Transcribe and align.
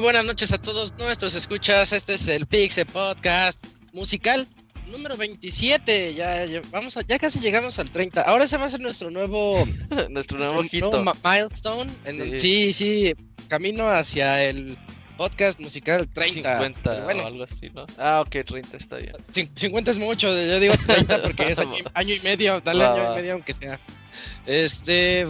Muy 0.00 0.04
buenas 0.06 0.24
noches 0.24 0.50
a 0.54 0.56
todos 0.56 0.94
nuestros 0.96 1.34
escuchas. 1.34 1.92
Este 1.92 2.14
es 2.14 2.26
el 2.28 2.46
Pixel 2.46 2.86
Podcast 2.86 3.62
musical 3.92 4.48
número 4.90 5.14
27. 5.14 6.14
Ya, 6.14 6.46
ya, 6.46 6.62
vamos 6.70 6.96
a, 6.96 7.02
ya 7.02 7.18
casi 7.18 7.38
llegamos 7.38 7.78
al 7.78 7.90
30. 7.90 8.22
Ahora 8.22 8.48
se 8.48 8.56
va 8.56 8.62
a 8.62 8.66
hacer 8.68 8.80
nuestro 8.80 9.10
nuevo 9.10 9.62
nuestro 10.08 10.38
nuevo 10.38 10.62
nuevo 10.62 11.14
milestone. 11.22 11.92
En- 12.06 12.38
sí. 12.40 12.72
sí, 12.72 13.14
camino 13.48 13.88
hacia 13.90 14.42
el 14.42 14.78
podcast 15.18 15.60
musical 15.60 16.08
30. 16.08 16.32
50 16.54 16.80
Pero 16.82 17.04
bueno, 17.04 17.24
o 17.24 17.26
algo 17.26 17.44
así, 17.44 17.68
¿no? 17.68 17.84
Ah, 17.98 18.22
ok, 18.26 18.36
30 18.42 18.78
está 18.78 18.96
bien. 18.96 19.12
cin- 19.30 19.50
50 19.54 19.90
es 19.90 19.98
mucho, 19.98 20.28
yo 20.28 20.58
digo 20.58 20.72
30 20.86 21.20
porque 21.20 21.50
es 21.52 21.58
año, 21.58 21.76
y- 21.76 21.84
año 21.92 22.14
y 22.14 22.20
medio, 22.20 22.58
dale 22.62 22.86
año 22.86 23.12
y 23.12 23.16
medio 23.16 23.32
aunque 23.34 23.52
sea. 23.52 23.78
Este, 24.46 25.26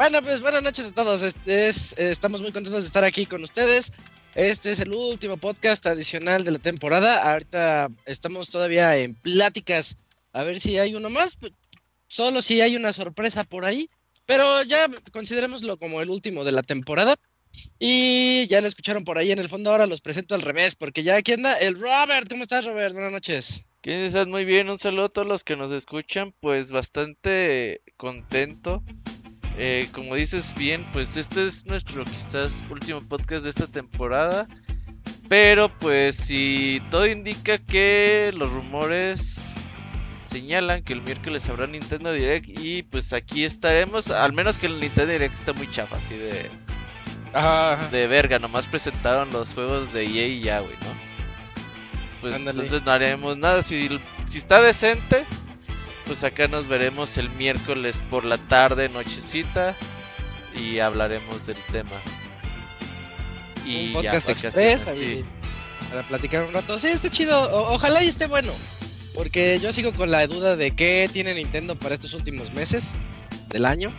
bueno, 0.00 0.22
pues 0.22 0.40
buenas 0.40 0.62
noches 0.62 0.86
a 0.86 0.92
todos. 0.92 1.22
Este 1.22 1.68
es, 1.68 1.92
eh, 1.98 2.08
estamos 2.08 2.40
muy 2.40 2.52
contentos 2.52 2.84
de 2.84 2.86
estar 2.86 3.04
aquí 3.04 3.26
con 3.26 3.42
ustedes. 3.42 3.92
Este 4.34 4.70
es 4.70 4.80
el 4.80 4.94
último 4.94 5.36
podcast 5.36 5.86
adicional 5.86 6.42
de 6.42 6.52
la 6.52 6.58
temporada. 6.58 7.30
Ahorita 7.30 7.90
estamos 8.06 8.48
todavía 8.48 8.96
en 8.96 9.14
pláticas. 9.14 9.98
A 10.32 10.42
ver 10.42 10.58
si 10.58 10.78
hay 10.78 10.94
uno 10.94 11.10
más. 11.10 11.36
pues, 11.36 11.52
Solo 12.06 12.40
si 12.40 12.62
hay 12.62 12.76
una 12.76 12.94
sorpresa 12.94 13.44
por 13.44 13.66
ahí. 13.66 13.90
Pero 14.24 14.62
ya 14.62 14.88
considerémoslo 15.12 15.76
como 15.76 16.00
el 16.00 16.08
último 16.08 16.44
de 16.44 16.52
la 16.52 16.62
temporada. 16.62 17.16
Y 17.78 18.46
ya 18.46 18.62
lo 18.62 18.68
escucharon 18.68 19.04
por 19.04 19.18
ahí 19.18 19.32
en 19.32 19.38
el 19.38 19.50
fondo. 19.50 19.70
Ahora 19.70 19.86
los 19.86 20.00
presento 20.00 20.34
al 20.34 20.40
revés. 20.40 20.76
Porque 20.76 21.02
ya 21.02 21.16
aquí 21.16 21.32
anda 21.32 21.58
el 21.58 21.78
Robert. 21.78 22.26
¿Cómo 22.26 22.44
estás, 22.44 22.64
Robert? 22.64 22.94
Buenas 22.94 23.12
noches. 23.12 23.66
¿Quién 23.82 24.00
estás? 24.00 24.26
Muy 24.26 24.44
bien, 24.44 24.68
un 24.68 24.78
saludo 24.78 25.06
a 25.06 25.08
todos 25.08 25.26
los 25.26 25.42
que 25.42 25.56
nos 25.56 25.72
escuchan, 25.72 26.34
pues 26.40 26.70
bastante 26.70 27.80
contento. 27.96 28.82
Eh, 29.62 29.90
como 29.92 30.14
dices 30.14 30.54
bien, 30.54 30.86
pues 30.90 31.18
este 31.18 31.46
es 31.46 31.66
nuestro 31.66 32.02
quizás 32.06 32.64
último 32.70 33.02
podcast 33.02 33.44
de 33.44 33.50
esta 33.50 33.66
temporada. 33.66 34.48
Pero 35.28 35.68
pues 35.78 36.16
si 36.16 36.80
todo 36.90 37.06
indica 37.06 37.58
que 37.58 38.32
los 38.34 38.50
rumores 38.50 39.52
señalan 40.26 40.82
que 40.82 40.94
el 40.94 41.02
miércoles 41.02 41.46
habrá 41.50 41.66
Nintendo 41.66 42.10
Direct 42.10 42.48
y 42.48 42.84
pues 42.84 43.12
aquí 43.12 43.44
estaremos, 43.44 44.10
al 44.10 44.32
menos 44.32 44.56
que 44.56 44.66
el 44.66 44.80
Nintendo 44.80 45.12
Direct 45.12 45.34
está 45.34 45.52
muy 45.52 45.70
chafa, 45.70 45.98
así 45.98 46.14
de, 46.16 46.50
Ajá. 47.34 47.86
de 47.90 48.06
verga, 48.06 48.38
nomás 48.38 48.66
presentaron 48.66 49.30
los 49.30 49.52
juegos 49.52 49.92
de 49.92 50.04
EA 50.06 50.26
y 50.26 50.40
ya, 50.40 50.60
güey, 50.60 50.72
¿no? 50.72 51.10
Pues 52.22 52.46
entonces 52.46 52.82
no 52.82 52.90
haremos 52.92 53.36
nada. 53.36 53.62
Si, 53.62 53.90
si 54.24 54.38
está 54.38 54.62
decente, 54.62 55.26
pues 56.10 56.24
acá 56.24 56.48
nos 56.48 56.66
veremos 56.66 57.18
el 57.18 57.30
miércoles 57.30 58.02
por 58.10 58.24
la 58.24 58.36
tarde, 58.36 58.88
nochecita, 58.88 59.76
y 60.60 60.80
hablaremos 60.80 61.46
del 61.46 61.56
tema. 61.70 61.92
Y 63.64 63.94
un 63.94 64.02
ya, 64.02 64.10
podcast 64.10 64.26
vacaciones, 64.26 64.82
express 64.88 64.98
sí. 64.98 65.24
para 65.88 66.02
platicar 66.02 66.44
un 66.46 66.52
rato. 66.52 66.80
Sí, 66.80 66.88
está 66.88 67.10
chido. 67.10 67.40
O- 67.42 67.74
ojalá 67.74 68.02
y 68.02 68.08
esté 68.08 68.26
bueno. 68.26 68.52
Porque 69.14 69.60
yo 69.60 69.72
sigo 69.72 69.92
con 69.92 70.10
la 70.10 70.26
duda 70.26 70.56
de 70.56 70.72
qué 70.72 71.08
tiene 71.12 71.32
Nintendo 71.32 71.78
para 71.78 71.94
estos 71.94 72.12
últimos 72.12 72.52
meses 72.52 72.90
del 73.48 73.64
año. 73.64 73.94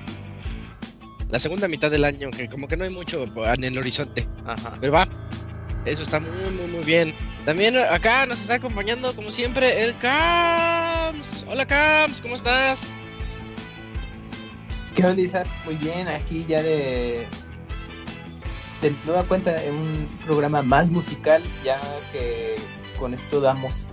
La 1.30 1.40
segunda 1.40 1.70
mitad 1.70 1.90
del 1.90 2.04
año, 2.04 2.30
que 2.30 2.50
como 2.50 2.68
que 2.68 2.76
no 2.76 2.84
hay 2.84 2.90
mucho 2.90 3.24
en 3.24 3.64
el 3.64 3.78
horizonte. 3.78 4.28
Ajá. 4.46 4.78
Pero 4.82 4.92
va. 4.92 5.08
Eso 5.86 6.04
está 6.04 6.20
muy, 6.20 6.50
muy, 6.52 6.68
muy 6.68 6.84
bien. 6.84 7.14
También 7.46 7.76
acá 7.78 8.26
nos 8.28 8.40
está 8.42 8.56
acompañando, 8.56 9.16
como 9.16 9.32
siempre, 9.32 9.84
el 9.84 9.98
Cams. 9.98 11.46
Hola, 11.50 11.66
Cams, 11.66 12.22
¿cómo 12.22 12.36
estás? 12.36 12.92
¿Qué 14.96 15.04
onda, 15.06 15.22
Isaac? 15.22 15.48
Muy 15.66 15.76
bien, 15.76 16.08
aquí 16.08 16.46
ya 16.48 16.62
de, 16.62 17.26
de 18.82 18.94
nueva 19.06 19.24
cuenta 19.24 19.64
en 19.64 19.74
un 19.74 20.20
programa 20.26 20.62
más 20.62 20.90
musical, 20.90 21.42
ya 21.64 21.80
que 22.12 22.56
con 23.00 23.14
esto 23.14 23.42
damos 23.42 23.88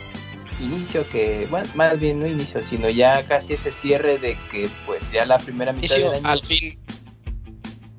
inicio, 0.61 1.09
que, 1.09 1.47
bueno, 1.51 1.69
más 1.75 1.99
bien 2.01 2.19
no 2.19 2.27
inicio, 2.27 2.63
sino 2.63 2.91
ya 2.91 3.27
casi 3.27 3.55
ese 3.55 3.71
cierre 3.73 4.19
de 4.19 4.37
que 4.51 4.69
pues 4.85 5.01
ya 5.11 5.25
la 5.25 5.39
primera 5.39 5.73
mitad 5.73 5.97
Inicio, 5.97 6.11
del 6.11 6.27
año, 6.27 6.29
al 6.29 6.41
fin. 6.43 6.79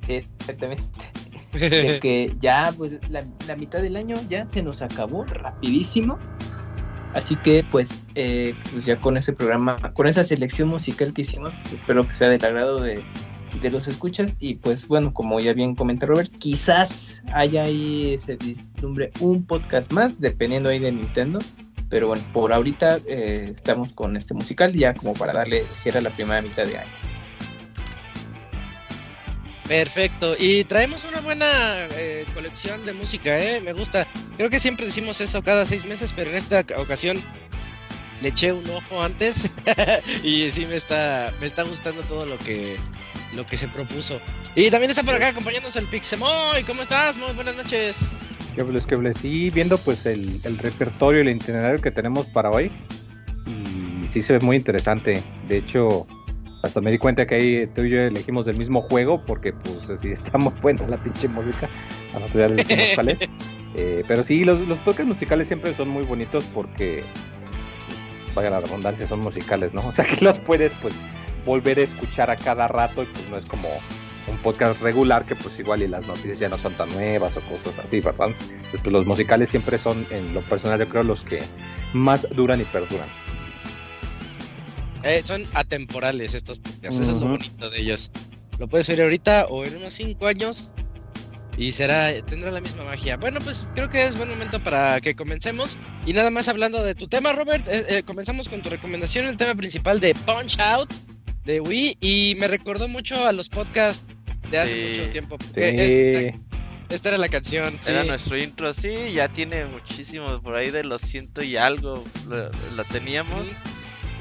sí, 0.05 0.23
exactamente, 0.39 0.83
de 1.51 1.99
que 2.01 2.33
ya 2.39 2.73
pues 2.75 2.93
la, 3.09 3.23
la 3.47 3.55
mitad 3.55 3.81
del 3.81 3.95
año 3.95 4.17
ya 4.29 4.45
se 4.47 4.61
nos 4.61 4.81
acabó 4.81 5.25
rapidísimo. 5.25 6.17
Así 7.13 7.35
que 7.37 7.65
pues, 7.71 7.89
eh, 8.15 8.53
pues 8.71 8.85
ya 8.85 8.99
con 8.99 9.17
ese 9.17 9.33
programa, 9.33 9.75
con 9.93 10.07
esa 10.07 10.23
selección 10.23 10.69
musical 10.69 11.13
que 11.13 11.23
hicimos, 11.23 11.55
pues 11.55 11.73
espero 11.73 12.03
que 12.03 12.13
sea 12.13 12.29
del 12.29 12.43
agrado 12.45 12.79
de, 12.79 13.03
de 13.61 13.71
los 13.71 13.87
escuchas. 13.87 14.35
Y 14.39 14.55
pues 14.55 14.87
bueno, 14.87 15.13
como 15.13 15.39
ya 15.39 15.53
bien 15.53 15.75
comenta 15.75 16.05
Robert, 16.05 16.31
quizás 16.37 17.23
haya 17.33 17.63
ahí 17.63 18.15
se 18.19 18.35
vislumbre 18.35 19.11
un 19.19 19.43
podcast 19.43 19.91
más, 19.91 20.19
dependiendo 20.19 20.69
ahí 20.69 20.79
de 20.79 20.91
Nintendo. 20.91 21.39
Pero 21.89 22.07
bueno, 22.07 22.23
por 22.31 22.53
ahorita 22.53 22.99
eh, 23.07 23.51
estamos 23.55 23.93
con 23.93 24.15
este 24.15 24.35
musical 24.35 24.73
ya 24.73 24.93
como 24.93 25.13
para 25.13 25.33
darle 25.33 25.63
cierre 25.75 25.99
a 25.99 26.01
la 26.03 26.11
primera 26.11 26.41
mitad 26.41 26.65
de 26.65 26.77
año. 26.77 27.08
Perfecto, 29.69 30.35
y 30.35 30.63
traemos 30.63 31.03
una 31.03 31.21
buena 31.21 31.85
eh, 31.95 32.25
colección 32.33 32.83
de 32.85 32.93
música, 32.93 33.39
¿eh? 33.39 33.61
Me 33.61 33.73
gusta. 33.73 34.07
Creo 34.35 34.49
que 34.49 34.57
siempre 34.57 34.87
decimos 34.87 35.21
eso 35.21 35.43
cada 35.43 35.63
seis 35.67 35.85
meses, 35.85 36.11
pero 36.11 36.31
en 36.31 36.37
esta 36.37 36.65
ocasión 36.77 37.21
le 38.19 38.29
eché 38.29 38.51
un 38.51 38.67
ojo 38.67 38.99
antes 38.99 39.51
y 40.23 40.49
sí 40.49 40.65
me 40.65 40.75
está, 40.75 41.31
me 41.39 41.45
está 41.45 41.61
gustando 41.61 42.01
todo 42.01 42.25
lo 42.25 42.35
que, 42.39 42.77
lo 43.35 43.45
que 43.45 43.57
se 43.57 43.67
propuso. 43.67 44.19
Y 44.55 44.71
también 44.71 44.89
está 44.89 45.03
por 45.03 45.13
acá 45.13 45.27
acompañándonos 45.27 45.75
el 45.75 45.85
Pixemoy. 45.85 46.63
¿Cómo 46.63 46.81
estás? 46.81 47.15
Muy 47.17 47.31
buenas 47.33 47.55
noches. 47.55 48.07
Que 48.55 48.61
hables, 48.61 48.87
que. 48.87 49.13
Sí, 49.13 49.51
viendo 49.51 49.77
pues 49.77 50.03
el, 50.07 50.41
el 50.45 50.57
repertorio, 50.57 51.21
el 51.21 51.29
itinerario 51.29 51.77
que 51.77 51.91
tenemos 51.91 52.25
para 52.25 52.49
hoy. 52.49 52.71
Y 53.45 54.07
sí 54.07 54.23
se 54.23 54.33
ve 54.33 54.39
muy 54.39 54.55
interesante. 54.55 55.21
De 55.47 55.59
hecho, 55.59 56.07
hasta 56.61 56.81
me 56.81 56.91
di 56.91 56.97
cuenta 56.97 57.25
que 57.25 57.35
ahí 57.35 57.67
tú 57.67 57.83
y 57.83 57.91
yo 57.91 58.01
elegimos 58.01 58.47
el 58.47 58.57
mismo 58.57 58.81
juego 58.81 59.23
porque 59.25 59.53
pues 59.53 59.89
así 59.89 60.11
está 60.11 60.37
muy 60.37 60.53
buena 60.61 60.87
la 60.87 60.97
pinche 60.97 61.27
música. 61.27 61.67
A 62.15 62.19
nosotros 62.19 62.57
ya 62.97 63.01
le 63.03 63.11
es. 63.13 63.29
Eh, 63.75 64.03
pero 64.07 64.23
sí, 64.23 64.43
los, 64.43 64.59
los 64.67 64.77
podcasts 64.79 65.07
musicales 65.07 65.47
siempre 65.47 65.73
son 65.73 65.89
muy 65.89 66.03
bonitos 66.03 66.43
porque, 66.53 67.03
vaya 68.33 68.49
la 68.49 68.61
redundancia, 68.61 69.07
son 69.07 69.21
musicales, 69.21 69.73
¿no? 69.73 69.81
O 69.87 69.91
sea 69.91 70.05
que 70.05 70.23
los 70.23 70.39
puedes 70.39 70.73
pues 70.81 70.93
volver 71.45 71.79
a 71.79 71.83
escuchar 71.83 72.29
a 72.29 72.35
cada 72.35 72.67
rato 72.67 73.03
y 73.03 73.05
pues 73.05 73.29
no 73.29 73.37
es 73.37 73.45
como 73.45 73.69
un 74.29 74.37
podcast 74.37 74.81
regular 74.81 75.25
que 75.25 75.35
pues 75.35 75.57
igual 75.59 75.81
y 75.81 75.87
las 75.87 76.05
noticias 76.07 76.39
ya 76.39 76.49
no 76.49 76.57
son 76.57 76.73
tan 76.73 76.91
nuevas 76.91 77.37
o 77.37 77.41
cosas 77.41 77.79
así, 77.79 78.01
¿verdad? 78.01 78.27
Entonces, 78.29 78.81
pues, 78.81 78.93
los 78.93 79.05
musicales 79.05 79.49
siempre 79.49 79.77
son, 79.77 80.05
en 80.11 80.33
lo 80.33 80.41
personal, 80.41 80.79
yo 80.79 80.87
creo, 80.87 81.03
los 81.03 81.21
que 81.21 81.41
más 81.93 82.27
duran 82.31 82.61
y 82.61 82.65
perduran. 82.65 83.07
Eh, 85.03 85.21
son 85.23 85.45
atemporales 85.53 86.33
estos 86.33 86.59
podcasts, 86.59 86.99
eso 86.99 87.11
es 87.15 87.21
lo 87.21 87.27
bonito 87.29 87.69
de 87.69 87.79
ellos. 87.81 88.11
Lo 88.57 88.67
puedes 88.67 88.89
oír 88.89 89.01
ahorita 89.01 89.45
o 89.47 89.63
en 89.63 89.77
unos 89.77 89.93
cinco 89.93 90.27
años 90.27 90.71
y 91.57 91.71
será 91.71 92.13
tendrá 92.25 92.51
la 92.51 92.61
misma 92.61 92.83
magia. 92.83 93.15
Bueno, 93.17 93.39
pues 93.41 93.65
creo 93.75 93.89
que 93.89 94.05
es 94.05 94.17
buen 94.17 94.29
momento 94.29 94.61
para 94.63 94.99
que 95.01 95.15
comencemos. 95.15 95.77
Y 96.05 96.13
nada 96.13 96.29
más 96.29 96.47
hablando 96.49 96.83
de 96.83 96.95
tu 96.95 97.07
tema, 97.07 97.31
Robert, 97.33 97.67
eh, 97.69 97.85
eh, 97.89 98.03
comenzamos 98.03 98.49
con 98.49 98.61
tu 98.61 98.69
recomendación, 98.69 99.25
el 99.27 99.37
tema 99.37 99.55
principal 99.55 99.99
de 99.99 100.13
Punch 100.15 100.59
Out 100.59 100.91
de 101.45 101.61
Wii 101.61 101.97
y 102.01 102.35
me 102.37 102.47
recordó 102.47 102.87
mucho 102.89 103.25
a 103.25 103.31
los 103.31 103.47
podcasts 103.49 104.05
de 104.51 104.59
hace 104.59 104.93
Sí. 104.93 104.99
mucho 104.99 105.11
tiempo. 105.11 105.37
Sí. 105.39 105.47
porque 105.53 106.27
esta, 106.27 106.95
esta 106.95 107.09
era 107.09 107.17
la 107.17 107.29
canción. 107.29 107.77
sí. 107.81 107.91
Era 107.91 108.03
nuestro 108.03 108.37
intro, 108.37 108.73
sí, 108.73 109.13
ya 109.13 109.29
tiene 109.29 109.65
muchísimo, 109.65 110.41
por 110.41 110.55
ahí 110.55 110.71
de 110.71 110.83
los 110.83 111.01
ciento 111.01 111.41
y 111.43 111.55
algo 111.55 112.03
la, 112.29 112.51
la 112.75 112.83
teníamos. 112.85 113.55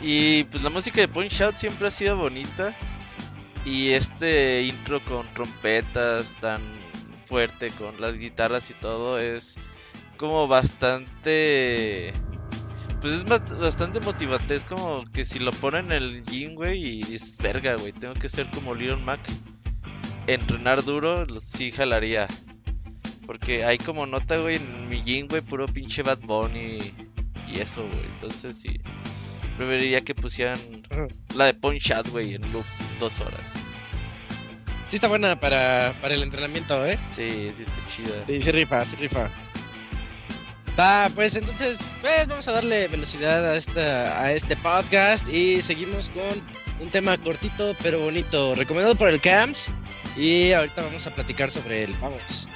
Y 0.03 0.45
pues 0.45 0.63
la 0.63 0.71
música 0.71 1.01
de 1.01 1.09
Punch 1.09 1.41
Out 1.43 1.57
siempre 1.57 1.89
ha 1.89 1.91
sido 1.91 2.17
bonita. 2.17 2.75
Y 3.65 3.91
este 3.91 4.63
intro 4.63 5.03
con 5.05 5.27
trompetas 5.35 6.35
tan 6.37 6.63
fuerte, 7.27 7.71
con 7.73 8.01
las 8.01 8.17
guitarras 8.17 8.71
y 8.71 8.75
todo, 8.75 9.19
es 9.19 9.59
como 10.17 10.49
bastante... 10.49 12.13
Pues 13.01 13.13
es 13.13 13.27
bast- 13.27 13.59
bastante 13.59 14.01
motivante, 14.01 14.55
es 14.55 14.65
como 14.65 15.05
que 15.13 15.25
si 15.25 15.39
lo 15.39 15.53
ponen 15.53 15.93
en 15.93 16.03
el 16.03 16.25
gym, 16.25 16.55
güey, 16.55 16.83
y 16.83 17.03
dices, 17.05 17.37
verga, 17.41 17.77
güey, 17.77 17.93
tengo 17.93 18.15
que 18.15 18.29
ser 18.29 18.49
como 18.51 18.75
Little 18.75 18.97
Mac. 18.97 19.21
Entrenar 20.27 20.83
duro, 20.85 21.27
sí 21.41 21.71
jalaría. 21.71 22.27
Porque 23.27 23.65
hay 23.65 23.79
como 23.79 24.07
nota, 24.07 24.39
güey, 24.39 24.57
en 24.57 24.89
mi 24.89 25.03
gym, 25.03 25.29
güey, 25.29 25.43
puro 25.43 25.67
pinche 25.67 26.03
Bad 26.03 26.21
Bunny 26.21 26.93
y 27.47 27.61
eso, 27.61 27.83
güey. 27.83 28.05
Entonces 28.15 28.57
sí, 28.57 28.81
preferiría 29.59 30.01
que 30.03 30.15
pusieran 30.15 30.59
la 31.35 31.47
de 31.47 31.55
Punch 31.55 31.91
Out, 31.91 32.09
güey, 32.09 32.35
en 32.35 32.53
loop 32.53 32.65
dos 33.01 33.21
horas. 33.21 33.55
Sí 34.89 34.97
está 34.97 35.09
buena 35.09 35.39
para, 35.39 35.95
para 36.01 36.15
el 36.15 36.23
entrenamiento, 36.23 36.87
¿eh? 36.87 36.99
Sí, 37.07 37.51
sí 37.53 37.65
está 37.65 37.87
chida. 37.89 38.25
Sí, 38.27 38.41
sí 38.41 38.53
rifa, 38.53 38.85
sí 38.85 38.97
rifa. 38.97 39.29
Va, 40.79 41.11
pues 41.13 41.35
entonces, 41.35 41.93
pues 42.01 42.29
vamos 42.29 42.47
a 42.47 42.53
darle 42.53 42.87
velocidad 42.87 43.45
a 43.51 43.57
esta, 43.57 44.23
a 44.23 44.33
este 44.33 44.57
podcast 44.57 45.29
y 45.29 45.61
seguimos 45.61 46.09
con 46.09 46.23
un 46.81 46.91
tema 46.91 47.19
cortito 47.19 47.75
pero 47.83 47.99
bonito, 47.99 48.55
recomendado 48.55 48.95
por 48.95 49.09
el 49.09 49.21
Camps 49.21 49.73
y 50.17 50.53
ahorita 50.53 50.83
vamos 50.83 51.05
a 51.07 51.11
platicar 51.11 51.51
sobre 51.51 51.83
él. 51.83 51.95
Vamos. 52.01 52.49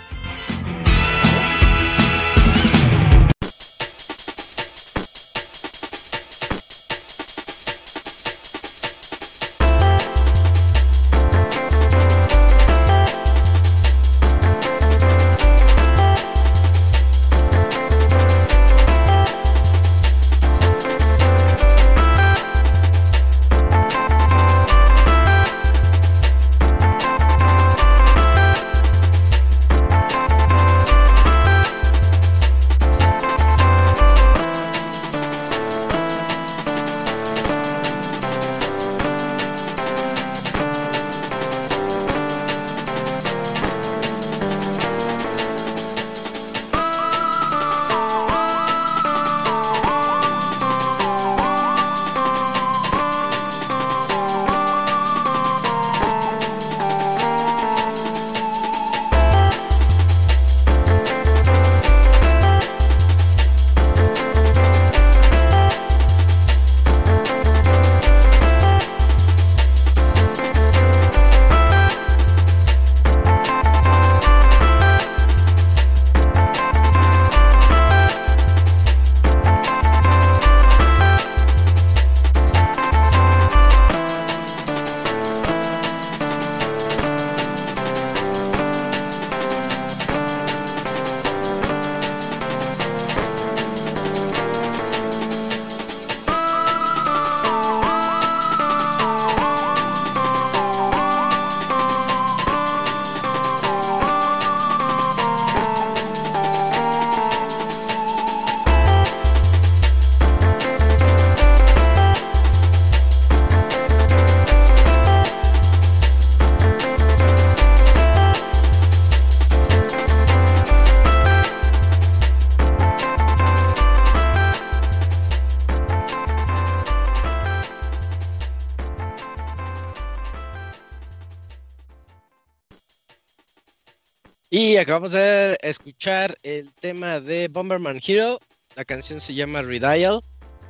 Y 134.62 134.76
acabamos 134.76 135.10
de 135.10 135.58
escuchar 135.60 136.36
el 136.44 136.72
tema 136.74 137.18
de 137.18 137.48
Bomberman 137.48 138.00
Hero. 138.06 138.38
La 138.76 138.84
canción 138.84 139.18
se 139.18 139.34
llama 139.34 139.60
Redial. 139.62 140.20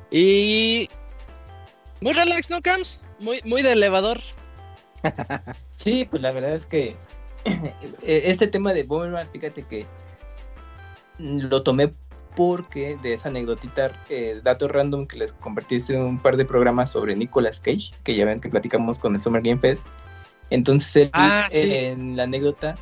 Y. 0.09 0.89
Muy 2.01 2.13
relax, 2.13 2.49
¿no, 2.49 2.59
Cams? 2.59 3.01
Muy, 3.19 3.39
muy 3.45 3.61
de 3.61 3.73
elevador. 3.73 4.19
sí, 5.77 6.07
pues 6.09 6.23
la 6.23 6.31
verdad 6.31 6.55
es 6.55 6.65
que 6.65 6.95
este 8.01 8.47
tema 8.47 8.73
de 8.73 8.81
Bomberman, 8.81 9.29
fíjate 9.31 9.61
que 9.61 9.85
lo 11.19 11.61
tomé 11.61 11.91
porque 12.35 12.97
de 13.03 13.13
esa 13.13 13.29
anécdotita, 13.29 13.91
eh, 14.09 14.41
dato 14.43 14.69
random 14.69 15.05
que 15.05 15.17
les 15.17 15.33
compartí 15.33 15.77
en 15.89 16.01
un 16.01 16.17
par 16.19 16.35
de 16.35 16.45
programas 16.45 16.89
sobre 16.89 17.15
Nicolas 17.15 17.59
Cage, 17.59 17.91
que 18.03 18.15
ya 18.15 18.25
ven 18.25 18.41
que 18.41 18.49
platicamos 18.49 18.97
con 18.97 19.15
el 19.15 19.21
Summer 19.21 19.43
Game 19.43 19.61
Fest. 19.61 19.85
Entonces 20.49 20.95
él, 20.95 21.09
Ah, 21.13 21.45
sí. 21.47 21.71
en 21.71 22.17
la 22.17 22.23
anécdota 22.23 22.75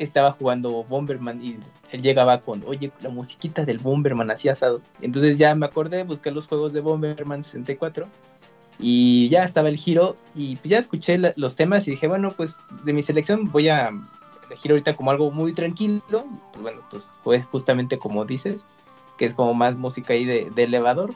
estaba 0.00 0.32
jugando 0.32 0.82
Bomberman 0.84 1.44
y 1.44 1.58
él 1.92 2.02
llegaba 2.02 2.40
con, 2.40 2.62
oye, 2.66 2.90
la 3.02 3.10
musiquita 3.10 3.64
del 3.64 3.78
Bomberman 3.78 4.30
así 4.30 4.48
asado. 4.48 4.80
Entonces 5.02 5.38
ya 5.38 5.54
me 5.54 5.66
acordé, 5.66 6.04
busqué 6.04 6.30
los 6.30 6.46
juegos 6.46 6.72
de 6.72 6.80
Bomberman 6.80 7.44
64 7.44 8.06
y 8.78 9.28
ya 9.28 9.44
estaba 9.44 9.68
el 9.68 9.76
giro 9.76 10.16
y 10.34 10.56
pues 10.56 10.70
ya 10.70 10.78
escuché 10.78 11.18
los 11.36 11.54
temas 11.54 11.86
y 11.86 11.92
dije, 11.92 12.08
bueno, 12.08 12.32
pues 12.36 12.56
de 12.84 12.92
mi 12.94 13.02
selección 13.02 13.50
voy 13.52 13.68
a 13.68 13.90
elegir 14.46 14.70
ahorita 14.72 14.96
como 14.96 15.10
algo 15.10 15.30
muy 15.30 15.52
tranquilo. 15.52 16.00
Pues 16.52 16.62
bueno, 16.62 16.80
pues 16.90 17.12
fue 17.22 17.42
justamente 17.42 17.98
como 17.98 18.24
dices, 18.24 18.64
que 19.18 19.26
es 19.26 19.34
como 19.34 19.52
más 19.52 19.76
música 19.76 20.14
ahí 20.14 20.24
de 20.24 20.50
elevador. 20.56 21.14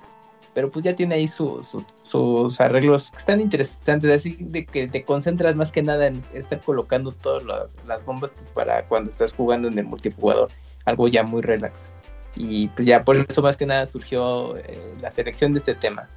Pero 0.54 0.70
pues 0.70 0.84
ya 0.84 0.94
tiene 0.94 1.16
ahí 1.16 1.26
su- 1.28 1.62
su- 1.64 1.84
sus 2.02 2.60
arreglos 2.60 3.10
que 3.10 3.18
están 3.18 3.40
interesantes, 3.40 4.10
así 4.10 4.36
de 4.40 4.64
que 4.64 4.86
te 4.88 5.04
concentras 5.04 5.56
más 5.56 5.72
que 5.72 5.82
nada 5.82 6.06
en 6.06 6.22
estar 6.32 6.60
colocando 6.60 7.10
todas 7.12 7.42
las, 7.44 7.76
las 7.86 8.04
bombas 8.04 8.32
para 8.54 8.84
cuando 8.86 9.10
estás 9.10 9.32
jugando 9.32 9.66
en 9.68 9.78
el 9.78 9.84
multijugador, 9.86 10.50
algo 10.84 11.08
ya 11.08 11.22
muy 11.24 11.42
relax. 11.42 11.90
Y 12.36 12.68
pues 12.68 12.86
ya 12.86 13.00
por 13.00 13.16
eso 13.16 13.42
más 13.42 13.56
que 13.56 13.66
nada 13.66 13.86
surgió 13.86 14.56
eh, 14.56 14.92
la 15.00 15.10
selección 15.10 15.52
de 15.54 15.58
este 15.58 15.74
tema. 15.74 16.08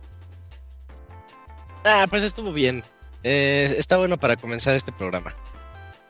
Ah, 1.83 2.05
pues 2.09 2.23
estuvo 2.23 2.51
bien. 2.51 2.83
Eh, 3.23 3.73
está 3.77 3.97
bueno 3.97 4.17
para 4.17 4.35
comenzar 4.35 4.75
este 4.75 4.91
programa. 4.91 5.33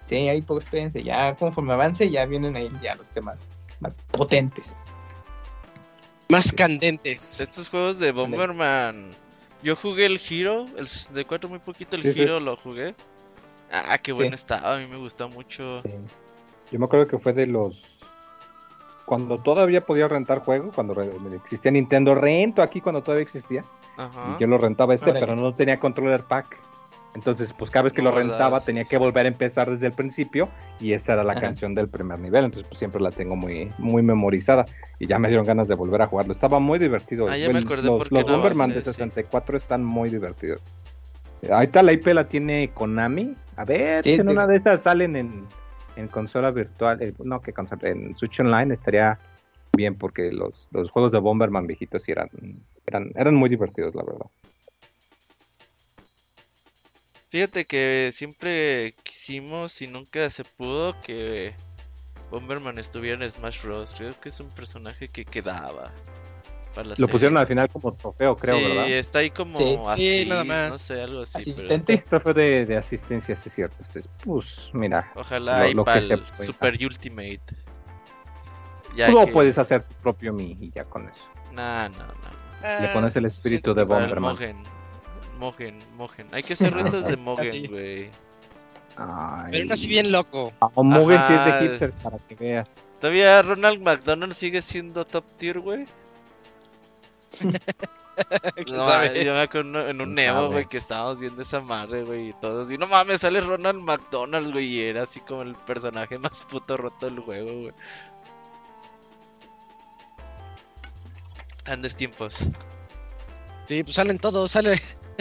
Sí, 0.07 0.15
ahí 0.29 0.41
pues 0.41 0.63
espérense, 0.65 1.03
ya 1.03 1.35
conforme 1.35 1.73
avance 1.73 2.09
ya 2.09 2.25
vienen 2.25 2.55
ahí 2.55 2.71
ya 2.81 2.95
los 2.95 3.09
temas 3.09 3.39
más 3.79 3.97
potentes. 4.11 4.77
Más 6.29 6.51
candentes. 6.51 7.39
Estos 7.39 7.69
juegos 7.69 7.99
de 7.99 8.11
Bomberman. 8.11 9.11
Yo 9.63 9.75
jugué 9.75 10.05
el 10.05 10.19
Hero, 10.29 10.65
el 10.77 10.87
64 10.87 11.49
muy 11.49 11.59
poquito, 11.59 11.95
el 11.95 12.03
Sí, 12.03 12.13
sí. 12.13 12.21
Hero 12.21 12.39
lo 12.39 12.55
jugué. 12.57 12.95
Ah, 13.71 13.97
qué 13.97 14.13
bueno 14.13 14.31
Sí. 14.37 14.41
estaba, 14.41 14.75
a 14.75 14.79
mí 14.79 14.85
me 14.87 14.97
gustó 14.97 15.29
mucho. 15.29 15.81
Yo 16.71 16.79
me 16.79 16.85
acuerdo 16.85 17.07
que 17.07 17.17
fue 17.17 17.33
de 17.33 17.47
los. 17.47 17.81
Cuando 19.05 19.37
todavía 19.37 19.81
podía 19.81 20.07
rentar 20.09 20.39
juegos, 20.39 20.75
cuando 20.75 21.01
existía 21.33 21.71
Nintendo, 21.71 22.13
rento 22.13 22.61
aquí 22.61 22.81
cuando 22.81 23.01
todavía 23.01 23.23
existía. 23.23 23.63
Ajá. 23.95 24.35
Y 24.37 24.41
yo 24.41 24.47
lo 24.47 24.57
rentaba 24.57 24.93
este, 24.93 25.09
Órale. 25.09 25.25
pero 25.25 25.35
no 25.37 25.53
tenía 25.55 25.79
controller 25.79 26.23
pack. 26.23 26.59
Entonces, 27.15 27.51
pues 27.53 27.71
cada 27.71 27.83
vez 27.83 27.93
que 27.93 28.01
No 28.03 28.11
lo 28.11 28.17
rentaba 28.17 28.59
tenía 28.59 28.83
que 28.83 28.97
volver 28.97 29.25
a 29.25 29.29
empezar 29.29 29.69
desde 29.71 29.87
el 29.87 29.93
principio 29.93 30.49
y 30.79 30.93
esta 30.93 31.13
era 31.13 31.23
la 31.23 31.31
Ajá. 31.33 31.41
canción 31.41 31.73
del 31.73 31.87
primer 31.87 32.19
nivel. 32.19 32.45
Entonces, 32.45 32.67
pues 32.67 32.77
siempre 32.77 33.01
la 33.01 33.09
tengo 33.11 33.35
muy, 33.35 33.69
muy 33.79 34.03
memorizada 34.03 34.65
y 34.99 35.07
ya 35.07 35.17
me 35.17 35.27
dieron 35.27 35.45
ganas 35.45 35.67
de 35.67 35.73
volver 35.75 36.01
a 36.03 36.07
jugarlo. 36.07 36.31
Estaba 36.33 36.59
muy 36.59 36.77
divertido. 36.77 37.27
Ah, 37.27 37.37
ya 37.37 37.49
me 37.51 37.59
acordé 37.59 37.87
los, 37.87 37.97
por 37.97 38.09
qué 38.09 38.15
los 38.15 38.25
no 38.27 38.33
Bomberman 38.33 38.69
de 38.69 38.81
sí. 38.81 38.91
64 38.91 39.57
están 39.57 39.83
muy 39.83 40.09
divertidos. 40.09 40.61
Eh, 41.41 41.51
Ahorita 41.51 41.81
la 41.81 41.93
IP 41.93 42.07
la 42.13 42.25
tiene 42.25 42.69
Konami. 42.73 43.33
A 43.55 43.65
ver, 43.65 44.03
Sí, 44.03 44.13
si 44.13 44.19
en 44.21 44.27
sí. 44.27 44.31
una 44.33 44.45
de 44.45 44.57
estas 44.57 44.81
salen 44.81 45.15
en, 45.15 45.45
en 45.95 46.07
consola 46.09 46.51
virtual. 46.51 47.01
eh, 47.01 47.13
no, 47.23 47.41
que 47.41 47.51
consola, 47.51 47.89
en 47.89 48.13
Switch 48.15 48.39
Online 48.39 48.73
estaría 48.73 49.17
bien 49.75 49.95
porque 49.95 50.31
los, 50.31 50.67
los 50.71 50.89
juegos 50.91 51.11
de 51.11 51.19
Bomberman 51.19 51.65
viejitos 51.67 52.03
sí 52.03 52.11
eran, 52.11 52.29
eran, 52.85 53.11
eran 53.15 53.33
muy 53.35 53.49
divertidos, 53.49 53.95
la 53.95 54.03
verdad. 54.03 54.25
Fíjate 57.37 57.65
que 57.65 58.09
siempre 58.15 58.95
quisimos 59.03 59.83
y 59.83 59.87
nunca 59.87 60.27
se 60.31 60.43
pudo 60.43 60.99
que 61.01 61.53
Bomberman 62.31 62.79
estuviera 62.79 63.23
en 63.23 63.31
Smash 63.31 63.61
Bros. 63.61 63.93
Creo 63.95 64.19
que 64.19 64.29
es 64.29 64.39
un 64.39 64.49
personaje 64.49 65.07
que 65.07 65.23
quedaba. 65.23 65.91
Para 66.73 66.89
la 66.89 66.95
Lo 66.97 67.07
pusieron 67.07 67.37
al 67.37 67.45
final 67.45 67.69
como 67.69 67.93
trofeo, 67.93 68.35
creo, 68.35 68.57
sí, 68.57 68.63
¿verdad? 68.63 68.89
está 68.89 69.19
ahí 69.19 69.29
como 69.29 69.55
Sí. 69.59 69.75
así, 69.87 70.23
Sí, 70.23 70.29
nada 70.29 70.43
más. 70.45 70.69
no 70.71 70.77
sé, 70.79 70.99
algo 70.99 71.21
así, 71.21 71.43
pero 71.43 71.53
Asistente. 71.57 71.97
Trofeo 72.09 72.33
de, 72.33 72.65
de 72.65 72.75
asistencia, 72.75 73.35
sí 73.35 73.49
es 73.49 73.53
cierto. 73.53 73.75
Entonces, 73.81 74.09
pues, 74.23 74.71
mira, 74.73 75.11
ojalá 75.13 75.59
Lo- 75.59 75.63
ahí 75.65 75.73
lo 75.75 75.85
para 75.85 75.99
el. 75.99 76.23
Super 76.43 76.73
Ultimate. 76.83 77.39
Ya 78.95 79.11
tú 79.11 79.25
que- 79.25 79.31
puedes 79.31 79.59
hacer 79.59 79.83
tu 79.83 79.93
propio 80.01 80.33
Mi 80.33 80.57
y 80.59 80.71
ya 80.71 80.85
con 80.85 81.07
eso. 81.07 81.23
Nah, 81.51 81.87
no, 81.87 81.99
no. 81.99 82.81
Le 82.81 82.87
pones 82.93 83.15
el 83.15 83.25
espíritu 83.25 83.75
de 83.75 83.83
Bomberman. 83.83 84.35
Mogen. 85.37 85.77
Mogen, 85.77 85.97
Mogen. 85.97 86.27
Hay 86.31 86.43
que 86.43 86.53
hacer 86.53 86.73
retos 86.73 87.03
de 87.05 87.13
Así. 87.13 87.17
Mogen, 87.21 87.67
güey. 87.71 88.11
Pero 89.51 89.65
no 89.65 89.73
así 89.73 89.87
bien 89.87 90.11
loco. 90.11 90.51
O 90.59 90.83
Mugen 90.83 91.19
si 91.27 91.33
es 91.33 91.45
de 91.45 91.59
hipster 91.69 91.91
para 91.93 92.17
que 92.17 92.35
veas. 92.35 92.67
Todavía 92.99 93.41
Ronald 93.43 93.81
McDonald 93.81 94.33
sigue 94.33 94.61
siendo 94.61 95.05
top 95.05 95.23
tier, 95.37 95.59
güey. 95.59 95.85
¿Quién 98.65 98.75
No, 98.75 98.83
sabe? 98.85 99.23
yo 99.23 99.33
me 99.33 99.41
acuerdo 99.41 99.69
en 99.69 99.75
un- 99.75 99.89
en 99.89 100.01
un 100.01 100.05
¿Quién 100.07 100.15
Neo, 100.15 100.33
sabe? 100.33 100.47
güey, 100.47 100.65
que 100.67 100.77
estábamos 100.77 101.19
viendo 101.19 101.39
esa 101.43 101.59
madre, 101.61 102.01
güey, 102.01 102.29
y 102.29 102.33
todos. 102.41 102.71
Y 102.71 102.77
no 102.79 102.87
mames, 102.87 103.21
sale 103.21 103.39
Ronald 103.41 103.79
McDonald, 103.83 104.51
güey, 104.51 104.65
y 104.65 104.81
era 104.81 105.03
así 105.03 105.19
como 105.19 105.43
el 105.43 105.53
personaje 105.53 106.17
más 106.19 106.43
puto 106.45 106.77
roto 106.77 107.05
del 107.05 107.19
juego, 107.19 107.53
güey. 107.61 107.73
Andes 111.65 111.95
tiempos. 111.95 112.39
Sí, 113.67 113.83
pues 113.83 113.95
salen 113.95 114.17
todos, 114.17 114.49
sale. 114.51 114.79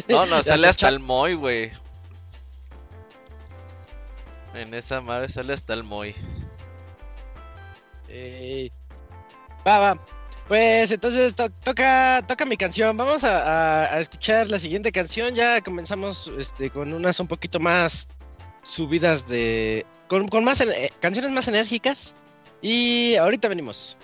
No, 0.08 0.26
no, 0.26 0.42
sale 0.42 0.68
hasta 0.68 0.88
el 0.88 1.00
Moy, 1.00 1.34
güey. 1.34 1.72
En 4.54 4.72
esa 4.74 5.00
madre 5.00 5.28
sale 5.28 5.52
hasta 5.52 5.74
el 5.74 5.82
Moy. 5.84 6.14
Eh, 8.08 8.70
va, 9.66 9.78
va. 9.78 10.06
Pues 10.48 10.92
entonces 10.92 11.34
to- 11.34 11.50
toca, 11.50 12.24
toca 12.26 12.44
mi 12.44 12.56
canción. 12.56 12.96
Vamos 12.96 13.24
a, 13.24 13.42
a- 13.42 13.94
a 13.96 14.00
escuchar 14.00 14.48
la 14.48 14.58
siguiente 14.58 14.92
canción. 14.92 15.34
Ya 15.34 15.60
comenzamos 15.60 16.30
este, 16.38 16.70
con 16.70 16.92
unas 16.92 17.18
un 17.20 17.26
poquito 17.26 17.58
más 17.60 18.06
subidas 18.62 19.26
de. 19.28 19.84
con, 20.08 20.28
con 20.28 20.44
más 20.44 20.60
eh, 20.60 20.92
canciones 21.00 21.30
más 21.32 21.48
enérgicas. 21.48 22.14
Y 22.62 23.16
ahorita 23.16 23.48
venimos. 23.48 23.96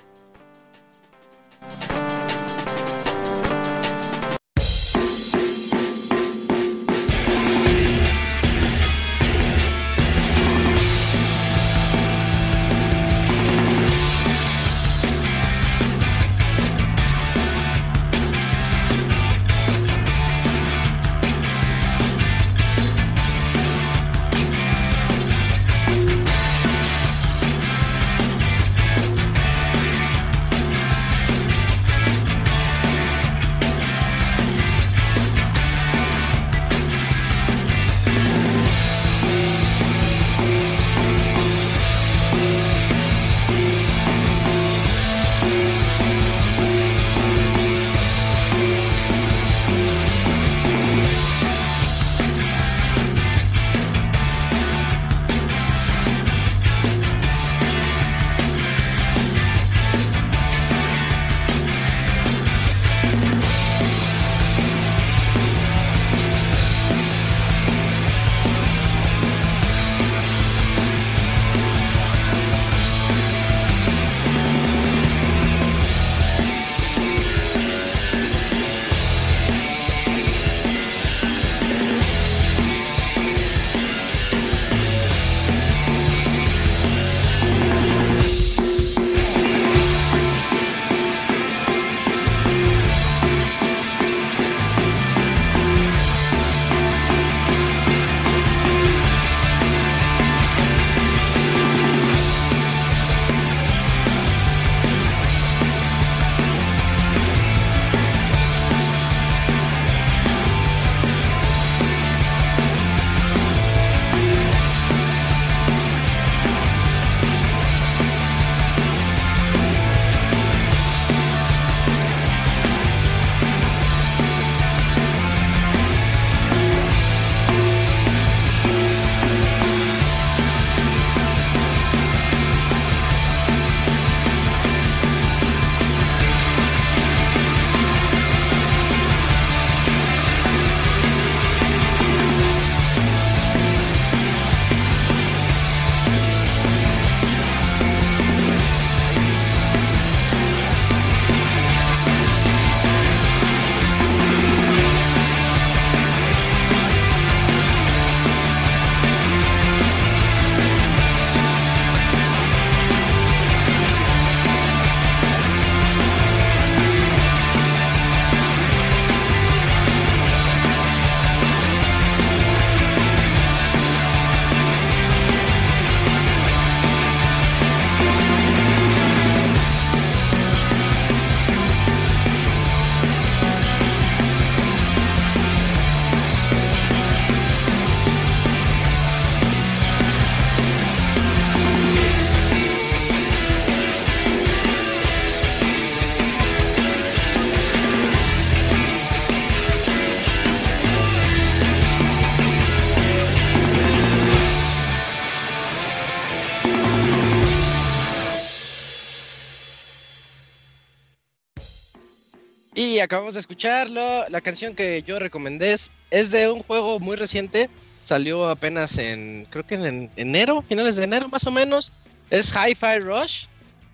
Acabamos 213.03 213.35
de 213.35 213.41
escucharlo. 213.41 214.29
La 214.29 214.41
canción 214.41 214.75
que 214.75 215.03
yo 215.03 215.19
recomendé 215.19 215.73
es, 215.73 215.91
es 216.11 216.31
de 216.31 216.51
un 216.51 216.63
juego 216.63 216.99
muy 217.01 217.17
reciente. 217.17 217.69
Salió 218.05 218.49
apenas 218.49 218.99
en, 218.99 219.47
creo 219.51 219.67
que 219.67 219.75
en 219.75 220.11
enero, 220.17 220.63
finales 220.63 220.97
de 220.97 221.05
enero 221.05 221.29
más 221.29 221.47
o 221.47 221.51
menos. 221.51 221.93
Es 222.31 222.55
Hi-Fi 222.55 222.99
Rush. 223.01 223.47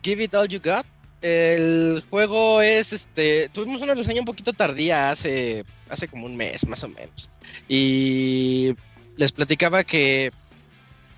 Give 0.03 0.23
It 0.23 0.35
All 0.35 0.49
You 0.49 0.61
Got. 0.63 0.87
El 1.21 2.03
juego 2.09 2.63
es 2.63 2.93
este. 2.93 3.49
Tuvimos 3.49 3.83
una 3.83 3.95
reseña 3.95 4.21
un 4.21 4.27
poquito 4.27 4.53
tardía 4.53 5.11
hace, 5.11 5.65
hace 5.89 6.07
como 6.07 6.27
un 6.27 6.37
mes 6.37 6.67
más 6.67 6.85
o 6.85 6.89
menos. 6.89 7.29
Y 7.69 8.75
les 9.17 9.33
platicaba 9.33 9.83
que, 9.83 10.31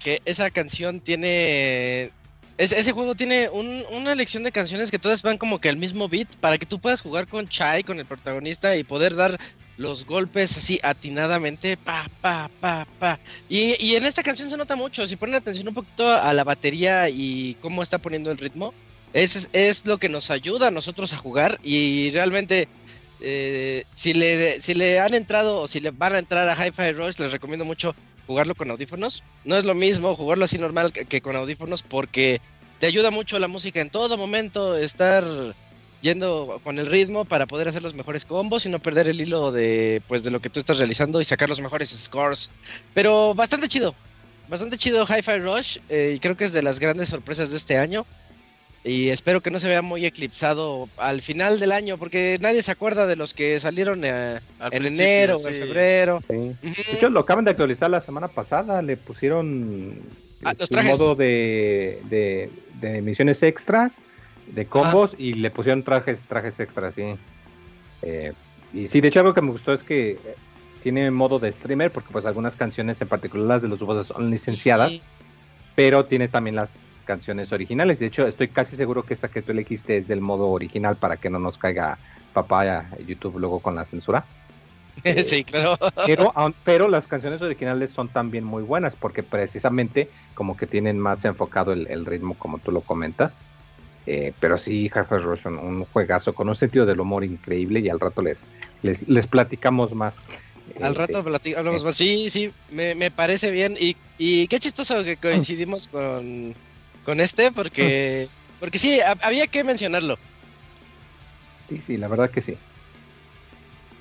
que 0.03 0.23
esa 0.25 0.51
canción 0.51 1.01
tiene 1.01 2.13
ese 2.61 2.93
juego 2.93 3.15
tiene 3.15 3.49
una 3.49 4.15
lección 4.15 4.43
de 4.43 4.53
canciones 4.53 4.91
que 4.91 4.99
todas 4.99 5.23
van 5.23 5.39
como 5.39 5.61
que 5.61 5.71
al 5.71 5.77
mismo 5.77 6.09
beat 6.09 6.37
para 6.37 6.59
que 6.59 6.67
tú 6.67 6.79
puedas 6.79 7.01
jugar 7.01 7.27
con 7.27 7.49
Chai, 7.49 7.83
con 7.83 7.99
el 7.99 8.07
protagonista 8.07 8.77
y 8.77 8.85
poder 8.85 9.15
dar 9.15 9.41
los 9.79 10.05
golpes 10.05 10.59
así 10.59 10.79
atinadamente, 10.83 11.79
pa, 11.79 12.07
pa, 12.21 12.51
pa, 12.61 12.87
pa. 12.99 13.19
Y, 13.49 13.83
y 13.83 13.97
en 13.97 14.05
esta 14.05 14.23
canción 14.23 14.51
se 14.51 14.59
nota 14.59 14.77
mucho, 14.77 15.07
si 15.07 15.17
ponen 15.17 15.37
atención 15.37 15.69
un 15.69 15.75
poquito 15.75 16.11
a 16.13 16.35
la 16.35 16.45
batería 16.45 17.09
y 17.09 17.57
cómo 17.63 17.83
está 17.83 17.97
poniendo 17.97 18.31
el 18.31 18.37
ritmo, 18.37 18.75
es, 19.15 19.49
es 19.55 19.87
lo 19.87 19.97
que 19.97 20.11
nos 20.11 20.31
ayuda 20.31 20.69
a 20.69 20.71
nosotros 20.71 21.15
a 21.15 21.17
jugar 21.17 21.59
y 21.63 22.11
realmente 22.11 22.69
eh, 23.21 23.85
si, 23.95 24.13
le, 24.13 24.61
si 24.61 24.75
le 24.75 25.01
han 25.01 25.15
entrado 25.15 25.61
o 25.61 25.67
si 25.67 25.81
le 25.81 25.93
van 25.93 26.15
a 26.15 26.19
entrar 26.19 26.47
a 26.47 26.67
Hi-Fi 26.67 26.93
Rush, 26.93 27.19
les 27.19 27.33
recomiendo 27.33 27.65
mucho 27.65 27.95
jugarlo 28.31 28.55
con 28.55 28.71
audífonos. 28.71 29.25
No 29.45 29.57
es 29.57 29.65
lo 29.65 29.75
mismo 29.75 30.15
jugarlo 30.15 30.45
así 30.45 30.57
normal 30.57 30.93
que, 30.93 31.21
con 31.21 31.35
audífonos 31.35 31.83
porque 31.83 32.41
te 32.79 32.87
ayuda 32.87 33.11
mucho 33.11 33.41
la 33.41 33.49
música 33.49 33.81
en 33.81 33.91
todo 33.91 34.17
momento, 34.17 34.77
estar 34.77 35.25
yendo 36.01 36.61
con 36.63 36.79
el 36.79 36.87
ritmo 36.87 37.25
para 37.25 37.47
poder 37.47 37.67
hacer 37.67 37.83
los 37.83 37.97
mejores 37.97 38.25
combos 38.25 38.67
y 38.67 38.69
no 38.69 38.79
perder 38.79 39.09
el 39.09 39.21
hilo 39.21 39.51
de 39.51 40.01
pues 40.07 40.23
de 40.23 40.31
lo 40.31 40.41
que 40.41 40.49
tú 40.49 40.61
estás 40.61 40.79
realizando 40.79 41.21
y 41.21 41.25
sacar 41.25 41.49
los 41.49 41.61
mejores 41.61 41.91
scores. 41.91 42.51
Pero 42.95 43.35
bastante 43.35 43.67
chido, 43.67 43.97
bastante 44.49 44.79
chido 44.79 45.05
Hi-Fi 45.05 45.39
Rush 45.41 45.79
eh, 45.89 46.13
y 46.15 46.21
creo 46.21 46.37
que 46.37 46.45
es 46.45 46.53
de 46.53 46.63
las 46.63 46.79
grandes 46.79 47.09
sorpresas 47.09 47.51
de 47.51 47.57
este 47.57 47.79
año. 47.79 48.07
Y 48.83 49.11
espero 49.11 49.43
que 49.43 49.51
no 49.51 49.59
se 49.59 49.69
vea 49.69 49.83
muy 49.83 50.07
eclipsado 50.07 50.89
al 50.97 51.21
final 51.21 51.61
del 51.61 51.71
año, 51.71 51.99
porque 51.99 52.39
nadie 52.41 52.63
se 52.63 52.73
acuerda 52.73 53.07
de 53.07 53.15
los 53.15 53.35
que 53.35 53.61
salieron 53.61 54.03
eh, 54.05 54.41
en 54.71 54.87
enero 54.87 55.37
o 55.37 55.49
en 55.49 55.55
febrero. 55.55 56.23
De 56.29 56.57
hecho, 56.93 57.11
lo 57.11 57.21
acaban 57.21 57.45
de 57.45 57.51
actualizar 57.51 57.91
la 57.91 58.01
semana 58.01 58.29
pasada, 58.29 58.81
le 58.81 58.97
pusieron 58.97 60.01
ah, 60.45 60.55
este, 60.59 60.83
modo 60.83 61.15
de, 61.15 62.01
de, 62.81 63.03
misiones 63.03 63.43
extras, 63.43 63.99
de 64.47 64.65
combos, 64.65 65.13
y 65.19 65.35
le 65.35 65.51
pusieron 65.51 65.83
trajes, 65.83 66.23
trajes 66.23 66.59
extras, 66.59 66.95
sí. 66.95 67.17
Eh, 68.01 68.33
y 68.73 68.89
sí, 68.89 69.03
de 69.03 69.09
hecho 69.09 69.21
algo 69.21 69.35
que 69.35 69.43
me 69.43 69.51
gustó 69.51 69.75
es 69.75 69.85
que 69.85 70.17
tiene 70.83 71.11
modo 71.11 71.39
de 71.39 71.53
streamer, 71.53 71.91
porque 71.91 72.09
pues 72.11 72.25
algunas 72.25 72.57
canciones 72.57 72.99
en 73.03 73.09
particular 73.09 73.47
las 73.47 73.63
de 73.63 73.69
los 73.69 73.81
voces 73.81 74.07
son 74.07 74.31
licenciadas, 74.31 75.05
pero 75.75 76.07
tiene 76.07 76.29
también 76.29 76.57
las 76.57 76.90
canciones 77.11 77.51
originales. 77.53 77.99
De 77.99 78.07
hecho, 78.07 78.25
estoy 78.25 78.47
casi 78.47 78.77
seguro 78.77 79.03
que 79.03 79.15
esta 79.15 79.27
que 79.27 79.43
tú 79.43 79.51
elegiste 79.51 79.97
es 79.97 80.07
del 80.07 80.21
modo 80.21 80.49
original 80.49 80.95
para 80.95 81.17
que 81.17 81.29
no 81.29 81.41
nos 81.41 81.59
caiga 81.59 81.99
papaya 82.33 82.89
YouTube 83.05 83.41
luego 83.41 83.59
con 83.59 83.75
la 83.75 83.85
censura. 83.85 84.25
sí, 85.25 85.43
claro. 85.43 85.77
Pero, 86.07 86.33
pero 86.63 86.87
las 86.87 87.09
canciones 87.09 87.43
originales 87.43 87.91
son 87.91 88.07
también 88.11 88.45
muy 88.45 88.63
buenas 88.63 88.95
porque 88.95 89.25
precisamente 89.25 90.09
como 90.35 90.57
que 90.57 90.69
tienen 90.69 91.01
más 91.01 91.25
enfocado 91.25 91.73
el, 91.73 92.07
ritmo 92.07 92.35
como 92.39 92.59
tú 92.59 92.71
lo 92.71 92.83
comentas. 92.83 93.41
Eh, 94.07 94.33
pero 94.39 94.57
sí, 94.57 94.89
Half-Life 94.95 95.25
Rush, 95.25 95.47
un, 95.47 95.85
juegazo 95.87 96.33
con 96.33 96.49
un 96.49 96.55
sentido 96.55 96.87
del 96.87 97.01
humor 97.01 97.25
increíble 97.25 97.81
y 97.81 97.89
al 97.89 97.99
rato 97.99 98.23
les, 98.23 98.47
les, 98.83 99.27
platicamos 99.27 99.93
más. 99.95 100.17
Al 100.81 100.95
rato 100.95 101.19
hablamos 101.19 101.83
eh. 101.83 101.85
más. 101.85 101.95
Sí, 101.97 102.31
sí, 102.31 102.53
me, 102.71 102.95
me 102.95 103.11
parece 103.11 103.51
bien. 103.51 103.77
Y, 103.81 103.97
y 104.17 104.47
qué 104.47 104.61
chistoso 104.61 105.03
que 105.03 105.17
coincidimos 105.17 105.89
con, 105.89 106.55
con 107.11 107.19
este 107.19 107.51
porque 107.51 108.29
porque 108.61 108.79
sí, 108.79 109.01
había 109.21 109.49
que 109.49 109.65
mencionarlo. 109.65 110.17
Sí, 111.69 111.81
sí, 111.81 111.97
la 111.97 112.07
verdad 112.07 112.31
que 112.31 112.41
sí. 112.41 112.57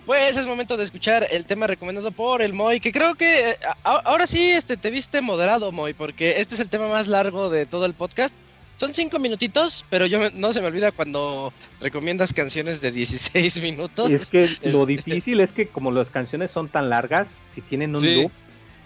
Pues 0.06 0.38
es 0.38 0.45
momento 0.45 0.78
de 0.78 0.84
escuchar 0.84 1.26
el 1.32 1.45
tema 1.45 1.65
recomendado 1.65 2.12
por 2.12 2.43
el 2.43 2.54
Moy, 2.54 2.80
que 2.80 2.91
creo 2.91 3.15
que 3.15 3.52
eh, 3.52 3.58
ahora 3.84 4.28
sí 4.28 4.52
este, 4.52 4.78
te 4.78 4.91
viste 4.91 5.22
moderado, 5.22 5.72
Moy, 5.72 5.93
porque 5.93 6.39
este 6.39 6.54
es 6.54 6.62
el 6.62 6.69
tema 6.69 6.88
más 6.88 7.08
largo 7.08 7.50
de 7.50 7.65
todo 7.65 7.88
el 7.88 7.95
podcast. 7.95 8.36
Son 8.76 8.93
cinco 8.93 9.17
minutitos, 9.17 9.86
pero 9.89 10.06
yo 10.06 10.30
no 10.30 10.54
se 10.54 10.62
me 10.62 10.67
olvida 10.67 10.91
cuando 10.91 11.52
recomiendas 11.82 12.32
canciones 12.32 12.80
de 12.80 12.91
16 12.91 13.60
minutos. 13.63 14.12
es 14.12 14.28
que 14.28 14.48
lo 14.62 14.82
este, 14.82 14.86
difícil 14.86 15.39
es 15.39 15.52
que 15.52 15.67
como 15.67 15.89
las 15.89 16.12
canciones 16.12 16.52
son 16.52 16.69
tan 16.69 16.91
largas, 16.91 17.32
si 17.56 17.62
tienen 17.62 17.95
un 17.95 18.04
loop, 18.04 18.32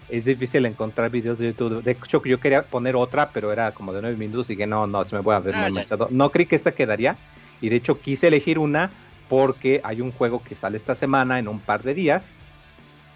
es 0.10 0.26
difícil 0.26 0.66
encontrar 0.66 1.10
videos 1.10 1.38
de 1.40 1.48
YouTube. 1.48 1.84
De 1.84 1.92
hecho, 1.92 2.22
yo 2.24 2.40
quería 2.40 2.64
poner 2.64 2.96
otra, 2.96 3.30
pero 3.32 3.52
era 3.52 3.72
como 3.72 3.94
de 3.94 4.02
nueve 4.02 4.18
minutos 4.18 4.50
y 4.50 4.58
que 4.58 4.68
no, 4.68 4.88
no, 4.88 5.04
se 5.06 5.16
me 5.16 5.22
voy 5.22 5.36
a 5.36 5.40
ver 5.40 5.56
ah, 5.56 5.70
No 6.10 6.30
creí 6.32 6.46
que 6.46 6.56
esta 6.56 6.72
quedaría. 6.72 7.18
Y 7.62 7.70
de 7.70 7.78
hecho 7.78 8.00
quise 8.00 8.28
elegir 8.28 8.60
una 8.60 8.92
porque 9.30 9.82
hay 9.84 10.02
un 10.02 10.12
juego 10.12 10.44
que 10.44 10.56
sale 10.56 10.78
esta 10.78 10.96
semana 10.96 11.40
en 11.40 11.48
un 11.48 11.60
par 11.60 11.84
de 11.84 11.94
días. 11.94 12.36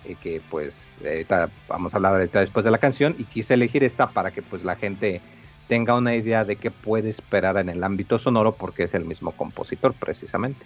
Eh, 0.06 0.16
que 0.22 0.42
pues 0.50 1.02
vamos 1.68 1.94
a 1.94 1.98
hablar 1.98 2.14
ahorita 2.14 2.40
después 2.40 2.64
de 2.64 2.72
la 2.72 2.78
canción. 2.78 3.16
Y 3.18 3.26
quise 3.26 3.54
elegir 3.54 3.84
esta 3.84 4.08
para 4.08 4.32
que 4.32 4.42
pues 4.42 4.64
la 4.64 4.76
gente 4.76 5.22
tenga 5.68 5.96
una 5.96 6.16
idea 6.16 6.46
de 6.46 6.56
qué 6.56 6.72
puede 6.72 7.10
esperar 7.10 7.58
en 7.58 7.70
el 7.70 7.84
ámbito 7.84 8.18
sonoro 8.18 8.54
porque 8.54 8.84
es 8.84 8.94
el 8.94 9.06
mismo 9.06 9.32
compositor 9.32 9.94
precisamente. 9.94 10.66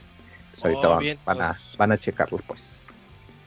ahorita 0.63 0.89
oh, 0.89 1.01
van, 1.25 1.41
a, 1.41 1.47
pues. 1.47 1.75
van 1.77 1.91
a 1.91 1.97
checarlo 1.97 2.37
pues. 2.45 2.79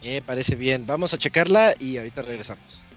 Me 0.05 0.23
parece 0.23 0.55
bien. 0.57 0.87
Vamos 0.87 1.15
a 1.15 1.19
checarla 1.19 1.75
y 1.79 1.97
ahorita 1.97 2.23
regresamos. 2.23 2.94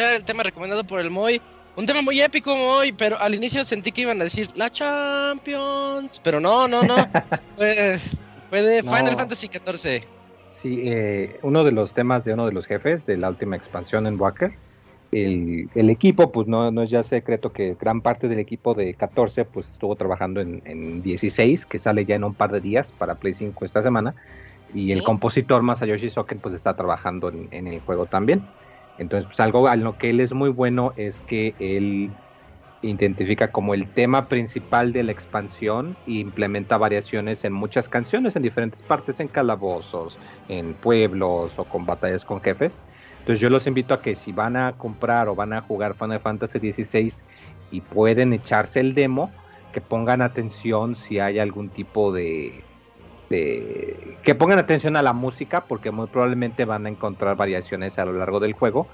Escuchar 0.00 0.14
el 0.14 0.24
tema 0.24 0.42
recomendado 0.42 0.84
por 0.84 1.00
el 1.00 1.10
Moy. 1.10 1.40
Un 1.76 1.86
tema 1.86 2.02
muy 2.02 2.20
épico, 2.20 2.56
Moy, 2.56 2.92
pero 2.92 3.18
al 3.18 3.34
inicio 3.34 3.64
sentí 3.64 3.92
que 3.92 4.02
iban 4.02 4.20
a 4.20 4.24
decir 4.24 4.48
la 4.56 4.70
Champions. 4.70 6.20
Pero 6.22 6.40
no, 6.40 6.66
no, 6.66 6.82
no. 6.82 6.96
fue, 7.56 7.98
fue 8.48 8.62
de 8.62 8.82
No. 8.82 8.90
Final 8.90 9.16
Fantasy 9.16 9.48
XIV. 9.48 10.04
Sí, 10.48 10.82
eh, 10.84 11.38
uno 11.42 11.64
de 11.64 11.72
los 11.72 11.94
temas 11.94 12.24
de 12.24 12.32
uno 12.32 12.46
de 12.46 12.52
los 12.52 12.66
jefes 12.66 13.06
de 13.06 13.16
la 13.16 13.28
última 13.28 13.56
expansión 13.56 14.06
en 14.06 14.20
Walker. 14.20 14.52
El, 15.12 15.68
el 15.74 15.90
equipo, 15.90 16.30
pues 16.30 16.46
no, 16.46 16.70
no 16.70 16.82
es 16.82 16.90
ya 16.90 17.02
secreto 17.02 17.52
que 17.52 17.76
gran 17.78 18.00
parte 18.00 18.28
del 18.28 18.38
equipo 18.38 18.74
de 18.74 18.94
14 18.94 19.44
pues 19.44 19.68
estuvo 19.68 19.96
trabajando 19.96 20.40
en, 20.40 20.62
en 20.64 21.02
16, 21.02 21.66
que 21.66 21.78
sale 21.78 22.04
ya 22.04 22.14
en 22.14 22.24
un 22.24 22.34
par 22.34 22.52
de 22.52 22.60
días 22.60 22.92
para 22.92 23.16
Play 23.16 23.34
5 23.34 23.64
esta 23.64 23.82
semana. 23.82 24.14
Y 24.72 24.92
el 24.92 25.02
compositor 25.02 25.62
Masayoshi 25.62 26.10
Soken 26.10 26.38
pues 26.38 26.54
está 26.54 26.74
trabajando 26.74 27.28
en, 27.28 27.48
en 27.50 27.66
el 27.66 27.80
juego 27.80 28.06
también. 28.06 28.44
Entonces, 29.00 29.26
pues 29.26 29.40
algo 29.40 29.66
a 29.66 29.76
lo 29.76 29.96
que 29.96 30.10
él 30.10 30.20
es 30.20 30.34
muy 30.34 30.50
bueno 30.50 30.92
es 30.96 31.22
que 31.22 31.54
él 31.58 32.10
identifica 32.82 33.50
como 33.50 33.72
el 33.72 33.88
tema 33.88 34.28
principal 34.28 34.92
de 34.92 35.02
la 35.02 35.12
expansión 35.12 35.96
e 36.06 36.12
implementa 36.12 36.76
variaciones 36.76 37.42
en 37.46 37.54
muchas 37.54 37.88
canciones 37.88 38.36
en 38.36 38.42
diferentes 38.42 38.82
partes, 38.82 39.18
en 39.18 39.28
calabozos, 39.28 40.18
en 40.48 40.74
pueblos 40.74 41.58
o 41.58 41.64
con 41.64 41.86
batallas 41.86 42.26
con 42.26 42.42
jefes. 42.42 42.78
Entonces 43.20 43.40
yo 43.40 43.48
los 43.48 43.66
invito 43.66 43.94
a 43.94 44.02
que 44.02 44.14
si 44.14 44.32
van 44.32 44.54
a 44.58 44.72
comprar 44.72 45.28
o 45.28 45.34
van 45.34 45.54
a 45.54 45.62
jugar 45.62 45.94
Final 45.94 46.20
Fantasy 46.20 46.58
XVI 46.58 47.10
y 47.70 47.80
pueden 47.80 48.34
echarse 48.34 48.80
el 48.80 48.94
demo, 48.94 49.30
que 49.72 49.80
pongan 49.80 50.20
atención 50.20 50.94
si 50.94 51.20
hay 51.20 51.38
algún 51.38 51.70
tipo 51.70 52.12
de, 52.12 52.62
de- 53.30 54.20
que 54.22 54.34
pongan 54.36 54.58
atención 54.60 54.96
a 54.96 55.02
la 55.02 55.14
música 55.14 55.66
porque 55.68 55.92
muy 55.92 56.08
probablemente 56.08 56.66
van 56.66 56.86
a 56.86 56.90
encontrar 56.90 57.36
variaciones 57.36 57.98
a 57.98 58.06
lo 58.06 58.14
largo 58.14 58.40
del 58.40 58.54
juego 58.54 58.90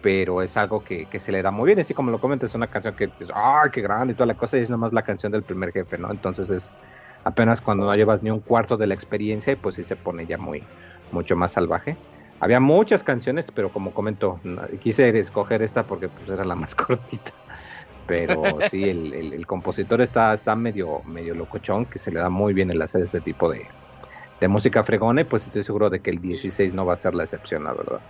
pero 0.00 0.42
es 0.42 0.56
algo 0.56 0.84
que, 0.84 1.08
que 1.08 1.20
se 1.20 1.32
le 1.32 1.42
da 1.42 1.50
muy 1.50 1.66
bien, 1.66 1.80
así 1.80 1.94
como 1.94 2.10
lo 2.10 2.20
comentas, 2.20 2.50
es 2.50 2.54
una 2.54 2.68
canción 2.68 2.94
que 2.94 3.08
dices, 3.08 3.30
¡ay, 3.34 3.70
qué 3.72 3.80
grande! 3.82 4.12
y 4.12 4.16
toda 4.16 4.26
la 4.28 4.36
cosa, 4.36 4.56
y 4.58 4.62
es 4.62 4.70
nomás 4.70 4.92
la 4.92 5.02
canción 5.02 5.32
del 5.32 5.44
primer 5.44 5.72
jefe, 5.72 5.98
¿no? 5.98 6.10
Entonces 6.12 6.50
es 6.50 6.78
apenas 7.24 7.60
cuando 7.60 7.84
no 7.86 7.94
llevas 7.94 8.22
ni 8.22 8.30
un 8.30 8.40
cuarto 8.40 8.76
de 8.76 8.86
la 8.86 8.94
experiencia 8.94 9.52
y 9.52 9.56
pues 9.56 9.74
sí 9.74 9.82
se 9.84 9.96
pone 9.96 10.26
ya 10.26 10.38
muy, 10.38 10.70
mucho 11.10 11.36
más 11.36 11.52
salvaje. 11.52 12.00
Había 12.40 12.60
muchas 12.60 13.02
canciones, 13.02 13.50
pero 13.52 13.72
como 13.72 13.92
comento, 13.92 14.40
quise 14.80 15.18
escoger 15.18 15.62
esta 15.62 15.86
porque 15.86 16.08
pues 16.08 16.28
era 16.28 16.44
la 16.44 16.54
más 16.54 16.74
cortita. 16.76 17.32
Pero 18.08 18.60
sí, 18.62 18.88
el, 18.88 19.14
el- 19.14 19.34
el 19.34 19.46
compositor 19.46 20.02
está, 20.02 20.34
está 20.34 20.56
medio, 20.56 21.02
medio 21.04 21.34
locochón, 21.36 21.86
que 21.86 22.00
se 22.00 22.12
le 22.12 22.20
da 22.20 22.30
muy 22.30 22.54
bien 22.54 22.70
el 22.72 22.82
hacer 22.82 23.02
este 23.04 23.22
tipo 23.22 23.50
de, 23.50 23.68
de 24.40 24.48
música 24.48 24.84
fregona, 24.84 25.22
y 25.22 25.24
pues 25.24 25.44
estoy 25.46 25.62
seguro 25.64 25.90
de 25.90 26.02
que 26.02 26.10
el 26.10 26.20
16 26.20 26.74
no 26.74 26.86
va 26.86 26.94
a 26.94 26.96
ser 26.96 27.14
la 27.14 27.24
excepción, 27.24 27.64
la 27.64 27.74
verdad. 27.74 28.02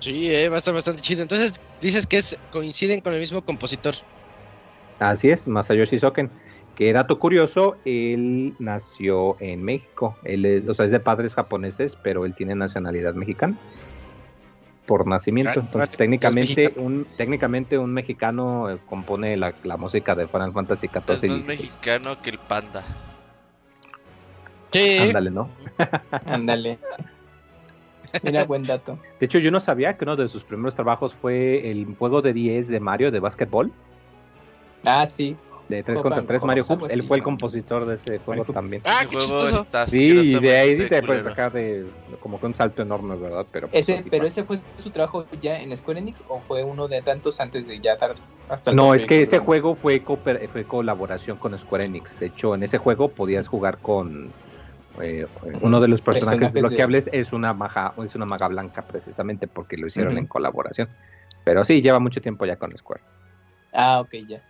Sí, 0.00 0.28
eh, 0.30 0.48
va 0.48 0.56
a 0.56 0.58
estar 0.58 0.74
bastante 0.74 1.02
chido. 1.02 1.22
Entonces 1.22 1.54
dices 1.80 2.06
que 2.06 2.18
es, 2.18 2.38
coinciden 2.50 3.00
con 3.00 3.12
el 3.14 3.20
mismo 3.20 3.42
compositor. 3.44 3.94
Así 4.98 5.30
es, 5.30 5.46
Masayoshi 5.48 5.98
Soken. 5.98 6.32
Que 6.74 6.92
dato 6.92 7.18
curioso, 7.18 7.80
él 7.84 8.54
nació 8.58 9.36
en 9.40 9.62
México. 9.62 10.18
Él 10.22 10.44
es, 10.44 10.68
o 10.68 10.74
sea, 10.74 10.86
es 10.86 10.92
de 10.92 11.00
padres 11.00 11.34
japoneses, 11.34 11.96
pero 11.96 12.24
él 12.26 12.34
tiene 12.34 12.54
nacionalidad 12.54 13.14
mexicana 13.14 13.58
por 14.86 15.06
nacimiento. 15.06 15.50
Ah, 15.60 15.62
Entonces, 15.64 15.90
es 15.92 15.96
técnicamente 15.98 16.74
un, 16.76 17.06
técnicamente 17.16 17.76
un 17.78 17.92
mexicano 17.92 18.70
eh, 18.70 18.78
compone 18.88 19.36
la, 19.36 19.52
la 19.64 19.76
música 19.76 20.14
de 20.14 20.26
Final 20.28 20.52
Fantasy 20.52 20.86
Es 20.86 20.92
XIV. 20.92 21.02
más 21.08 21.22
y 21.22 21.26
16. 21.28 21.46
mexicano 21.46 22.22
que 22.22 22.30
el 22.30 22.38
panda. 22.38 22.84
Sí. 24.72 24.98
Ándale, 24.98 25.30
¿no? 25.30 25.48
Ándale. 26.26 26.78
Mira, 28.22 28.44
buen 28.44 28.62
dato. 28.62 28.98
De 29.20 29.26
hecho, 29.26 29.38
yo 29.38 29.50
no 29.50 29.60
sabía 29.60 29.96
que 29.96 30.04
uno 30.04 30.16
de 30.16 30.28
sus 30.28 30.44
primeros 30.44 30.74
trabajos 30.74 31.14
fue 31.14 31.70
el 31.70 31.86
juego 31.98 32.22
de 32.22 32.32
10 32.32 32.68
de 32.68 32.80
Mario 32.80 33.10
de 33.10 33.20
básquetbol, 33.20 33.72
Ah, 34.84 35.04
sí. 35.06 35.36
De 35.68 35.82
3 35.82 35.98
Hop 35.98 36.02
contra 36.04 36.20
and 36.20 36.28
3 36.28 36.44
Mario 36.44 36.62
Hoops, 36.62 36.70
algo 36.72 36.84
Hoops. 36.84 36.92
Él 36.94 37.00
así, 37.00 37.08
fue 37.08 37.16
el 37.18 37.22
compositor 37.24 37.86
de 37.86 37.94
ese 37.94 38.18
juego 38.20 38.44
también. 38.44 38.82
Ah, 38.84 39.00
qué 39.00 39.06
juego 39.16 39.26
chistoso. 39.26 39.62
está 39.62 39.88
Sí, 39.88 40.04
y 40.04 40.40
de 40.40 40.56
ahí 40.56 40.76
te 40.76 41.02
puedes 41.02 41.24
sacar 41.24 41.52
de 41.52 41.90
como 42.20 42.38
que 42.40 42.46
un 42.46 42.54
salto 42.54 42.82
enorme, 42.82 43.16
¿verdad? 43.16 43.46
Pero, 43.50 43.68
pues, 43.68 43.88
Ese, 43.88 44.02
pero 44.10 44.22
fue. 44.22 44.28
ese 44.28 44.44
fue 44.44 44.58
su 44.76 44.90
trabajo 44.90 45.26
ya 45.40 45.60
en 45.60 45.76
Square 45.76 46.00
Enix 46.00 46.22
o 46.28 46.42
fue 46.42 46.62
uno 46.62 46.88
de 46.88 47.02
tantos 47.02 47.40
antes 47.40 47.66
de 47.66 47.80
ya 47.80 47.96
dar 47.96 48.16
hasta 48.48 48.70
el 48.70 48.76
No, 48.76 48.94
es 48.94 49.06
que 49.06 49.22
ese 49.22 49.38
juego 49.38 49.74
fue, 49.74 50.04
cooper- 50.04 50.48
fue 50.50 50.66
colaboración 50.66 51.38
con 51.38 51.58
Square 51.58 51.86
Enix. 51.86 52.18
De 52.18 52.26
hecho, 52.26 52.54
en 52.54 52.62
ese 52.62 52.78
juego 52.78 53.12
podías 53.12 53.48
jugar 53.48 53.80
con 53.80 54.34
eh, 55.02 55.26
uno 55.60 55.80
de 55.80 55.88
los 55.88 56.00
personajes 56.00 56.40
de- 56.40 56.46
desbloqueables 56.60 57.10
es 57.12 57.32
una 57.32 57.52
maga, 57.52 57.94
es 58.02 58.14
una 58.14 58.24
maga 58.24 58.48
blanca 58.48 58.86
precisamente 58.86 59.46
porque 59.46 59.76
lo 59.76 59.86
hicieron 59.86 60.16
en 60.16 60.26
colaboración. 60.26 60.88
Pero 61.44 61.64
sí, 61.64 61.82
lleva 61.82 61.98
mucho 61.98 62.20
tiempo 62.20 62.46
ya 62.46 62.56
con 62.56 62.76
Square. 62.76 63.02
Ah, 63.72 64.00
ok, 64.00 64.14
ya. 64.26 64.42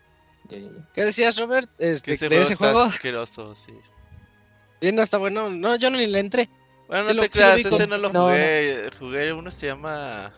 Ya, 0.49 0.59
ya, 0.59 0.69
ya. 0.71 0.91
¿Qué 0.95 1.03
decías, 1.05 1.37
Robert? 1.39 1.69
Que 1.79 1.93
Este, 1.93 2.13
ese 2.13 2.29
de 2.29 2.37
juego 2.37 2.43
ese 2.43 2.53
está 2.55 2.73
juego. 2.73 2.81
asqueroso, 2.87 3.55
sí. 3.55 3.73
Sí, 4.81 4.93
no 4.93 5.03
está 5.03 5.19
bueno. 5.19 5.51
No, 5.51 5.77
yo 5.77 5.91
no 5.91 5.99
ni 5.99 6.07
le 6.07 6.19
entré. 6.21 6.49
Bueno, 6.89 7.11
Sí 7.11 7.17
no 7.17 7.23
te 7.23 7.31
creas, 7.31 7.59
ese 7.59 7.71
con- 7.71 7.91
no 7.91 7.99
lo 7.99 8.11
no, 8.11 8.25
jugué. 8.27 8.91
Jugué 8.99 9.33
uno 9.33 9.51
se 9.51 9.67
llama 9.67 10.33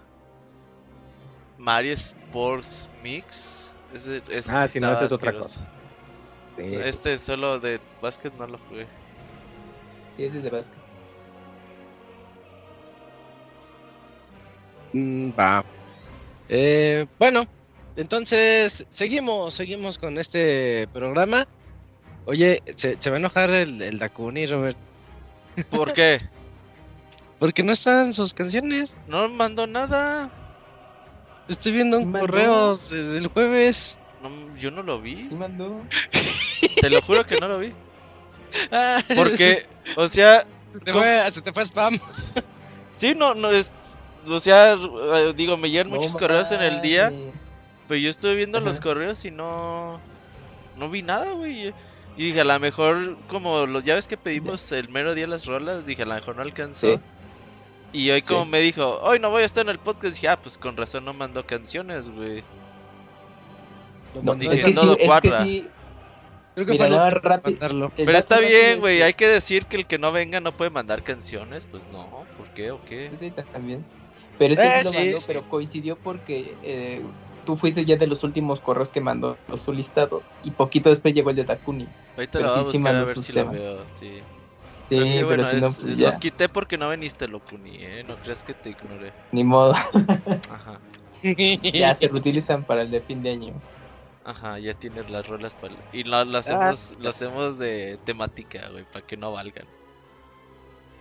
Mario 1.58 1.92
Sports 1.92 2.90
Mix. 3.02 3.76
Ese, 3.92 4.22
ese 4.28 4.50
Ah, 4.52 4.68
sí 4.68 4.80
no, 4.80 4.88
estaba 4.92 5.06
es 5.06 5.12
otra. 5.12 5.32
Sí. 6.56 6.74
Este 6.76 7.18
solo 7.18 7.60
de 7.60 7.80
básquet 8.00 8.32
no 8.34 8.46
lo 8.46 8.58
jugué. 8.58 8.88
Sí, 10.16 10.24
ese 10.24 10.38
es 10.38 10.42
de 10.42 10.50
básquet. 10.50 10.82
Mm, 14.92 15.30
va. 15.38 15.64
Eh, 16.48 17.06
bueno, 17.18 17.46
entonces 17.98 18.86
seguimos, 18.88 19.54
seguimos 19.54 19.98
con 19.98 20.16
este 20.18 20.88
programa. 20.92 21.46
Oye, 22.24 22.62
se, 22.76 22.96
se 23.00 23.10
va 23.10 23.16
a 23.16 23.18
enojar 23.18 23.50
el, 23.50 23.80
el 23.82 23.98
Dakuni, 23.98 24.46
Robert. 24.46 24.76
¿Por 25.70 25.92
qué? 25.92 26.20
Porque 27.38 27.62
no 27.62 27.72
están 27.72 28.12
sus 28.12 28.34
canciones. 28.34 28.96
No 29.06 29.28
mandó 29.28 29.66
nada. 29.66 30.30
Estoy 31.48 31.72
viendo 31.72 31.98
Sí 31.98 32.04
un 32.04 32.10
mandó. 32.12 32.26
correo 32.26 32.76
de- 32.76 33.02
del 33.04 33.26
jueves. 33.28 33.98
No, 34.22 34.56
yo 34.56 34.70
no 34.70 34.82
lo 34.82 35.00
vi. 35.00 35.16
Sí 35.28 35.34
mandó. 35.34 35.80
Te 36.80 36.90
lo 36.90 37.00
juro 37.02 37.24
que 37.26 37.38
no 37.40 37.48
lo 37.48 37.58
vi. 37.58 37.72
Ah, 38.72 39.00
Porque, 39.14 39.62
o 39.96 40.08
sea, 40.08 40.40
se 40.72 40.80
te 40.80 40.92
fue, 40.92 41.30
se 41.30 41.40
te 41.42 41.52
fue 41.52 41.62
spam. 41.64 41.98
sí, 42.90 43.14
no, 43.14 43.34
no 43.34 43.50
es. 43.50 43.72
O 44.26 44.40
sea, 44.40 44.76
digo, 45.36 45.56
me 45.56 45.70
llegan 45.70 45.88
muchos 45.88 46.16
correos 46.16 46.50
en 46.52 46.60
el 46.62 46.80
día. 46.80 47.12
Pero 47.88 47.98
yo 47.98 48.10
estuve 48.10 48.34
viendo 48.34 48.60
los 48.60 48.80
correos 48.80 49.24
y 49.24 49.30
no. 49.30 50.00
No 50.76 50.88
vi 50.90 51.02
nada, 51.02 51.32
güey. 51.32 51.68
Y 52.16 52.24
dije, 52.26 52.40
a 52.40 52.44
lo 52.44 52.58
mejor, 52.60 53.16
como 53.28 53.66
los 53.66 53.84
ya 53.84 53.94
ves 53.94 54.06
que 54.08 54.16
pedimos 54.16 54.70
el 54.72 54.88
mero 54.88 55.14
día 55.14 55.26
las 55.26 55.46
rolas, 55.46 55.86
dije, 55.86 56.02
a 56.02 56.06
lo 56.06 56.14
mejor 56.14 56.36
no 56.36 56.42
alcanzó. 56.42 56.94
Sí. 56.96 57.00
Y 57.92 58.10
hoy, 58.10 58.22
como 58.22 58.44
Sí. 58.44 58.50
me 58.50 58.60
dijo, 58.60 59.00
hoy 59.02 59.18
no 59.18 59.30
voy 59.30 59.42
a 59.42 59.46
estar 59.46 59.64
en 59.64 59.70
el 59.70 59.78
podcast, 59.78 60.14
dije, 60.14 60.28
ah, 60.28 60.38
pues 60.40 60.58
con 60.58 60.76
razón 60.76 61.04
no 61.04 61.14
mandó 61.14 61.46
canciones, 61.46 62.10
güey. 62.10 62.42
No, 64.22 64.34
Dije, 64.34 64.54
es 64.70 64.78
que 64.78 65.06
cuadra. 65.06 65.44
sí. 65.44 65.66
Creo 66.54 66.66
que 66.66 66.72
Mira, 66.72 66.88
fue 66.88 67.10
rápido. 67.20 67.92
Pero 67.94 68.18
está 68.18 68.40
bien, 68.40 68.80
güey. 68.80 68.98
que- 68.98 69.04
Hay 69.04 69.14
que 69.14 69.28
decir 69.28 69.66
que 69.66 69.76
el 69.76 69.86
que 69.86 69.98
no 69.98 70.10
venga 70.10 70.40
no 70.40 70.52
puede 70.56 70.70
mandar 70.70 71.04
canciones. 71.04 71.66
Pues 71.66 71.86
no, 71.92 72.24
¿por 72.36 72.48
qué 72.48 72.72
o 72.72 72.84
qué? 72.84 73.10
Sí, 73.18 73.30
también. 73.52 73.84
Pero 74.38 74.54
es 74.54 74.60
que 74.60 74.66
Eh, 74.66 74.78
sí 74.84 74.84
lo 74.84 74.92
mandó, 75.00 75.20
sí. 75.20 75.24
pero 75.28 75.48
coincidió 75.48 75.96
porque 75.96 76.54
eh, 76.64 77.02
tú 77.48 77.56
fuiste 77.56 77.86
ya 77.86 77.96
de 77.96 78.06
los 78.06 78.24
últimos 78.24 78.60
correos 78.60 78.90
que 78.90 79.00
mandó 79.00 79.38
su 79.56 79.72
listado 79.72 80.22
y 80.42 80.50
poquito 80.50 80.90
después 80.90 81.14
llegó 81.14 81.30
el 81.30 81.36
de 81.36 81.44
Takuni. 81.44 81.88
Ahorita 82.14 82.40
lo 82.40 82.48
voy 82.62 82.68
a 82.68 82.72
sí, 82.72 82.86
a 82.86 83.04
ver 83.04 83.16
si 83.16 83.32
lo 83.32 83.50
veo, 83.50 83.86
sí. 83.86 84.20
Sí, 84.68 84.84
Pero 84.90 85.04
que, 85.04 85.10
pero 85.12 85.26
bueno, 85.26 85.44
si 85.46 85.56
no, 85.56 85.66
es- 85.68 85.78
pues 85.80 85.96
ya, 85.96 86.06
los 86.08 86.18
quité 86.18 86.48
porque 86.50 86.76
no 86.76 86.90
veniste, 86.90 87.26
lo 87.26 87.40
puní, 87.40 87.76
¿eh? 87.76 88.04
No 88.04 88.18
creas 88.18 88.44
que 88.44 88.52
te 88.52 88.68
ignoré. 88.68 89.14
ni 89.32 89.44
modo. 89.44 89.72
Ajá. 90.50 90.78
ya 91.72 91.94
se 91.94 92.08
reutilizan 92.08 92.64
para 92.66 92.82
el 92.82 92.90
de 92.90 93.00
fin 93.00 93.22
de 93.22 93.30
año. 93.30 93.62
Ajá, 94.24 94.58
ya 94.58 94.74
tienes 94.74 95.08
las 95.08 95.26
rolas 95.26 95.56
para... 95.56 95.74
Y 95.90 96.04
lo, 96.04 96.22
lo 96.26 96.38
Ah. 96.44 96.74
de 97.58 97.98
temática, 98.04 98.68
güey, 98.68 98.84
para 98.84 99.06
que 99.06 99.16
no 99.16 99.32
valgan. 99.32 99.66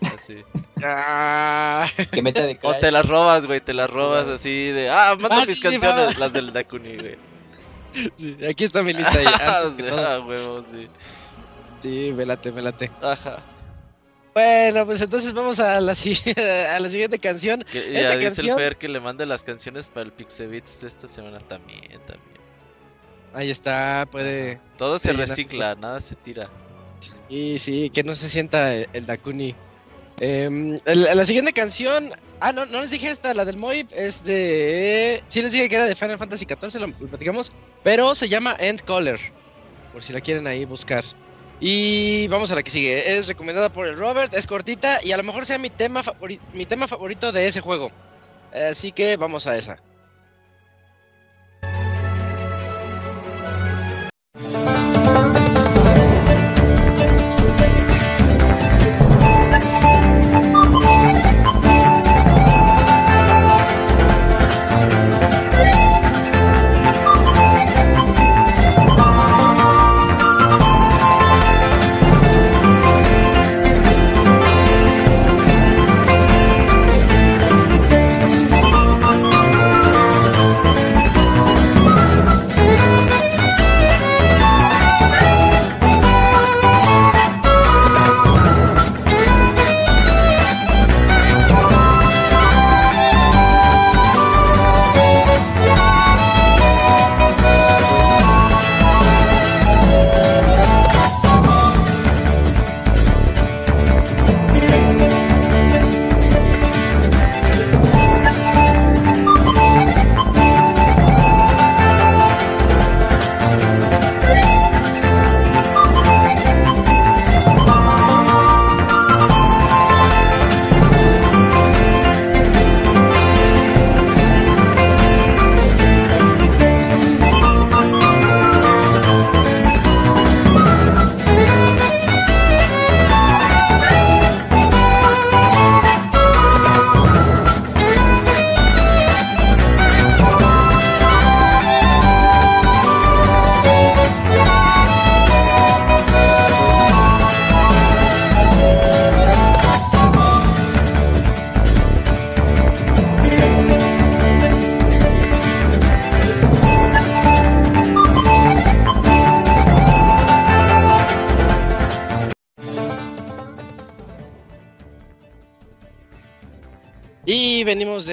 Así. 0.01 0.43
Ah, 0.83 1.87
Que 2.11 2.21
meta 2.21 2.43
de 2.43 2.59
O 2.61 2.75
te 2.75 2.91
las 2.91 3.07
robas, 3.07 3.47
güey, 3.47 3.59
te 3.61 3.73
las 3.73 3.89
robas 3.89 4.27
así 4.27 4.67
de... 4.71 4.91
Ah, 4.91 5.15
manda 5.19 5.41
Ah, 5.41 5.45
mis 5.47 5.55
sí, 5.55 5.61
canciones, 5.61 6.19
las 6.19 6.31
del 6.33 6.53
Dakuni, 6.53 6.97
güey. 6.97 7.17
sí, 8.15 8.37
aquí 8.47 8.63
está 8.65 8.83
mi 8.83 8.93
lista 8.93 9.19
ya. 9.23 9.31
antes 9.63 9.73
que 9.73 9.89
todo. 9.89 10.07
ah, 10.07 10.23
huevo, 10.23 10.63
sí. 10.71 10.87
Sí, 11.81 12.11
velate, 12.11 12.51
velate. 12.51 12.91
Ajá. 13.01 13.43
Bueno, 14.35 14.85
pues 14.85 15.01
entonces 15.01 15.33
vamos 15.33 15.59
a 15.59 15.81
la, 15.81 15.95
si- 15.95 16.21
a 16.39 16.79
la 16.79 16.89
siguiente 16.89 17.17
canción. 17.17 17.65
Que 17.71 17.79
Esta 17.79 17.99
ya 18.13 18.17
dice 18.17 18.23
canción- 18.35 18.59
el 18.59 18.63
Fer 18.63 18.77
que 18.77 18.87
le 18.87 18.99
mande 18.99 19.25
las 19.25 19.43
canciones 19.43 19.89
para 19.89 20.05
el 20.05 20.11
Pixebits 20.11 20.79
de 20.81 20.89
esta 20.89 21.07
semana 21.07 21.39
también, 21.39 21.81
también. 22.05 22.37
Ahí 23.33 23.49
está, 23.49 24.07
puede. 24.11 24.59
Todo 24.77 24.99
se 24.99 25.11
llenar- 25.13 25.29
recicla, 25.29 25.73
nada 25.73 26.01
se 26.01 26.13
tira. 26.15 26.49
Sí, 26.99 27.57
sí, 27.57 27.89
que 27.89 28.03
no 28.03 28.15
se 28.15 28.29
sienta 28.29 28.75
el, 28.75 28.87
el 28.93 29.07
Dakuni. 29.07 29.55
Em, 30.19 30.79
la, 30.85 31.25
siguiente 31.25 31.53
canción. 31.53 32.11
Ah, 32.39 32.51
no, 32.51 32.65
no 32.65 32.81
les 32.81 32.91
dije 32.91 33.09
esta, 33.09 33.33
la 33.33 33.45
del 33.45 33.57
Moib 33.57 33.87
es 33.91 34.23
de. 34.23 35.23
Sí, 35.27 35.41
les 35.41 35.51
dije 35.51 35.69
que 35.69 35.75
era 35.75 35.85
de 35.85 35.95
Final 35.95 36.17
Fantasy 36.17 36.45
XIV, 36.45 36.81
lo, 36.81 37.09
platicamos. 37.09 37.51
Pero 37.83 38.15
se 38.15 38.27
llama 38.27 38.55
End 38.59 38.81
Caller. 38.81 39.19
Por 39.93 40.01
si 40.01 40.13
la 40.13 40.21
quieren 40.21 40.47
ahí 40.47 40.65
buscar. 40.65 41.03
Y 41.59 42.27
vamos 42.27 42.51
a 42.51 42.55
la 42.55 42.63
que 42.63 42.69
sigue. 42.69 43.17
Es 43.17 43.27
recomendada 43.27 43.69
por 43.69 43.87
el 43.87 43.97
Robert, 43.97 44.33
es 44.33 44.45
cortita 44.45 44.99
y 45.03 45.11
a 45.11 45.17
lo 45.17 45.23
mejor 45.23 45.45
sea 45.45 45.57
mi 45.57 45.69
tema, 45.69 46.01
mi 46.53 46.65
tema 46.65 46.87
favorito 46.87 47.31
de 47.31 47.47
ese 47.47 47.61
juego. 47.61 47.91
Así 48.53 48.91
que 48.91 49.17
vamos 49.17 49.47
a 49.47 49.57
esa. 49.57 49.77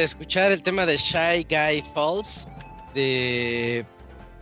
Escuchar 0.04 0.52
el 0.52 0.62
tema 0.62 0.86
de 0.86 0.96
Shy 0.96 1.46
Guy 1.48 1.82
Falls 1.94 2.46
de, 2.94 3.84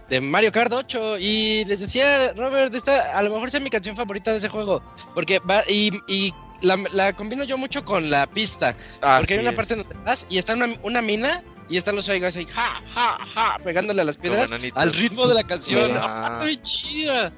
de 0.09 0.21
Mario 0.21 0.53
Kart 0.53 0.73
8. 0.73 1.19
Y 1.19 1.65
les 1.65 1.81
decía, 1.81 2.33
Robert, 2.35 2.75
esta 2.75 3.17
a 3.17 3.23
lo 3.23 3.33
mejor 3.33 3.51
sea 3.51 3.61
mi 3.61 3.71
canción 3.71 3.97
favorita 3.97 4.31
de 4.31 4.39
ese 4.39 4.49
juego. 4.49 4.83
Porque 5.15 5.39
va, 5.41 5.63
y, 5.69 5.93
y 6.09 6.33
la, 6.61 6.77
la 6.93 7.13
combino 7.13 7.45
yo 7.45 7.57
mucho 7.59 7.85
con 7.85 8.11
la 8.11 8.27
pista. 8.27 8.75
Porque 9.01 9.35
hay 9.35 9.41
una 9.41 9.53
parte 9.53 9.77
donde 9.77 9.95
vas 10.05 10.27
y 10.29 10.39
está 10.39 10.55
una, 10.55 10.69
una 10.83 11.03
mina 11.03 11.43
y 11.69 11.77
están 11.79 11.97
los 11.97 12.05
Shy 12.07 12.19
Guys 12.21 12.37
ahí, 12.37 12.45
ja, 12.47 12.83
ja, 12.93 13.17
ja, 13.33 13.57
pegándole 13.65 14.03
a 14.03 14.05
las 14.05 14.19
piedras 14.19 14.51
al 14.75 14.93
ritmo 14.93 15.27
de 15.27 15.35
la 15.35 15.43
canción. 15.45 15.93
Ah. 15.97 16.29
Ah, 16.39 16.45
está 16.47 16.63
chida. 16.63 17.33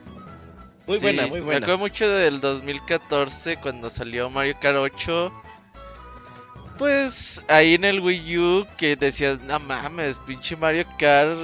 Muy 0.87 0.99
Sí, 0.99 1.05
buena, 1.07 1.27
muy 1.29 1.39
Me 1.39 1.45
buena. 1.45 1.59
acuerdo 1.59 1.79
mucho 1.79 2.09
del 2.11 2.41
2014 2.41 3.59
cuando 3.59 3.89
salió 3.91 4.29
Mario 4.31 4.57
Kart 4.61 4.77
8. 4.77 5.33
Pues 6.79 7.45
ahí 7.49 7.75
en 7.75 7.85
el 7.85 8.01
Wii 8.01 8.39
U 8.39 8.67
que 8.77 8.97
decías, 8.97 9.41
no 9.41 9.61
mames, 9.61 10.19
pinche 10.21 10.57
Mario 10.57 10.87
Kart. 10.99 11.39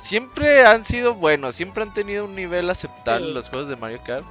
Siempre 0.00 0.66
han 0.66 0.82
sido 0.82 1.14
buenos, 1.14 1.54
siempre 1.54 1.84
han 1.84 1.94
tenido 1.94 2.24
un 2.24 2.34
nivel 2.34 2.68
aceptable 2.68 3.28
Sí. 3.28 3.32
los 3.34 3.48
juegos 3.50 3.68
de 3.68 3.76
Mario 3.76 4.00
Kart. 4.04 4.24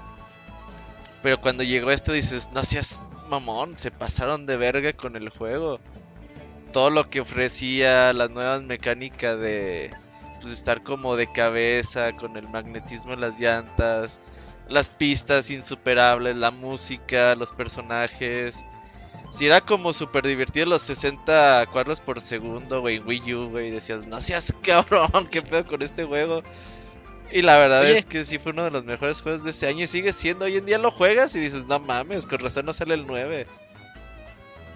Pero 1.21 1.39
cuando 1.39 1.63
llegó 1.63 1.91
esto 1.91 2.11
dices, 2.11 2.49
no 2.53 2.63
seas 2.63 2.99
mamón, 3.29 3.77
se 3.77 3.91
pasaron 3.91 4.45
de 4.45 4.57
verga 4.57 4.91
con 4.93 5.15
el 5.15 5.29
juego. 5.29 5.79
Todo 6.73 6.89
lo 6.89 7.09
que 7.09 7.21
ofrecía, 7.21 8.11
las 8.11 8.29
nuevas 8.31 8.63
mecánicas 8.63 9.39
de 9.39 9.91
pues 10.41 10.51
estar 10.51 10.81
como 10.83 11.15
de 11.15 11.31
cabeza 11.31 12.13
con 12.13 12.35
el 12.35 12.49
magnetismo 12.49 13.13
en 13.13 13.21
las 13.21 13.39
llantas, 13.39 14.19
las 14.67 14.89
pistas 14.89 15.51
insuperables, 15.51 16.35
la 16.35 16.51
música, 16.51 17.35
los 17.35 17.51
personajes. 17.53 18.65
Si 19.31 19.45
era 19.45 19.61
como 19.61 19.93
súper 19.93 20.27
divertido 20.27 20.65
los 20.65 20.81
60 20.81 21.65
cuadros 21.71 22.01
por 22.01 22.19
segundo, 22.21 22.81
güey, 22.81 22.99
Wii 22.99 23.33
U, 23.33 23.49
güey, 23.49 23.71
decías, 23.71 24.05
no 24.05 24.21
seas 24.21 24.53
cabrón, 24.61 25.27
qué 25.31 25.41
pedo 25.41 25.65
con 25.65 25.81
este 25.81 26.03
juego. 26.03 26.43
Y 27.31 27.41
la 27.41 27.57
verdad 27.57 27.83
Oye. 27.83 27.97
es 27.97 28.05
que 28.05 28.25
sí 28.25 28.39
fue 28.39 28.51
uno 28.51 28.65
de 28.65 28.71
los 28.71 28.83
mejores 28.83 29.21
juegos 29.21 29.43
de 29.45 29.51
este 29.51 29.67
año 29.67 29.83
y 29.83 29.87
sigue 29.87 30.11
siendo. 30.11 30.45
Hoy 30.45 30.57
en 30.57 30.65
día 30.65 30.77
lo 30.77 30.91
juegas 30.91 31.33
y 31.35 31.39
dices, 31.39 31.65
no 31.65 31.79
mames, 31.79 32.27
con 32.27 32.39
razón 32.39 32.65
no 32.65 32.73
sale 32.73 32.93
el 32.93 33.07
9. 33.07 33.47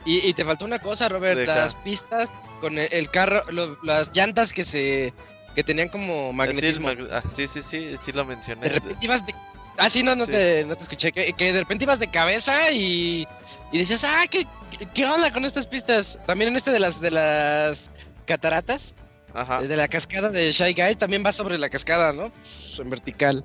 Y, 0.05 0.19
y 0.27 0.33
te 0.33 0.45
faltó 0.45 0.65
una 0.65 0.79
cosa, 0.79 1.09
Robert, 1.09 1.37
Deja. 1.37 1.55
las 1.55 1.75
pistas 1.75 2.39
con 2.61 2.77
el, 2.77 2.87
el 2.93 3.09
carro, 3.09 3.43
lo- 3.51 3.77
las 3.83 4.11
llantas 4.13 4.53
que 4.53 4.63
se 4.63 5.13
que 5.55 5.63
tenían 5.63 5.87
como 5.89 6.31
magnetismo. 6.33 6.89
Sí, 6.89 6.95
mag- 6.95 7.09
ah, 7.11 7.23
sí, 7.29 7.47
sí, 7.47 7.61
sí, 7.61 7.95
sí 8.01 8.11
lo 8.11 8.23
mencioné. 8.25 8.61
de 8.69 8.69
repente 8.75 9.05
ibas 9.05 9.25
de 9.25 9.33
Ah, 9.77 9.89
sí, 9.89 10.03
no, 10.03 10.15
no, 10.15 10.23
Sí. 10.25 10.31
Te, 10.31 10.63
no 10.63 10.75
te 10.77 10.83
escuché. 10.83 11.11
Que, 11.11 11.33
que 11.33 11.51
de 11.51 11.59
repente 11.59 11.83
ibas 11.83 11.99
de 11.99 12.09
cabeza 12.09 12.71
y, 12.71 13.27
y 13.75 13.79
decías, 13.79 14.05
ah, 14.05 14.23
¿qué, 14.31 14.47
qué, 14.93 15.05
onda 15.05 15.33
con 15.33 15.43
estas 15.43 15.67
pistas? 15.67 16.17
También 16.25 16.51
en 16.51 16.55
este 16.55 16.71
de 16.71 16.79
las 16.79 17.01
de 17.01 17.11
las 17.11 17.91
cataratas, 18.25 18.95
Ajá. 19.33 19.63
de 19.63 19.75
la 19.75 19.89
cascada 19.89 20.29
de 20.29 20.49
Shy 20.53 20.73
Guy, 20.73 20.95
también 20.95 21.25
va 21.25 21.33
sobre 21.33 21.57
la 21.57 21.67
cascada, 21.67 22.13
¿no? 22.13 22.29
Pues, 22.29 22.79
en 22.79 22.89
vertical. 22.89 23.43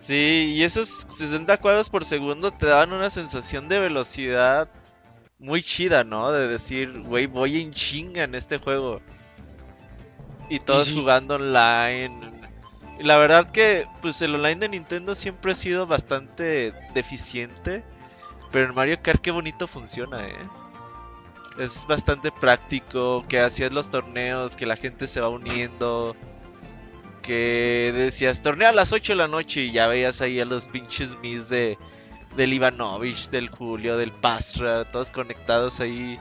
Sí, 0.00 0.54
y 0.56 0.64
esos 0.64 1.06
60 1.08 1.58
cuadros 1.58 1.90
por 1.90 2.04
segundo 2.04 2.50
te 2.50 2.66
daban 2.66 2.92
una 2.92 3.08
sensación 3.08 3.68
de 3.68 3.78
velocidad 3.78 4.68
muy 5.38 5.62
chida, 5.62 6.02
¿no? 6.02 6.32
De 6.32 6.48
decir, 6.48 7.02
güey, 7.02 7.26
voy 7.26 7.60
en 7.60 7.72
chinga 7.72 8.24
en 8.24 8.34
este 8.34 8.58
juego. 8.58 9.00
Y 10.50 10.58
todos 10.58 10.88
sí. 10.88 10.94
jugando 10.96 11.36
online. 11.36 12.32
Y 12.98 13.04
la 13.04 13.16
verdad 13.16 13.48
que, 13.48 13.86
pues 14.02 14.20
el 14.22 14.34
online 14.34 14.56
de 14.56 14.68
Nintendo 14.70 15.14
siempre 15.14 15.52
ha 15.52 15.54
sido 15.54 15.86
bastante 15.86 16.72
deficiente. 16.94 17.84
Pero 18.50 18.68
en 18.68 18.74
Mario 18.74 18.98
Kart 19.02 19.20
qué 19.20 19.30
bonito 19.30 19.66
funciona, 19.66 20.26
¿eh? 20.26 20.48
Es 21.58 21.86
bastante 21.86 22.30
práctico, 22.30 23.24
que 23.28 23.40
hacías 23.40 23.72
los 23.72 23.90
torneos, 23.90 24.56
que 24.56 24.64
la 24.64 24.76
gente 24.76 25.06
se 25.06 25.20
va 25.20 25.28
uniendo 25.28 26.16
que 27.28 27.92
decías 27.94 28.40
torneo 28.40 28.70
a 28.70 28.72
las 28.72 28.90
8 28.90 29.12
de 29.12 29.16
la 29.16 29.28
noche 29.28 29.60
y 29.60 29.72
ya 29.72 29.86
veías 29.86 30.22
ahí 30.22 30.40
a 30.40 30.46
los 30.46 30.66
pinches 30.68 31.18
mis 31.18 31.50
de 31.50 31.76
del 32.36 32.54
Ivanovich, 32.54 33.28
del 33.28 33.50
Julio, 33.50 33.98
del 33.98 34.12
Pastra, 34.12 34.86
todos 34.86 35.10
conectados 35.10 35.80
ahí. 35.80 36.18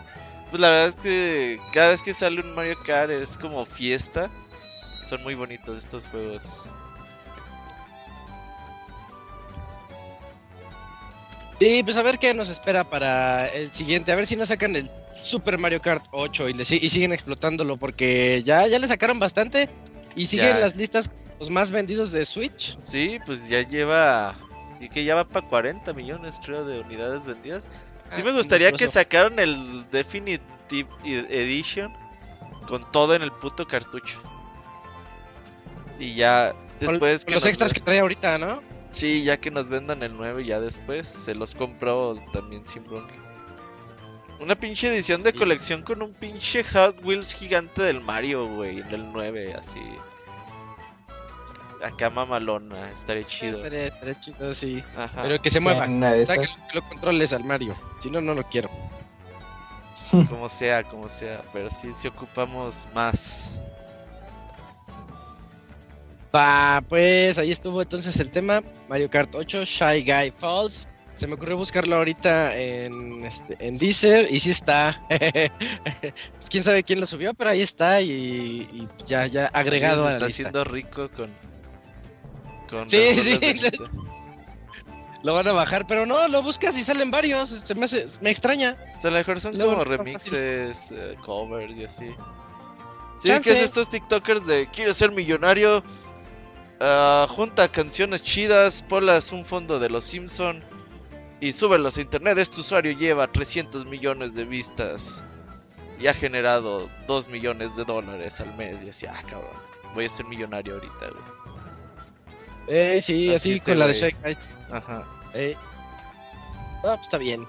Pues 0.50 0.60
la 0.60 0.70
verdad 0.70 0.88
es 0.88 0.96
que 0.98 1.60
cada 1.72 1.90
vez 1.90 2.02
que 2.02 2.14
sale 2.14 2.42
un 2.42 2.54
Mario 2.56 2.78
Kart 2.84 3.12
es 3.12 3.38
como 3.38 3.66
fiesta. 3.66 4.30
Son 5.08 5.24
muy 5.24 5.36
bonitos 5.36 5.78
estos 5.78 6.08
juegos. 6.10 6.70
Sí, 11.60 11.82
pues 11.84 11.98
a 11.98 12.04
ver 12.04 12.20
qué 12.20 12.34
nos 12.34 12.50
espera 12.50 12.84
para 12.84 13.48
el 13.48 13.74
siguiente. 13.74 14.12
A 14.12 14.16
ver 14.16 14.28
si 14.28 14.36
nos 14.36 14.50
sacan 14.50 14.76
el 14.76 14.92
Super 15.22 15.58
Mario 15.58 15.82
Kart 15.82 16.06
8 16.12 16.50
y, 16.50 16.54
le, 16.54 16.64
y 16.64 16.90
siguen 16.90 17.12
explotándolo 17.14 17.78
porque 17.78 18.42
ya, 18.44 18.68
ya 18.68 18.78
le 18.80 18.88
sacaron 18.88 19.18
bastante 19.20 19.70
y 20.16 20.28
siguen 20.28 20.50
Ya. 20.56 20.60
las 20.60 20.76
listas 20.76 21.10
los 21.40 21.50
más 21.50 21.72
vendidos 21.72 22.12
de 22.12 22.26
Switch. 22.26 22.78
Sí, 22.78 23.20
pues 23.26 23.48
ya 23.50 23.68
lleva 23.68 24.36
y 24.80 24.90
que 24.90 25.04
ya 25.04 25.16
va 25.16 25.28
para 25.28 25.48
40 25.48 25.94
millones 25.94 26.40
creo 26.46 26.64
de 26.66 26.80
unidades 26.82 27.26
vendidas. 27.26 27.68
Sí 28.12 28.22
me 28.24 28.32
gustaría 28.32 28.72
que 28.72 28.88
sacaran 28.88 29.38
el 29.40 29.86
Definitive 29.92 30.88
Edition 31.04 31.92
con 32.68 32.90
todo 32.92 33.16
en 33.16 33.22
el 33.24 33.32
puto 33.32 33.66
cartucho. 33.68 34.20
Y 36.00 36.14
ya 36.16 36.54
Con- 36.54 36.92
después 36.92 37.26
con 37.26 37.34
los 37.34 37.46
extras 37.46 37.74
que 37.74 37.80
trae 37.82 38.00
ahorita, 38.00 38.38
¿no? 38.38 38.62
Sí, 38.98 39.24
ya 39.24 39.38
que 39.38 39.52
nos 39.52 39.70
vendan 39.70 40.02
el 40.04 40.16
9 40.18 40.44
ya 40.46 40.60
después 40.60 41.08
se 41.08 41.36
los 41.36 41.54
compro 41.54 42.16
también 42.34 42.66
sin 42.66 42.84
bronca. 42.84 43.14
Una 44.40 44.56
pinche 44.56 44.88
edición 44.88 45.24
de 45.24 45.32
Sí. 45.32 45.38
colección 45.38 45.82
con 45.84 46.02
un 46.02 46.14
pinche 46.14 46.64
Hot 46.64 47.04
Wheels 47.06 47.34
gigante 47.34 47.82
del 47.84 48.02
Mario, 48.02 48.48
güey, 48.48 48.80
en 48.80 48.88
el 48.94 49.12
9, 49.12 49.54
así. 49.58 49.80
Acá 51.84 52.10
mamalona, 52.10 52.90
estaría 52.90 53.24
chido. 53.24 53.58
Estaría, 53.58 53.88
estaría 53.88 54.20
chido, 54.20 54.54
sí. 54.56 54.84
Ajá. 54.96 55.22
Pero 55.24 55.40
que 55.42 55.50
se 55.52 55.60
mueva. 55.60 55.86
una 55.86 56.14
de 56.14 56.24
O 56.24 56.26
sea, 56.26 56.38
que, 56.38 56.44
esas. 56.46 56.56
que 56.58 56.74
lo 56.76 56.82
controles 56.90 57.34
al 57.34 57.44
Mario. 57.44 57.76
Si 58.00 58.10
no, 58.10 58.20
no 58.20 58.34
lo 58.34 58.44
quiero. 58.44 58.70
Como 60.30 60.48
sea, 60.50 60.84
como 60.84 61.10
sea, 61.10 61.42
pero 61.54 61.70
sí, 61.70 61.94
sí 61.94 62.08
ocupamos 62.08 62.88
más. 62.96 63.60
Va, 66.38 66.84
pues 66.88 67.40
ahí 67.40 67.52
estuvo 67.52 67.82
entonces 67.82 68.20
el 68.20 68.30
tema. 68.30 68.62
Mario 68.90 69.10
Kart 69.10 69.34
8, 69.34 69.66
Shy 69.66 70.04
Guy 70.06 70.32
Falls. 70.38 70.88
Se 71.16 71.26
me 71.26 71.34
ocurrió 71.34 71.58
buscarlo 71.58 71.96
ahorita 71.96 72.56
en, 72.56 73.26
este, 73.26 73.58
en 73.60 73.80
Deezer 73.80 74.32
y 74.32 74.40
sí 74.40 74.52
está. 74.52 75.02
quién 76.50 76.64
sabe 76.64 76.84
quién 76.84 77.00
lo 77.00 77.08
subió, 77.08 77.34
pero 77.34 77.50
ahí 77.50 77.62
está 77.62 78.02
y, 78.02 78.12
y 78.72 78.88
ya, 79.08 79.26
ya 79.26 79.48
agregado 79.48 80.04
Se 80.04 80.10
a 80.10 80.12
la 80.12 80.16
está 80.18 80.26
lista. 80.28 80.42
haciendo 80.50 80.64
rico 80.66 81.10
con. 81.16 81.34
con 82.70 82.88
Sí, 82.88 83.20
sí. 83.20 83.40
Lo 85.24 85.34
van 85.34 85.48
a 85.48 85.52
bajar, 85.52 85.88
pero 85.88 86.06
no, 86.06 86.28
lo 86.28 86.44
buscas 86.44 86.78
y 86.78 86.84
salen 86.84 87.10
varios. 87.10 87.50
Se 87.50 87.74
me, 87.74 87.86
hace- 87.86 88.06
me 88.22 88.30
extraña. 88.30 88.78
O 88.96 89.02
sea, 89.02 89.10
a 89.10 89.12
lo 89.14 89.18
mejor 89.18 89.42
son 89.42 89.58
Luego 89.58 89.72
como 89.74 89.84
remixes, 89.84 90.92
eh, 90.92 91.16
covers 91.26 91.76
y 91.76 91.84
así. 91.84 92.16
Sí, 93.18 93.30
Chance. 93.30 93.42
que 93.50 93.58
es 93.58 93.64
estos 93.64 93.90
TikTokers 93.90 94.46
de 94.46 94.68
quiero 94.72 94.94
ser 94.94 95.12
millonario. 95.12 95.84
Ah, 96.80 97.28
junta 97.30 97.68
canciones 97.70 98.24
chidas, 98.24 98.84
ponlas 98.84 99.32
un 99.32 99.46
fondo 99.46 99.80
de 99.80 99.90
los 99.90 100.06
Simpson 100.06 100.64
y 101.40 101.54
súbelos 101.54 101.98
a 101.98 102.02
internet. 102.02 102.38
Este 102.38 102.62
usuario 102.62 102.92
lleva 102.92 103.32
300 103.32 103.86
millones 103.86 104.34
de 104.36 104.46
vistas 104.46 105.24
y 106.00 106.08
ha 106.08 106.14
generado 106.14 106.90
2 107.08 107.30
millones 107.30 107.76
de 107.76 107.86
dólares 107.86 108.40
al 108.40 108.56
mes. 108.56 108.84
Y 108.84 108.90
así, 108.90 109.06
ah, 109.06 109.24
cabrón, 109.30 109.52
voy 109.94 110.06
a 110.06 110.10
ser 110.10 110.26
millonario 110.26 110.76
ahorita, 110.76 111.10
güey. 111.10 111.38
Eh, 112.68 113.00
sí, 113.02 113.34
Así 113.34 113.54
así, 113.54 113.60
con 113.62 113.80
la 113.80 113.88
de 113.88 114.16
Guys. 114.24 114.50
Ajá. 114.70 115.06
Eh. 115.34 115.56
Ah, 116.84 116.96
pues 116.96 117.02
está 117.04 117.18
bien. 117.18 117.48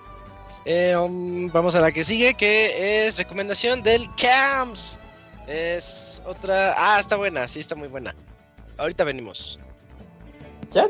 Eh, 0.64 0.96
um, 0.96 1.50
vamos 1.50 1.74
a 1.74 1.80
la 1.80 1.92
que 1.92 2.04
sigue, 2.04 2.34
que 2.34 3.06
es 3.06 3.16
recomendación 3.16 3.82
del 3.82 4.08
CAMS. 4.16 4.98
Es 5.46 6.22
otra... 6.26 6.74
Ah, 6.76 7.00
está 7.00 7.16
buena, 7.16 7.48
sí, 7.48 7.60
está 7.60 7.74
muy 7.74 7.88
buena. 7.88 8.14
Ahorita 8.78 9.04
venimos. 9.04 9.58
Ya, 10.70 10.86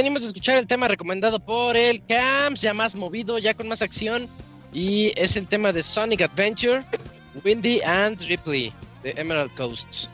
venimos 0.00 0.22
a 0.22 0.26
escuchar 0.28 0.56
el 0.56 0.66
tema 0.66 0.88
recomendado 0.88 1.38
por 1.40 1.76
el 1.76 2.02
Camps, 2.06 2.62
ya 2.62 2.72
más 2.72 2.94
movido, 2.94 3.36
ya 3.38 3.52
con 3.52 3.68
más 3.68 3.82
acción. 3.82 4.26
Y 4.72 5.12
es 5.14 5.36
el 5.36 5.46
tema 5.46 5.72
de 5.72 5.82
Sonic 5.82 6.22
Adventure, 6.22 6.82
Windy 7.44 7.82
and 7.82 8.18
Ripley, 8.22 8.72
de 9.02 9.10
Emerald 9.16 9.54
Coast. 9.56 10.06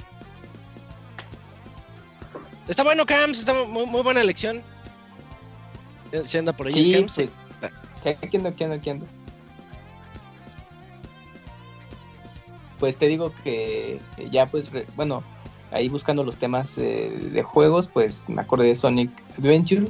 Está 2.66 2.82
bueno, 2.82 3.06
Camps, 3.06 3.38
está 3.38 3.54
muy, 3.64 3.86
muy 3.86 4.02
buena 4.02 4.20
elección. 4.22 4.60
¿Se 6.24 6.38
anda 6.38 6.52
por 6.52 6.66
ahí, 6.66 6.72
Sí, 6.72 6.92
Camps? 6.94 7.12
sí, 7.12 7.30
Aquí 8.22 8.36
ando, 8.36 8.48
aquí 8.48 8.64
ando, 8.64 8.76
aquí 8.76 8.90
ando. 8.90 9.06
Pues 12.80 12.98
te 12.98 13.06
digo 13.06 13.32
que 13.44 14.00
ya, 14.30 14.46
pues, 14.46 14.70
re- 14.72 14.86
bueno, 14.96 15.22
ahí 15.76 15.88
buscando 15.88 16.24
los 16.24 16.36
temas 16.36 16.76
eh, 16.78 17.10
de 17.32 17.42
juegos, 17.42 17.88
pues 17.88 18.24
me 18.28 18.40
acordé 18.42 18.68
de 18.68 18.74
Sonic 18.74 19.10
Adventure. 19.38 19.86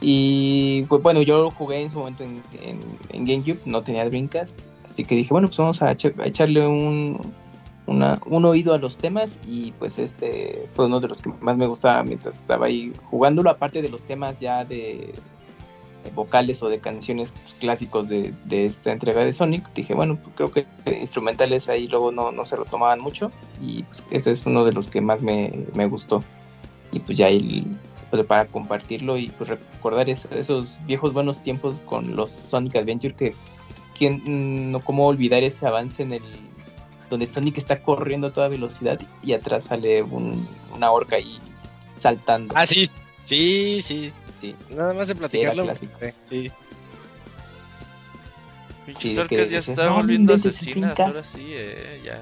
Y 0.00 0.84
pues 0.88 1.02
bueno, 1.02 1.22
yo 1.22 1.42
lo 1.42 1.50
jugué 1.50 1.82
en 1.82 1.90
su 1.90 1.98
momento 1.98 2.22
en, 2.22 3.26
GameCube, 3.26 3.58
no 3.66 3.82
tenía 3.82 4.04
Dreamcast. 4.08 4.58
Así 4.84 5.04
que 5.04 5.16
dije, 5.16 5.30
bueno, 5.30 5.48
pues 5.48 5.58
vamos 5.58 5.82
a, 5.82 5.90
echa- 5.92 6.12
a 6.22 6.26
echarle 6.26 6.66
un, 6.66 7.20
un 7.86 8.44
oído 8.44 8.74
a 8.74 8.78
los 8.78 8.96
temas. 8.96 9.38
Y 9.46 9.72
pues 9.72 9.98
este 9.98 10.68
fue 10.74 10.86
uno 10.86 11.00
de 11.00 11.08
los 11.08 11.20
que 11.20 11.30
más 11.40 11.56
me 11.56 11.66
gustaba 11.66 12.02
mientras 12.04 12.34
estaba 12.34 12.66
ahí 12.66 12.92
jugándolo, 13.04 13.50
aparte 13.50 13.82
de 13.82 13.88
los 13.88 14.02
temas 14.02 14.38
ya 14.38 14.64
de 14.64 15.14
vocales 16.14 16.62
o 16.62 16.68
de 16.68 16.78
canciones 16.80 17.32
pues, 17.32 17.54
clásicos 17.54 18.08
de, 18.08 18.32
de 18.44 18.66
esta 18.66 18.92
entrega 18.92 19.24
de 19.24 19.32
Sonic. 19.32 19.72
Dije, 19.74 19.94
bueno, 19.94 20.16
pues, 20.22 20.34
creo 20.36 20.52
que 20.52 20.66
instrumentales 21.00 21.68
ahí 21.68 21.88
luego 21.88 22.12
no, 22.12 22.32
no 22.32 22.44
se 22.44 22.56
retomaban 22.56 23.00
mucho. 23.00 23.30
Y 23.60 23.82
pues 23.84 24.02
ese 24.10 24.30
es 24.32 24.46
uno 24.46 24.64
de 24.64 24.72
los 24.72 24.88
que 24.88 25.00
más 25.00 25.20
me, 25.22 25.52
me 25.74 25.86
gustó. 25.86 26.22
Y 26.92 27.00
pues 27.00 27.18
ya 27.18 27.26
ahí 27.26 27.66
pues, 28.10 28.24
para 28.26 28.46
compartirlo 28.46 29.16
y 29.18 29.28
pues 29.30 29.50
recordar 29.50 30.08
es- 30.08 30.26
esos 30.32 30.78
viejos 30.86 31.12
buenos 31.12 31.42
tiempos 31.42 31.80
con 31.84 32.16
los 32.16 32.30
Sonic 32.30 32.76
Adventure 32.76 33.14
que 33.14 33.34
quién 33.96 34.70
no 34.72 34.80
cómo 34.80 35.06
olvidar 35.06 35.42
ese 35.42 35.66
avance 35.66 36.02
en 36.02 36.14
el 36.14 36.22
donde 37.10 37.26
Sonic 37.26 37.56
está 37.58 37.78
corriendo 37.82 38.26
a 38.28 38.32
toda 38.32 38.48
velocidad 38.48 39.00
y 39.22 39.32
atrás 39.32 39.64
sale 39.64 40.02
un- 40.02 40.46
una 40.74 40.90
orca 40.90 41.16
ahí 41.16 41.38
saltando. 41.98 42.54
Ah, 42.56 42.66
sí. 42.66 42.88
Sí, 43.24 43.80
sí. 43.82 44.12
Sí. 44.40 44.54
Nada 44.70 44.94
más 44.94 45.08
de 45.08 45.14
platicarlo. 45.16 45.74
Sí. 46.28 46.50
Pinches 48.86 49.12
Sí, 49.12 49.18
orcas 49.18 49.38
ya 49.50 49.58
dices, 49.58 49.68
están 49.68 49.86
"No, 49.86 49.94
volviendo 49.96 50.34
asesinas, 50.34 50.94
brinca". 50.94 51.06
ahora 51.06 51.24
sí, 51.24 51.46
eh, 51.50 52.00
ya 52.04 52.20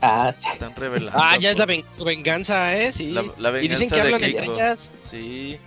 Ah, 0.00 0.32
sí. 0.38 0.46
están 0.52 0.76
revelando. 0.76 1.20
Ah, 1.20 1.36
ya 1.38 1.50
es 1.50 1.58
la 1.58 1.66
por- 1.66 1.74
ven- 1.74 1.84
su 1.96 2.04
venganza, 2.04 2.76
¿eh? 2.76 2.92
Sí. 2.92 3.10
la, 3.10 3.24
la 3.36 3.58
y 3.58 3.68
dicen 3.68 3.88
venganza 3.88 3.96
que 3.96 4.02
de 4.08 4.14
hablan 4.14 4.22
entre 4.30 4.40
Keiko. 4.42 4.54
ellas. 4.54 4.92
Sí. 4.96 5.58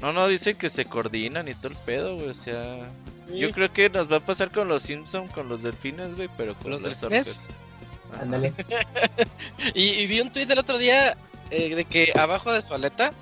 No, 0.00 0.12
no, 0.12 0.26
dicen 0.26 0.56
que 0.56 0.68
se 0.68 0.84
coordinan 0.84 1.46
y 1.48 1.54
todo 1.54 1.68
el 1.68 1.76
pedo, 1.76 2.16
güey, 2.16 2.28
o 2.30 2.34
sea... 2.34 2.84
Yo 3.32 3.50
creo 3.52 3.72
que 3.72 3.88
nos 3.88 4.12
va 4.12 4.16
a 4.18 4.20
pasar 4.20 4.50
con 4.50 4.68
los 4.68 4.82
Simpson, 4.82 5.28
con 5.28 5.48
los 5.48 5.62
delfines, 5.62 6.14
güey, 6.14 6.28
pero 6.36 6.54
con 6.58 6.72
¿Los 6.72 6.82
las 6.82 7.00
delfines? 7.00 7.48
orcas. 7.48 8.20
Ándale. 8.20 8.52
Y, 9.74 9.82
y 9.84 10.06
vi 10.06 10.20
un 10.20 10.30
tweet 10.30 10.46
el 10.50 10.58
otro 10.58 10.76
día 10.76 11.16
eh, 11.50 11.74
de 11.74 11.84
que 11.86 12.12
abajo 12.18 12.52
de 12.52 12.60
su 12.62 12.74
aleta, 12.74 13.12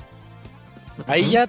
ahí 1.06 1.30
ya, 1.30 1.48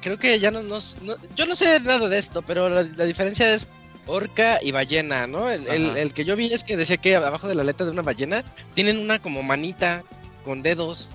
creo 0.00 0.18
que 0.18 0.38
ya 0.38 0.50
no, 0.50 0.62
nos 0.62 0.96
no- 1.02 1.16
yo 1.36 1.46
no 1.46 1.54
sé 1.56 1.80
nada 1.80 2.08
de 2.08 2.18
esto, 2.18 2.42
pero 2.42 2.68
la, 2.68 2.82
la 2.82 3.04
diferencia 3.04 3.52
es 3.52 3.68
orca 4.06 4.58
y 4.62 4.72
ballena, 4.72 5.26
¿no? 5.26 5.50
El, 5.50 5.66
el- 5.68 6.12
que 6.14 6.24
yo 6.24 6.34
vi 6.36 6.52
es 6.52 6.64
que 6.64 6.76
decía 6.76 6.96
que 6.96 7.16
abajo 7.16 7.46
de 7.48 7.54
la 7.54 7.62
aleta 7.62 7.84
de 7.84 7.90
una 7.90 8.02
ballena 8.02 8.44
tienen 8.74 8.98
una 8.98 9.20
como 9.20 9.42
manita 9.42 10.02
con 10.44 10.62
dedos. 10.62 11.10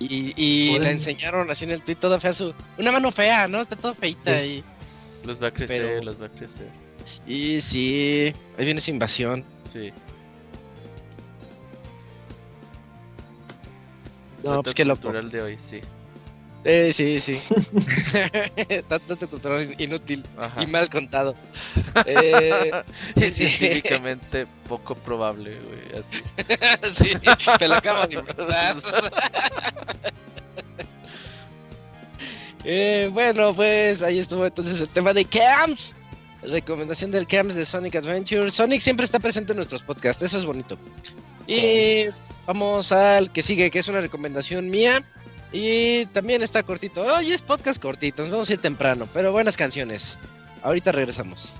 Y, 0.00 0.32
y 0.36 0.78
la 0.78 0.92
enseñaron 0.92 1.50
así 1.50 1.64
en 1.64 1.72
el 1.72 1.82
tweet 1.82 1.96
toda 1.96 2.20
fea 2.20 2.32
su... 2.32 2.54
Una 2.78 2.92
mano 2.92 3.10
fea, 3.10 3.48
¿no? 3.48 3.60
Está 3.60 3.74
toda 3.74 3.94
feita 3.94 4.44
y... 4.44 4.62
Les 5.26 5.42
va 5.42 5.48
a 5.48 5.50
crecer, 5.50 5.82
Pero- 5.88 6.04
les 6.04 6.22
va 6.22 6.26
a 6.26 6.28
crecer. 6.28 6.68
Y 7.26 7.60
sí, 7.60 8.32
ahí 8.56 8.64
viene 8.64 8.80
su 8.80 8.90
invasión. 8.92 9.44
Sí. 9.60 9.92
No, 14.44 14.62
pues 14.62 14.74
qué 14.74 14.84
loco. 14.84 15.10
de 15.12 15.42
hoy, 15.42 15.58
sí. 15.58 15.80
Eh, 16.70 16.92
sí, 16.92 17.18
sí. 17.18 17.40
Dato 18.90 19.26
cultural 19.28 19.74
inútil 19.78 20.22
Ajá. 20.36 20.62
y 20.62 20.66
mal 20.66 20.88
contado. 20.90 21.34
Eh, 22.06 22.70
Y 23.16 23.20
sí. 23.22 23.48
científicamente 23.48 24.46
poco 24.68 24.94
probable, 24.94 25.56
güey, 25.58 25.98
así. 26.00 26.16
sí, 26.92 27.12
te 27.58 27.68
lo 27.68 27.74
acabo 27.76 28.06
de 28.06 28.16
verdad. 28.20 28.76
eh, 32.64 33.08
bueno, 33.12 33.54
pues 33.54 34.02
ahí 34.02 34.18
estuvo 34.18 34.44
entonces 34.46 34.80
el 34.80 34.88
tema 34.88 35.12
de 35.12 35.24
Camps. 35.24 35.94
Recomendación 36.42 37.10
del 37.10 37.26
Camps 37.26 37.54
de 37.54 37.64
Sonic 37.66 37.96
Adventure. 37.96 38.50
Sonic 38.50 38.80
siempre 38.80 39.04
está 39.04 39.18
presente 39.18 39.52
en 39.52 39.56
nuestros 39.56 39.82
podcasts, 39.82 40.22
eso 40.22 40.36
es 40.36 40.44
bonito. 40.44 40.78
Y 41.46 42.04
vamos 42.46 42.92
al 42.92 43.32
que 43.32 43.42
sigue, 43.42 43.70
que 43.70 43.78
es 43.80 43.88
una 43.88 44.00
recomendación 44.00 44.70
mía. 44.70 45.02
Y 45.52 46.06
también 46.06 46.42
está 46.42 46.62
cortito. 46.62 47.02
Hoy 47.02 47.32
es 47.32 47.42
podcast 47.42 47.80
cortito, 47.80 48.22
nos 48.22 48.30
vamos 48.30 48.50
a 48.50 48.52
ir 48.52 48.58
temprano, 48.60 49.08
pero 49.12 49.32
buenas 49.32 49.56
canciones. 49.56 50.18
Ahorita 50.62 50.92
regresamos. 50.92 51.54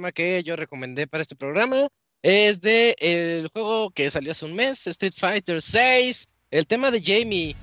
Tema 0.00 0.12
que 0.12 0.42
yo 0.42 0.56
recomendé 0.56 1.06
para 1.06 1.20
este 1.22 1.36
programa. 1.36 1.88
Es 2.22 2.60
de 2.62 2.96
el 2.98 3.48
juego 3.52 3.90
que 3.90 4.10
salió 4.10 4.32
hace 4.32 4.46
un 4.46 4.54
mes, 4.54 4.86
Street 4.86 5.12
Fighter 5.14 5.60
6. 5.60 6.26
El 6.50 6.66
tema 6.66 6.90
de 6.90 7.02
Jamie. 7.04 7.54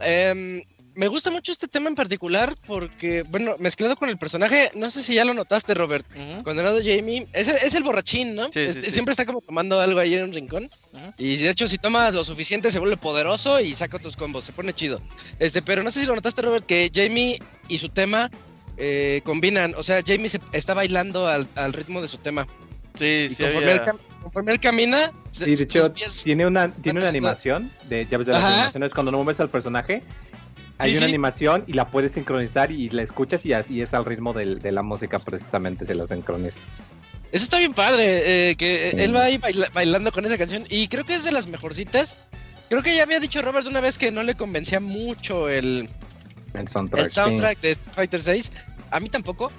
Em, 0.00 0.62
me 0.94 1.08
gusta 1.08 1.30
mucho 1.30 1.52
este 1.52 1.68
tema 1.68 1.88
en 1.88 1.94
particular 1.94 2.54
porque, 2.66 3.22
bueno, 3.28 3.56
mezclado 3.58 3.96
con 3.96 4.08
el 4.10 4.18
personaje, 4.18 4.70
no 4.74 4.90
sé 4.90 5.02
si 5.02 5.14
ya 5.14 5.24
lo 5.24 5.32
notaste, 5.34 5.72
Robert. 5.74 6.06
Cuando 6.44 6.60
era 6.62 6.72
de 6.72 6.82
Jamie, 6.96 7.26
es, 7.32 7.48
el- 7.48 7.56
es 7.56 7.74
el 7.74 7.82
borrachín, 7.82 8.34
¿no? 8.34 8.44
Sí, 8.46 8.52
sí, 8.52 8.60
Este, 8.70 8.82
sí. 8.82 8.90
Siempre 8.92 9.12
está 9.12 9.24
como 9.26 9.40
tomando 9.40 9.80
algo 9.80 10.00
ahí 10.00 10.14
en 10.14 10.24
un 10.24 10.32
rincón. 10.34 10.70
Ujú. 10.92 11.12
Y 11.18 11.36
de 11.38 11.48
hecho, 11.50 11.66
si 11.66 11.76
tomas 11.78 12.14
lo 12.14 12.24
suficiente, 12.24 12.70
se 12.70 12.78
vuelve 12.78 12.96
poderoso 12.98 13.58
y 13.60 13.74
saca 13.74 13.98
tus 13.98 14.16
combos. 14.16 14.44
Se 14.44 14.52
pone 14.52 14.72
chido. 14.74 15.00
Este, 15.38 15.60
pero 15.62 15.82
no 15.82 15.90
sé 15.90 16.00
si 16.00 16.06
lo 16.06 16.14
notaste, 16.14 16.42
Robert, 16.42 16.64
que 16.66 16.90
Jamie 16.94 17.38
y 17.68 17.78
su 17.78 17.88
tema 17.90 18.30
eh, 18.76 19.20
combinan. 19.24 19.74
O 19.76 19.82
sea, 19.82 20.00
Jamie 20.06 20.28
se, 20.28 20.40
está 20.52 20.74
bailando 20.74 21.26
al, 21.26 21.46
al 21.54 21.72
ritmo 21.72 22.00
de 22.02 22.08
su 22.08 22.18
tema. 22.18 22.46
Sí, 22.94 23.26
Y 23.30 23.34
sí 23.34 23.42
conforme, 23.44 23.72
él, 23.72 23.78
había... 23.80 23.94
conforme 24.22 24.52
él 24.52 24.60
camina, 24.60 25.12
se- 25.30 25.44
Sí, 25.44 25.54
de 25.54 25.62
hecho, 25.64 25.92
pies- 25.92 26.24
tiene 26.24 26.46
una, 26.46 26.68
tiene 26.72 27.00
una 27.00 27.08
animación 27.08 27.70
de, 27.88 28.06
ya 28.06 28.16
ves 28.18 28.26
de 28.26 28.32
las 28.32 28.42
Ajá. 28.42 28.54
animaciones 28.54 28.92
cuando 28.92 29.12
no 29.12 29.18
mueves 29.18 29.40
al 29.40 29.50
personaje. 29.50 30.02
Hay 30.78 30.90
Sí, 30.92 30.96
una 30.98 31.06
sí. 31.06 31.12
animación 31.12 31.64
y 31.66 31.72
la 31.72 31.90
puedes 31.90 32.12
sincronizar 32.12 32.70
y 32.70 32.88
la 32.90 33.02
escuchas 33.02 33.44
y 33.46 33.52
así 33.54 33.80
es 33.80 33.94
al 33.94 34.04
ritmo 34.04 34.32
del- 34.34 34.58
de 34.58 34.72
la 34.72 34.82
música 34.82 35.18
precisamente 35.18 35.86
se 35.86 35.94
la 35.94 36.06
sincronizas. 36.06 36.60
Eso 37.32 37.44
está 37.44 37.58
bien 37.58 37.74
padre, 37.74 38.50
eh, 38.50 38.56
que 38.56 38.92
Sí. 38.92 39.00
él 39.02 39.14
va 39.16 39.24
ahí 39.24 39.36
baila- 39.38 39.70
bailando 39.72 40.12
con 40.12 40.24
esa 40.26 40.38
canción 40.38 40.64
y 40.70 40.88
creo 40.88 41.04
que 41.04 41.14
es 41.14 41.24
de 41.24 41.32
las 41.32 41.46
mejorcitas. 41.48 42.18
Creo 42.68 42.82
que 42.82 42.94
ya 42.96 43.02
había 43.04 43.20
dicho 43.20 43.42
Robert 43.42 43.66
una 43.66 43.80
vez 43.80 43.96
que 43.98 44.10
no 44.10 44.22
le 44.22 44.34
convencía 44.36 44.80
mucho 44.80 45.48
el, 45.48 45.88
El 46.56 46.68
soundtrack. 46.68 47.04
el 47.04 47.10
sí. 47.10 47.14
soundtrack 47.14 47.60
de 47.60 47.70
Street 47.70 47.94
Fighter 47.94 48.20
6. 48.20 48.52
A 48.90 49.00
mí 49.00 49.08
tampoco. 49.08 49.50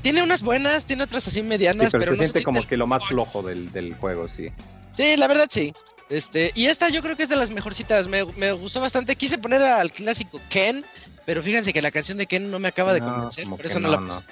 Tiene 0.00 0.22
unas 0.22 0.42
buenas, 0.42 0.86
tiene 0.86 1.02
otras 1.02 1.26
así 1.28 1.40
Sí, 1.40 1.42
medianas, 1.42 1.92
pero, 1.92 2.04
pero, 2.04 2.12
se 2.12 2.16
no 2.16 2.22
sé 2.22 2.28
siente 2.28 2.38
si 2.38 2.44
como 2.44 2.66
que 2.66 2.76
lo 2.78 2.86
más 2.86 3.04
flojo 3.06 3.42
del, 3.42 3.70
del 3.72 3.94
juego, 3.94 4.26
sí. 4.28 4.50
Sí, 4.96 5.16
la 5.16 5.26
verdad 5.26 5.48
sí. 5.50 5.74
Este, 6.08 6.52
y 6.54 6.66
esta 6.66 6.88
yo 6.88 7.02
creo 7.02 7.16
que 7.16 7.24
es 7.24 7.28
de 7.28 7.36
las 7.36 7.50
mejorcitas. 7.50 8.08
Me, 8.08 8.24
me 8.36 8.52
gustó 8.52 8.80
bastante. 8.80 9.16
Quise 9.16 9.38
poner 9.38 9.62
al 9.62 9.92
clásico 9.92 10.40
Ken, 10.48 10.84
pero 11.26 11.42
fíjense 11.42 11.72
que 11.72 11.82
la 11.82 11.90
canción 11.90 12.16
de 12.16 12.26
Ken 12.26 12.50
no 12.50 12.58
me 12.58 12.68
acaba 12.68 12.94
de 12.94 13.00
No, 13.00 13.12
convencer, 13.12 13.46
por 13.48 13.66
eso 13.66 13.80
no, 13.80 13.88
no, 13.90 13.96
la 13.96 14.00
puse. 14.00 14.26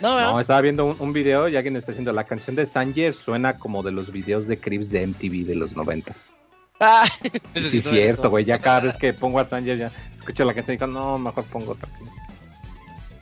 No, 0.00 0.40
estaba 0.40 0.60
viendo 0.60 0.84
un, 0.84 0.96
un 0.98 1.12
video 1.12 1.48
y 1.48 1.56
alguien 1.56 1.76
está 1.76 1.92
haciendo 1.92 2.12
la 2.12 2.24
canción 2.24 2.56
de 2.56 2.66
Sanger 2.66 3.14
suena 3.14 3.54
como 3.54 3.82
de 3.82 3.92
los 3.92 4.12
videos 4.12 4.46
de 4.46 4.58
Crips 4.58 4.90
de 4.90 5.06
MTV 5.06 5.46
de 5.46 5.54
los 5.54 5.74
noventas. 5.74 6.34
Ah, 6.80 7.06
Sí, 7.22 7.30
necesito 7.54 7.90
cierto, 7.90 8.30
güey. 8.30 8.44
Ya 8.44 8.58
cada 8.58 8.80
vez 8.80 8.96
que 8.96 9.12
pongo 9.12 9.40
a 9.40 9.44
Sanger 9.44 9.78
ya 9.78 9.92
escucho 10.14 10.44
la 10.44 10.54
canción 10.54 10.74
y 10.74 10.78
digo, 10.78 10.86
no, 10.86 11.18
mejor 11.18 11.44
pongo 11.44 11.72
otra. 11.72 11.88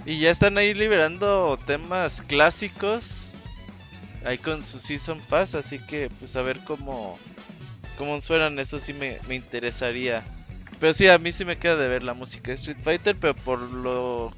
Y 0.05 0.18
ya 0.18 0.30
están 0.30 0.59
ahí 0.59 0.74
liberando 0.74 1.59
temas 1.66 2.22
clásicos. 2.22 3.34
Ahí 4.24 4.38
con 4.38 4.62
su 4.62 4.78
Season 4.78 5.20
Pass, 5.28 5.57
así 5.57 5.80
que 5.80 6.09
pues 6.20 6.36
a 6.36 6.42
ver 6.42 6.61
cómo, 6.64 7.18
cómo 7.98 8.20
suenan, 8.20 8.59
eso 8.61 8.78
sí 8.78 8.92
me, 8.92 9.18
me 9.26 9.34
interesaría. 9.34 10.22
Pero 10.78 10.92
sí, 10.92 11.09
a 11.09 11.18
mí 11.18 11.32
sí 11.32 11.44
me 11.44 11.59
queda 11.59 11.74
de 11.76 11.88
ver 11.88 12.05
la 12.05 12.14
música 12.14 12.48
de 12.48 12.55
Street 12.55 12.78
Fighter, 12.82 13.16
pero 13.16 13.34
por 13.34 13.61
lo 13.61 14.32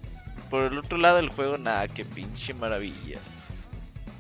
por 0.49 0.73
el 0.73 0.79
otro 0.79 0.99
lado 0.99 1.17
del 1.17 1.31
juego, 1.31 1.59
nada, 1.59 1.89
que 1.89 2.05
pinche 2.05 2.55
maravilla. 2.55 3.19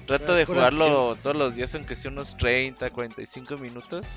Trato 0.06 0.32
Es 0.32 0.38
de 0.40 0.44
jugarlo 0.44 1.16
todos 1.22 1.36
los 1.36 1.54
días, 1.54 1.74
aunque 1.74 1.96
sea 1.96 2.10
unos 2.10 2.36
30, 2.36 2.90
45 2.90 3.56
minutos. 3.56 4.08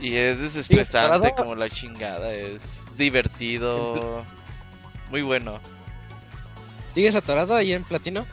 Y 0.00 0.16
es 0.16 0.40
desestresante 0.40 1.34
como 1.36 1.54
la 1.54 1.68
chingada, 1.68 2.32
es 2.32 2.78
divertido, 2.96 4.24
muy 5.10 5.22
bueno. 5.22 5.60
¿Sigues 6.94 7.14
atorado 7.14 7.54
ahí 7.54 7.72
en 7.72 7.84
platino? 7.84 8.26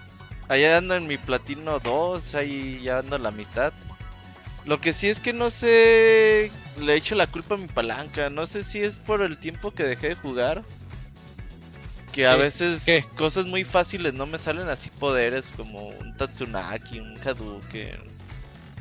Allá 0.48 0.78
ando 0.78 0.96
en 0.96 1.08
mi 1.08 1.18
platino 1.18 1.80
2, 1.80 2.36
ahí 2.36 2.80
ya 2.82 3.00
ando 3.00 3.18
a 3.18 3.20
la 3.20 3.32
mitad. 3.32 3.74
Lo 4.66 4.80
que 4.80 4.94
sí 4.94 5.08
es 5.08 5.20
que 5.20 5.34
no 5.34 5.50
sé, 5.50 6.52
le 6.80 6.96
echo 6.96 7.16
la 7.16 7.28
culpa 7.28 7.56
a 7.56 7.58
mi 7.58 7.68
palanca, 7.68 8.30
no 8.30 8.46
sé 8.48 8.64
si 8.64 8.80
es 8.80 9.00
por 9.00 9.22
el 9.22 9.38
tiempo 9.38 9.72
que 9.72 9.84
dejé 9.84 10.10
de 10.10 10.16
jugar. 10.16 10.64
Que 12.12 12.28
a 12.28 12.36
¿Qué? 12.36 12.42
veces 12.42 12.84
¿Qué? 12.86 13.06
cosas 13.16 13.46
muy 13.46 13.64
fáciles 13.64 14.14
no 14.14 14.26
me 14.26 14.38
salen 14.38 14.70
así 14.70 14.90
poderes 14.90 15.52
como 15.56 15.88
un 15.88 16.16
Tatsunaki, 16.18 17.00
un 17.00 17.18
Hadouken. 17.20 18.00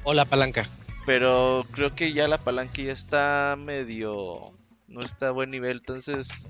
¿O 0.04 0.14
la 0.14 0.24
palanca? 0.24 0.66
Pero 1.06 1.64
creo 1.70 1.94
que 1.94 2.12
ya 2.12 2.28
la 2.28 2.36
palanca 2.38 2.82
ya 2.82 2.92
está 2.92 3.56
medio... 3.58 4.52
No 4.88 5.00
está 5.02 5.28
a 5.28 5.32
buen 5.32 5.50
nivel, 5.50 5.78
entonces 5.78 6.48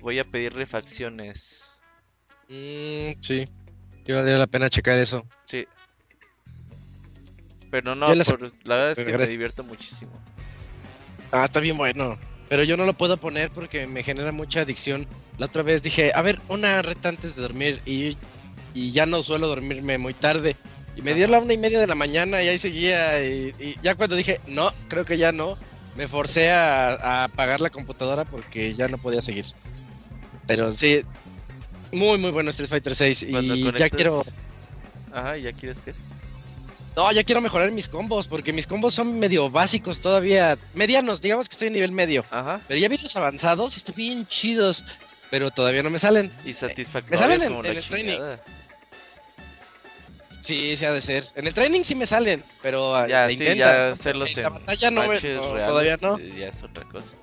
voy 0.00 0.18
a 0.18 0.24
pedir 0.24 0.52
refacciones. 0.54 1.80
Mm, 2.48 3.18
sí. 3.20 3.48
Yo 4.04 4.16
valdría 4.16 4.36
la 4.38 4.46
pena 4.46 4.68
checar 4.70 4.98
eso. 4.98 5.24
Sí. 5.44 5.66
Pero 7.70 7.94
no, 7.96 8.14
las- 8.14 8.28
por- 8.30 8.42
la 8.66 8.76
verdad 8.76 8.90
es 8.92 9.06
que 9.06 9.16
me 9.16 9.26
divierto 9.26 9.64
muchísimo. 9.64 10.12
Ah, 11.32 11.44
está 11.46 11.58
bien 11.60 11.76
bueno. 11.76 12.16
Pero 12.48 12.62
yo 12.62 12.76
no 12.76 12.84
lo 12.84 12.92
puedo 12.92 13.16
poner 13.16 13.50
porque 13.50 13.86
me 13.86 14.02
genera 14.04 14.30
mucha 14.30 14.60
adicción. 14.60 15.08
La 15.38 15.46
otra 15.46 15.62
vez 15.62 15.82
dije, 15.82 16.12
a 16.14 16.22
ver, 16.22 16.40
una 16.48 16.80
reta 16.82 17.08
antes 17.08 17.34
de 17.34 17.42
dormir. 17.42 17.80
Y, 17.86 18.16
y 18.74 18.92
ya 18.92 19.06
no 19.06 19.22
suelo 19.24 19.48
dormirme 19.48 19.98
muy 19.98 20.14
tarde. 20.14 20.56
Y 20.96 21.02
me 21.02 21.14
dio 21.14 21.26
la 21.26 21.38
una 21.40 21.52
y 21.52 21.58
media 21.58 21.80
de 21.80 21.86
la 21.86 21.94
mañana 21.94 22.42
y 22.42 22.48
ahí 22.48 22.58
seguía. 22.58 23.22
Y, 23.24 23.52
y 23.58 23.76
ya 23.82 23.94
cuando 23.94 24.16
dije, 24.16 24.40
no, 24.46 24.70
creo 24.88 25.04
que 25.04 25.18
ya 25.18 25.32
no, 25.32 25.58
me 25.96 26.06
forcé 26.08 26.50
a, 26.52 26.90
a 26.94 27.24
apagar 27.24 27.60
la 27.60 27.70
computadora 27.70 28.24
porque 28.24 28.74
ya 28.74 28.88
no 28.88 28.98
podía 28.98 29.20
seguir. 29.20 29.46
Pero 30.46 30.72
sí, 30.72 31.02
muy, 31.92 32.18
muy 32.18 32.30
bueno 32.30 32.50
Street 32.50 32.68
Fighter 32.68 32.94
6. 32.94 33.26
Cuando 33.30 33.54
Y 33.54 33.72
ya 33.72 33.88
quiero. 33.88 34.22
Ajá, 35.12 35.36
¿ya 35.36 35.52
quieres 35.52 35.80
que? 35.80 35.94
No, 36.96 37.10
ya 37.10 37.24
quiero 37.24 37.40
mejorar 37.40 37.72
mis 37.72 37.88
combos 37.88 38.28
porque 38.28 38.52
mis 38.52 38.68
combos 38.68 38.94
son 38.94 39.18
medio 39.18 39.50
básicos 39.50 39.98
todavía. 40.00 40.56
Medianos, 40.74 41.20
digamos 41.20 41.48
que 41.48 41.54
estoy 41.54 41.68
en 41.68 41.74
nivel 41.74 41.90
medio. 41.92 42.24
Ajá. 42.30 42.60
Pero 42.68 42.78
ya 42.78 42.88
vi 42.88 42.98
los 42.98 43.16
avanzados 43.16 43.74
y 43.74 43.78
están 43.78 43.96
bien 43.96 44.26
chidos. 44.28 44.84
Pero 45.30 45.50
todavía 45.50 45.82
no 45.82 45.90
me 45.90 45.98
salen. 45.98 46.30
Y 46.44 46.48
me 46.48 46.54
satisfactorios 46.54 47.18
salen 47.20 47.42
en- 47.42 47.48
como 47.48 47.64
en 47.64 47.76
el 47.76 47.82
training. 47.82 48.18
Sí, 50.44 50.76
sí 50.76 50.84
ha 50.84 50.92
de 50.92 51.00
ser. 51.00 51.26
En 51.36 51.46
el 51.46 51.54
training 51.54 51.84
sí 51.84 51.94
me 51.94 52.04
salen, 52.04 52.42
pero 52.60 52.94
ah, 52.94 53.08
Ya, 53.08 53.30
sí, 53.30 53.38
ya 53.56 53.94
la 53.94 54.48
batalla 54.50 54.90
no, 54.90 55.00
me- 55.00 55.08
matches 55.08 55.36
no, 55.40 55.54
reales, 55.54 55.66
todavía 55.66 55.96
no. 56.02 56.18
Ya 56.18 56.48
es 56.48 56.62
otra 56.62 56.84
cosa. 56.84 57.16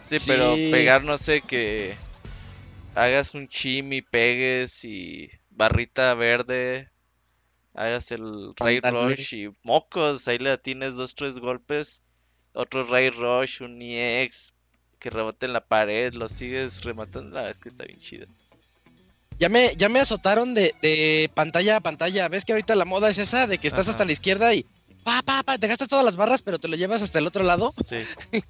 Sí, 0.00 0.20
Sí. 0.20 0.26
pero 0.28 0.54
pegar, 0.70 1.02
no 1.02 1.18
sé, 1.18 1.40
que 1.40 1.96
hagas 2.94 3.34
un 3.34 3.48
chimi, 3.48 4.00
pegues 4.00 4.84
y 4.84 5.28
barrita 5.50 6.14
verde, 6.14 6.88
hagas 7.74 8.12
el 8.12 8.54
Ray. 8.56 8.78
Rush 8.78 9.34
y 9.34 9.50
mocos, 9.64 10.28
ahí 10.28 10.38
le 10.38 10.56
tienes 10.58 10.94
dos, 10.94 11.16
tres 11.16 11.40
golpes, 11.40 12.04
otro 12.52 12.84
Ray 12.84 13.10
Rush, 13.10 13.60
un 13.62 13.82
EX, 13.82 14.54
que 15.00 15.10
rebote 15.10 15.46
en 15.46 15.52
la 15.52 15.66
pared, 15.66 16.12
lo 16.14 16.28
sigues 16.28 16.84
rematando, 16.84 17.30
la 17.30 17.40
verdad 17.42 17.50
es 17.50 17.58
que 17.58 17.70
está 17.70 17.84
bien 17.84 17.98
chido. 17.98 18.28
Ya 19.38 19.48
me, 19.48 19.74
ya 19.76 19.88
me 19.88 20.00
azotaron 20.00 20.54
de, 20.54 20.74
de 20.80 21.30
pantalla 21.34 21.76
a 21.76 21.80
pantalla. 21.80 22.28
¿Ves 22.28 22.44
que 22.44 22.52
ahorita 22.52 22.74
la 22.74 22.84
moda 22.84 23.08
es 23.08 23.18
esa 23.18 23.46
de 23.46 23.58
que 23.58 23.68
estás 23.68 23.84
Ajá. 23.86 23.90
hasta 23.92 24.04
la 24.04 24.12
izquierda 24.12 24.54
y 24.54 24.64
pa, 25.04 25.22
pa, 25.22 25.42
pa, 25.42 25.58
te 25.58 25.66
gastas 25.66 25.88
todas 25.88 26.04
las 26.04 26.16
barras, 26.16 26.42
pero 26.42 26.58
te 26.58 26.68
lo 26.68 26.76
llevas 26.76 27.02
hasta 27.02 27.18
el 27.18 27.26
otro 27.26 27.44
lado? 27.44 27.74
Sí. 27.84 27.98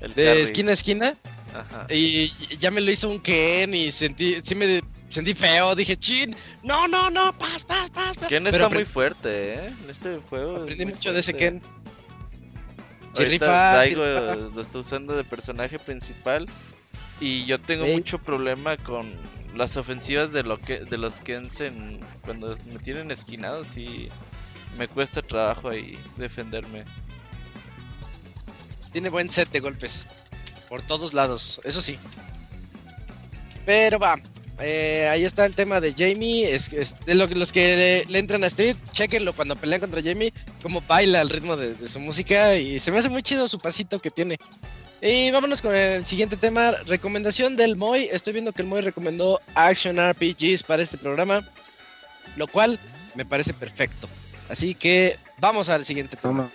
El 0.00 0.14
De 0.14 0.24
carry. 0.24 0.40
esquina 0.40 0.70
a 0.72 0.74
esquina. 0.74 1.16
Ajá. 1.54 1.86
Y 1.94 2.32
ya 2.58 2.72
me 2.72 2.80
lo 2.80 2.90
hizo 2.90 3.08
un 3.08 3.20
Ken 3.20 3.72
y 3.72 3.92
sentí, 3.92 4.38
sí 4.42 4.56
me 4.56 4.82
sentí 5.08 5.32
feo. 5.32 5.76
Dije, 5.76 5.96
chin, 5.96 6.34
no, 6.64 6.88
no, 6.88 7.08
no, 7.08 7.32
paz, 7.38 7.64
paz, 7.64 7.88
paz. 7.90 8.16
paz". 8.16 8.28
Ken 8.28 8.44
está 8.46 8.68
muy 8.68 8.84
fuerte, 8.84 9.54
¿eh? 9.54 9.72
En 9.84 9.90
este 9.90 10.18
juego. 10.28 10.62
Aprendí 10.62 10.86
mucho 10.86 11.12
de 11.12 11.20
ese. 11.20 11.34
Ken. 11.34 11.62
Ahorita 13.16 13.46
rifa, 13.46 13.74
Daigo 13.76 14.04
lo 14.54 14.60
está 14.60 14.78
usando 14.78 15.14
de 15.14 15.22
personaje 15.22 15.78
principal 15.78 16.46
y 17.20 17.44
yo 17.44 17.60
tengo 17.60 17.86
mucho 17.86 18.18
problema 18.18 18.76
con 18.78 19.12
las 19.54 19.76
ofensivas 19.76 20.32
de 20.32 20.42
lo 20.42 20.58
que 20.58 20.78
de 20.80 20.98
los 20.98 21.20
Kens 21.20 21.60
en, 21.60 22.00
cuando 22.24 22.56
me 22.72 22.78
tienen 22.78 23.10
esquinados 23.10 23.76
y 23.76 24.08
me 24.78 24.88
cuesta 24.88 25.22
trabajo 25.22 25.68
ahí 25.68 25.98
defenderme. 26.16 26.84
Tiene 28.92 29.08
buen 29.10 29.30
set 29.30 29.50
de 29.50 29.60
golpes. 29.60 30.06
Por 30.68 30.82
todos 30.82 31.14
lados, 31.14 31.60
eso 31.64 31.80
sí. 31.80 31.98
Pero 33.64 33.98
va. 33.98 34.20
eh, 34.58 35.08
ahí 35.10 35.24
está 35.24 35.44
el 35.46 35.54
tema 35.54 35.80
de 35.80 35.92
Jamie. 35.92 36.52
Es, 36.52 36.72
es- 36.72 36.96
de 37.04 37.14
los 37.14 37.52
que 37.52 37.76
le, 37.76 38.04
le 38.06 38.18
entran 38.18 38.44
a 38.44 38.48
Street, 38.48 38.76
chequenlo 38.92 39.32
cuando 39.34 39.56
pelean 39.56 39.80
contra 39.80 40.02
Jamie. 40.02 40.32
Cómo 40.62 40.80
baila 40.86 41.20
al 41.20 41.28
ritmo 41.30 41.56
de, 41.56 41.74
de 41.74 41.88
su 41.88 42.00
música. 42.00 42.56
Y 42.56 42.78
se 42.78 42.90
me 42.90 42.98
hace 42.98 43.08
muy 43.08 43.22
chido 43.22 43.48
su 43.48 43.58
pasito 43.58 44.00
que 44.00 44.10
tiene. 44.10 44.38
Y 45.04 45.32
vámonos 45.32 45.60
con 45.60 45.74
el 45.74 46.06
siguiente 46.06 46.36
tema. 46.36 46.76
Recomendación 46.86 47.56
del 47.56 47.74
Moy. 47.74 48.08
Estoy 48.12 48.34
viendo 48.34 48.52
que 48.52 48.62
el 48.62 48.68
Moy 48.68 48.82
recomendó 48.82 49.40
Action 49.56 49.96
RPGs 49.98 50.62
para 50.62 50.84
este 50.84 50.96
programa. 50.96 51.42
Lo 52.36 52.46
cual 52.46 52.78
me 53.16 53.24
parece 53.24 53.52
perfecto. 53.52 54.08
Así 54.48 54.76
que 54.76 55.18
vamos 55.38 55.68
al 55.68 55.84
siguiente 55.84 56.16
tema. 56.16 56.52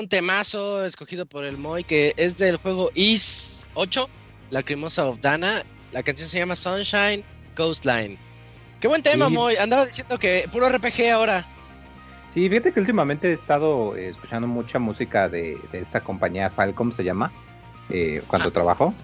Un 0.00 0.08
temazo 0.08 0.82
escogido 0.84 1.26
por 1.26 1.44
el 1.44 1.58
Moy 1.58 1.84
que 1.84 2.14
es 2.16 2.38
del 2.38 2.56
juego 2.56 2.90
Is 2.94 3.66
8, 3.74 4.08
La 4.48 4.62
Cremosa 4.62 5.06
of 5.06 5.20
Dana. 5.20 5.62
La 5.92 6.02
canción 6.02 6.26
se 6.26 6.38
llama 6.38 6.56
Sunshine 6.56 7.22
Coastline. 7.54 8.18
Qué 8.80 8.88
buen 8.88 9.02
tema, 9.02 9.28
Moy. 9.28 9.56
Andaba 9.56 9.84
diciendo 9.84 10.18
que 10.18 10.48
puro 10.50 10.70
RPG 10.70 11.10
ahora. 11.12 11.46
Sí, 12.32 12.48
fíjate 12.48 12.72
que 12.72 12.80
últimamente 12.80 13.28
he 13.28 13.32
estado 13.32 13.94
eh, 13.94 14.08
escuchando 14.08 14.48
mucha 14.48 14.78
música 14.78 15.28
de, 15.28 15.58
esta 15.72 16.00
compañía 16.00 16.48
Falcom, 16.48 16.92
se 16.92 17.04
llama, 17.04 17.30
eh, 17.90 18.22
cuando 18.26 18.48
ah. 18.48 18.52
trabajo. 18.52 18.94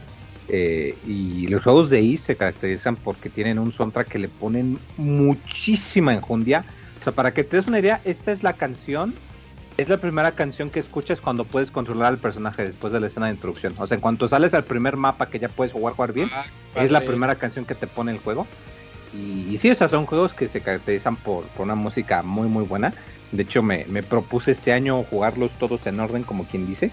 Eh, 0.49 0.97
y 1.07 1.47
los 1.49 1.63
juegos 1.63 1.91
de 1.91 2.01
Is 2.01 2.23
se 2.23 2.37
caracterizan 2.37 2.97
porque 2.97 3.29
tienen 3.29 3.59
un 3.59 3.71
soundtrack 3.71 4.09
que 4.09 4.19
le 4.19 4.29
ponen 4.29 4.79
muchísima 4.97 6.15
enjundia. 6.15 6.65
O 6.99 7.05
sea, 7.05 7.13
para 7.13 7.35
que 7.35 7.45
te 7.45 7.57
des 7.57 7.67
una 7.67 7.81
idea, 7.81 8.01
esta 8.07 8.33
es 8.33 8.43
la 8.43 8.55
canción 8.55 9.15
es 9.77 9.89
la 9.89 9.99
primera 9.99 10.33
canción 10.33 10.71
que 10.71 10.81
escuchas 10.81 11.21
cuando 11.21 11.45
puedes 11.45 11.71
controlar 11.71 12.09
al 12.09 12.19
personaje 12.19 12.65
después 12.65 12.93
de 12.93 13.01
la 13.01 13.09
escena 13.09 13.27
de 13.27 13.33
introducción. 13.33 13.75
O 13.79 13.87
sea, 13.87 13.97
en 13.97 14.01
cuanto 14.01 14.27
sales 14.27 14.55
al 14.55 14.65
primer 14.65 14.97
mapa 14.97 15.27
que 15.27 15.39
ya 15.39 15.49
puedes 15.49 15.73
jugar, 15.73 15.95
jugar 15.95 16.13
bien, 16.13 16.31
ah, 16.33 16.47
es 16.77 16.91
la 16.91 17.03
primera 17.03 17.35
canción 17.35 17.67
que 17.67 17.75
te 17.75 17.87
pone 17.87 18.13
el 18.13 18.19
juego. 18.19 18.47
Y, 19.15 19.57
sí, 19.59 19.71
o 19.71 19.75
sea, 19.75 19.89
son 19.89 20.07
juegos 20.07 20.35
que 20.35 20.49
se 20.49 20.61
caracterizan 20.61 21.17
por, 21.17 21.45
una 21.59 21.75
música 21.75 22.23
muy, 22.23 22.49
muy 22.49 22.65
buena. 22.65 22.95
De 23.33 23.43
hecho, 23.43 23.63
me, 23.63 23.85
propuse 24.03 24.53
este 24.53 24.73
año 24.73 25.03
jugarlos 25.05 25.51
todos 25.59 25.87
en 25.87 26.01
orden, 26.01 26.23
como 26.23 26.45
quien 26.45 26.67
dice. 26.67 26.91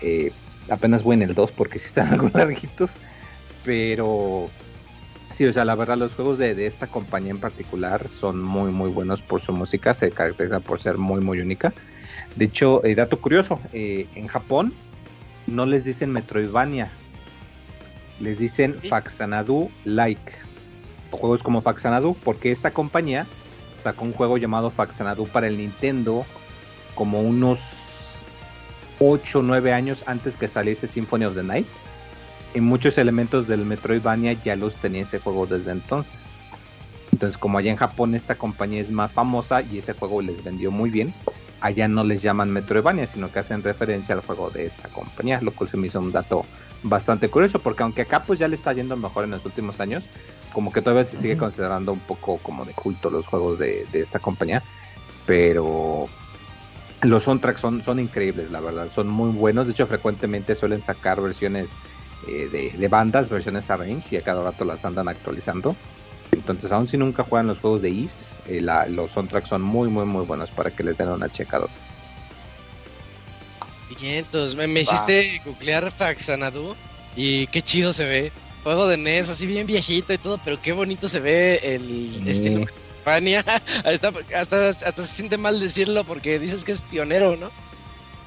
Eh, 0.00 0.32
apenas 0.70 1.02
voy 1.02 1.14
en 1.14 1.22
el 1.22 1.34
2 1.34 1.52
porque 1.52 1.78
sí 1.78 1.86
están 1.86 2.12
algo 2.12 2.30
larguitos. 2.32 2.90
Pero 3.64 4.48
sí, 5.34 5.44
o 5.44 5.52
sea, 5.52 5.66
la 5.66 5.74
verdad, 5.74 5.98
los 5.98 6.14
juegos 6.14 6.38
de, 6.38 6.54
de, 6.54 6.66
esta 6.66 6.86
compañía 6.86 7.32
en 7.32 7.40
particular 7.40 8.08
son 8.08 8.42
muy, 8.42 8.72
muy 8.72 8.90
buenos 8.90 9.20
por 9.20 9.42
su 9.42 9.52
música. 9.52 9.92
Se 9.92 10.10
caracterizan 10.10 10.62
por 10.62 10.80
ser 10.80 10.96
muy, 10.96 11.20
muy 11.20 11.40
única. 11.40 11.74
De 12.36 12.44
hecho, 12.44 12.84
eh, 12.84 12.94
dato 12.94 13.20
curioso, 13.20 13.60
eh, 13.72 14.06
en 14.14 14.26
Japón 14.26 14.72
no 15.46 15.66
les 15.66 15.84
dicen 15.84 16.12
Metroidvania, 16.12 16.90
les 18.20 18.38
dicen 18.38 18.76
Faxanadu 18.88 19.70
Like, 19.84 20.32
o 21.10 21.16
juegos 21.16 21.42
como 21.42 21.60
Faxanadu, 21.60 22.14
porque 22.24 22.52
esta 22.52 22.70
compañía 22.70 23.26
sacó 23.76 24.04
un 24.04 24.12
juego 24.12 24.36
llamado 24.36 24.70
Faxanadu 24.70 25.26
para 25.26 25.46
el 25.46 25.56
Nintendo 25.56 26.26
como 26.94 27.20
unos 27.20 27.60
8 28.98 29.38
o 29.38 29.42
9 29.42 29.72
años 29.72 30.02
antes 30.06 30.36
que 30.36 30.48
saliese 30.48 30.88
Symphony 30.88 31.24
of 31.24 31.34
the 31.34 31.42
Night. 31.42 31.66
Y 32.54 32.60
muchos 32.60 32.98
elementos 32.98 33.46
del 33.46 33.64
Metroidvania 33.64 34.32
ya 34.32 34.56
los 34.56 34.74
tenía 34.74 35.02
ese 35.02 35.18
juego 35.18 35.46
desde 35.46 35.70
entonces. 35.70 36.18
Entonces, 37.12 37.38
como 37.38 37.58
allá 37.58 37.70
en 37.70 37.76
Japón 37.76 38.14
esta 38.14 38.34
compañía 38.34 38.80
es 38.80 38.90
más 38.90 39.12
famosa 39.12 39.62
y 39.62 39.78
ese 39.78 39.92
juego 39.92 40.22
les 40.22 40.42
vendió 40.42 40.70
muy 40.70 40.90
bien, 40.90 41.12
allá 41.60 41.88
no 41.88 42.04
les 42.04 42.22
llaman 42.22 42.50
Metroidvania, 42.50 43.06
sino 43.06 43.30
que 43.30 43.40
hacen 43.40 43.62
referencia 43.62 44.14
al 44.14 44.20
juego 44.20 44.50
de 44.50 44.66
esta 44.66 44.88
compañía, 44.88 45.40
lo 45.40 45.52
cual 45.52 45.68
se 45.68 45.76
me 45.76 45.88
hizo 45.88 45.98
un 45.98 46.12
dato 46.12 46.44
bastante 46.82 47.28
curioso, 47.28 47.58
porque 47.58 47.82
aunque 47.82 48.02
acá 48.02 48.22
pues 48.22 48.38
ya 48.38 48.48
le 48.48 48.56
está 48.56 48.72
yendo 48.72 48.96
mejor 48.96 49.24
en 49.24 49.32
los 49.32 49.44
últimos 49.44 49.80
años, 49.80 50.04
como 50.52 50.72
que 50.72 50.80
todavía 50.80 51.04
se 51.04 51.18
sigue 51.18 51.36
considerando 51.36 51.92
un 51.92 52.00
poco 52.00 52.38
como 52.38 52.64
de 52.64 52.72
culto 52.72 53.10
los 53.10 53.26
juegos 53.26 53.58
de, 53.58 53.86
esta 53.92 54.18
compañía, 54.18 54.62
pero 55.26 56.08
los 57.02 57.24
soundtracks 57.24 57.60
son, 57.60 57.82
son 57.82 57.98
increíbles, 57.98 58.50
la 58.50 58.60
verdad, 58.60 58.88
son 58.94 59.08
muy 59.08 59.30
buenos, 59.30 59.66
de 59.66 59.72
hecho 59.72 59.86
frecuentemente 59.86 60.54
suelen 60.54 60.82
sacar 60.82 61.20
versiones 61.20 61.70
eh, 62.26 62.48
de, 62.50 62.70
de, 62.78 62.88
bandas, 62.88 63.28
versiones 63.28 63.70
arrange, 63.70 64.14
y 64.14 64.18
a 64.18 64.22
cada 64.22 64.42
rato 64.42 64.64
las 64.64 64.84
andan 64.84 65.08
actualizando. 65.08 65.76
Entonces, 66.32 66.72
aun 66.72 66.88
si 66.88 66.96
nunca 66.96 67.22
juegan 67.22 67.46
los 67.46 67.58
juegos 67.58 67.82
de 67.82 67.90
Is, 67.90 68.27
eh, 68.48 68.60
los 68.60 69.10
soundtracks 69.10 69.48
son 69.48 69.62
muy, 69.62 69.88
muy, 69.88 70.04
muy 70.04 70.24
buenos 70.24 70.50
para 70.50 70.70
que 70.70 70.82
les 70.82 70.96
den 70.96 71.08
una 71.08 71.30
checada. 71.30 71.66
Bien, 74.00 74.18
entonces 74.18 74.54
me, 74.54 74.80
hiciste 74.80 75.40
googlear 75.44 75.90
Faxanadu 75.90 76.76
y 77.16 77.46
qué 77.48 77.62
chido 77.62 77.92
se 77.92 78.04
ve. 78.04 78.32
Juego 78.62 78.86
de 78.86 78.96
NES, 78.96 79.30
así 79.30 79.46
bien 79.46 79.66
viejito 79.66 80.12
y 80.12 80.18
todo, 80.18 80.38
pero 80.44 80.60
qué 80.60 80.72
bonito 80.72 81.08
se 81.08 81.20
ve 81.20 81.60
el 81.62 82.28
estilo 82.28 82.66
hasta, 83.84 84.12
hasta, 84.34 84.68
hasta, 84.68 85.02
se 85.02 85.14
siente 85.14 85.38
mal 85.38 85.60
decirlo 85.60 86.04
porque 86.04 86.38
dices 86.38 86.64
que 86.64 86.72
es 86.72 86.82
pionero, 86.82 87.36
¿no? 87.36 87.50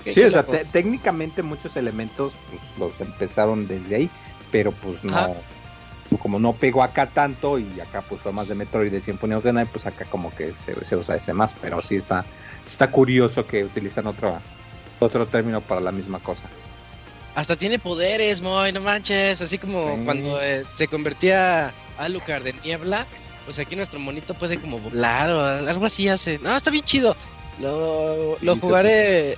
sí, 0.03 0.19
o 0.23 0.31
sea, 0.31 0.43
técnicamente 0.43 1.43
muchos 1.43 1.75
elementos 1.77 2.33
pues, 2.49 2.61
los 2.79 3.07
empezaron 3.07 3.67
desde 3.67 3.95
ahí, 3.95 4.09
pero 4.51 4.71
pues 4.71 5.03
no 5.03 5.35
como 6.17 6.39
no 6.39 6.53
pegó 6.53 6.83
acá 6.83 7.07
tanto 7.07 7.57
y 7.57 7.79
acá 7.79 8.01
pues 8.01 8.21
fue 8.21 8.31
más 8.31 8.47
de 8.47 8.55
Metroid 8.55 8.87
y 8.87 8.89
de 8.89 9.01
Symphony 9.01 9.33
of 9.33 9.43
the 9.43 9.53
Night, 9.53 9.69
pues 9.71 9.85
acá 9.85 10.05
como 10.05 10.33
que 10.33 10.53
se, 10.85 10.95
usa 10.95 11.15
ese 11.15 11.33
más, 11.33 11.53
pero 11.61 11.81
sí 11.81 11.95
está, 11.95 12.25
está 12.65 12.91
curioso 12.91 13.45
que 13.45 13.63
utilizan 13.63 14.07
otro, 14.07 14.37
otro 14.99 15.25
término 15.25 15.61
para 15.61 15.81
la 15.81 15.91
misma 15.91 16.19
cosa. 16.19 16.43
Hasta 17.33 17.55
tiene 17.55 17.79
poderes, 17.79 18.41
Moy, 18.41 18.73
no 18.73 18.81
manches, 18.81 19.41
así 19.41 19.57
como 19.57 20.03
cuando 20.03 20.41
eh, 20.41 20.65
se 20.69 20.87
convertía 20.87 21.73
Alucard 21.97 22.43
de 22.43 22.53
niebla, 22.63 23.05
pues 23.45 23.57
aquí 23.59 23.75
nuestro 23.75 23.99
monito 23.99 24.33
puede 24.33 24.59
como 24.59 24.79
volar 24.79 25.29
o 25.31 25.45
algo 25.69 25.85
así 25.85 26.09
hace. 26.09 26.39
No, 26.39 26.55
está 26.55 26.71
bien 26.71 26.83
chido. 26.83 27.15
Lo, 27.59 28.37
lo 28.41 28.57
jugaré 28.57 29.37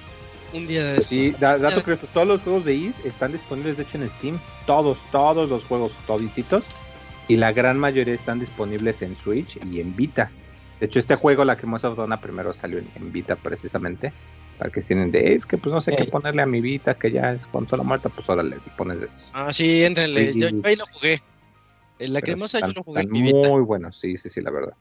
un 0.54 0.68
día 0.68 0.94
de 0.94 1.02
Sí, 1.02 1.32
dato 1.40 1.82
curioso, 1.82 2.08
todos 2.14 2.28
los 2.28 2.42
juegos 2.42 2.66
de 2.66 2.76
Is 2.76 3.00
están 3.06 3.32
disponibles 3.32 3.78
de 3.78 3.84
hecho 3.84 3.98
en 3.98 4.10
Steam. 4.10 4.40
Todos, 4.66 4.98
todos 5.12 5.50
los 5.50 5.64
juegos, 5.66 5.94
todititos. 6.08 6.64
Y 7.28 7.38
la 7.38 7.54
gran 7.54 7.80
mayoría 7.80 8.14
están 8.14 8.40
disponibles 8.40 9.02
en 9.02 9.18
Switch 9.18 9.58
y 9.58 9.80
en 9.80 9.96
Vita. 9.96 10.32
De 10.80 10.88
hecho, 10.88 11.00
este 11.00 11.16
juego, 11.16 11.46
la 11.46 11.58
que 11.58 11.66
Dona, 11.66 12.20
primero 12.20 12.54
salió 12.54 12.80
en, 12.80 13.12
Vita 13.12 13.36
precisamente. 13.36 14.12
Para 14.58 14.70
que 14.70 14.82
tienen 14.82 15.12
de, 15.12 15.34
es 15.34 15.46
que 15.46 15.58
pues 15.58 15.74
no 15.74 15.82
sé 15.82 15.96
qué 15.96 16.06
ponerle 16.06 16.42
a 16.44 16.46
mi 16.46 16.62
Vita, 16.62 16.94
que 16.94 17.12
ya 17.12 17.32
es 17.32 17.48
consola 17.48 17.84
muerta, 17.84 18.10
pues 18.10 18.30
ahora 18.30 18.44
le 18.44 18.58
pones 18.78 19.02
estos. 19.02 19.32
Ah, 19.34 19.52
sí, 19.52 19.84
entrenle. 19.84 20.34
yo, 20.34 20.48
ahí 20.64 20.76
lo 20.76 20.86
jugué. 20.92 21.22
En 22.00 22.14
la 22.14 22.22
cremosa 22.22 22.60
yo 22.60 22.74
lo 22.74 22.84
jugué 22.84 23.02
en 23.02 23.12
mi 23.12 23.34
Muy 23.34 23.62
bueno, 23.62 23.92
sí, 23.92 24.18
sí, 24.18 24.30
sí, 24.30 24.42
la 24.42 24.52
verdad. 24.52 24.74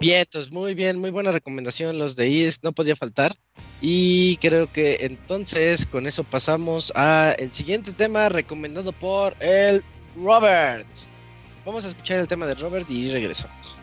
Vientos, 0.00 0.50
muy 0.50 0.74
bien, 0.74 0.98
muy 0.98 1.10
buena 1.10 1.32
recomendación. 1.32 1.98
Los 1.98 2.16
de 2.16 2.28
IS 2.28 2.62
no 2.62 2.72
podía 2.72 2.96
faltar. 2.96 3.36
Y 3.80 4.36
creo 4.38 4.70
que 4.72 4.98
entonces 5.00 5.86
con 5.86 6.06
eso 6.06 6.24
pasamos 6.24 6.92
a 6.94 7.34
el 7.38 7.52
siguiente 7.52 7.92
tema 7.92 8.28
recomendado 8.28 8.92
por 8.92 9.36
el 9.40 9.82
Robert. 10.16 10.86
Vamos 11.64 11.84
a 11.84 11.88
escuchar 11.88 12.20
el 12.20 12.28
tema 12.28 12.46
de 12.46 12.54
Robert 12.54 12.90
y 12.90 13.10
regresamos. 13.10 13.73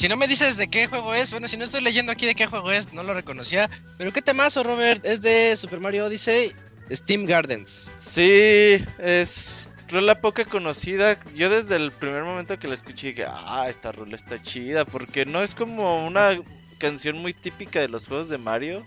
Si 0.00 0.08
no 0.08 0.16
me 0.16 0.26
dices 0.26 0.56
de 0.56 0.70
qué 0.70 0.86
juego 0.86 1.12
es, 1.12 1.30
bueno, 1.30 1.46
si 1.46 1.58
no 1.58 1.64
estoy 1.64 1.82
leyendo 1.82 2.10
aquí 2.10 2.24
de 2.24 2.34
qué 2.34 2.46
juego 2.46 2.70
es, 2.70 2.90
no 2.94 3.02
lo 3.02 3.12
reconocía, 3.12 3.68
pero 3.98 4.14
qué 4.14 4.22
temazo, 4.22 4.62
Robert, 4.62 5.04
es 5.04 5.20
de 5.20 5.54
Super 5.56 5.78
Mario 5.78 6.06
Odyssey, 6.06 6.54
Steam 6.90 7.26
Gardens. 7.26 7.92
Sí, 7.98 8.82
es 8.98 9.70
rola 9.90 10.22
poca 10.22 10.46
conocida. 10.46 11.18
Yo 11.34 11.50
desde 11.50 11.76
el 11.76 11.92
primer 11.92 12.24
momento 12.24 12.58
que 12.58 12.66
la 12.66 12.72
escuché 12.72 13.08
dije, 13.08 13.26
ah, 13.28 13.66
esta 13.68 13.92
rola 13.92 14.16
está 14.16 14.40
chida, 14.40 14.86
porque 14.86 15.26
no 15.26 15.42
es 15.42 15.54
como 15.54 16.06
una 16.06 16.30
canción 16.78 17.18
muy 17.18 17.34
típica 17.34 17.80
de 17.80 17.88
los 17.88 18.08
juegos 18.08 18.30
de 18.30 18.38
Mario. 18.38 18.86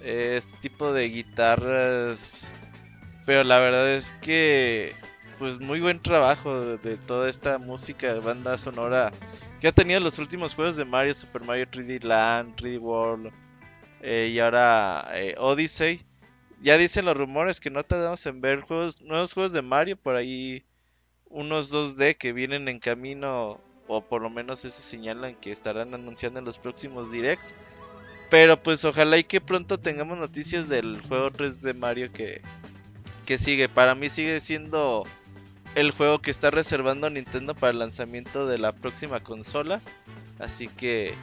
Este 0.00 0.56
tipo 0.60 0.94
de 0.94 1.10
guitarras. 1.10 2.54
Pero 3.26 3.44
la 3.44 3.58
verdad 3.58 3.92
es 3.92 4.14
que, 4.22 4.94
pues 5.38 5.60
muy 5.60 5.80
buen 5.80 6.00
trabajo 6.00 6.78
de, 6.78 6.96
toda 6.96 7.28
esta 7.28 7.58
música, 7.58 8.14
banda 8.14 8.56
sonora 8.56 9.12
que 9.60 9.68
ha 9.68 9.72
tenido 9.72 10.00
los 10.00 10.18
últimos 10.18 10.54
juegos 10.54 10.76
de 10.76 10.84
Mario, 10.84 11.14
Super 11.14 11.42
Mario 11.42 11.66
3D 11.66 12.02
Land, 12.02 12.56
3D 12.56 12.80
World 12.80 13.32
eh, 14.02 14.30
y 14.32 14.38
ahora 14.38 15.08
eh, 15.14 15.34
Odyssey 15.38 16.04
ya 16.60 16.78
dicen 16.78 17.04
los 17.04 17.16
rumores 17.16 17.60
que 17.60 17.70
no 17.70 17.82
tardamos 17.82 18.24
en 18.26 18.40
ver 18.40 18.60
juegos, 18.60 19.02
nuevos 19.02 19.32
juegos 19.32 19.52
de 19.52 19.62
Mario, 19.62 19.96
por 19.96 20.16
ahí 20.16 20.64
unos 21.28 21.72
2D 21.72 22.16
que 22.16 22.32
vienen 22.32 22.68
en 22.68 22.78
camino, 22.78 23.60
o 23.86 24.00
por 24.02 24.22
lo 24.22 24.30
menos 24.30 24.60
se 24.60 24.70
señalan 24.70 25.34
que 25.36 25.50
estarán 25.50 25.94
anunciando 25.94 26.38
en 26.38 26.44
los 26.44 26.58
próximos 26.58 27.12
directs. 27.12 27.54
Pero 28.30 28.60
pues 28.60 28.84
ojalá 28.84 29.18
y 29.18 29.24
que 29.24 29.40
pronto 29.40 29.78
tengamos 29.78 30.18
noticias 30.18 30.68
del 30.68 31.00
juego 31.02 31.30
3D 31.30 31.74
Mario 31.74 32.12
que, 32.12 32.40
que 33.24 33.38
sigue. 33.38 33.68
Para 33.68 33.94
mí 33.94 34.08
sigue 34.08 34.40
siendo 34.40 35.04
el 35.76 35.90
juego 35.90 36.20
que 36.20 36.30
está 36.30 36.50
reservando 36.50 37.10
Nintendo 37.10 37.54
para 37.54 37.70
el 37.70 37.78
lanzamiento 37.78 38.46
de 38.46 38.58
la 38.58 38.72
próxima 38.72 39.22
consola. 39.22 39.82
Así 40.38 40.68
que 40.68 41.14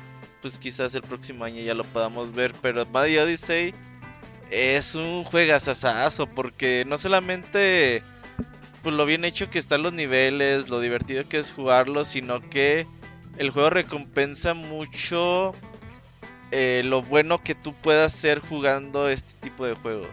pues 0.41 0.59
quizás 0.59 0.93
el 0.93 1.01
próximo 1.01 1.43
año 1.43 1.61
ya 1.61 1.73
lo 1.73 1.83
podamos 1.83 2.33
ver. 2.33 2.53
Pero 2.61 2.85
Mario 2.85 3.23
Odyssey 3.23 3.73
es 4.51 4.93
un 4.93 5.23
juegazazazo 5.23 6.27
porque 6.27 6.85
no 6.87 6.99
solamente 6.99 8.03
pues 8.83 8.93
lo 8.93 9.07
bien 9.07 9.25
hecho 9.25 9.49
que 9.49 9.57
están 9.57 9.81
los 9.81 9.93
niveles, 9.93 10.69
lo 10.69 10.79
divertido 10.79 11.27
que 11.27 11.37
es 11.37 11.51
jugarlo, 11.51 12.05
sino 12.05 12.39
que 12.39 12.85
el 13.39 13.49
juego 13.49 13.71
recompensa 13.71 14.53
mucho 14.53 15.55
eh, 16.51 16.83
lo 16.85 17.01
bueno 17.01 17.41
que 17.41 17.55
tú 17.55 17.73
puedas 17.73 18.13
ser 18.13 18.37
jugando 18.37 19.09
este 19.09 19.33
tipo 19.39 19.65
de 19.65 19.73
juego. 19.73 20.07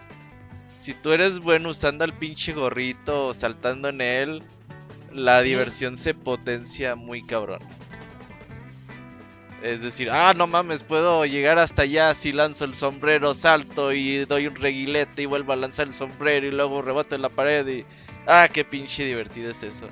Si 0.80 0.94
tú 0.94 1.12
eres 1.12 1.40
bueno 1.40 1.68
usando 1.68 2.04
al 2.04 2.16
pinche 2.16 2.54
gorrito 2.54 3.26
o 3.26 3.34
saltando 3.34 3.90
en 3.90 4.00
él, 4.00 4.42
la 5.12 5.42
diversión 5.42 5.98
se 5.98 6.14
potencia 6.14 6.96
muy 6.96 7.22
cabrón. 7.22 7.60
Es 9.62 9.82
decir, 9.82 10.08
ah, 10.10 10.32
no 10.34 10.46
mames, 10.46 10.82
puedo 10.82 11.26
llegar 11.26 11.58
hasta 11.58 11.82
allá 11.82 12.14
si 12.14 12.32
lanzo 12.32 12.64
el 12.64 12.74
sombrero, 12.74 13.34
salto 13.34 13.92
y 13.92 14.24
doy 14.24 14.46
un 14.46 14.56
reguilete 14.56 15.20
y 15.20 15.26
vuelvo 15.26 15.52
a 15.52 15.56
lanzar 15.56 15.86
el 15.86 15.92
sombrero 15.92 16.46
y 16.46 16.50
luego 16.50 16.80
reboto 16.80 17.14
en 17.14 17.22
la 17.22 17.28
pared 17.28 17.68
y... 17.68 17.84
Ah, 18.26 18.48
qué 18.50 18.64
pinche 18.64 19.04
divertido 19.04 19.50
es 19.50 19.62
eso. 19.62 19.86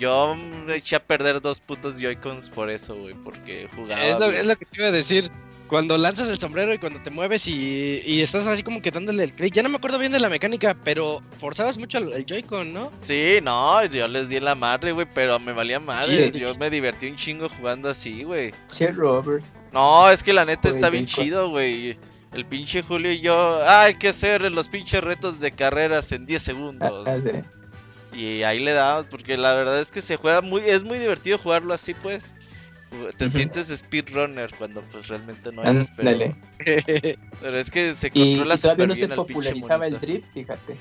Yo 0.00 0.34
me 0.34 0.74
eché 0.74 0.96
a 0.96 1.04
perder 1.06 1.40
dos 1.40 1.60
putos 1.60 2.00
Joy-Cons 2.00 2.50
por 2.50 2.70
eso, 2.70 2.96
güey, 2.96 3.14
porque 3.14 3.68
jugaba... 3.76 4.04
Es 4.04 4.18
lo, 4.18 4.26
es 4.32 4.44
lo 4.44 4.56
que 4.56 4.64
te 4.64 4.78
iba 4.78 4.88
a 4.88 4.92
decir 4.92 5.30
cuando 5.72 5.96
lanzas 5.96 6.28
el 6.28 6.38
sombrero 6.38 6.74
y 6.74 6.78
cuando 6.78 7.00
te 7.00 7.08
mueves 7.08 7.48
y, 7.48 8.20
estás 8.20 8.46
así 8.46 8.62
como 8.62 8.82
que 8.82 8.90
dándole 8.90 9.24
el 9.24 9.32
clic. 9.32 9.54
Ya 9.54 9.62
no 9.62 9.70
me 9.70 9.76
acuerdo 9.76 9.98
bien 9.98 10.12
de 10.12 10.20
la 10.20 10.28
mecánica, 10.28 10.76
pero 10.84 11.22
forzabas 11.38 11.78
mucho 11.78 11.96
el, 11.96 12.26
Joy-Con, 12.26 12.74
¿no? 12.74 12.92
Sí, 12.98 13.38
no, 13.42 13.82
yo 13.86 14.06
les 14.06 14.28
di 14.28 14.38
la 14.38 14.54
madre, 14.54 14.92
güey, 14.92 15.06
pero 15.14 15.38
me 15.38 15.54
valía 15.54 15.80
madre. 15.80 16.30
Yo 16.30 16.54
me 16.56 16.68
divertí 16.68 17.06
un 17.06 17.16
chingo 17.16 17.48
jugando 17.48 17.88
así, 17.88 18.22
güí 18.22 18.52
Che, 18.68 18.92
Robert. 18.92 19.42
No, 19.72 20.10
es 20.10 20.22
que 20.22 20.34
la 20.34 20.44
neta 20.44 20.68
está 20.68 20.90
bien 20.90 21.06
chido, 21.06 21.48
güey. 21.48 21.96
El 22.34 22.44
pinche 22.44 22.82
Julio 22.82 23.10
y 23.10 23.20
yo, 23.20 23.34
ah, 23.64 23.84
hay 23.84 23.94
que 23.94 24.08
hacer 24.08 24.52
los 24.52 24.68
pinches 24.68 25.02
retos 25.02 25.40
de 25.40 25.52
carreras 25.52 26.12
en 26.12 26.26
10 26.26 26.42
segundos. 26.42 27.06
Ah, 27.08 27.16
y 28.12 28.42
ahí 28.42 28.58
le 28.58 28.72
damos, 28.72 29.06
porque 29.06 29.38
la 29.38 29.54
verdad 29.54 29.80
es 29.80 29.90
que 29.90 30.02
se 30.02 30.16
juega 30.16 30.42
muy, 30.42 30.60
es 30.66 30.84
muy 30.84 30.98
divertido 30.98 31.38
jugarlo 31.38 31.72
así, 31.72 31.94
pues 31.94 32.34
te 33.16 33.30
sientes 33.30 33.68
speedrunner 33.68 34.54
cuando 34.56 34.82
pues 34.82 35.08
realmente 35.08 35.52
no 35.52 35.62
eres, 35.64 35.90
pero, 35.96 36.34
pero 37.40 37.58
es 37.58 37.70
que 37.70 37.92
se 37.92 38.10
controla 38.10 38.54
y, 38.54 38.58
y 38.58 38.60
todavía 38.60 38.86
no 38.86 38.96
se 38.96 39.08
popularizaba 39.08 39.86
el 39.86 40.00
drip, 40.00 40.24
fíjate. 40.32 40.76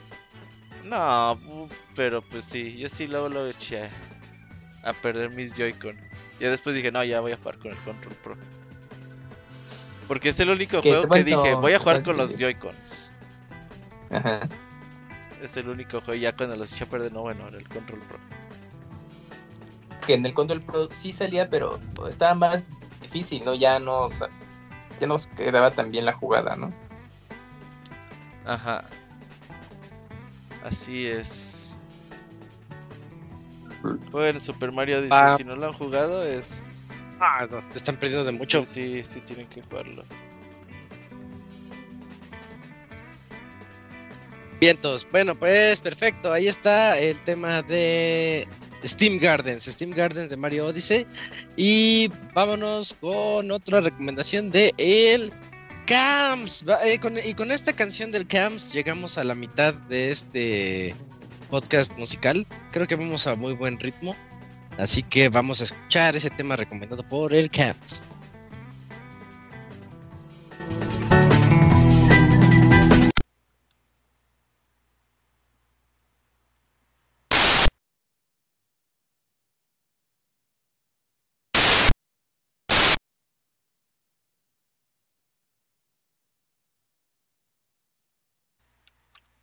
No, 0.84 1.70
pero 1.96 2.22
pues 2.22 2.46
sí, 2.46 2.78
yo 2.78 2.90
sí 2.90 3.08
luego 3.08 3.30
lo 3.30 3.48
eché 3.48 3.90
a 4.84 4.94
perder 4.94 5.30
mis 5.30 5.56
Joy-Con. 5.56 5.98
Y 6.40 6.44
después 6.46 6.76
dije, 6.76 6.92
no, 6.92 7.04
ya 7.04 7.22
voy 7.22 7.32
a 7.32 7.38
jugar 7.38 7.58
con 7.60 7.72
el 7.72 7.78
Control 7.78 8.16
Pro. 8.24 8.38
Porque 10.08 10.30
es 10.30 10.40
el 10.40 10.50
único 10.50 10.82
juego 10.82 11.08
que 11.08 11.24
dije, 11.24 11.54
voy 11.56 11.74
a 11.74 11.80
jugar 11.80 12.04
con 12.04 12.18
los 12.18 12.38
Joy-Cons. 12.38 13.12
Ajá. 14.10 14.50
Es 15.42 15.56
el 15.58 15.70
único 15.70 16.02
juego, 16.02 16.20
ya 16.20 16.36
cuando 16.36 16.56
los 16.56 16.74
eché 16.74 16.84
a 16.84 16.90
perder, 16.90 17.14
no, 17.14 17.22
bueno, 17.22 17.48
el 17.48 17.68
Control 17.70 18.02
Pro 18.02 18.20
que 20.06 20.14
en 20.14 20.26
el 20.26 20.34
Control 20.34 20.62
Pro 20.62 20.92
sí 20.92 21.12
salía, 21.12 21.50
pero 21.50 21.80
estaba 22.08 22.36
más 22.36 22.70
difícil, 23.02 23.44
¿no? 23.46 23.56
Ya 23.56 23.80
no, 23.80 24.10
ya 25.00 25.08
no 25.08 25.18
quedaba 25.36 25.72
tan 25.72 25.92
bien 25.92 26.06
la 26.06 26.14
jugada, 26.14 26.56
¿no? 26.56 26.74
Ajá. 28.46 28.84
Así 30.64 31.08
es. 31.08 31.80
Bueno, 34.12 34.40
Super 34.40 34.72
Mario 34.72 35.02
dice, 35.02 35.14
ah. 35.14 35.36
si 35.38 35.44
no 35.44 35.56
lo 35.56 35.68
han 35.68 35.74
jugado 35.74 36.24
es... 36.24 37.18
Ah, 37.20 37.48
no, 37.50 37.60
están 37.76 37.98
perdiendo 37.98 38.26
de 38.26 38.32
mucho. 38.32 38.66
Sí, 38.66 39.04
sí, 39.04 39.22
tienen 39.22 39.48
que 39.48 39.62
jugarlo. 39.62 40.04
Vientos. 44.60 45.08
Bueno, 45.12 45.36
pues 45.36 45.82
perfecto. 45.82 46.32
Ahí 46.32 46.48
está 46.48 46.98
el 47.00 47.18
tema 47.24 47.64
de 47.64 48.48
Steam 48.84 49.20
Gardens, 49.20 49.66
Steam 49.66 49.92
Gardens 49.92 50.30
de 50.30 50.38
Mario 50.38 50.68
Odyssey. 50.68 51.06
Y 51.56 52.10
vámonos 52.34 52.96
con 53.00 53.52
otra 53.52 53.82
recomendación 53.82 54.52
de 54.52 54.74
el 54.78 55.32
Camps. 55.86 56.66
Eh, 56.84 57.00
y 57.26 57.34
con 57.34 57.52
esta 57.52 57.74
canción 57.74 58.12
del 58.12 58.28
Camps 58.28 58.74
llegamos 58.74 59.18
a 59.18 59.24
la 59.24 59.36
mitad 59.36 59.74
de 59.74 60.12
este 60.12 60.96
podcast 61.50 61.96
musical. 61.98 62.46
Creo 62.72 62.88
que 62.88 62.96
vamos 62.96 63.28
a 63.28 63.36
muy 63.36 63.54
buen 63.54 63.80
ritmo. 63.80 64.16
Así 64.78 65.04
que 65.04 65.30
vamos 65.30 65.62
a 65.62 65.66
escuchar 65.66 66.16
ese 66.16 66.30
tema 66.30 66.56
recomendado 66.56 67.04
por 67.08 67.34
el 67.34 67.52
Camps. 67.52 68.02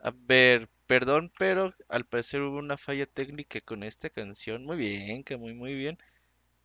A 0.01 0.13
ver, 0.15 0.69
perdón, 0.87 1.33
pero 1.39 1.75
al 1.89 2.05
parecer 2.05 2.43
hubo 2.43 2.59
una 2.59 2.77
falla 2.77 3.07
técnica 3.07 3.61
con 3.61 3.83
esta 3.83 4.11
canción. 4.11 4.65
Muy 4.65 4.77
bien, 4.77 5.25
que 5.25 5.37
muy, 5.37 5.55
muy 5.55 5.75
bien. 5.75 5.99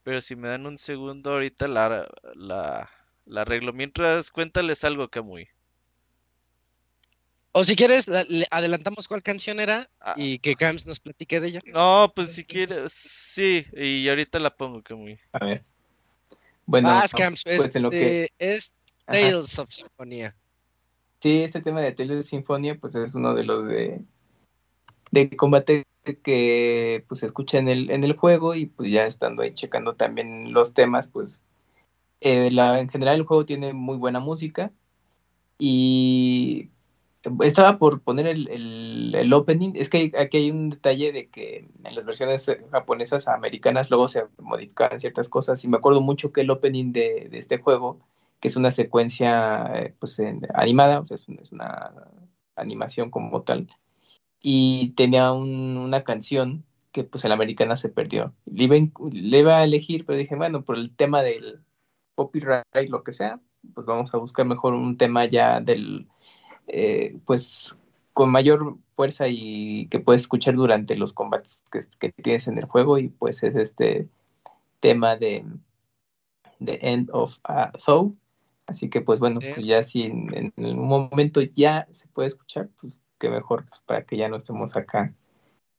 Pero 0.03 0.21
si 0.21 0.35
me 0.35 0.49
dan 0.49 0.65
un 0.65 0.77
segundo, 0.77 1.31
ahorita 1.31 1.67
la, 1.67 2.07
la, 2.35 2.89
la 3.25 3.41
arreglo. 3.41 3.73
Mientras, 3.73 4.31
cuéntales 4.31 4.83
algo, 4.83 5.09
Camuy. 5.09 5.47
O 7.55 7.63
si 7.63 7.75
quieres, 7.75 8.09
adelantamos 8.49 9.07
cuál 9.07 9.21
canción 9.21 9.59
era 9.59 9.87
ah. 10.01 10.15
y 10.17 10.39
que 10.39 10.55
Cams 10.55 10.87
nos 10.87 10.99
platique 10.99 11.39
de 11.39 11.49
ella. 11.49 11.61
No, 11.67 12.11
pues 12.15 12.33
si 12.33 12.43
quieres, 12.43 12.91
sí, 12.91 13.63
y 13.73 14.09
ahorita 14.09 14.39
la 14.39 14.49
pongo, 14.55 14.81
Camuy. 14.81 15.19
A 15.31 15.45
ver. 15.45 15.63
Bueno, 16.65 16.89
ah, 16.89 17.05
Cams, 17.15 17.43
pues 17.43 17.75
este, 17.75 18.31
es 18.39 18.75
Tales 19.05 19.59
of 19.59 19.69
Symphonia. 19.69 20.35
Sí, 21.23 21.41
este 21.41 21.61
tema 21.61 21.79
de 21.79 21.93
Tales 21.93 22.17
of 22.17 22.29
Sinfonia, 22.29 22.77
pues 22.77 22.95
es 22.95 23.15
uno 23.15 23.33
de 23.33 23.45
los 23.45 23.65
de, 23.65 24.03
combate 25.37 25.85
que 26.21 27.05
pues 27.07 27.21
se 27.21 27.27
escucha 27.27 27.59
en 27.59 27.69
el, 27.69 27.89
en 27.91 28.03
el 28.03 28.17
juego 28.17 28.55
y 28.55 28.65
pues 28.65 28.91
ya 28.91 29.05
estando 29.05 29.41
ahí 29.41 29.53
checando 29.53 29.95
también 29.95 30.51
los 30.51 30.73
temas, 30.73 31.07
pues 31.07 31.41
eh, 32.19 32.51
la, 32.51 32.77
en 32.81 32.89
general 32.89 33.15
el 33.15 33.23
juego 33.25 33.45
tiene 33.45 33.71
muy 33.71 33.95
buena 33.95 34.19
música 34.19 34.73
y 35.57 36.71
estaba 37.41 37.77
por 37.77 38.01
poner 38.01 38.27
el, 38.27 39.15
el, 39.15 39.33
opening, 39.33 39.71
es 39.75 39.87
que 39.87 40.11
aquí 40.19 40.37
hay 40.37 40.51
un 40.51 40.71
detalle 40.71 41.13
de 41.13 41.29
que 41.29 41.69
en 41.85 41.95
las 41.95 42.05
versiones 42.05 42.51
japonesas 42.69 43.29
americanas 43.29 43.89
luego 43.89 44.09
se 44.09 44.25
modifican 44.39 44.99
ciertas 44.99 45.29
cosas 45.29 45.63
y 45.63 45.69
me 45.69 45.77
acuerdo 45.77 46.01
mucho 46.01 46.33
que 46.33 46.41
el 46.41 46.51
opening 46.51 46.91
de, 46.91 47.29
de 47.31 47.37
este 47.37 47.59
juego 47.59 48.01
que 48.43 48.49
es 48.49 48.57
una 48.57 48.71
secuencia 48.71 49.71
eh, 49.73 49.95
pues, 49.99 50.21
animada, 50.53 50.99
o 50.99 51.05
sea, 51.05 51.15
es, 51.15 51.51
una 51.53 51.93
animación 52.57 53.09
como 53.09 53.43
tal. 53.43 53.69
Y 54.41 54.89
tenía 54.97 55.31
una 55.31 56.03
canción 56.03 56.65
que 56.91 57.05
pues 57.05 57.23
en 57.23 57.29
la 57.29 57.35
americana 57.35 57.77
se 57.77 57.87
perdió. 57.87 58.35
Le 58.43 58.65
iba, 58.65 58.75
le 59.13 59.39
iba 59.39 59.59
a 59.59 59.63
elegir, 59.63 60.05
pero 60.05 60.19
dije, 60.19 60.35
bueno, 60.35 60.65
por 60.65 60.75
el 60.75 60.93
tema 60.93 61.21
del 61.21 61.63
copyright, 62.15 62.89
lo 62.89 63.05
que 63.05 63.13
sea, 63.13 63.39
pues 63.73 63.87
vamos 63.87 64.13
a 64.13 64.17
buscar 64.17 64.45
mejor 64.45 64.73
un 64.73 64.97
tema 64.97 65.23
ya 65.23 65.61
del, 65.61 66.09
eh, 66.67 67.17
pues 67.25 67.79
con 68.11 68.29
mayor 68.29 68.77
fuerza 68.97 69.29
y 69.29 69.87
que 69.87 70.01
puedes 70.01 70.23
escuchar 70.23 70.55
durante 70.55 70.97
los 70.97 71.13
combates 71.13 71.63
que, 71.71 72.11
tienes 72.11 72.49
en 72.49 72.57
el 72.57 72.65
juego 72.65 72.97
y 72.97 73.07
pues 73.07 73.41
es 73.43 73.55
este 73.55 74.09
tema 74.81 75.15
de 75.15 75.45
The 76.59 76.79
End 76.81 77.09
of 77.13 77.37
a 77.45 77.71
Thou. 77.85 78.17
Así 78.65 78.89
que 78.89 79.01
pues 79.01 79.19
bueno, 79.19 79.39
pues 79.39 79.65
ya 79.65 79.83
si 79.83 80.03
en, 80.03 80.53
un 80.55 80.87
momento 80.87 81.41
ya 81.41 81.87
se 81.91 82.07
puede 82.07 82.27
escuchar, 82.29 82.69
pues 82.79 83.01
qué 83.19 83.29
mejor 83.29 83.65
pues, 83.67 83.81
para 83.85 84.05
que 84.05 84.17
ya 84.17 84.29
no 84.29 84.37
estemos 84.37 84.75
acá 84.75 85.13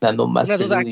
dando 0.00 0.28
más. 0.28 0.48
Una 0.48 0.58
duda, 0.58 0.82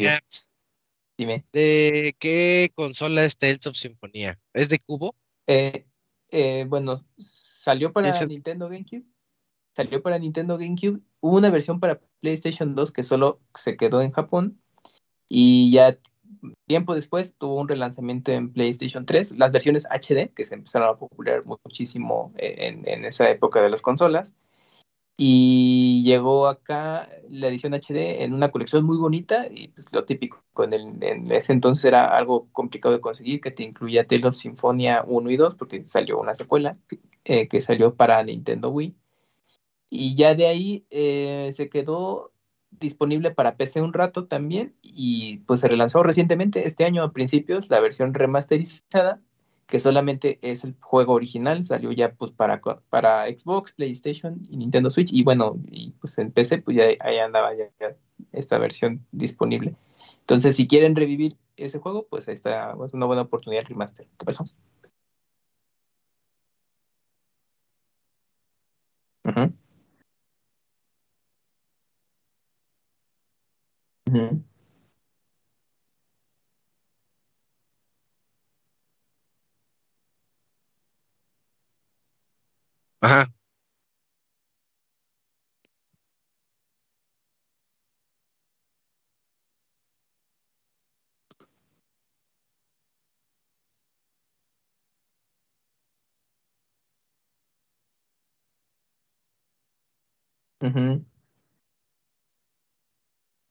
Dime. 1.18 1.44
¿De 1.52 2.16
qué 2.18 2.72
consola 2.74 3.24
es 3.24 3.36
Tales 3.36 3.66
of 3.66 3.76
Symphonia? 3.76 4.40
¿Es 4.54 4.70
de 4.70 4.78
cubo? 4.78 5.14
Eh, 5.46 5.86
eh, 6.30 6.64
bueno, 6.66 7.04
salió 7.18 7.92
para 7.92 8.10
Nintendo 8.24 8.68
GameCube. 8.68 9.04
Salió 9.76 10.02
para 10.02 10.18
Nintendo 10.18 10.56
GameCube. 10.56 11.00
Hubo 11.20 11.36
una 11.36 11.50
versión 11.50 11.80
para 11.80 12.00
PlayStation 12.20 12.74
2 12.74 12.92
que 12.92 13.02
solo 13.02 13.40
se 13.54 13.76
quedó 13.76 14.00
en 14.00 14.12
Japón. 14.12 14.60
Y 15.28 15.70
ya 15.70 15.98
tiempo 16.66 16.94
después 16.94 17.36
tuvo 17.36 17.60
un 17.60 17.68
relanzamiento 17.68 18.32
en 18.32 18.52
PlayStation 18.52 19.06
3. 19.06 19.32
Las 19.38 19.52
versiones 19.52 19.86
HD, 19.86 20.32
que 20.34 20.44
se 20.44 20.54
empezaron 20.54 20.88
a 20.88 20.98
popular 20.98 21.44
muchísimo 21.44 22.32
en, 22.36 23.04
esa 23.04 23.30
época 23.30 23.62
de 23.62 23.70
las 23.70 23.82
consolas. 23.82 24.34
Y 25.16 26.02
llegó 26.04 26.48
acá 26.48 27.08
la 27.28 27.48
edición 27.48 27.74
HD 27.74 28.22
en 28.24 28.32
una 28.32 28.50
colección 28.50 28.84
muy 28.84 28.96
bonita 28.96 29.46
y 29.48 29.68
pues 29.68 29.92
lo 29.92 30.04
típico, 30.04 30.42
en 30.58 31.30
ese 31.30 31.52
entonces 31.52 31.84
era 31.84 32.16
algo 32.16 32.48
complicado 32.52 32.94
de 32.94 33.00
conseguir, 33.00 33.40
que 33.40 33.50
te 33.50 33.62
incluía 33.62 34.06
Tale 34.06 34.26
of 34.26 34.34
Symphonia 34.34 35.04
1 35.06 35.30
y 35.30 35.36
2, 35.36 35.54
porque 35.56 35.86
salió 35.86 36.18
una 36.18 36.34
secuela 36.34 36.78
eh, 37.24 37.46
que 37.48 37.60
salió 37.60 37.94
para 37.94 38.22
Nintendo 38.24 38.70
Wii. 38.70 38.96
Y 39.90 40.16
ya 40.16 40.34
de 40.34 40.46
ahí 40.46 40.86
eh, 40.90 41.50
se 41.52 41.68
quedó 41.68 42.31
disponible 42.80 43.30
para 43.30 43.56
PC 43.56 43.80
un 43.80 43.92
rato 43.92 44.26
también 44.26 44.74
y 44.82 45.38
pues 45.46 45.60
se 45.60 45.68
relanzó 45.68 46.02
recientemente 46.02 46.66
este 46.66 46.84
año 46.84 47.02
a 47.02 47.12
principios 47.12 47.70
la 47.70 47.80
versión 47.80 48.14
remasterizada 48.14 49.20
que 49.72 49.78
solamente 49.78 50.38
es 50.42 50.64
el 50.64 50.74
juego 50.80 51.14
original, 51.14 51.64
salió 51.64 51.92
ya 51.92 52.12
pues 52.12 52.30
para, 52.30 52.60
para 52.90 53.26
Xbox, 53.26 53.72
PlayStation 53.72 54.38
y 54.50 54.58
Nintendo 54.58 54.90
Switch, 54.90 55.10
y 55.10 55.22
bueno, 55.22 55.56
y 55.70 55.92
pues 55.92 56.18
en 56.18 56.30
PC 56.30 56.58
pues 56.58 56.76
ya 56.76 56.84
ahí 57.00 57.16
andaba 57.16 57.54
ya, 57.54 57.96
esta 58.32 58.58
versión 58.58 59.06
disponible. 59.12 59.74
Entonces, 60.20 60.56
si 60.56 60.66
quieren 60.68 60.94
revivir 60.94 61.36
ese 61.56 61.78
juego, 61.78 62.06
pues 62.08 62.28
ahí 62.28 62.34
está, 62.34 62.74
es 62.84 62.92
una 62.92 63.06
buena 63.06 63.22
oportunidad 63.22 63.64
remaster. 63.64 64.06
¿Qué 64.18 64.26
pasó? 64.26 64.44
Ajá. 83.00 83.32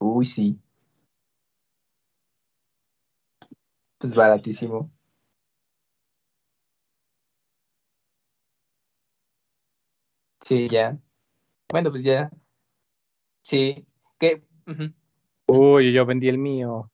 Uy, 0.02 0.26
sí. 0.26 0.60
Pues 4.00 4.16
baratísimo. 4.16 4.92
Sí, 10.40 10.68
ya. 10.70 10.98
Bueno, 11.70 11.92
pues 11.92 12.04
ya. 12.04 12.32
Sí. 13.44 13.86
¿Qué? 14.18 14.44
Uy, 15.46 15.94
yo 15.94 16.06
vendí 16.08 16.30
el 16.30 16.40
mío. 16.40 16.92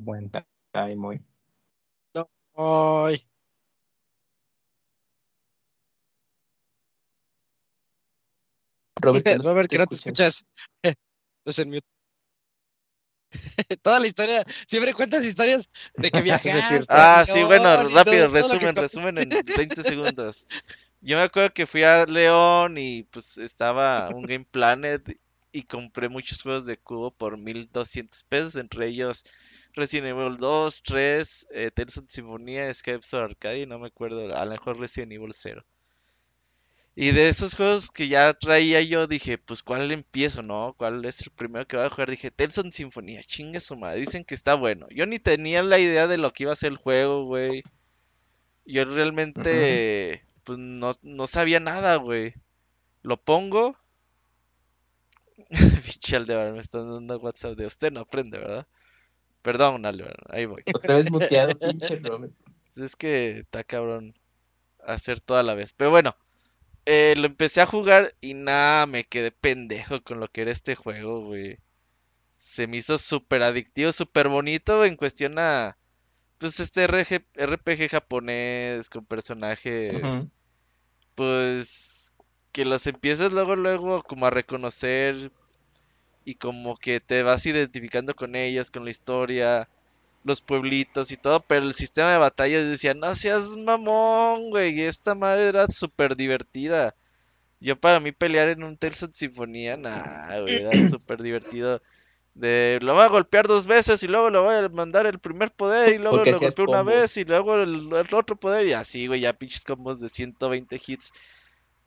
Bueno. 0.00 0.30
Ay, 0.72 0.96
muy. 0.96 1.22
No. 2.14 2.30
Ay. 2.54 3.28
Robert, 8.96 9.42
Robert, 9.42 9.70
que 9.70 9.78
no 9.78 9.86
te 9.86 9.94
escuchas. 9.96 10.46
Estás 10.82 11.58
en 11.58 11.68
mute. 11.68 11.97
Toda 13.82 14.00
la 14.00 14.06
historia, 14.06 14.44
siempre 14.66 14.94
cuentas 14.94 15.24
historias 15.24 15.68
de 15.96 16.10
que 16.10 16.20
viajaste. 16.22 16.86
ah, 16.88 17.24
sí, 17.26 17.42
bueno, 17.42 17.88
rápido, 17.88 18.28
resumen, 18.28 18.74
resumen 18.74 19.18
en 19.18 19.28
20 19.28 19.82
segundos. 19.82 20.46
Yo 21.00 21.16
me 21.16 21.22
acuerdo 21.22 21.52
que 21.52 21.66
fui 21.66 21.82
a 21.84 22.06
León 22.06 22.76
y 22.78 23.04
pues 23.04 23.38
estaba 23.38 24.08
un 24.08 24.22
Game 24.22 24.46
Planet 24.50 25.16
y 25.52 25.62
compré 25.62 26.08
muchos 26.08 26.42
juegos 26.42 26.66
de 26.66 26.76
cubo 26.76 27.12
por 27.12 27.38
1200 27.38 28.24
pesos, 28.24 28.56
entre 28.56 28.86
ellos 28.86 29.24
Resident 29.74 30.08
Evil 30.08 30.36
2, 30.36 30.82
3, 30.82 31.48
eh, 31.52 31.70
Tales 31.70 31.98
of 31.98 32.06
Symphonia, 32.08 32.68
Escape 32.68 33.00
Arcade 33.12 33.60
y 33.60 33.66
no 33.66 33.78
me 33.78 33.86
acuerdo, 33.86 34.34
a 34.34 34.44
lo 34.44 34.50
mejor 34.50 34.78
Resident 34.78 35.12
Evil 35.12 35.32
0. 35.32 35.64
Y 37.00 37.12
de 37.12 37.28
esos 37.28 37.54
juegos 37.54 37.92
que 37.92 38.08
ya 38.08 38.34
traía 38.34 38.82
yo, 38.82 39.06
dije, 39.06 39.38
pues 39.38 39.62
¿cuál 39.62 39.92
empiezo, 39.92 40.42
no? 40.42 40.74
¿Cuál 40.76 41.04
es 41.04 41.22
el 41.22 41.30
primero 41.30 41.64
que 41.64 41.76
voy 41.76 41.86
a 41.86 41.90
jugar? 41.90 42.10
Dije, 42.10 42.32
Tales 42.32 42.58
of 42.58 42.66
Symphonia, 42.72 43.22
chingue 43.22 43.60
su 43.60 43.76
madre, 43.76 44.00
dicen 44.00 44.24
que 44.24 44.34
está 44.34 44.54
bueno. 44.54 44.88
Yo 44.90 45.06
ni 45.06 45.20
tenía 45.20 45.62
la 45.62 45.78
idea 45.78 46.08
de 46.08 46.18
lo 46.18 46.32
que 46.32 46.42
iba 46.42 46.52
a 46.52 46.56
ser 46.56 46.72
el 46.72 46.76
juego, 46.76 47.24
güey. 47.24 47.62
Yo 48.64 48.84
realmente 48.84 50.24
pues 50.42 50.58
no, 50.58 50.96
no 51.02 51.28
sabía 51.28 51.60
nada, 51.60 51.94
güey. 51.94 52.34
Lo 53.02 53.16
pongo. 53.16 53.78
Pinche 55.50 56.16
Aldebar, 56.16 56.52
me 56.52 56.58
están 56.58 56.90
dando 56.90 57.16
WhatsApp 57.20 57.56
de 57.56 57.66
usted 57.66 57.92
no 57.92 58.00
aprende, 58.00 58.38
¿verdad? 58.38 58.66
Perdón, 59.42 59.86
Aldebar, 59.86 60.16
ahí 60.30 60.46
voy. 60.46 60.64
Otra 60.74 60.96
vez 60.96 61.08
muteado, 61.12 61.56
pinche 61.60 61.94
Robert. 61.94 62.32
Pues 62.64 62.78
es 62.78 62.96
que 62.96 63.38
está 63.38 63.62
cabrón 63.62 64.18
hacer 64.84 65.20
toda 65.20 65.44
la 65.44 65.54
vez. 65.54 65.74
Pero 65.74 65.90
bueno, 65.90 66.16
eh, 66.90 67.14
lo 67.18 67.26
empecé 67.26 67.60
a 67.60 67.66
jugar 67.66 68.14
y 68.22 68.32
nada, 68.32 68.86
me 68.86 69.04
quedé 69.04 69.30
pendejo 69.30 70.02
con 70.02 70.20
lo 70.20 70.28
que 70.28 70.40
era 70.40 70.52
este 70.52 70.74
juego, 70.74 71.26
güey. 71.26 71.58
Se 72.38 72.66
me 72.66 72.78
hizo 72.78 72.96
súper 72.96 73.42
adictivo, 73.42 73.92
súper 73.92 74.28
bonito 74.28 74.84
en 74.86 74.96
cuestión 74.96 75.38
a... 75.38 75.76
Pues 76.38 76.60
este 76.60 76.86
RPG 76.86 77.90
japonés 77.90 78.88
con 78.88 79.04
personajes 79.04 79.92
pues 81.14 82.14
que 82.52 82.64
los 82.64 82.86
empiezas 82.86 83.32
luego, 83.32 83.56
luego 83.56 84.02
como 84.04 84.26
a 84.26 84.30
reconocer 84.30 85.32
y 86.24 86.36
como 86.36 86.78
que 86.78 87.00
te 87.00 87.22
vas 87.22 87.44
identificando 87.44 88.14
con 88.14 88.36
ellas, 88.36 88.70
con 88.70 88.84
la 88.84 88.90
historia, 88.90 89.68
los 90.28 90.42
pueblitos 90.42 91.10
y 91.10 91.16
todo, 91.16 91.40
pero 91.40 91.66
el 91.66 91.74
sistema 91.74 92.12
de 92.12 92.18
batallas 92.18 92.68
decía, 92.68 92.94
no 92.94 93.14
seas 93.14 93.56
mamón, 93.56 94.50
güey, 94.50 94.82
esta 94.82 95.14
madre 95.16 95.48
era 95.48 95.66
súper 95.68 96.14
divertida. 96.14 96.94
Yo 97.60 97.76
para 97.80 97.98
mí 97.98 98.12
pelear 98.12 98.48
en 98.48 98.62
un 98.62 98.76
Tales 98.76 99.02
of 99.02 99.10
Sinfonía, 99.14 99.76
nah, 99.76 100.38
güey, 100.40 100.56
era 100.56 100.70
súper 100.88 101.22
divertido. 101.22 101.82
De 102.34 102.78
lo 102.82 102.94
voy 102.94 103.02
a 103.02 103.08
golpear 103.08 103.48
dos 103.48 103.66
veces 103.66 104.00
y 104.04 104.06
luego 104.06 104.30
le 104.30 104.38
voy 104.38 104.54
a 104.54 104.68
mandar 104.68 105.06
el 105.06 105.18
primer 105.18 105.50
poder 105.50 105.94
y 105.94 105.98
luego 105.98 106.24
lo 106.24 106.38
golpeo 106.38 106.66
una 106.68 106.84
vez 106.84 107.16
y 107.16 107.24
luego 107.24 107.56
el, 107.56 107.92
otro 108.12 108.36
poder 108.36 108.64
y 108.68 108.74
así, 108.74 109.08
güey, 109.08 109.22
ya 109.22 109.32
pinches 109.32 109.64
combos 109.64 109.98
de 109.98 110.08
120 110.08 110.80
hits. 110.86 111.12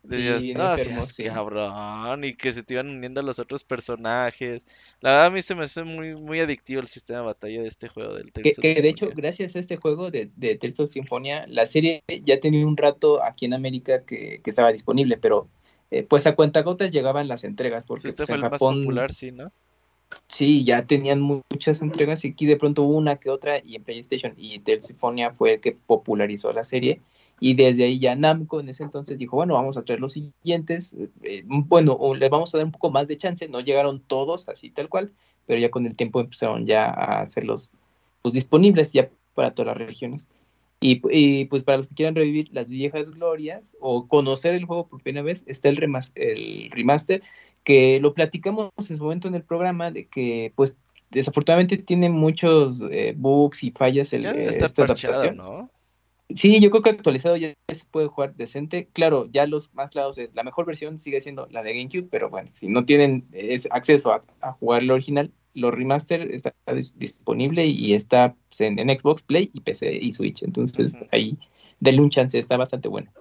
De 0.02 0.52
no, 0.54 1.32
cabrón, 1.32 2.24
y 2.24 2.34
que 2.34 2.50
se 2.50 2.64
te 2.64 2.74
iban 2.74 2.88
uniendo 2.88 3.22
los 3.22 3.38
otros 3.38 3.62
personajes. 3.62 4.66
La 5.00 5.10
verdad 5.10 5.26
a 5.26 5.30
mí 5.30 5.42
se 5.42 5.54
me 5.54 5.62
hace 5.62 5.84
muy, 5.84 6.16
muy 6.16 6.40
adictivo 6.40 6.80
el 6.80 6.88
sistema 6.88 7.20
de 7.20 7.26
batalla 7.26 7.62
de 7.62 7.68
este 7.68 7.86
juego 7.86 8.14
del 8.14 8.32
Tales 8.32 8.56
que, 8.56 8.74
que 8.74 8.82
de 8.82 8.88
hecho, 8.88 9.10
gracias 9.14 9.54
a 9.54 9.60
este 9.60 9.76
juego 9.76 10.10
de, 10.10 10.30
de 10.34 10.56
Tales 10.56 10.80
of 10.80 10.90
Symphonia, 10.90 11.46
la 11.46 11.66
serie 11.66 12.02
ya 12.24 12.40
tenía 12.40 12.66
un 12.66 12.76
rato 12.76 13.22
aquí 13.22 13.44
en 13.44 13.54
América 13.54 14.04
que, 14.04 14.40
que 14.42 14.50
estaba 14.50 14.72
disponible, 14.72 15.18
pero 15.18 15.48
eh, 15.92 16.02
pues 16.02 16.26
a 16.26 16.34
cuentagotas 16.34 16.90
llegaban 16.90 17.28
las 17.28 17.44
entregas. 17.44 17.84
Porque 17.84 18.08
este 18.08 18.26
pues, 18.26 18.28
fue 18.28 18.36
el 18.36 18.50
más 18.50 18.58
popular, 18.58 19.12
sí, 19.12 19.30
¿no? 19.30 19.52
Sí, 20.28 20.64
ya 20.64 20.84
tenían 20.84 21.20
muchas 21.20 21.80
entregas 21.80 22.24
y 22.24 22.30
aquí 22.30 22.46
de 22.46 22.56
pronto 22.56 22.82
una 22.82 23.16
que 23.16 23.30
otra 23.30 23.58
y 23.64 23.76
en 23.76 23.84
PlayStation 23.84 24.34
y 24.36 24.58
Telsifonia 24.58 25.30
fue 25.32 25.54
el 25.54 25.60
que 25.60 25.72
popularizó 25.72 26.52
la 26.52 26.64
serie 26.64 27.00
y 27.42 27.54
desde 27.54 27.82
ahí 27.82 27.98
ya 27.98 28.14
Namco 28.14 28.60
en 28.60 28.68
ese 28.68 28.84
entonces 28.84 29.18
dijo, 29.18 29.34
bueno, 29.34 29.54
vamos 29.54 29.76
a 29.76 29.82
traer 29.82 29.98
los 29.98 30.12
siguientes, 30.12 30.94
eh, 31.24 31.42
bueno, 31.44 31.98
les 32.14 32.30
vamos 32.30 32.54
a 32.54 32.58
dar 32.58 32.66
un 32.66 32.70
poco 32.70 32.92
más 32.92 33.08
de 33.08 33.16
chance, 33.16 33.48
no 33.48 33.58
llegaron 33.58 33.98
todos 33.98 34.48
así 34.48 34.70
tal 34.70 34.88
cual, 34.88 35.10
pero 35.46 35.58
ya 35.60 35.68
con 35.68 35.84
el 35.84 35.96
tiempo 35.96 36.20
empezaron 36.20 36.66
ya 36.66 36.84
a 36.84 37.20
hacerlos 37.20 37.72
pues, 38.22 38.32
disponibles 38.32 38.92
ya 38.92 39.10
para 39.34 39.52
todas 39.52 39.76
las 39.76 39.88
regiones. 39.88 40.28
Y, 40.78 41.44
pues 41.46 41.64
para 41.64 41.78
los 41.78 41.88
que 41.88 41.96
quieran 41.96 42.14
revivir 42.14 42.48
las 42.52 42.68
viejas 42.68 43.10
glorias 43.10 43.76
o 43.80 44.06
conocer 44.06 44.54
el 44.54 44.64
juego 44.64 44.86
por 44.86 45.02
primera 45.02 45.24
vez, 45.24 45.42
está 45.48 45.68
el 45.68 45.78
remaster, 45.78 46.22
el 46.22 46.70
remaster 46.70 47.22
que 47.64 47.98
lo 47.98 48.14
platicamos 48.14 48.70
en 48.88 48.98
su 48.98 49.02
momento 49.02 49.26
en 49.26 49.34
el 49.34 49.42
programa 49.42 49.90
de 49.90 50.06
que 50.06 50.52
pues 50.54 50.76
desafortunadamente 51.10 51.76
tiene 51.78 52.08
muchos 52.08 52.80
eh, 52.92 53.14
bugs 53.16 53.64
y 53.64 53.72
fallas 53.72 54.12
el, 54.12 54.26
esta 54.26 54.66
adaptación. 54.66 55.36
¿no? 55.36 55.70
Sí, 56.36 56.60
yo 56.60 56.70
creo 56.70 56.82
que 56.82 56.90
actualizado 56.90 57.36
ya 57.36 57.54
se 57.72 57.84
puede 57.90 58.08
jugar 58.08 58.34
decente. 58.34 58.88
Claro, 58.92 59.28
ya 59.32 59.46
los 59.46 59.72
más 59.74 59.90
claros 59.90 60.18
es 60.18 60.34
la 60.34 60.42
mejor 60.42 60.66
versión 60.66 61.00
sigue 61.00 61.20
siendo 61.20 61.46
la 61.50 61.62
de 61.62 61.74
GameCube, 61.74 62.08
pero 62.10 62.30
bueno, 62.30 62.50
si 62.54 62.68
no 62.68 62.84
tienen 62.84 63.28
acceso 63.70 64.12
a, 64.12 64.52
jugar 64.52 64.82
el 64.82 64.90
original, 64.90 65.32
los 65.54 65.72
remaster 65.72 66.30
está 66.32 66.54
disponible 66.94 67.66
y 67.66 67.94
está 67.94 68.34
en, 68.58 68.76
Xbox, 68.98 69.22
Play 69.22 69.50
y 69.52 69.60
PC 69.60 69.94
y 69.94 70.12
Switch. 70.12 70.42
Entonces 70.42 70.94
ahí 71.10 71.38
denle 71.80 72.02
un 72.02 72.10
chance, 72.10 72.38
está 72.38 72.56
bastante 72.56 72.88
bueno. 72.88 73.12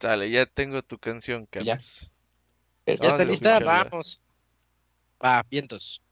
Dale, 0.00 0.30
ya 0.30 0.46
tengo 0.46 0.82
tu 0.82 0.98
canción, 0.98 1.46
que 1.46 1.64
Ya. 1.64 1.78
¿Ya 2.86 2.92
está 3.10 3.24
lista? 3.24 3.60
Vamos. 3.60 4.20
Va, 5.24 5.42
vientos. 5.48 6.02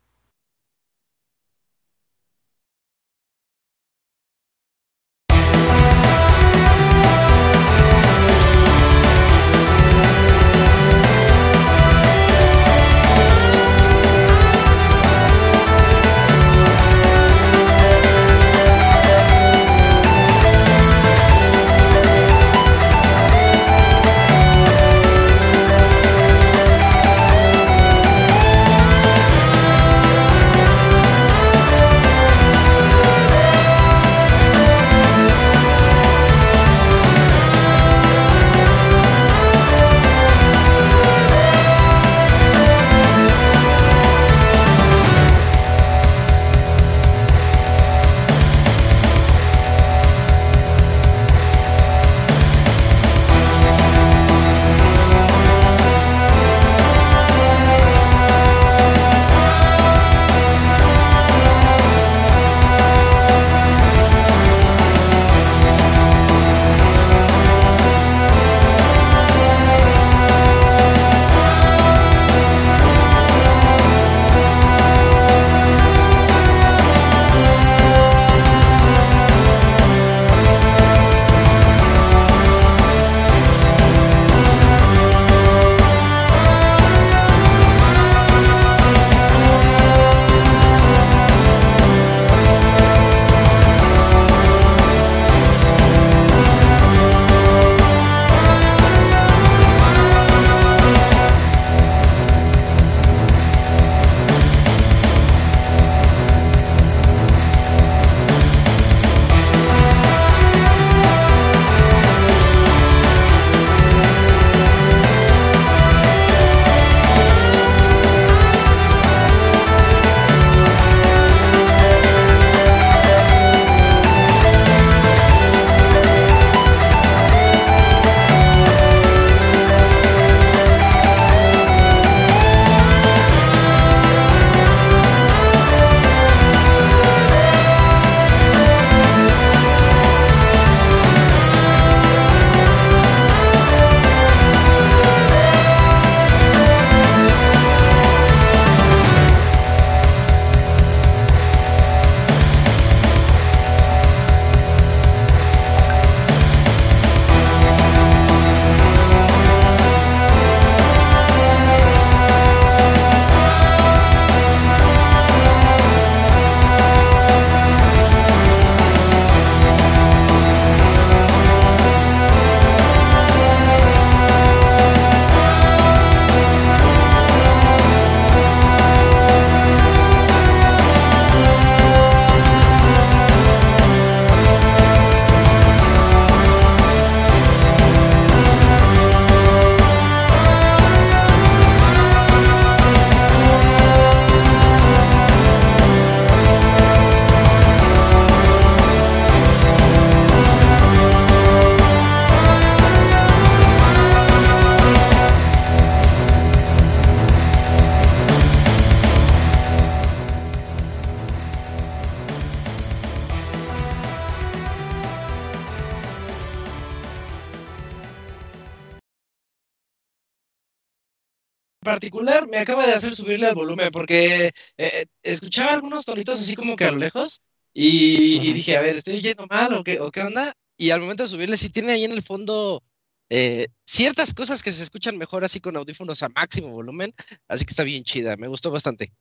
Particular 221.81 222.47
me 222.47 222.59
acaba 222.59 222.87
de 222.87 222.93
hacer 222.93 223.13
subirle 223.13 223.47
al 223.47 223.55
volumen 223.55 223.91
porque 223.91 224.47
eh, 224.47 224.53
eh, 224.77 225.07
escuchaba 225.23 225.73
algunos 225.73 226.05
tonitos 226.05 226.41
así 226.41 226.55
como 226.55 226.77
que 226.77 226.85
a 226.85 226.93
lo 226.93 226.99
lejos 226.99 227.43
y, 227.73 228.53
dije, 228.53 228.77
a 228.77 228.81
ver, 228.81 228.97
¿estoy 228.97 229.21
yendo 229.21 229.47
mal 229.47 229.73
o 229.75 229.85
qué, 229.85 230.01
o 230.01 230.11
qué 230.11 230.23
onda? 230.23 230.55
Y 230.77 230.91
al 230.91 231.01
momento 231.01 231.23
de 231.23 231.29
subirle, 231.29 231.57
sí 231.57 231.71
tiene 231.71 231.93
ahí 231.93 232.05
en 232.05 232.13
el 232.13 232.23
fondo 232.23 232.83
eh, 233.29 233.69
ciertas 233.87 234.35
cosas 234.35 234.63
que 234.63 234.73
se 234.73 234.83
escuchan 234.83 235.17
mejor 235.17 235.45
así 235.45 235.61
con 235.61 235.77
audífonos 235.77 236.23
a 236.23 236.29
máximo 236.31 236.71
volumen, 236.71 237.15
así 237.49 237.65
que 237.65 237.71
está 237.71 237.85
bien 237.85 238.03
chida, 238.03 238.37
me 238.37 238.49
gustó 238.49 238.71
bastante. 238.71 239.13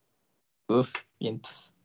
Uf, 0.67 0.91
vientos. 1.19 1.75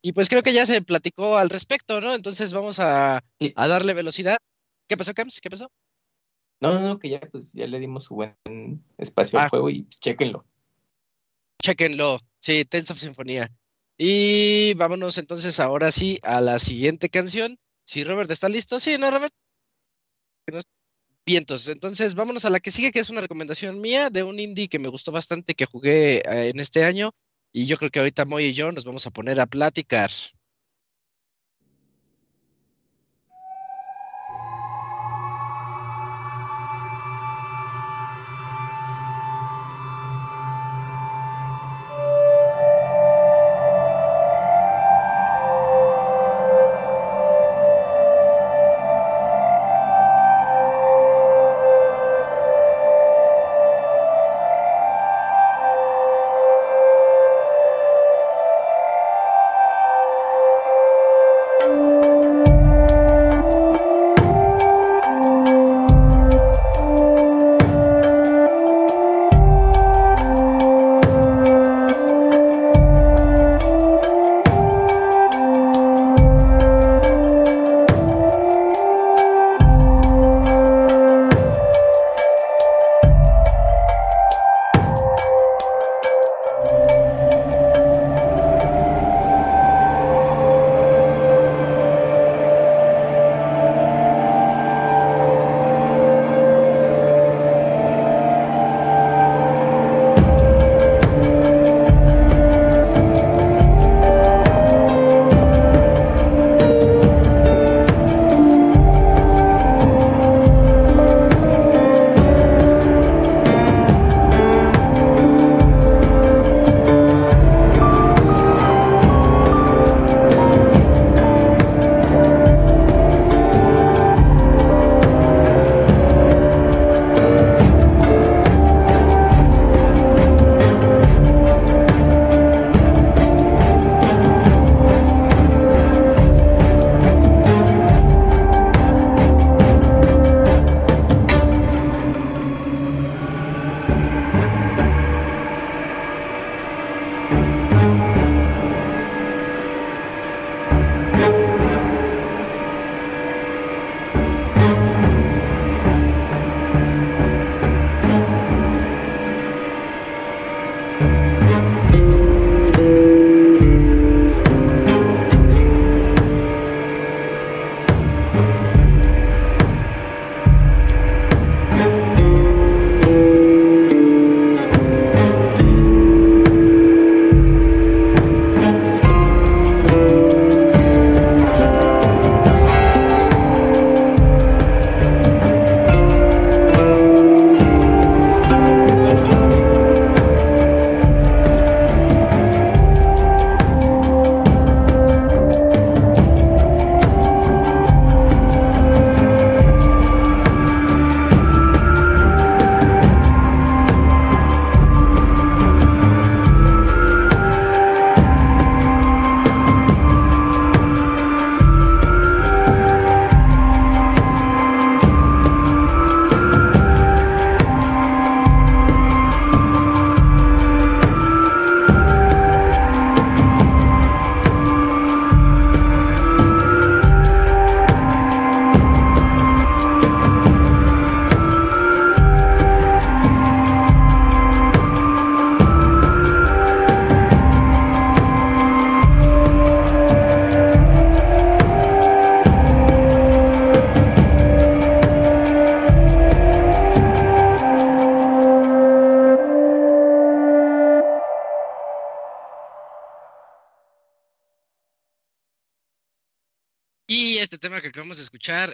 Y 0.00 0.12
pues 0.12 0.28
creo 0.28 0.42
que 0.42 0.52
ya 0.52 0.66
se 0.66 0.82
platicó 0.82 1.36
al 1.36 1.50
respecto, 1.50 2.00
¿no? 2.00 2.14
Entonces 2.14 2.52
vamos 2.52 2.80
a, 2.80 3.22
a 3.54 3.68
darle 3.68 3.94
velocidad. 3.94 4.38
¿Qué 4.88 4.96
pasó, 4.96 5.14
Cams? 5.14 5.40
¿Qué 5.40 5.50
pasó? 5.50 5.70
No, 6.62 6.74
no, 6.74 6.80
no, 6.80 6.98
que 7.00 7.08
ya, 7.08 7.18
pues, 7.20 7.52
ya 7.52 7.66
le 7.66 7.80
dimos 7.80 8.04
su 8.04 8.14
buen 8.14 8.36
espacio 8.96 9.36
al 9.36 9.46
ah. 9.46 9.48
juego 9.48 9.68
y 9.68 9.84
chequenlo. 9.88 10.46
chequenlo. 11.60 12.20
Sí, 12.38 12.64
Tales 12.64 12.88
of 12.92 13.00
Sinfonía. 13.00 13.50
Y 13.98 14.72
vámonos 14.74 15.18
entonces 15.18 15.58
ahora 15.58 15.90
sí 15.90 16.20
a 16.22 16.40
la 16.40 16.60
siguiente 16.60 17.08
canción. 17.08 17.58
Si 17.84 18.04
Robert 18.04 18.30
está 18.30 18.48
listo. 18.48 18.78
Sí, 18.78 18.96
¿no, 18.96 19.10
Robert? 19.10 19.34
Vientos. 21.26 21.66
Entonces 21.66 22.14
vámonos 22.14 22.44
a 22.44 22.50
la 22.50 22.60
que 22.60 22.70
sigue, 22.70 22.92
que 22.92 23.00
es 23.00 23.10
una 23.10 23.22
recomendación 23.22 23.80
mía 23.80 24.08
de 24.08 24.22
un 24.22 24.38
indie 24.38 24.68
que 24.68 24.78
me 24.78 24.88
gustó 24.88 25.10
bastante, 25.10 25.54
que 25.54 25.66
jugué 25.66 26.18
eh, 26.18 26.50
en 26.50 26.60
este 26.60 26.84
año. 26.84 27.12
Y 27.52 27.66
yo 27.66 27.76
creo 27.76 27.90
que 27.90 27.98
ahorita 27.98 28.24
Moy 28.24 28.44
y 28.44 28.52
yo 28.52 28.70
nos 28.70 28.84
vamos 28.84 29.04
a 29.08 29.10
poner 29.10 29.40
a 29.40 29.46
platicar. 29.46 30.12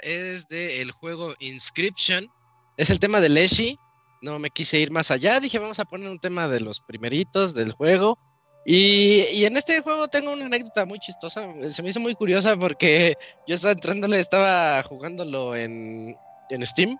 Es 0.09 0.48
del 0.48 0.90
juego 0.90 1.35
Inscription. 1.39 2.28
Es 2.76 2.90
el 2.90 3.01
tema 3.01 3.20
de 3.20 3.28
Leshi. 3.28 3.78
No 4.22 4.39
me 4.39 4.51
quise 4.51 4.78
ir 4.78 4.90
más 4.90 5.10
allá. 5.10 5.39
Dije, 5.40 5.59
vamos 5.59 5.78
a 5.78 5.85
poner 5.85 6.09
un 6.09 6.18
tema 6.18 6.48
de 6.48 6.60
los 6.60 6.80
primeritos 6.80 7.55
del 7.55 7.72
juego. 7.72 8.18
Y, 8.64 9.44
en 9.44 9.56
este 9.56 9.80
juego 9.80 10.09
tengo 10.09 10.32
una 10.32 10.47
anécdota 10.47 10.85
muy 10.85 10.98
chistosa. 10.98 11.48
Se 11.70 11.82
me 11.82 11.90
hizo 11.90 12.01
muy 12.01 12.14
curiosa 12.14 12.56
porque 12.56 13.16
yo 13.47 13.55
estaba 13.55 13.72
entrándole, 13.72 14.18
estaba 14.18 14.82
jugándolo 14.82 15.55
en, 15.55 16.16
en 16.51 16.66
Steam. 16.66 16.98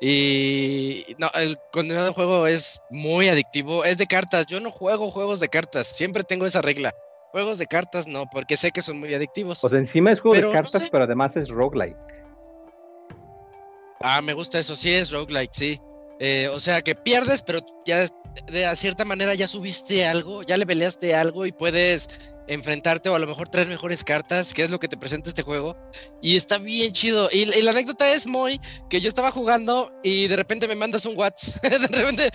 Y 0.00 1.14
no, 1.18 1.30
el 1.34 1.58
condenado 1.72 2.12
juego 2.12 2.46
es 2.46 2.80
muy 2.90 3.28
adictivo. 3.28 3.84
Es 3.84 3.98
de 3.98 4.06
cartas. 4.06 4.46
Yo 4.46 4.60
no 4.60 4.70
juego 4.70 5.10
juegos 5.10 5.40
de 5.40 5.48
cartas. 5.48 5.86
Siempre 5.86 6.24
tengo 6.24 6.46
esa 6.46 6.62
regla. 6.62 6.94
Juegos 7.32 7.58
de 7.58 7.66
cartas 7.66 8.08
no, 8.08 8.26
porque 8.30 8.56
sé 8.56 8.70
que 8.70 8.80
son 8.80 8.98
muy 8.98 9.14
adictivos. 9.14 9.60
Pues 9.60 9.74
encima 9.74 10.10
es 10.10 10.20
juego 10.20 10.48
de 10.48 10.52
cartas, 10.54 10.84
pero 10.90 11.04
además 11.04 11.36
es 11.36 11.48
roguelike. 11.48 11.96
Ah, 14.00 14.20
me 14.22 14.34
gusta 14.34 14.58
eso, 14.58 14.76
sí 14.76 14.92
es 14.92 15.10
roguelike, 15.10 15.52
sí. 15.52 15.80
Eh, 16.18 16.48
o 16.52 16.60
sea 16.60 16.82
que 16.82 16.94
pierdes, 16.94 17.42
pero 17.42 17.60
ya 17.84 18.06
de, 18.50 18.76
cierta 18.76 19.04
manera 19.04 19.34
ya 19.34 19.46
subiste 19.46 20.06
algo, 20.06 20.42
ya 20.42 20.56
le 20.56 20.66
peleaste 20.66 21.14
algo 21.14 21.46
y 21.46 21.52
puedes 21.52 22.08
enfrentarte 22.48 23.08
o 23.08 23.14
a 23.14 23.18
lo 23.18 23.26
mejor 23.26 23.48
traer 23.48 23.68
mejores 23.68 24.04
cartas, 24.04 24.54
que 24.54 24.62
es 24.62 24.70
lo 24.70 24.78
que 24.78 24.88
te 24.88 24.96
presenta 24.96 25.28
este 25.28 25.42
juego. 25.42 25.76
Y 26.22 26.36
está 26.36 26.58
bien 26.58 26.92
chido. 26.92 27.28
Y, 27.32 27.46
la 27.46 27.70
anécdota 27.70 28.12
es 28.12 28.26
muy 28.26 28.60
que 28.88 29.00
yo 29.00 29.08
estaba 29.08 29.30
jugando 29.30 29.92
y 30.02 30.28
de 30.28 30.36
repente 30.36 30.68
me 30.68 30.74
mandas 30.74 31.06
un 31.06 31.16
WhatsApp. 31.16 31.62
de 31.62 31.86
repente 31.86 32.30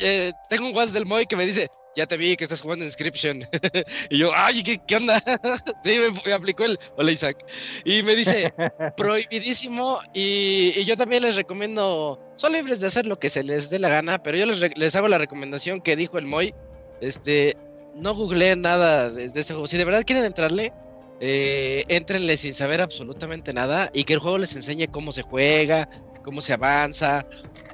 eh, 0.00 0.32
tengo 0.48 0.66
un 0.66 0.76
WhatsApp 0.76 0.94
del 0.94 1.06
Moy 1.06 1.26
que 1.26 1.36
me 1.36 1.46
dice, 1.46 1.70
ya 1.96 2.06
te 2.06 2.16
vi 2.16 2.36
que 2.36 2.44
estás 2.44 2.60
jugando 2.60 2.84
Inscription. 2.84 3.42
y 4.10 4.18
yo, 4.18 4.30
ay, 4.34 4.62
¿qué, 4.62 4.78
qué 4.86 4.96
onda? 4.96 5.22
sí, 5.82 5.98
me, 6.24 6.32
aplicó 6.32 6.64
el, 6.64 6.78
hola 6.96 7.10
Isaac. 7.10 7.44
Y 7.84 8.02
me 8.02 8.14
dice, 8.14 8.52
prohibidísimo. 8.96 10.00
Y, 10.12 10.84
yo 10.84 10.96
también 10.96 11.22
les 11.22 11.36
recomiendo, 11.36 12.20
son 12.36 12.52
libres 12.52 12.80
de 12.80 12.86
hacer 12.86 13.06
lo 13.06 13.18
que 13.18 13.30
se 13.30 13.42
les 13.42 13.70
dé 13.70 13.78
la 13.78 13.88
gana, 13.88 14.22
pero 14.22 14.36
yo 14.36 14.46
les, 14.46 14.76
les 14.76 14.96
hago 14.96 15.08
la 15.08 15.18
recomendación 15.18 15.80
que 15.80 15.96
dijo 15.96 16.18
el 16.18 16.26
Moy. 16.26 16.54
Este, 17.00 17.56
no 17.96 18.14
googleen 18.14 18.62
nada 18.62 19.10
de, 19.10 19.26
este 19.26 19.54
juego. 19.54 19.66
Si 19.66 19.76
de 19.76 19.84
verdad 19.84 20.04
quieren 20.06 20.24
entrarle, 20.24 20.72
eh, 21.20 21.84
entrenle 21.88 22.36
sin 22.36 22.54
saber 22.54 22.80
absolutamente 22.80 23.52
nada 23.52 23.90
y 23.92 24.04
que 24.04 24.14
el 24.14 24.18
juego 24.18 24.38
les 24.38 24.54
enseñe 24.54 24.88
cómo 24.90 25.12
se 25.12 25.22
juega, 25.22 25.88
cómo 26.22 26.42
se 26.42 26.52
avanza. 26.52 27.26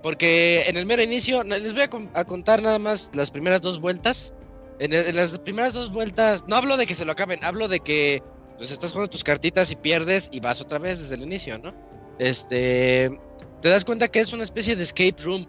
Porque 0.03 0.65
en 0.67 0.77
el 0.77 0.87
mero 0.87 1.03
inicio, 1.03 1.45
les 1.45 1.75
voy 1.75 1.83
a, 2.15 2.25
contar 2.25 2.63
nada 2.63 2.79
más 2.79 3.11
las 3.15 3.31
primeras 3.31 3.61
dos 3.63 3.81
vueltas. 3.81 4.35
En, 4.79 5.15
las 5.15 5.39
primeras 5.39 5.75
dos 5.75 5.93
vueltas, 5.93 6.45
no 6.49 6.57
hablo 6.57 6.77
de 6.77 6.87
que 6.87 6.95
se 6.95 7.05
lo 7.05 7.13
acaben, 7.13 7.45
hablo 7.45 7.69
de 7.69 7.81
que 7.81 8.23
pues, 8.57 8.71
estás 8.73 8.91
jugando 8.93 9.11
tus 9.11 9.23
cartitas 9.23 9.71
y 9.71 9.77
pierdes 9.77 10.29
y 10.33 10.41
vas 10.41 10.61
otra 10.61 10.79
vez 10.79 10.99
desde 10.99 11.15
el 11.15 11.23
inicio, 11.23 11.59
¿no? 11.59 11.73
Este, 12.19 13.17
te 13.61 13.69
das 13.69 13.85
cuenta 13.85 14.09
que 14.09 14.21
es 14.21 14.33
una 14.33 14.43
especie 14.43 14.75
de 14.75 14.83
escape 14.83 15.15
room 15.23 15.47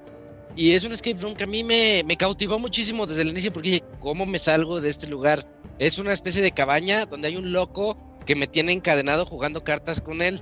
y 0.55 0.73
es 0.73 0.83
un 0.83 0.91
escape 0.91 1.19
room 1.19 1.35
que 1.35 1.45
a 1.45 1.47
mí 1.47 1.63
me, 1.63 2.03
cautivó 2.17 2.59
muchísimo 2.59 3.05
desde 3.07 3.23
el 3.23 3.29
inicio 3.29 3.51
porque 3.51 3.69
dije, 3.69 3.83
¿cómo 3.99 4.25
me 4.25 4.37
salgo 4.37 4.81
de 4.81 4.89
este 4.89 5.07
lugar? 5.07 5.47
Es 5.79 5.97
una 5.97 6.13
especie 6.13 6.41
de 6.41 6.51
cabaña 6.51 7.05
donde 7.05 7.29
hay 7.29 7.37
un 7.37 7.51
loco 7.51 7.97
que 8.25 8.35
me 8.35 8.47
tiene 8.47 8.71
encadenado 8.71 9.25
jugando 9.25 9.63
cartas 9.63 9.99
con 9.99 10.21
él. 10.21 10.41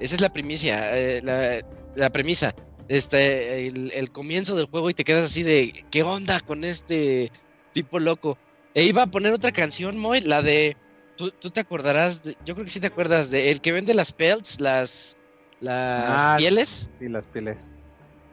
Esa 0.00 0.16
es 0.16 0.20
la 0.20 0.32
primicia, 0.32 0.90
eh, 0.96 1.62
la, 1.94 2.10
premisa. 2.10 2.54
Este, 2.88 3.68
el, 3.68 4.10
comienzo 4.12 4.54
del 4.54 4.66
juego 4.66 4.90
y 4.90 4.94
te 4.94 5.04
quedas 5.04 5.30
así 5.30 5.42
de, 5.42 5.84
¿qué 5.90 6.02
onda 6.02 6.40
con 6.40 6.64
este 6.64 7.32
tipo 7.72 7.98
loco? 7.98 8.36
E 8.74 8.84
iba 8.84 9.02
a 9.02 9.06
poner 9.06 9.32
otra 9.32 9.52
canción, 9.52 9.98
Moy, 9.98 10.20
la 10.20 10.42
de, 10.42 10.76
tú, 11.16 11.30
te 11.30 11.60
acordarás, 11.60 12.22
yo 12.44 12.54
creo 12.54 12.64
que 12.64 12.70
sí 12.70 12.80
te 12.80 12.88
acuerdas, 12.88 13.30
de 13.30 13.50
el 13.50 13.60
que 13.60 13.72
vende 13.72 13.94
las 13.94 14.12
pelts, 14.12 14.60
las, 14.60 15.16
las 15.60 16.26
ah, 16.26 16.34
pieles. 16.36 16.90
Sí, 16.98 17.08
las 17.08 17.24
pieles. 17.26 17.58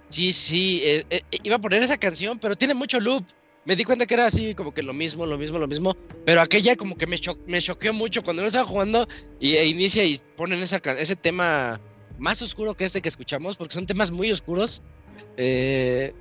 Sí, 0.10 0.34
sí, 0.34 0.81
eh, 0.84 1.06
eh, 1.10 1.22
iba 1.44 1.57
a 1.57 1.60
poner 1.60 1.84
esa 1.84 1.98
canción, 1.98 2.40
pero 2.40 2.56
tiene 2.56 2.73
mucho 2.73 2.99
loop. 2.99 3.26
Me 3.65 3.76
di 3.76 3.84
cuenta 3.84 4.07
que 4.07 4.15
era 4.15 4.26
así 4.26 4.56
como 4.56 4.73
que 4.73 4.81
lo 4.81 4.94
mismo, 4.94 5.26
lo 5.26 5.38
mismo, 5.38 5.60
lo 5.60 5.68
mismo. 5.68 5.95
Pero 6.26 6.41
aquella 6.41 6.76
como 6.76 6.98
que 6.98 7.06
me, 7.06 7.18
me 7.45 7.61
choqueó 7.61 7.94
mucho 7.94 8.23
cuando 8.23 8.41
uno 8.41 8.48
estaba 8.48 8.65
jugando 8.65 9.07
y 9.40 9.56
e 9.56 9.65
inicia 9.65 10.03
y 10.03 10.19
ponen 10.36 10.64
esa, 10.64 10.77
ese 10.98 11.15
tema 11.15 11.80
más 12.18 12.41
oscuro 12.41 12.73
que 12.73 12.86
este 12.86 13.02
que 13.02 13.10
escuchamos, 13.10 13.57
porque 13.57 13.76
son 13.76 13.86
temas 13.86 14.10
muy 14.10 14.31
oscuros. 14.31 14.81
Eh, 15.38 16.14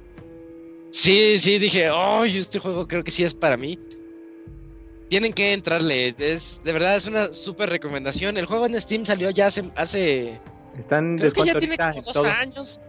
sí, 0.90 1.38
sí, 1.38 1.58
dije, 1.58 1.88
¡ay! 1.90 2.38
este 2.38 2.58
juego 2.58 2.86
creo 2.86 3.02
que 3.02 3.10
sí 3.10 3.24
es 3.24 3.34
para 3.34 3.56
mí. 3.56 3.78
Tienen 5.08 5.32
que 5.32 5.54
entrarle, 5.54 6.14
es, 6.18 6.60
de 6.62 6.72
verdad 6.72 6.96
es 6.96 7.06
una 7.06 7.32
súper 7.32 7.70
recomendación. 7.70 8.36
El 8.36 8.44
juego 8.44 8.66
en 8.66 8.78
Steam 8.78 9.06
salió 9.06 9.30
ya 9.30 9.46
hace... 9.46 9.70
hace 9.74 10.38
Están 10.76 11.16
creo 11.16 11.32
que 11.32 11.44
ya 11.46 11.54
tiene 11.54 11.78
como 11.78 12.02
dos 12.02 12.26
años. 12.26 12.82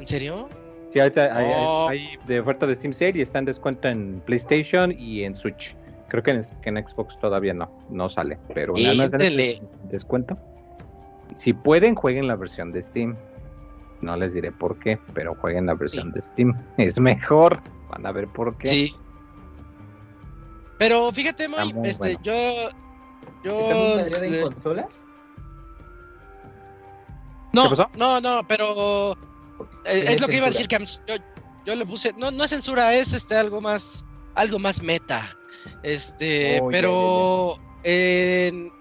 ¿En 0.00 0.06
serio? 0.06 0.48
Sí, 0.92 0.98
ahorita 0.98 1.30
oh. 1.36 1.88
hay, 1.88 2.16
de 2.26 2.40
oferta 2.40 2.66
de 2.66 2.74
Steam 2.74 2.92
Sale 2.94 3.12
y 3.16 3.20
está 3.20 3.38
en 3.38 3.44
descuento 3.44 3.86
en 3.86 4.20
PlayStation 4.24 4.92
y 4.98 5.24
en 5.24 5.36
Switch. 5.36 5.76
Creo 6.08 6.22
que 6.22 6.30
en, 6.30 6.88
Xbox 6.88 7.18
todavía 7.20 7.54
no, 7.54 7.70
no 7.90 8.08
sale, 8.08 8.38
pero 8.52 8.74
nada 8.74 8.94
más 8.94 9.20
en 9.20 9.68
descuento. 9.90 10.36
Si 11.36 11.52
pueden, 11.52 11.94
jueguen 11.94 12.26
la 12.26 12.34
versión 12.34 12.72
de 12.72 12.82
Steam. 12.82 13.14
No 14.00 14.16
les 14.16 14.32
diré 14.32 14.50
por 14.50 14.78
qué, 14.78 14.98
pero 15.14 15.34
jueguen 15.36 15.66
la 15.66 15.74
versión 15.74 16.10
de 16.10 16.22
Steam. 16.22 16.54
Es 16.78 16.98
mejor. 16.98 17.60
Van 17.90 18.06
a 18.06 18.12
ver 18.12 18.26
por 18.26 18.56
qué. 18.56 18.68
Sí. 18.68 18.94
Pero 20.78 21.12
fíjate, 21.12 21.46
Moy, 21.46 21.74
este, 21.84 22.16
yo. 22.22 22.32
yo 23.44 24.00
en 24.00 24.42
consolas? 24.42 25.06
No, 27.52 27.68
no, 27.96 28.20
no, 28.20 28.40
pero 28.48 29.16
eh, 29.84 30.04
es, 30.08 30.20
lo 30.20 30.28
que 30.28 30.36
iba 30.36 30.46
a 30.46 30.50
decir, 30.50 30.68
que 30.68 30.78
Yo, 31.66 31.74
le 31.74 31.86
puse, 31.86 32.12
no, 32.16 32.30
no 32.30 32.44
es 32.44 32.50
censura, 32.50 32.94
es 32.94 33.12
este 33.12 33.36
algo 33.36 33.60
más, 33.60 34.04
algo 34.34 34.58
más 34.58 34.82
meta. 34.82 35.36
Este, 35.82 36.60
oh, 36.60 36.68
pero 36.70 37.58
En, 37.82 38.72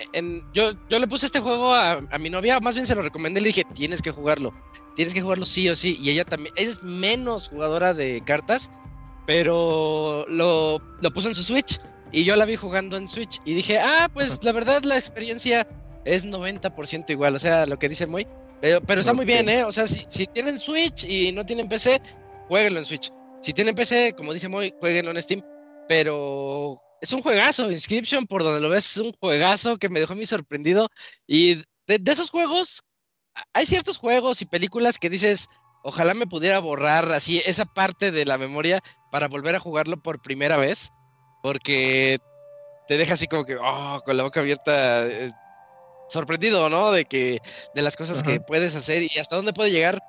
yo, 0.54 0.72
yo 0.90 1.00
le 1.00 1.08
puse 1.08 1.26
este 1.26 1.40
juego 1.40 1.74
a, 1.74 2.02
mi 2.20 2.30
novia, 2.30 2.60
más 2.60 2.76
bien 2.76 2.86
se 2.86 2.96
lo 2.96 3.02
recomendé, 3.02 3.42
le 3.42 3.48
dije, 3.48 3.66
tienes 3.74 4.02
que 4.02 4.12
jugarlo, 4.12 4.54
tienes 4.96 5.14
que 5.14 5.22
jugarlo 5.22 5.46
sí 5.46 5.70
o 5.70 5.76
sí. 5.76 5.98
Y 6.02 6.10
ella 6.10 6.26
también, 6.26 6.54
es 6.58 6.84
menos 6.84 7.50
jugadora 7.50 7.94
de 7.94 8.22
cartas, 8.26 8.72
pero 9.26 10.26
lo, 10.28 10.82
lo 11.02 11.12
puso 11.12 11.30
en 11.30 11.36
su 11.36 11.44
Switch 11.44 11.80
y 12.12 12.24
yo 12.24 12.36
la 12.36 12.46
vi 12.46 12.56
jugando 12.56 12.98
en 12.98 13.08
Switch 13.08 13.40
y 13.46 13.54
dije, 13.54 13.80
ah, 13.80 14.10
pues 14.14 14.44
la 14.44 14.52
verdad 14.52 14.84
la 14.84 14.98
experiencia 14.98 15.68
es 16.06 16.26
90% 16.26 17.10
igual, 17.10 17.36
o 17.36 17.40
sea, 17.40 17.66
lo 17.66 17.78
que 17.78 17.90
dice 17.90 18.08
Moy, 18.08 18.26
pero, 18.62 19.00
está 19.00 19.14
muy 19.14 19.26
bien, 19.26 19.48
¿eh? 19.50 19.64
O 19.64 19.72
sea, 19.72 19.88
si, 19.88 20.28
tienen 20.28 20.60
Switch 20.60 21.06
y 21.06 21.32
no 21.32 21.46
tienen 21.46 21.70
PC, 21.70 22.02
jueguenlo 22.48 22.80
en 22.80 22.86
Switch. 22.86 23.12
Si 23.42 23.54
tienen 23.54 23.76
PC, 23.76 24.14
como 24.18 24.34
dice 24.34 24.50
Moy, 24.50 24.74
jueguenlo 24.80 25.12
en 25.12 25.22
Steam. 25.22 25.42
Pero 25.88 26.82
es 27.02 27.14
un 27.14 27.22
juegazo. 27.22 27.72
Inscription, 27.72 28.28
por 28.28 28.44
donde 28.44 28.60
lo 28.60 28.70
ves, 28.70 28.92
es 28.92 28.98
un 28.98 29.14
juegazo 29.14 29.78
que 29.78 29.90
me 29.90 30.00
dejó 30.00 30.16
muy 30.16 30.26
sorprendido. 30.26 30.90
Y 31.26 31.56
de, 31.88 32.02
esos 32.06 32.30
juegos, 32.30 32.84
hay 33.54 33.66
ciertos 33.66 33.98
juegos 33.98 34.42
y 34.42 34.46
películas 34.46 35.00
que 35.00 35.10
dices, 35.10 35.48
ojalá 35.84 36.14
me 36.14 36.28
pudiera 36.28 36.60
borrar 36.60 37.12
así 37.12 37.42
esa 37.46 37.66
parte 37.66 38.12
de 38.12 38.26
la 38.26 38.38
memoria 38.38 38.82
para 39.12 39.28
volver 39.28 39.56
a 39.56 39.60
jugarlo 39.60 40.02
por 40.02 40.22
primera 40.22 40.58
vez. 40.58 40.90
Porque 41.42 42.20
te 42.90 42.98
deja 42.98 43.14
así 43.14 43.28
como 43.28 43.46
que, 43.46 43.56
oh, 43.56 44.02
con 44.04 44.18
la 44.18 44.24
boca 44.24 44.42
abierta. 44.42 45.08
Eh, 45.08 45.32
sorprendido, 46.10 46.70
¿no? 46.70 46.92
De 46.92 47.06
que 47.06 47.42
de 47.74 47.82
las 47.82 47.96
cosas 47.96 48.24
que 48.24 48.40
puedes 48.42 48.76
hacer 48.76 49.04
y 49.04 49.20
hasta 49.20 49.36
dónde 49.36 49.54
puede 49.54 49.72
llegar 49.72 50.02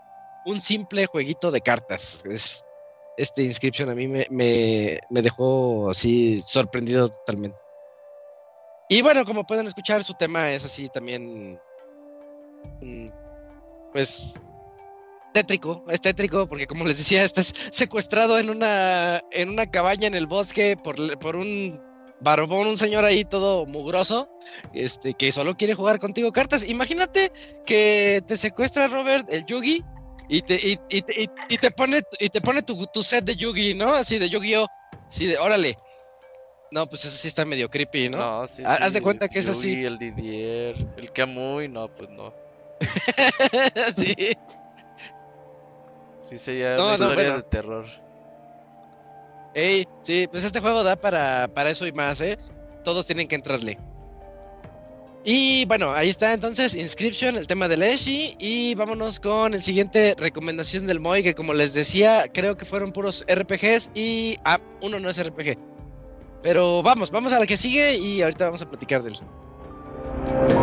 un 0.44 0.60
simple 0.60 1.06
jueguito 1.06 1.50
de 1.50 1.60
cartas. 1.60 2.22
Es, 2.28 2.64
este 3.16 3.42
inscripción 3.42 3.90
a 3.90 3.94
mí 3.94 4.08
me, 4.08 4.26
me, 4.30 5.22
dejó 5.22 5.90
así 5.90 6.42
sorprendido 6.46 7.08
totalmente. 7.08 7.58
Y 8.88 9.02
bueno, 9.02 9.24
como 9.24 9.46
pueden 9.46 9.66
escuchar, 9.66 10.02
su 10.02 10.14
tema 10.14 10.50
es 10.52 10.64
así 10.64 10.88
también, 10.88 11.60
mm, 12.80 13.08
pues, 13.92 14.32
tétrico, 15.32 15.84
es 15.88 16.00
tétrico, 16.00 16.48
porque 16.48 16.66
como 16.66 16.84
les 16.84 16.98
decía, 16.98 17.22
estás 17.22 17.54
secuestrado 17.70 18.38
en 18.38 18.50
una, 18.50 19.22
en 19.30 19.50
una 19.50 19.70
cabaña 19.70 20.08
en 20.08 20.14
el 20.14 20.26
bosque 20.26 20.76
por, 20.76 21.18
por 21.18 21.36
un 21.36 21.80
barbón, 22.20 22.68
un 22.68 22.78
señor 22.78 23.04
ahí 23.04 23.24
todo 23.24 23.66
mugroso, 23.66 24.28
este, 24.72 25.14
que 25.14 25.32
solo 25.32 25.56
quiere 25.56 25.74
jugar 25.74 25.98
contigo 25.98 26.32
cartas. 26.32 26.68
Imagínate 26.68 27.32
que 27.66 28.22
te 28.26 28.36
secuestra 28.36 28.88
Robert 28.88 29.26
el 29.30 29.44
Yugi 29.46 29.84
y 30.28 30.42
te, 30.42 30.54
y, 30.54 30.78
y, 30.88 31.58
te 31.58 31.70
pone, 31.70 32.02
y 32.18 32.28
te 32.28 32.40
pone 32.40 32.62
tu, 32.62 32.86
tu, 32.86 33.02
set 33.02 33.24
de 33.24 33.36
Yugi, 33.36 33.74
¿no? 33.74 33.94
Así 33.94 34.18
de 34.18 34.28
Yu-Gi-Oh! 34.28 34.66
Así 35.08 35.26
de, 35.26 35.38
órale. 35.38 35.76
No, 36.70 36.86
pues 36.88 37.04
eso 37.04 37.16
sí 37.16 37.26
está 37.26 37.44
medio 37.44 37.68
creepy, 37.68 38.08
¿no? 38.08 38.18
No, 38.18 38.46
sí, 38.46 38.62
Haz 38.64 38.92
de 38.92 39.02
cuenta 39.02 39.28
que 39.28 39.40
es 39.40 39.48
así. 39.48 39.84
El 39.84 39.98
Didier, 39.98 40.76
el 40.96 41.10
Kamui, 41.10 41.68
no, 41.68 41.88
pues 41.88 42.08
no. 42.10 42.32
sí. 43.96 44.14
Sí, 46.20 46.38
sería 46.38 46.80
una 46.80 46.92
historia 46.92 47.36
de 47.36 47.42
terror. 47.42 47.86
Ey, 49.54 49.86
sí, 50.02 50.28
pues 50.30 50.44
este 50.44 50.60
juego 50.60 50.82
da 50.82 50.96
para, 50.96 51.48
para 51.48 51.70
eso 51.70 51.86
y 51.86 51.92
más, 51.92 52.20
¿eh? 52.20 52.36
Todos 52.84 53.06
tienen 53.06 53.26
que 53.26 53.34
entrarle. 53.34 53.78
Y 55.22 55.66
bueno, 55.66 55.92
ahí 55.92 56.08
está 56.08 56.32
entonces 56.32 56.74
Inscription, 56.74 57.36
el 57.36 57.46
tema 57.46 57.68
del 57.68 57.82
Eshi. 57.82 58.36
Y 58.38 58.74
vámonos 58.74 59.20
con 59.20 59.54
el 59.54 59.62
siguiente 59.62 60.14
recomendación 60.16 60.86
del 60.86 61.00
Moy, 61.00 61.22
que 61.22 61.34
como 61.34 61.52
les 61.52 61.74
decía, 61.74 62.30
creo 62.32 62.56
que 62.56 62.64
fueron 62.64 62.92
puros 62.92 63.24
RPGs 63.28 63.90
y... 63.94 64.38
Ah, 64.44 64.60
uno 64.80 64.98
no 64.98 65.10
es 65.10 65.22
RPG. 65.22 65.58
Pero 66.42 66.82
vamos, 66.82 67.10
vamos 67.10 67.32
a 67.32 67.38
la 67.38 67.46
que 67.46 67.56
sigue 67.56 67.96
y 67.96 68.22
ahorita 68.22 68.46
vamos 68.46 68.62
a 68.62 68.70
platicar 68.70 69.02
de 69.02 69.10
él. 69.10 70.59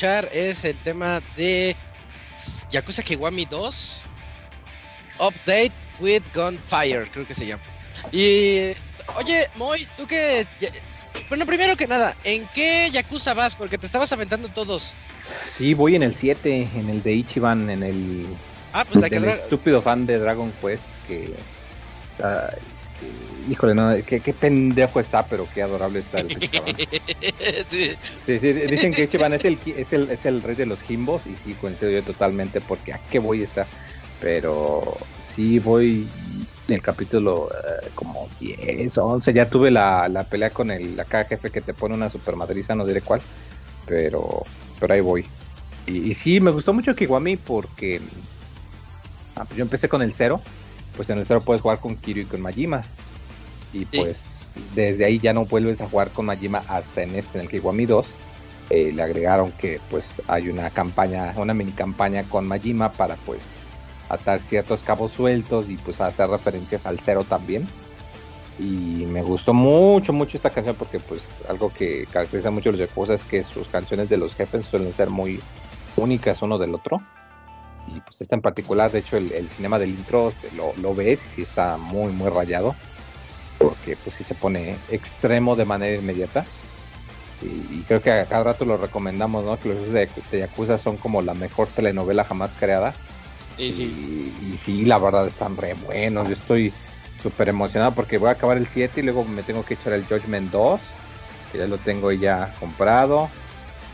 Escuchar 0.00 0.30
es 0.32 0.64
el 0.64 0.76
tema 0.78 1.20
de 1.36 1.76
Yakuza 2.70 3.02
Kiwami 3.02 3.44
2 3.44 4.02
Update 5.18 5.72
with 5.98 6.22
Gunfire, 6.34 7.06
creo 7.12 7.26
que 7.26 7.34
se 7.34 7.46
llama. 7.46 7.62
Y 8.10 8.72
oye, 9.18 9.48
Moy, 9.56 9.86
tú 9.98 10.06
que 10.06 10.46
bueno, 11.28 11.44
primero 11.44 11.76
que 11.76 11.86
nada, 11.86 12.16
¿en 12.24 12.48
qué 12.54 12.88
Yakuza 12.90 13.34
vas? 13.34 13.54
Porque 13.54 13.76
te 13.76 13.84
estabas 13.84 14.10
aventando 14.12 14.48
todos. 14.48 14.94
Sí, 15.46 15.74
voy 15.74 15.96
en 15.96 16.02
el 16.02 16.14
7, 16.14 16.66
en 16.76 16.88
el 16.88 17.02
de 17.02 17.12
Ichiban, 17.12 17.68
en 17.68 17.82
el 17.82 18.24
Ah, 18.72 18.86
pues 18.86 19.02
la 19.02 19.10
que 19.10 19.16
estúpido 19.16 19.82
fan 19.82 20.06
de 20.06 20.18
Dragon 20.18 20.50
Quest 20.62 20.82
que, 21.06 21.26
que- 22.16 22.24
híjole, 23.00 23.74
no, 23.74 23.94
qué, 24.06 24.20
qué 24.20 24.32
pendejo 24.32 25.00
está, 25.00 25.26
pero 25.28 25.46
qué 25.52 25.62
adorable 25.62 26.00
está 26.00 26.20
el 26.20 26.30
Ichiban. 26.32 26.74
sí. 27.68 27.96
Sí, 28.24 28.40
sí, 28.40 28.52
dicen 28.52 28.92
que 28.92 29.04
Ichiban 29.04 29.32
es 29.32 29.44
el, 29.44 29.60
es 29.64 29.92
el, 29.92 30.10
es 30.10 30.24
el 30.26 30.42
rey 30.42 30.56
de 30.56 30.66
los 30.66 30.80
Jimbos 30.82 31.26
y 31.26 31.36
sí, 31.36 31.54
coincido 31.54 31.90
yo 31.90 32.02
totalmente 32.02 32.60
porque 32.60 32.92
a 32.92 33.00
qué 33.10 33.18
voy 33.18 33.42
a 33.42 33.44
estar. 33.44 33.66
Pero 34.20 34.98
sí 35.18 35.58
voy 35.58 36.06
en 36.68 36.74
el 36.74 36.82
capítulo 36.82 37.48
eh, 37.50 37.90
como 37.94 38.28
10, 38.38 38.98
11, 38.98 39.32
ya 39.32 39.48
tuve 39.48 39.70
la, 39.70 40.08
la 40.08 40.24
pelea 40.24 40.50
con 40.50 40.70
el 40.70 40.98
acá 41.00 41.24
jefe 41.24 41.50
que 41.50 41.62
te 41.62 41.72
pone 41.72 41.94
una 41.94 42.10
super 42.10 42.36
madriza, 42.36 42.74
no 42.74 42.84
diré 42.86 43.00
cuál, 43.00 43.22
pero, 43.86 44.42
pero 44.78 44.94
ahí 44.94 45.00
voy. 45.00 45.26
Y, 45.86 46.10
y 46.10 46.14
sí, 46.14 46.38
me 46.40 46.50
gustó 46.50 46.74
mucho 46.74 46.94
Kiwami 46.94 47.38
porque 47.38 48.00
ah, 49.36 49.44
pues 49.46 49.56
yo 49.56 49.62
empecé 49.62 49.88
con 49.88 50.02
el 50.02 50.12
0, 50.12 50.42
pues 50.96 51.10
en 51.10 51.18
el 51.18 51.26
0 51.26 51.42
puedes 51.44 51.62
jugar 51.62 51.78
con 51.78 51.96
Kiryu 51.96 52.22
y 52.22 52.26
con 52.26 52.40
Majima. 52.40 52.82
Y 53.72 53.84
pues 53.84 54.26
desde 54.74 55.04
ahí 55.04 55.18
ya 55.18 55.32
no 55.32 55.44
vuelves 55.46 55.80
a 55.80 55.88
jugar 55.88 56.10
con 56.10 56.26
Majima 56.26 56.62
hasta 56.68 57.02
en 57.02 57.14
este, 57.14 57.38
en 57.38 57.44
el 57.44 57.50
Kiwami 57.50 57.86
2. 57.86 58.06
Eh, 58.70 58.92
le 58.92 59.02
agregaron 59.02 59.50
que 59.52 59.80
pues 59.90 60.06
hay 60.28 60.48
una 60.48 60.70
campaña, 60.70 61.34
una 61.36 61.54
mini 61.54 61.72
campaña 61.72 62.22
con 62.24 62.46
Majima 62.46 62.92
para 62.92 63.16
pues 63.16 63.40
atar 64.08 64.40
ciertos 64.40 64.82
cabos 64.82 65.12
sueltos 65.12 65.68
y 65.68 65.76
pues 65.76 66.00
hacer 66.00 66.28
referencias 66.28 66.86
al 66.86 67.00
cero 67.00 67.24
también. 67.28 67.66
Y 68.58 69.06
me 69.06 69.22
gustó 69.22 69.54
mucho, 69.54 70.12
mucho 70.12 70.36
esta 70.36 70.50
canción 70.50 70.76
porque 70.76 71.00
pues 71.00 71.40
algo 71.48 71.72
que 71.72 72.06
caracteriza 72.12 72.50
mucho 72.50 72.68
a 72.68 72.72
los 72.72 72.80
Yakuza 72.80 73.14
es 73.14 73.24
que 73.24 73.42
sus 73.42 73.68
canciones 73.68 74.08
de 74.08 74.18
los 74.18 74.34
jefes 74.34 74.66
suelen 74.66 74.92
ser 74.92 75.08
muy 75.08 75.40
únicas 75.96 76.42
uno 76.42 76.58
del 76.58 76.74
otro. 76.74 77.00
Y 77.86 78.00
pues 78.00 78.20
esta 78.20 78.36
en 78.36 78.42
particular, 78.42 78.90
de 78.90 79.00
hecho 79.00 79.16
el, 79.16 79.32
el 79.32 79.48
cinema 79.50 79.78
del 79.78 79.90
intro 79.90 80.30
se 80.30 80.50
lo, 80.52 80.72
lo 80.76 80.94
ves 80.94 81.24
y 81.26 81.28
sí 81.30 81.42
está 81.42 81.76
muy, 81.76 82.12
muy 82.12 82.30
rayado. 82.30 82.74
Porque 83.58 83.96
pues 83.96 84.16
sí 84.16 84.24
se 84.24 84.34
pone 84.34 84.76
extremo 84.88 85.56
de 85.56 85.64
manera 85.64 85.96
inmediata. 85.96 86.46
Y, 87.42 87.80
y 87.80 87.84
creo 87.86 88.00
que 88.00 88.10
a 88.10 88.26
cada 88.26 88.44
rato 88.44 88.64
lo 88.64 88.76
recomendamos, 88.76 89.44
¿no? 89.44 89.58
Que 89.58 89.70
los 89.70 89.92
de, 89.92 90.08
de 90.30 90.38
Yakuza 90.38 90.78
son 90.78 90.96
como 90.98 91.22
la 91.22 91.34
mejor 91.34 91.68
telenovela 91.68 92.24
jamás 92.24 92.52
creada. 92.58 92.94
Y 93.56 93.72
sí. 93.72 93.84
Y, 93.84 94.54
y 94.54 94.58
sí, 94.58 94.84
la 94.84 94.98
verdad 94.98 95.26
están 95.26 95.56
re 95.56 95.74
buenos. 95.74 96.26
Yo 96.26 96.32
estoy 96.34 96.72
súper 97.20 97.50
emocionado 97.50 97.94
porque 97.94 98.18
voy 98.18 98.28
a 98.28 98.32
acabar 98.32 98.56
el 98.56 98.66
7 98.66 99.00
y 99.00 99.04
luego 99.04 99.24
me 99.24 99.42
tengo 99.42 99.64
que 99.64 99.74
echar 99.74 99.92
el 99.92 100.06
Judgment 100.06 100.50
2, 100.50 100.80
que 101.52 101.58
ya 101.58 101.66
lo 101.66 101.78
tengo 101.78 102.12
ya 102.12 102.54
comprado. 102.58 103.30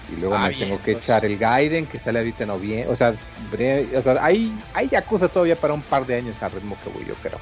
Y 0.09 0.17
luego 0.17 0.35
Ah, 0.37 0.43
me 0.49 0.49
bien, 0.51 0.69
tengo 0.69 0.83
que 0.83 0.93
pues. 0.93 1.05
echar 1.05 1.25
el 1.25 1.37
Gaiden, 1.37 1.87
que 1.87 1.99
sale 1.99 2.21
ahorita 2.21 2.45
en 2.45 2.49
noviembre. 2.49 2.89
O 2.89 2.95
sea, 2.97 3.15
bre- 3.51 3.97
o 3.97 4.03
sea 4.03 4.25
hay, 4.25 4.53
hay 4.73 4.89
Yakuza 4.89 5.29
todavía 5.29 5.57
para 5.57 5.75
un 5.75 5.83
par 5.83 6.07
de 6.07 6.17
años 6.17 6.41
al 6.43 6.53
ritmo 6.53 6.77
que 6.83 6.91
voy 6.91 7.05
yo, 7.07 7.15
pero 7.23 7.39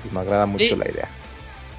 pues 0.00 0.12
me 0.12 0.20
agrada 0.20 0.46
mucho 0.46 0.64
Sí. 0.64 0.76
la 0.76 0.90
idea. 0.90 1.08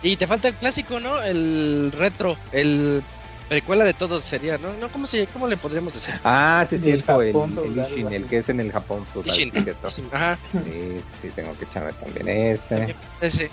Y 0.02 0.16
te 0.16 0.28
falta 0.28 0.48
el 0.48 0.54
clásico, 0.56 1.00
¿no? 1.00 1.22
El 1.22 1.92
retro, 1.92 2.38
el 2.52 3.04
precuela 3.50 3.84
de 3.84 3.94
todos 3.94 4.24
sería, 4.24 4.58
¿no? 4.58 4.74
¿No? 4.74 4.90
¿Cómo, 4.90 5.06
se, 5.08 5.28
cómo 5.28 5.48
le 5.48 5.58
podríamos 5.58 5.94
decir? 5.94 6.16
Ah, 6.24 6.66
sí, 6.70 6.78
cierto, 6.80 7.22
el, 7.22 7.34
Japón 7.34 7.60
el 7.66 7.78
Ishin, 7.80 8.28
que 8.28 8.38
es 8.38 8.50
en 8.50 8.60
el 8.60 8.72
Japón 8.72 9.06
feudal, 9.12 9.32
Ishin. 9.32 9.52
sí, 9.52 9.62
cierto. 9.64 9.90
Ajá. 10.12 10.40
Sí, 10.52 10.60
sí, 10.64 11.02
sí, 11.22 11.30
tengo 11.36 11.58
que 11.58 11.66
echarme 11.66 11.94
también 11.94 12.28
ese. 12.30 12.96
Ese. 13.22 13.50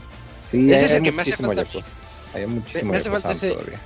Sí, 0.50 0.70
Ese 0.72 0.84
es 0.86 0.92
el 0.92 1.02
que 1.02 1.12
me 1.12 1.22
hace 1.22 1.36
falta. 1.36 1.64
Hay 2.34 2.46
muchísimo 2.46 2.92
me 2.92 2.98
hace 2.98 3.10
falta 3.10 3.32
ese- 3.32 3.50
todavía. 3.52 3.80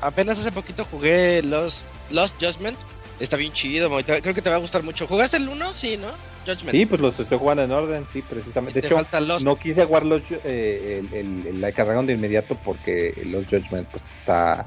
Apenas 0.00 0.38
hace 0.38 0.52
poquito 0.52 0.84
jugué 0.84 1.42
los 1.42 1.86
Lost 2.10 2.36
Judgment. 2.42 2.78
Está 3.18 3.36
bien 3.36 3.52
chido, 3.52 3.90
creo 4.04 4.34
que 4.34 4.42
te 4.42 4.50
va 4.50 4.56
a 4.56 4.60
gustar 4.60 4.82
mucho. 4.82 5.06
¿Jugaste 5.06 5.38
el 5.38 5.48
1? 5.48 5.72
Sí, 5.72 5.96
¿no? 5.96 6.08
Judgment. 6.46 6.70
Sí, 6.70 6.86
pues 6.86 7.00
los 7.00 7.18
estoy 7.18 7.38
jugando 7.38 7.62
en 7.64 7.72
orden, 7.72 8.06
sí, 8.12 8.20
precisamente. 8.22 8.80
De 8.80 8.86
hecho, 8.86 8.98
no 9.42 9.58
quise 9.58 9.84
jugar 9.84 10.04
los, 10.04 10.22
eh, 10.44 11.02
el, 11.10 11.14
el, 11.18 11.46
el, 11.46 11.60
la 11.60 11.72
cargaron 11.72 12.06
de 12.06 12.12
inmediato 12.12 12.54
porque 12.62 13.14
los 13.26 13.46
Judgment 13.46 13.88
pues 13.88 14.04
está... 14.10 14.66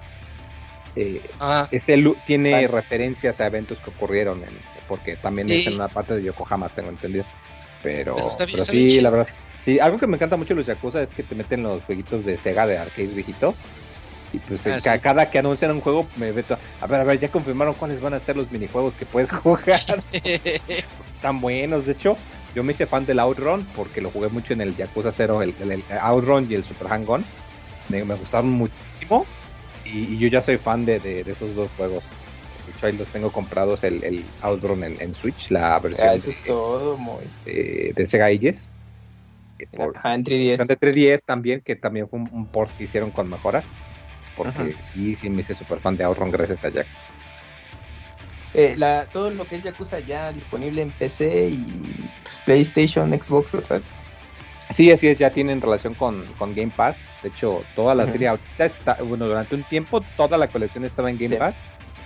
Eh, 0.96 1.22
este 1.72 2.04
tiene 2.26 2.52
Vale. 2.52 2.68
referencias 2.68 3.40
a 3.40 3.46
eventos 3.46 3.78
que 3.80 3.92
ocurrieron, 3.92 4.40
en, 4.44 4.50
porque 4.88 5.16
también 5.16 5.48
Sí. 5.48 5.54
es 5.62 5.68
en 5.68 5.76
una 5.76 5.88
parte 5.88 6.16
de 6.16 6.24
Yokohama, 6.24 6.70
tengo 6.70 6.90
entendido. 6.90 7.26
Pero, 7.84 8.16
Pero 8.16 8.30
está 8.30 8.46
bien- 8.46 8.54
pero 8.56 8.64
está 8.64 8.72
sí, 8.74 9.00
la 9.00 9.10
verdad. 9.12 9.28
Sí, 9.64 9.80
algo 9.80 10.00
que 10.00 10.08
me 10.08 10.16
encanta 10.18 10.36
mucho 10.36 10.50
de 10.50 10.56
los 10.56 10.66
Yakuza 10.66 11.02
es 11.04 11.12
que 11.12 11.22
te 11.22 11.36
meten 11.36 11.62
los 11.64 11.84
jueguitos 11.84 12.26
de 12.26 12.36
Sega 12.36 12.66
de 12.66 12.78
arcade 12.80 13.08
viejitos. 13.08 13.56
Y 14.32 14.40
pues 14.42 14.66
Ah, 14.66 14.68
en 14.68 14.82
ca- 14.82 15.00
sí. 15.00 15.02
cada 15.02 15.30
que 15.30 15.40
anuncian 15.40 15.72
un 15.72 15.82
juego 15.82 16.12
me 16.16 16.34
meto, 16.34 16.60
a 16.80 16.88
ver, 16.88 17.02
a 17.02 17.04
ver, 17.04 17.20
ya 17.20 17.32
confirmaron 17.32 17.76
cuáles 17.76 18.00
van 18.00 18.14
a 18.14 18.20
ser 18.20 18.38
los 18.38 18.52
minijuegos 18.52 18.96
que 18.96 19.06
puedes 19.08 19.30
jugar. 19.44 19.82
Están 21.16 21.42
buenos, 21.42 21.86
de 21.86 21.94
hecho, 21.94 22.24
yo 22.54 22.64
me 22.64 22.74
hice 22.74 22.88
fan 22.88 23.06
del 23.06 23.20
Outrun 23.20 23.72
porque 23.74 24.02
lo 24.02 24.12
jugué 24.12 24.30
mucho 24.30 24.54
en 24.54 24.62
el 24.62 24.76
Yakuza 24.76 25.12
0, 25.12 25.42
el, 25.42 25.56
el- 25.62 25.72
el 25.72 25.86
Outrun 26.02 26.50
y 26.50 26.56
el 26.56 26.64
Super 26.66 26.88
Hang-On. 26.90 27.34
Me, 27.88 28.06
me 28.06 28.16
gustaron 28.16 28.50
muchísimo 28.52 29.34
y, 29.84 30.16
y 30.16 30.20
yo 30.20 30.28
ya 30.30 30.42
soy 30.42 30.58
fan 30.60 30.86
de, 30.86 31.00
de- 31.00 31.24
de 31.24 31.32
esos 31.32 31.56
dos 31.56 31.72
juegos. 31.76 32.04
De 32.66 32.72
hecho, 32.72 32.86
ahí 32.88 32.94
los 32.94 33.12
tengo 33.12 33.32
comprados 33.32 33.84
el, 33.84 34.04
el 34.04 34.36
Outrun 34.42 34.84
en, 34.84 35.02
en 35.02 35.14
Switch, 35.16 35.52
la 35.52 35.80
versión 35.80 36.16
eso 36.16 36.30
de, 36.30 36.30
es 36.30 36.42
todo, 36.44 36.98
muy. 36.98 37.36
de- 37.46 37.94
de 37.96 38.06
Sega 38.06 38.28
Ages. 38.28 38.74
Por- 39.74 39.96
Ajá, 39.96 40.14
en 40.16 40.24
versión 40.46 40.68
3DS. 40.68 40.68
de 40.68 40.76
3DS 40.78 41.26
también, 41.26 41.62
que 41.62 41.76
también 41.76 42.10
fue 42.10 42.20
un, 42.20 42.30
un 42.32 42.50
port 42.50 42.74
que 42.76 42.84
hicieron 42.86 43.12
con 43.12 43.30
mejoras. 43.30 43.76
Porque 44.40 44.58
Ajá. 44.58 44.84
sí, 44.94 45.16
sí 45.16 45.30
me 45.30 45.42
hice 45.42 45.54
súper 45.54 45.80
fan 45.80 45.98
de 45.98 46.06
Outrun 46.06 46.32
gracias 46.32 46.64
a 46.64 46.70
Jack. 46.70 46.88
Eh, 48.54 48.76
la, 48.78 49.06
todo 49.12 49.30
lo 49.32 49.46
que 49.46 49.58
es 49.58 49.64
Yakuza 49.64 50.00
ya 50.00 50.32
disponible 50.32 50.82
en 50.82 50.92
PC 50.92 51.50
y 51.50 52.10
pues, 52.24 52.40
PlayStation, 52.46 53.10
Xbox. 53.22 53.52
Sí, 54.70 54.92
así 54.92 55.08
es, 55.10 55.18
ya 55.18 55.30
tienen 55.30 55.60
relación 55.60 55.94
con, 55.94 56.26
con 56.38 56.56
Game 56.56 56.72
Pass. 56.74 57.18
De 57.22 57.28
hecho, 57.30 57.66
toda 57.76 57.94
la 57.96 58.08
serie 58.08 58.30
ahorita 58.30 58.64
está, 58.66 58.94
bueno, 59.04 59.28
durante 59.28 59.56
un 59.56 59.64
tiempo 59.66 60.02
toda 60.16 60.38
la 60.38 60.48
colección 60.48 60.86
estaba 60.86 61.10
en 61.10 61.18
Game 61.18 61.36
Sí. 61.36 61.40
Pass. 61.40 61.56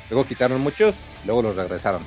Luego 0.09 0.25
quitaron 0.27 0.59
muchos, 0.59 0.95
luego 1.25 1.43
los 1.43 1.55
regresaron. 1.55 2.01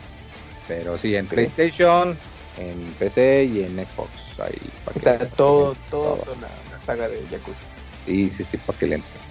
Pero 0.67 0.99
sí, 0.99 1.15
en. 1.15 1.27
PlayStation, 1.29 2.19
en 2.59 2.81
PC 2.99 3.45
y 3.45 3.63
en 3.63 3.77
Xbox. 3.77 4.11
Ahí, 4.39 4.59
para 4.85 4.93
que- 4.93 4.99
Está 5.25 5.37
todo, 5.37 5.77
todo, 5.89 6.17
todo. 6.17 6.17
toda 6.25 6.37
la, 6.41 6.49
la 6.73 6.79
saga 6.81 7.09
de 7.09 7.23
Yakuza. 7.31 7.63
Sí, 8.05 8.31
sí, 8.33 8.45
sí, 8.45 8.57
para 8.59 8.79
que 8.79 8.87
le 8.87 8.95
entre. 8.97 9.26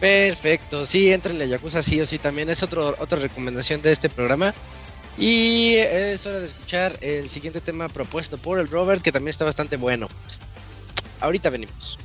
Perfecto, 0.00 0.84
sí, 0.84 1.12
entrenle 1.12 1.44
a 1.44 1.46
Yakuza 1.46 1.82
sí 1.82 2.00
o 2.00 2.06
sí 2.06 2.18
también 2.18 2.50
es 2.50 2.62
otro, 2.62 2.96
otra 2.98 3.20
recomendación 3.20 3.80
de 3.82 3.92
este 3.92 4.10
programa. 4.10 4.52
Y 5.16 5.74
es 5.74 6.26
hora 6.26 6.40
de 6.40 6.46
escuchar 6.46 6.98
el 7.00 7.28
siguiente 7.28 7.60
tema 7.60 7.88
propuesto 7.88 8.38
por 8.38 8.58
el 8.58 8.68
Robert, 8.68 9.02
que 9.02 9.12
también 9.12 9.30
está 9.30 9.44
bastante 9.44 9.76
bueno. 9.76 10.08
Ahorita 11.20 11.50
venimos. 11.50 11.98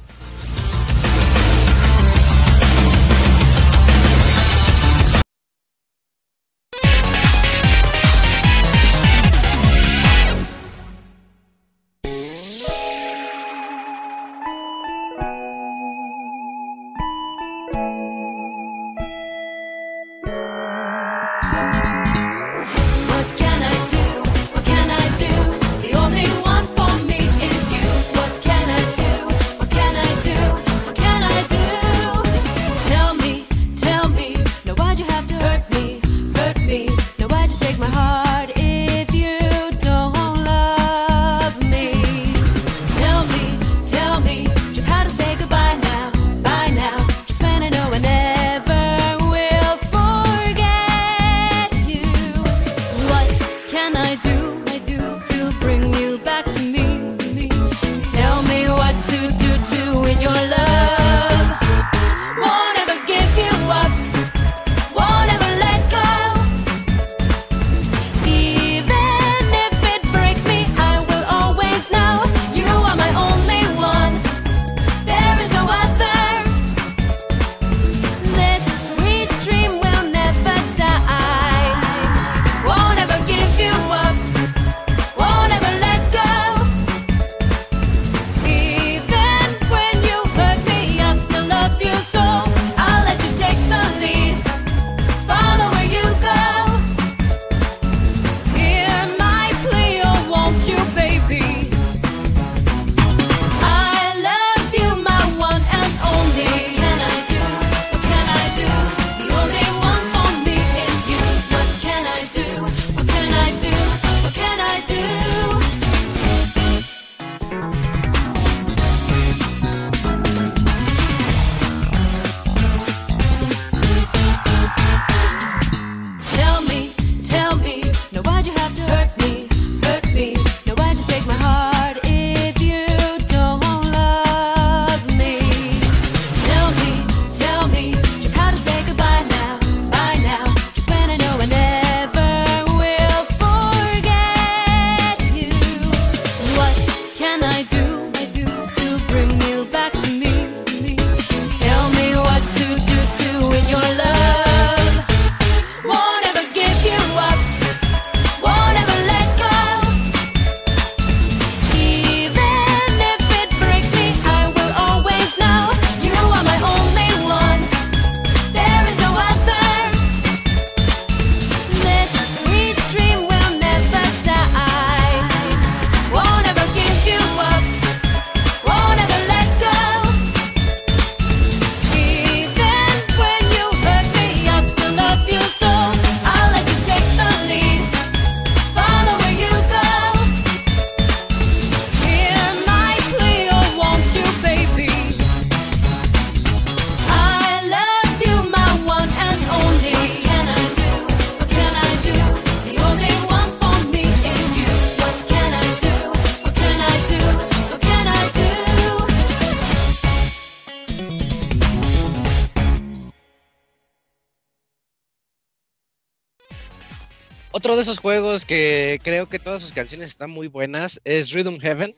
De 217.77 217.83
esos 217.83 217.99
juegos 217.99 218.45
que 218.45 218.99
creo 219.03 219.27
que 219.27 219.39
todas 219.39 219.61
sus 219.61 219.71
canciones 219.71 220.09
están 220.09 220.29
muy 220.31 220.47
buenas 220.47 220.99
es 221.05 221.31
Rhythm 221.31 221.59
Heaven. 221.59 221.93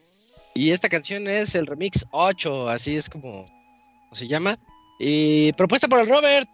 Y 0.56 0.72
esta 0.72 0.89
canción 0.89 1.27
es 1.27 1.56
el 1.56 1.65
remix 1.68 2.06
8, 2.11 2.69
así 2.69 2.95
es 2.95 3.10
como, 3.10 3.45
como 3.45 4.14
se 4.15 4.27
llama. 4.27 4.57
Y 4.99 5.53
propuesta 5.53 5.88
por 5.88 5.99
el 6.01 6.07
Robert. 6.07 6.49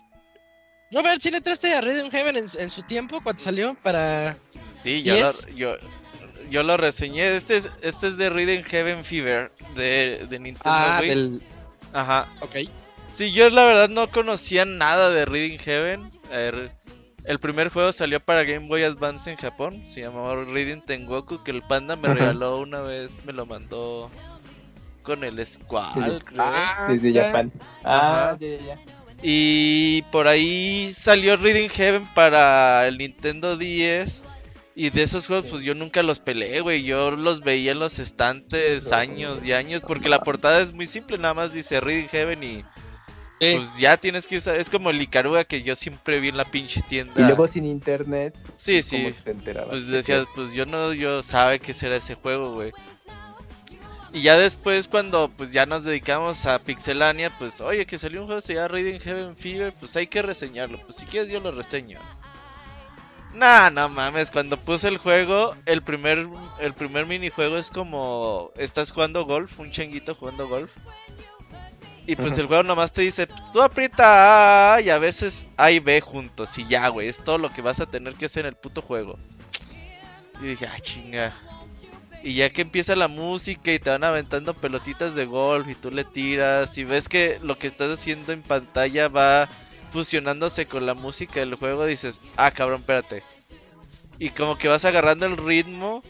Robert, 0.92 1.22
¿sí 1.22 1.32
le 1.32 1.38
entraste 1.38 1.74
a 1.74 1.82
Rhythm 1.82 2.10
Heaven 2.12 2.38
en, 2.38 2.48
su- 2.48 2.60
en 2.60 2.70
su 2.70 2.84
tiempo 2.84 3.22
cuando 3.24 3.42
salió 3.42 3.76
para... 3.82 4.38
Sí, 4.80 5.02
yo 5.02 5.16
¿Y 5.18 5.22
lo, 5.22 5.32
yo, 5.56 5.78
yo 6.52 6.64
lo 6.64 6.78
reseñé. 6.78 7.36
Este 7.36 7.58
es, 7.58 7.70
este 7.82 8.08
es 8.08 8.18
de 8.18 8.30
Rhythm 8.30 8.64
Heaven 8.64 9.04
Fever 9.04 9.52
de, 9.76 10.28
de 10.30 10.40
Nintendo 10.40 10.70
Ah, 10.78 10.98
Wii. 11.02 11.10
del... 11.10 11.42
Ajá. 11.92 12.28
Ok. 12.42 12.56
Sí, 13.10 13.32
yo 13.32 13.50
la 13.50 13.66
verdad 13.66 13.90
no 13.90 14.08
conocía 14.12 14.66
nada 14.66 15.10
de 15.10 15.26
Reading 15.26 15.58
Heaven. 15.58 16.12
Eh, 16.32 16.70
el 17.28 17.40
primer 17.40 17.70
juego 17.70 17.92
salió 17.92 18.20
para 18.20 18.44
Game 18.44 18.68
Boy 18.68 18.84
Advance 18.84 19.30
en 19.32 19.38
Japón. 19.38 19.86
Se 19.86 20.02
llamaba 20.02 20.36
Reading 20.44 20.82
Tengoku. 20.82 21.44
Que 21.44 21.52
el 21.52 21.62
panda 21.62 21.96
me 21.96 22.08
Ajá. 22.08 22.14
regaló 22.16 22.58
una 22.60 22.82
vez. 22.82 23.24
Me 23.26 23.34
lo 23.34 23.46
mandó 23.46 24.10
con 25.04 25.24
el 25.24 25.44
Squall, 25.46 26.24
creo. 26.26 26.42
Ah, 26.44 26.88
Desde. 26.90 27.14
Japón. 27.14 27.52
Ah, 27.84 28.36
ya, 28.40 28.48
ya, 28.48 28.58
ya. 28.66 28.80
Y 29.22 30.02
por 30.12 30.28
ahí 30.28 30.92
salió 30.94 31.38
Reading 31.38 31.70
Heaven 31.70 32.08
para 32.14 32.88
el 32.88 32.98
Nintendo 32.98 33.58
10. 33.58 34.24
Y 34.78 34.90
de 34.90 35.04
esos 35.04 35.26
juegos, 35.28 35.46
Sí. 35.46 35.52
pues 35.52 35.64
yo 35.64 35.74
nunca 35.74 36.04
los 36.04 36.20
peleé, 36.20 36.60
güey. 36.60 36.84
Yo 36.84 37.12
los 37.12 37.40
veía 37.42 37.72
en 37.72 37.80
los 37.80 37.98
estantes 37.98 38.92
años 38.92 39.46
y 39.46 39.54
años. 39.54 39.82
Porque 39.88 40.10
la 40.10 40.20
portada 40.20 40.60
es 40.60 40.74
muy 40.74 40.86
simple, 40.86 41.18
nada 41.18 41.34
más 41.34 41.54
dice 41.54 41.80
Reading 41.80 42.10
Heaven 42.10 42.44
y 42.44 42.66
Pues 43.40 43.78
ya 43.78 43.98
tienes 43.98 44.28
que 44.28 44.38
usar. 44.38 44.56
Es 44.56 44.70
como 44.70 44.90
el 44.90 45.02
Icaruga 45.02 45.44
que 45.44 45.62
yo 45.62 45.76
siempre 45.76 46.20
vi 46.20 46.30
en 46.30 46.38
la 46.38 46.46
pinche 46.46 46.82
tienda. 46.82 47.22
Y 47.22 47.24
luego 47.26 47.48
sin 47.48 47.66
internet, 47.66 48.36
sí, 48.56 48.82
¿cómo 48.90 49.10
sí. 49.10 49.16
te 49.24 49.32
enterabas? 49.32 49.70
Pues 49.70 49.88
decías, 49.88 50.26
pues 50.36 50.54
yo 50.54 50.66
no, 50.66 50.94
yo 50.94 51.22
sabe 51.22 51.60
qué 51.60 51.74
será 51.74 51.98
ese 51.98 52.16
juego, 52.16 52.54
güey. 52.54 52.72
Y 54.14 54.22
ya 54.22 54.38
después 54.38 54.88
cuando 54.88 55.30
pues 55.30 55.52
ya 55.52 55.66
nos 55.66 55.84
dedicamos 55.84 56.46
a 56.46 56.60
Pixelania, 56.60 57.30
pues 57.38 57.60
oye 57.60 57.86
que 57.86 57.98
salió 57.98 58.22
un 58.22 58.28
juego 58.28 58.40
que 58.40 58.48
se 58.48 58.54
llama 58.54 58.70
Reading 58.70 59.00
Heaven 59.00 59.36
Fever, 59.36 59.74
pues 59.78 59.94
hay 59.98 60.08
que 60.08 60.22
reseñarlo. 60.22 60.80
Pues 60.80 60.96
si 60.96 61.06
quieres 61.06 61.30
yo 61.30 61.42
lo 61.42 61.52
reseño. 61.52 62.00
Nah, 63.34 63.70
no 63.70 63.90
mames, 63.90 64.32
cuando 64.32 64.56
puse 64.56 64.88
el 64.88 64.98
juego, 64.98 65.54
el 65.66 65.82
primer 65.82 66.26
el 66.62 66.74
primer 66.74 67.06
minijuego 67.06 67.58
es 67.58 67.70
como 67.70 68.52
estás 68.56 68.92
jugando 68.92 69.26
golf, 69.26 69.60
un 69.60 69.72
changuito 69.72 70.16
jugando 70.16 70.48
golf. 70.48 70.72
Y 72.08 72.16
pues 72.16 72.38
el 72.38 72.46
juego 72.46 72.64
nomás 72.64 72.92
te 72.92 73.02
dice, 73.02 73.28
tú 73.52 73.62
aprieta 73.62 74.76
A 74.76 74.82
y 74.82 74.90
a 74.90 75.00
veces 75.00 75.48
A 75.58 75.72
y 75.72 75.80
B 75.80 76.02
juntos 76.02 76.58
y 76.60 76.68
ya, 76.68 76.88
güey, 76.90 77.08
es 77.08 77.18
todo 77.18 77.38
lo 77.38 77.52
que 77.52 77.62
vas 77.62 77.80
a 77.80 77.88
tener 77.88 78.14
que 78.14 78.26
hacer 78.26 78.46
en 78.46 78.54
el 78.54 78.56
puto 78.56 78.82
juego. 78.82 79.18
Y 80.40 80.48
dije, 80.48 80.68
ah, 80.68 80.80
chinga. 80.80 81.34
Y 82.22 82.36
ya 82.36 82.50
que 82.50 82.62
empieza 82.62 82.96
la 82.96 83.08
música 83.08 83.72
y 83.72 83.80
te 83.80 83.90
van 83.90 84.04
aventando 84.04 84.54
pelotitas 84.54 85.16
de 85.16 85.26
golf 85.26 85.68
y 85.68 85.76
tú 85.76 85.92
le 85.92 86.04
tiras 86.04 86.78
y 86.78 86.84
ves 86.84 87.10
que 87.10 87.40
lo 87.44 87.58
que 87.58 87.68
estás 87.68 87.92
haciendo 87.92 88.34
en 88.34 88.42
pantalla 88.42 89.08
va 89.08 89.50
fusionándose 89.92 90.66
con 90.66 90.86
la 90.86 90.94
música 90.94 91.40
del 91.40 91.56
juego, 91.56 91.86
dices, 91.86 92.22
ah, 92.36 92.52
cabrón, 92.52 92.82
espérate. 92.82 93.24
Y 94.20 94.30
como 94.30 94.58
que 94.58 94.68
vas 94.68 94.86
agarrando 94.86 95.26
el 95.26 95.38
ritmo 95.38 96.04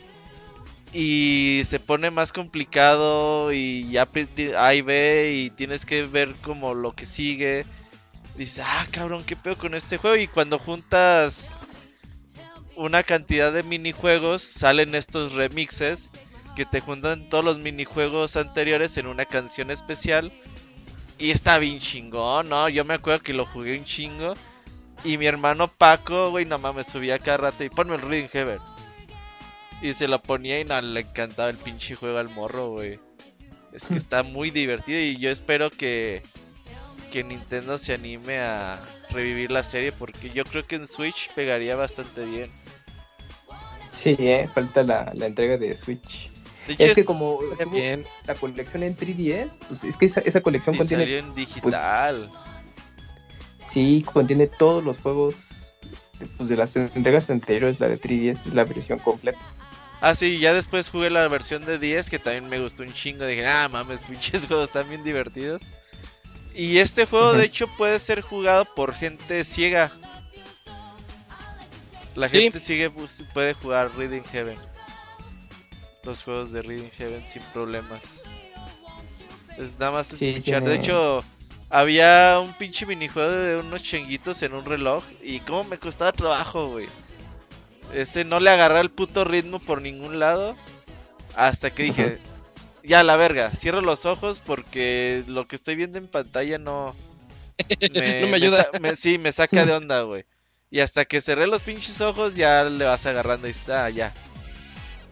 y 0.97 1.63
se 1.65 1.81
pone 1.81 2.09
más 2.09 2.31
complicado 2.31 3.51
y 3.51 3.89
ya 3.91 4.05
pri- 4.05 4.27
ti- 4.27 4.53
A 4.57 4.73
y 4.73 5.49
tienes 5.49 5.85
que 5.85 6.03
ver 6.03 6.34
como 6.35 6.73
lo 6.73 6.93
que 6.95 7.05
sigue. 7.05 7.65
Dices, 8.38 8.63
ah, 8.65 8.88
cabrón, 8.91 9.26
qué 9.26 9.35
pedo 9.35 9.57
con 9.57 9.76
este 9.76 9.97
juego. 9.97 10.15
Y 10.15 10.27
cuando 10.27 10.57
juntas 10.57 11.51
una 12.77 13.03
cantidad 13.03 13.51
de 13.51 13.63
minijuegos, 13.63 14.41
salen 14.41 14.95
estos 14.95 15.34
remixes 15.34 16.11
que 16.55 16.63
te 16.65 16.80
juntan 16.80 17.27
todos 17.27 17.43
los 17.43 17.59
minijuegos 17.59 18.38
anteriores 18.38 18.95
en 18.97 19.07
una 19.07 19.26
canción 19.26 19.72
especial. 19.72 20.31
Y 21.17 21.31
está 21.31 21.59
bien 21.59 21.80
chingón, 21.80 22.47
¿no? 22.47 22.69
Yo 22.69 22.85
me 22.85 22.93
acuerdo 22.93 23.22
que 23.22 23.34
lo 23.34 23.45
jugué 23.45 23.77
un 23.77 23.84
chingo. 23.84 24.34
Y 25.03 25.17
mi 25.17 25.26
hermano 25.26 25.67
Paco, 25.67 26.31
güey, 26.31 26.45
no 26.45 26.57
mames, 26.57 26.88
subía 26.88 27.19
cada 27.19 27.38
rato 27.38 27.65
y 27.65 27.69
ponme 27.69 27.95
el 27.95 28.01
Reading 28.01 28.30
Heaven. 28.30 28.59
Y 29.86 29.94
se 29.94 30.07
lo 30.07 30.20
ponía 30.20 30.60
y 30.60 30.66
no, 30.66 30.82
le 30.82 31.02
encantaba 31.02 31.48
el 31.48 31.57
pinche 31.57 31.94
juego 31.94 32.18
al 32.18 32.30
morro, 32.30 32.72
güey. 32.72 32.99
Es 33.72 33.88
que 33.88 33.94
está 33.94 34.24
muy 34.24 34.49
divertido 34.49 34.99
y 34.99 35.16
yo 35.18 35.30
espero 35.30 35.70
que, 35.70 36.24
que 37.12 37.24
Nintendo 37.24 37.78
se 37.78 37.94
anime 37.94 38.40
a 38.40 38.84
revivir 39.12 39.52
la 39.52 39.62
serie 39.62 39.91
porque 39.91 40.32
yo 40.32 40.44
creo 40.44 40.66
que 40.66 40.78
en 40.78 40.88
Switch 40.88 41.30
pegaría 41.36 41.76
bastante 41.76 42.26
bien. 42.26 42.49
Sí, 43.91 44.16
eh, 44.18 44.49
falta 44.52 44.82
la, 44.82 45.12
la 45.14 45.28
entrega 45.28 45.56
de 45.57 45.76
Switch. 45.76 46.32
De 46.66 46.74
hecho, 46.74 46.84
Es 46.84 46.94
que 46.95 47.06
como 47.06 47.38
bien. 47.72 48.07
la 48.26 48.34
colección 48.34 48.82
en 48.82 48.98
3DS, 48.98 49.60
pues 49.68 49.84
es 49.84 49.98
que 49.98 50.07
esa, 50.07 50.22
esa 50.22 50.41
colección 50.41 50.74
y 50.74 50.80
contiene, 50.80 51.03
salió 51.03 51.20
en 51.20 51.36
digital. 51.36 52.32
sí, 53.68 54.03
contiene 54.12 54.48
todos 54.48 54.84
los 54.84 54.98
juegos 54.98 55.36
de, 56.18 56.26
pues, 56.26 56.49
de 56.49 56.57
las 56.57 56.76
entregas 56.76 57.30
anteriores, 57.30 57.80
la 57.80 57.88
de 57.88 58.02
3DS 58.02 58.48
es 58.48 58.53
la 58.56 58.64
versión 58.64 58.98
completa. 58.98 59.38
Ah, 60.07 60.14
sí, 60.14 60.38
ya 60.38 60.53
después 60.53 60.91
jugué 60.91 61.10
la 61.10 61.27
versión 61.27 61.65
de 61.65 61.80
10 61.80 62.11
que 62.11 62.19
también 62.19 62.48
me 62.48 62.60
gustó 62.60 62.84
un 62.84 62.94
chingo. 62.94 63.26
Dije, 63.26 63.48
ah, 63.48 63.68
mames, 63.69 64.03
pinches 64.07 64.45
juegos 64.45 64.69
están 64.69 64.88
bien 64.88 65.03
divertidos. 65.03 65.64
Y 66.53 66.77
este 66.77 67.07
juego, 67.07 67.34
de 67.34 67.45
hecho, 67.45 67.68
puede 67.76 67.98
ser 67.98 68.22
jugado 68.22 68.65
por 68.65 68.94
gente 68.94 69.44
ciega. 69.44 69.91
La 72.14 72.30
Sí. 72.30 72.52
gente 72.52 72.91
pues, 72.91 73.23
puede 73.34 73.56
jugar 73.56 73.90
Reading 73.98 74.22
Heaven. 74.32 74.60
Los 76.03 76.23
juegos 76.23 76.52
de 76.52 76.61
Reading 76.61 76.91
Heaven 76.91 77.23
sin 77.27 77.41
problemas. 77.52 78.26
Es 79.57 79.80
nada 79.80 79.91
más 79.91 80.06
Sí, 80.06 80.30
escuchar. 80.30 80.61
De 80.64 80.76
hecho, 80.76 81.26
había 81.72 82.40
un 82.40 82.53
pinche 82.53 82.86
minijuego 82.86 83.32
de 83.32 83.57
unos 83.57 83.82
changuitos 83.82 84.44
en 84.44 84.53
un 84.53 84.65
reloj. 84.65 85.03
Y 85.23 85.40
cómo 85.40 85.64
me 85.64 85.80
costaba 85.80 86.11
trabajo, 86.11 86.68
güey. 86.68 86.86
Este 87.94 88.26
no 88.26 88.40
le 88.40 88.49
agarré 88.49 88.80
el 88.82 88.90
puto 88.91 89.24
ritmo 89.24 89.60
por 89.60 89.82
ningún 89.82 90.20
lado. 90.20 90.56
Hasta 91.36 91.70
que 91.72 91.84
dije, 91.84 92.20
ya 92.84 93.03
la 93.03 93.16
verga, 93.18 93.52
cierro 93.52 93.82
los 93.82 94.06
ojos 94.06 94.40
porque 94.45 95.24
lo 95.28 95.48
que 95.48 95.56
estoy 95.56 95.76
viendo 95.76 95.98
en 95.98 96.07
pantalla 96.07 96.57
no 96.57 96.95
me, 97.90 98.22
No 98.22 98.28
me 98.28 98.38
ayuda. 98.38 98.68
me- 98.80 98.95
sí, 98.95 99.18
me 99.18 99.32
saca 99.32 99.66
de 99.66 99.74
onda, 99.78 100.02
güey. 100.02 100.26
Y 100.72 100.80
hasta 100.82 101.06
que 101.06 101.22
cerré 101.22 101.48
los 101.48 101.62
pinches 101.62 102.02
ojos 102.02 102.36
ya 102.36 102.64
le 102.66 102.86
vas 102.86 103.06
agarrando 103.06 103.48
y 103.48 103.52
dices, 103.52 103.70
ah, 103.70 103.90
ya. 103.90 104.14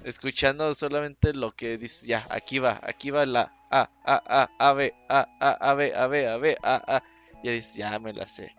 Escuchando 0.04 0.74
solamente 0.74 1.34
lo 1.34 1.56
que 1.56 1.78
dices, 1.78 2.02
ya, 2.04 2.28
aquí 2.30 2.60
va, 2.60 2.80
aquí 2.84 3.10
va 3.12 3.26
la 3.26 3.54
A, 3.72 3.90
A, 4.06 4.22
A, 4.28 4.50
A, 4.60 4.74
B, 4.74 4.94
A, 5.10 5.28
A, 5.40 5.52
A, 5.70 5.74
B, 5.76 5.94
A, 5.96 6.08
B, 6.08 6.28
A, 6.28 6.38
B, 6.38 6.58
A, 6.62 6.76
A. 6.98 7.04
Ya 7.44 7.52
dices, 7.52 7.76
ya 7.76 7.98
me 8.00 8.12
la 8.14 8.28
sé. 8.28 8.54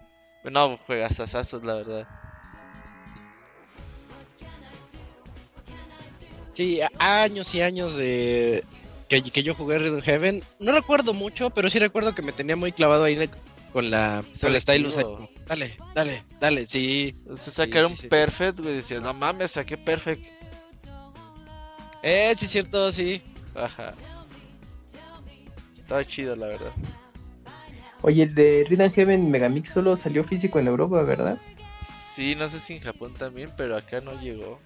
No, 0.44 0.76
juegas 0.78 1.20
asazos, 1.20 1.62
la 1.64 1.74
verdad. 1.74 2.08
Sí, 6.54 6.80
años 6.98 7.54
y 7.54 7.60
años 7.60 7.96
de 7.96 8.64
que, 9.08 9.22
que 9.22 9.42
yo 9.42 9.54
jugué 9.54 9.78
Rhythm 9.78 10.00
Heaven. 10.00 10.42
No 10.60 10.72
recuerdo 10.72 11.12
mucho, 11.12 11.50
pero 11.50 11.68
sí 11.68 11.78
recuerdo 11.78 12.14
que 12.14 12.22
me 12.22 12.32
tenía 12.32 12.56
muy 12.56 12.72
clavado 12.72 13.04
ahí 13.04 13.16
con 13.72 13.90
la, 13.90 14.24
con 14.40 14.52
la 14.52 14.60
stylus. 14.60 14.96
ahí. 14.96 15.04
Selectivo. 15.04 15.30
Dale, 15.46 15.76
dale, 15.94 16.24
dale, 16.40 16.66
sí. 16.66 17.16
Se 17.36 17.50
sacaron 17.50 17.96
sí, 17.96 18.02
sí. 18.02 18.08
perfect, 18.08 18.60
güey. 18.60 18.74
Decías, 18.76 19.02
no 19.02 19.12
mames, 19.12 19.52
saqué 19.52 19.76
perfect. 19.76 20.26
Eh, 22.02 22.32
sí, 22.36 22.44
es 22.46 22.50
cierto, 22.50 22.92
sí. 22.92 23.22
Ajá. 23.54 23.94
Estaba 25.78 26.04
chido, 26.04 26.34
la 26.36 26.46
verdad. 26.48 26.72
Oye, 28.02 28.22
el 28.24 28.34
de 28.34 28.64
Rhythm 28.68 28.92
Heaven 28.92 29.30
Megamix 29.30 29.70
solo 29.70 29.96
salió 29.96 30.24
físico 30.24 30.58
en 30.58 30.68
Europa, 30.68 31.02
¿verdad? 31.02 31.38
Sí, 31.80 32.34
no 32.34 32.48
sé 32.48 32.60
si 32.60 32.74
en 32.74 32.80
Japón 32.80 33.14
también, 33.14 33.50
pero 33.56 33.76
acá 33.76 34.00
no 34.00 34.18
llegó. 34.20 34.60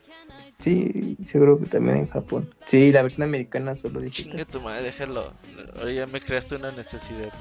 Sí, 0.60 1.16
seguro 1.24 1.59
que 1.60 1.66
también 1.66 1.98
en 1.98 2.09
Japón. 2.09 2.52
Sí, 2.64 2.90
la 2.90 3.02
versión 3.02 3.22
americana 3.22 3.76
solo 3.76 4.01
Chingue 4.09 4.39
digital. 4.39 4.47
tu 4.47 4.60
madre, 4.60 4.82
déjalo. 4.82 5.32
Ahora 5.76 5.93
ya 5.93 6.06
me 6.06 6.20
creaste 6.20 6.56
una 6.56 6.72
necesidad. 6.72 7.32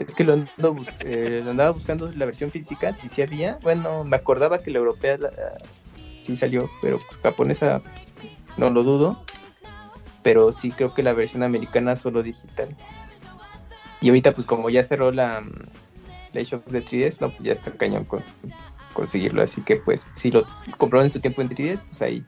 Es 0.00 0.12
que 0.14 0.24
lo, 0.24 0.32
ando 0.32 0.74
bus- 0.74 0.88
eh, 1.00 1.40
lo 1.44 1.52
andaba 1.52 1.70
buscando 1.70 2.10
la 2.10 2.26
versión 2.26 2.50
física, 2.50 2.92
si 2.92 3.08
sí 3.08 3.22
había. 3.22 3.58
Bueno, 3.62 4.02
me 4.04 4.16
acordaba 4.16 4.58
que 4.58 4.72
la 4.72 4.78
europea 4.78 5.18
la- 5.18 5.30
sí 6.24 6.34
salió, 6.34 6.68
pero 6.82 6.98
pues, 6.98 7.16
japonesa 7.22 7.80
no 8.56 8.70
lo 8.70 8.82
dudo. 8.82 9.22
Pero 10.24 10.52
sí 10.52 10.72
creo 10.72 10.92
que 10.94 11.02
la 11.04 11.12
versión 11.12 11.42
americana 11.44 11.94
solo 11.94 12.22
digital. 12.24 12.74
Y 14.00 14.08
ahorita 14.08 14.34
pues 14.34 14.46
como 14.46 14.68
ya 14.68 14.82
cerró 14.82 15.12
la, 15.12 15.42
mm, 15.42 15.52
la 16.32 16.40
eShop 16.40 16.66
de 16.66 16.82
3DS, 16.84 17.18
no, 17.20 17.28
pues 17.30 17.42
ya 17.44 17.52
está 17.52 17.70
cañón 17.70 18.04
con 18.04 18.20
conseguirlo. 18.94 19.42
Así 19.42 19.60
que 19.62 19.76
pues 19.76 20.06
si 20.14 20.30
lo 20.30 20.46
compraron 20.78 21.04
en 21.06 21.10
su 21.10 21.20
tiempo 21.20 21.42
en 21.42 21.50
3DS, 21.50 21.82
pues 21.82 22.02
ahí 22.02 22.24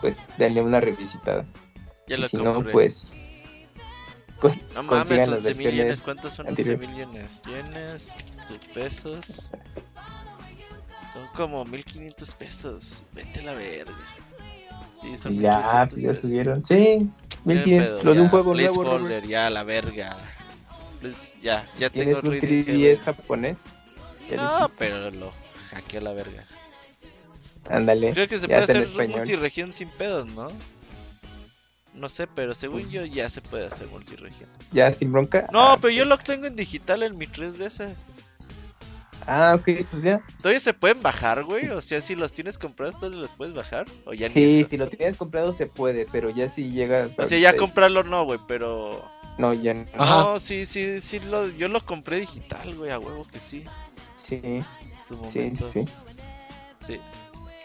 pues 0.00 0.24
denle 0.38 0.62
una 0.62 0.80
revisitada. 0.80 1.44
Ya 2.08 2.16
Y 2.16 2.20
lo 2.20 2.28
si 2.28 2.38
compré. 2.38 2.62
no, 2.64 2.70
pues... 2.70 3.04
con- 4.40 4.58
no 4.74 4.82
mames, 4.84 4.88
consigan 5.08 5.30
las 5.32 5.44
11 5.46 5.54
mil 5.56 5.72
yenes. 5.76 6.00
¿Cuántos 6.02 6.32
son 6.34 6.46
11 6.48 6.62
anteriores. 6.62 6.88
mil 6.88 6.96
yenes? 6.96 7.42
Yenes, 7.42 8.12
tus 8.48 8.58
pesos. 8.72 9.50
Son 11.12 11.26
como 11.34 11.64
1500 11.64 12.30
pesos. 12.32 13.04
Vete 13.12 13.40
a 13.40 13.42
la 13.42 13.52
verga. 13.54 13.92
Sí, 14.92 15.16
son 15.16 15.34
Ya, 15.38 15.56
1500 15.86 15.88
pues 15.90 16.02
ya 16.02 16.14
subieron. 16.14 16.64
Sí, 16.64 16.74
Qué 16.74 17.38
1500. 17.44 17.90
pedo, 17.90 18.02
Lo 18.04 18.14
de 18.14 18.20
un 18.22 18.28
juego 18.28 18.54
nuevo, 18.54 18.74
placeholder, 18.74 19.00
Robert. 19.18 19.26
ya, 19.26 19.50
la 19.50 19.64
verga. 19.64 20.16
Pues, 21.00 21.34
ya, 21.42 21.66
ya 21.78 21.88
tengo 21.90 22.04
¿Tienes 22.20 22.22
un 22.22 22.30
Reading 22.30 22.64
3DS 22.64 22.80
Heaven. 22.80 22.96
japonés? 23.04 23.58
No, 24.36 24.70
pero 24.78 25.10
lo 25.10 25.32
hackeé 25.70 25.98
a 25.98 26.02
la 26.02 26.12
verga. 26.12 26.44
Ándale. 27.68 28.12
Creo 28.12 28.26
que 28.28 28.38
se 28.38 28.46
puede 28.48 28.60
hacer 28.62 28.88
multiregión 29.08 29.72
sin 29.72 29.88
pedos, 29.90 30.26
¿no? 30.26 30.48
No 31.94 32.08
sé, 32.08 32.26
pero 32.26 32.54
según 32.54 32.80
Pues- 32.82 32.92
yo 32.92 33.04
ya 33.04 33.28
se 33.28 33.40
puede 33.42 33.66
hacer 33.66 33.86
multiregión. 33.88 34.48
Ya 34.70 34.92
sin 34.92 35.12
bronca. 35.12 35.48
No, 35.52 35.72
Ah, 35.72 35.78
pero 35.80 35.92
yo 35.92 36.04
lo 36.04 36.16
tengo 36.18 36.46
en 36.46 36.56
digital 36.56 37.02
en 37.02 37.18
mi 37.18 37.26
3DS. 37.26 37.94
Ah, 39.26 39.54
ok, 39.58 39.86
pues 39.90 40.02
ya. 40.02 40.22
¿Todavía 40.38 40.60
se 40.60 40.72
pueden 40.72 41.02
bajar, 41.02 41.44
güey? 41.44 41.68
O 41.68 41.80
sea, 41.80 42.00
si 42.00 42.14
los 42.14 42.32
tienes 42.32 42.56
comprados, 42.58 42.98
¿todavía 42.98 43.20
los 43.20 43.34
puedes 43.34 43.54
bajar? 43.54 43.86
¿O 44.06 44.14
ya 44.14 44.28
Sí, 44.28 44.64
si 44.64 44.76
lo 44.78 44.88
tienes 44.88 45.16
comprado 45.16 45.52
se 45.52 45.66
puede, 45.66 46.06
pero 46.10 46.30
ya 46.30 46.48
si 46.48 46.70
llegas. 46.70 47.18
O 47.18 47.26
sea, 47.26 47.38
ya 47.38 47.54
comprarlo 47.56 48.02
no, 48.02 48.24
güey, 48.24 48.40
pero... 48.48 49.04
No, 49.36 49.52
ya 49.52 49.74
no. 49.74 49.86
Ajá. 49.98 50.20
No, 50.22 50.38
sí, 50.38 50.64
sí, 50.64 51.00
sí, 51.00 51.20
lo, 51.20 51.48
yo 51.48 51.68
lo 51.68 51.84
compré 51.84 52.18
digital, 52.20 52.74
güey, 52.74 52.90
a 52.90 52.98
huevo 52.98 53.26
que 53.30 53.40
sí. 53.40 53.64
Sí, 54.16 54.40
su 55.16 55.28
sí, 55.28 55.38
momento. 55.40 55.68
sí. 55.70 55.84
Sí. 56.84 57.00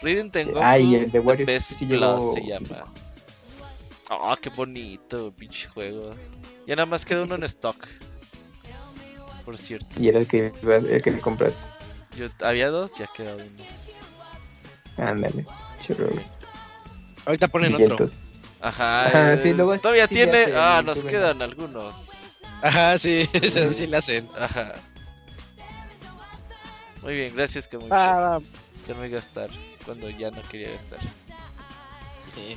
Reading 0.02 0.30
Tengoku 0.30 0.60
Ah, 0.62 0.78
y 0.78 0.94
el 0.94 1.10
de 1.10 1.18
Warriors 1.20 1.46
Best 1.46 1.78
sí 1.78 1.86
Plus 1.86 2.00
llegó- 2.00 2.34
se 2.34 2.40
llama. 2.46 2.84
Ah, 4.10 4.36
qué 4.40 4.50
bonito, 4.50 5.32
pinche 5.32 5.68
juego. 5.68 6.10
Ya 6.66 6.76
nada 6.76 6.86
más 6.86 7.04
queda 7.04 7.22
uno 7.22 7.34
en 7.34 7.44
stock. 7.44 7.86
Por 9.44 9.56
cierto. 9.58 10.00
Y 10.00 10.08
era 10.08 10.20
el 10.20 10.26
que, 10.26 10.52
el 10.62 11.02
que 11.02 11.16
compraste. 11.20 11.58
Yo 12.16 12.26
había 12.44 12.68
dos, 12.70 12.96
ya 12.98 13.06
queda 13.08 13.34
uno. 13.36 13.64
Ándale. 14.96 15.46
Churro. 15.80 16.08
Ahorita 17.26 17.48
ponen 17.48 17.74
otro. 17.74 18.06
Ajá, 18.60 19.06
Ajá, 19.06 19.32
eh, 19.34 19.38
sí, 19.38 19.52
luego 19.52 19.78
todavía 19.78 20.06
sí 20.06 20.14
tiene. 20.14 20.46
Ah, 20.54 20.82
nos 20.84 21.04
quedan 21.04 21.42
algunos. 21.42 22.38
Ajá, 22.62 22.96
sí, 22.98 23.28
eso 23.34 23.70
sí 23.70 23.86
le 23.86 23.96
hacen. 23.98 24.28
Ajá. 24.38 24.74
Muy 27.06 27.14
bien, 27.14 27.32
gracias 27.36 27.68
que 27.68 27.78
mucho. 27.78 27.94
Ah, 27.94 28.40
Se 28.84 28.92
me 28.94 29.08
gastar 29.08 29.48
cuando 29.84 30.10
ya 30.10 30.30
no 30.32 30.42
quería 30.42 30.72
gastar. 30.72 30.98
sí. 32.34 32.56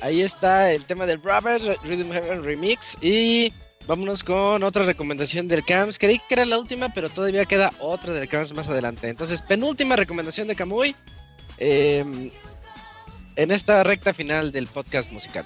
Ahí 0.00 0.22
está 0.22 0.72
el 0.72 0.84
tema 0.84 1.04
del 1.04 1.22
Robert, 1.22 1.62
Rhythm 1.84 2.10
Heaven 2.10 2.42
Remix. 2.42 2.96
Y 3.02 3.52
vámonos 3.86 4.24
con 4.24 4.62
otra 4.62 4.84
recomendación 4.84 5.46
del 5.46 5.62
CAMS. 5.64 5.98
Creí 5.98 6.18
que 6.18 6.34
era 6.34 6.46
la 6.46 6.58
última, 6.58 6.88
pero 6.88 7.10
todavía 7.10 7.44
queda 7.44 7.70
otra 7.80 8.14
del 8.14 8.28
CAMS 8.28 8.54
más 8.54 8.68
adelante. 8.70 9.08
Entonces, 9.10 9.42
penúltima 9.42 9.94
recomendación 9.94 10.48
de 10.48 10.56
Kamui. 10.56 10.96
eh, 11.58 12.30
en 13.36 13.50
esta 13.50 13.84
recta 13.84 14.14
final 14.14 14.52
del 14.52 14.66
podcast 14.66 15.12
musical. 15.12 15.44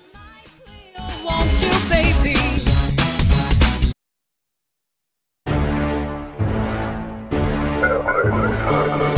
Want 8.70 9.02
you, 9.02 9.10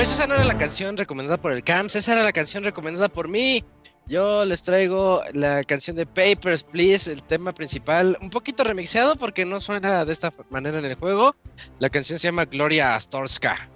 Pues 0.00 0.12
esa 0.12 0.26
no 0.26 0.34
era 0.34 0.44
la 0.44 0.56
canción 0.56 0.96
recomendada 0.96 1.36
por 1.36 1.52
el 1.52 1.62
CAMS, 1.62 1.94
esa 1.94 2.12
era 2.12 2.22
la 2.22 2.32
canción 2.32 2.64
recomendada 2.64 3.10
por 3.10 3.28
mí. 3.28 3.62
Yo 4.06 4.46
les 4.46 4.62
traigo 4.62 5.22
la 5.34 5.62
canción 5.62 5.94
de 5.94 6.06
Papers, 6.06 6.62
Please, 6.62 7.12
el 7.12 7.22
tema 7.22 7.52
principal, 7.52 8.16
un 8.22 8.30
poquito 8.30 8.64
remixeado 8.64 9.16
porque 9.16 9.44
no 9.44 9.60
suena 9.60 10.06
de 10.06 10.12
esta 10.14 10.32
manera 10.48 10.78
en 10.78 10.86
el 10.86 10.94
juego. 10.94 11.36
La 11.80 11.90
canción 11.90 12.18
se 12.18 12.28
llama 12.28 12.46
Gloria 12.46 12.94
Astorska. 12.94 13.68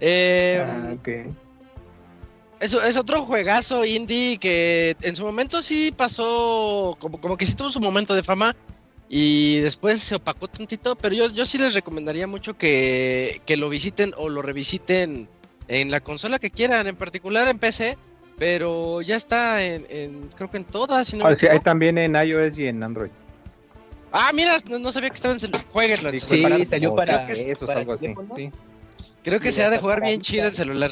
Eh, 0.00 0.60
Ah, 0.60 0.92
ok. 0.92 1.08
Eso 2.58 2.82
es 2.82 2.96
otro 2.96 3.22
juegazo 3.22 3.84
indie 3.84 4.38
que 4.38 4.96
en 5.02 5.14
su 5.14 5.24
momento 5.24 5.62
sí 5.62 5.94
pasó, 5.96 6.96
como, 6.98 7.20
como 7.20 7.36
que 7.36 7.46
sí 7.46 7.54
tuvo 7.54 7.70
su 7.70 7.78
momento 7.78 8.16
de 8.16 8.24
fama 8.24 8.56
y 9.08 9.60
después 9.60 10.02
se 10.02 10.16
opacó 10.16 10.48
tantito, 10.48 10.96
pero 10.96 11.14
yo, 11.14 11.30
yo 11.30 11.46
sí 11.46 11.58
les 11.58 11.74
recomendaría 11.74 12.26
mucho 12.26 12.58
que, 12.58 13.40
que 13.46 13.56
lo 13.56 13.68
visiten 13.68 14.14
o 14.16 14.28
lo 14.28 14.42
revisiten 14.42 15.28
en 15.70 15.90
la 15.90 16.00
consola 16.00 16.38
que 16.40 16.50
quieran, 16.50 16.86
en 16.88 16.96
particular 16.96 17.46
en 17.48 17.58
PC, 17.58 17.96
pero 18.36 19.00
ya 19.02 19.14
está 19.16 19.62
en, 19.62 19.86
en- 19.88 20.28
creo 20.36 20.50
que 20.50 20.56
en 20.58 20.64
todas. 20.64 21.06
Si 21.08 21.16
no 21.16 21.24
me 21.24 21.30
Ah, 21.32 21.36
sí, 21.38 21.46
hay 21.46 21.60
también 21.60 21.96
en 21.96 22.14
iOS 22.16 22.58
y 22.58 22.66
en 22.66 22.82
Android. 22.82 23.10
Ah, 24.12 24.32
mira, 24.34 24.56
no, 24.68 24.80
no 24.80 24.90
sabía 24.90 25.10
que 25.10 25.14
estaba 25.14 25.32
en 25.34 25.40
celular. 25.40 25.64
Jueguenlo 25.70 26.08
en 26.10 26.18
Sí. 26.18 26.26
Sí, 26.44 26.64
salió 26.64 26.90
para, 26.90 27.14
creo 27.24 27.26
que 27.26 27.32
es- 27.32 27.48
Eso 27.50 27.64
es 27.64 27.68
para 27.68 27.80
algo 27.80 27.92
así. 27.92 28.00
teléfono. 28.02 28.34
sí. 28.34 28.50
Creo 29.22 29.38
que 29.38 29.50
y 29.50 29.52
se 29.52 29.62
ha 29.62 29.70
de 29.70 29.78
jugar 29.78 30.00
bien 30.02 30.20
chido 30.20 30.48
en 30.48 30.54
celular. 30.54 30.90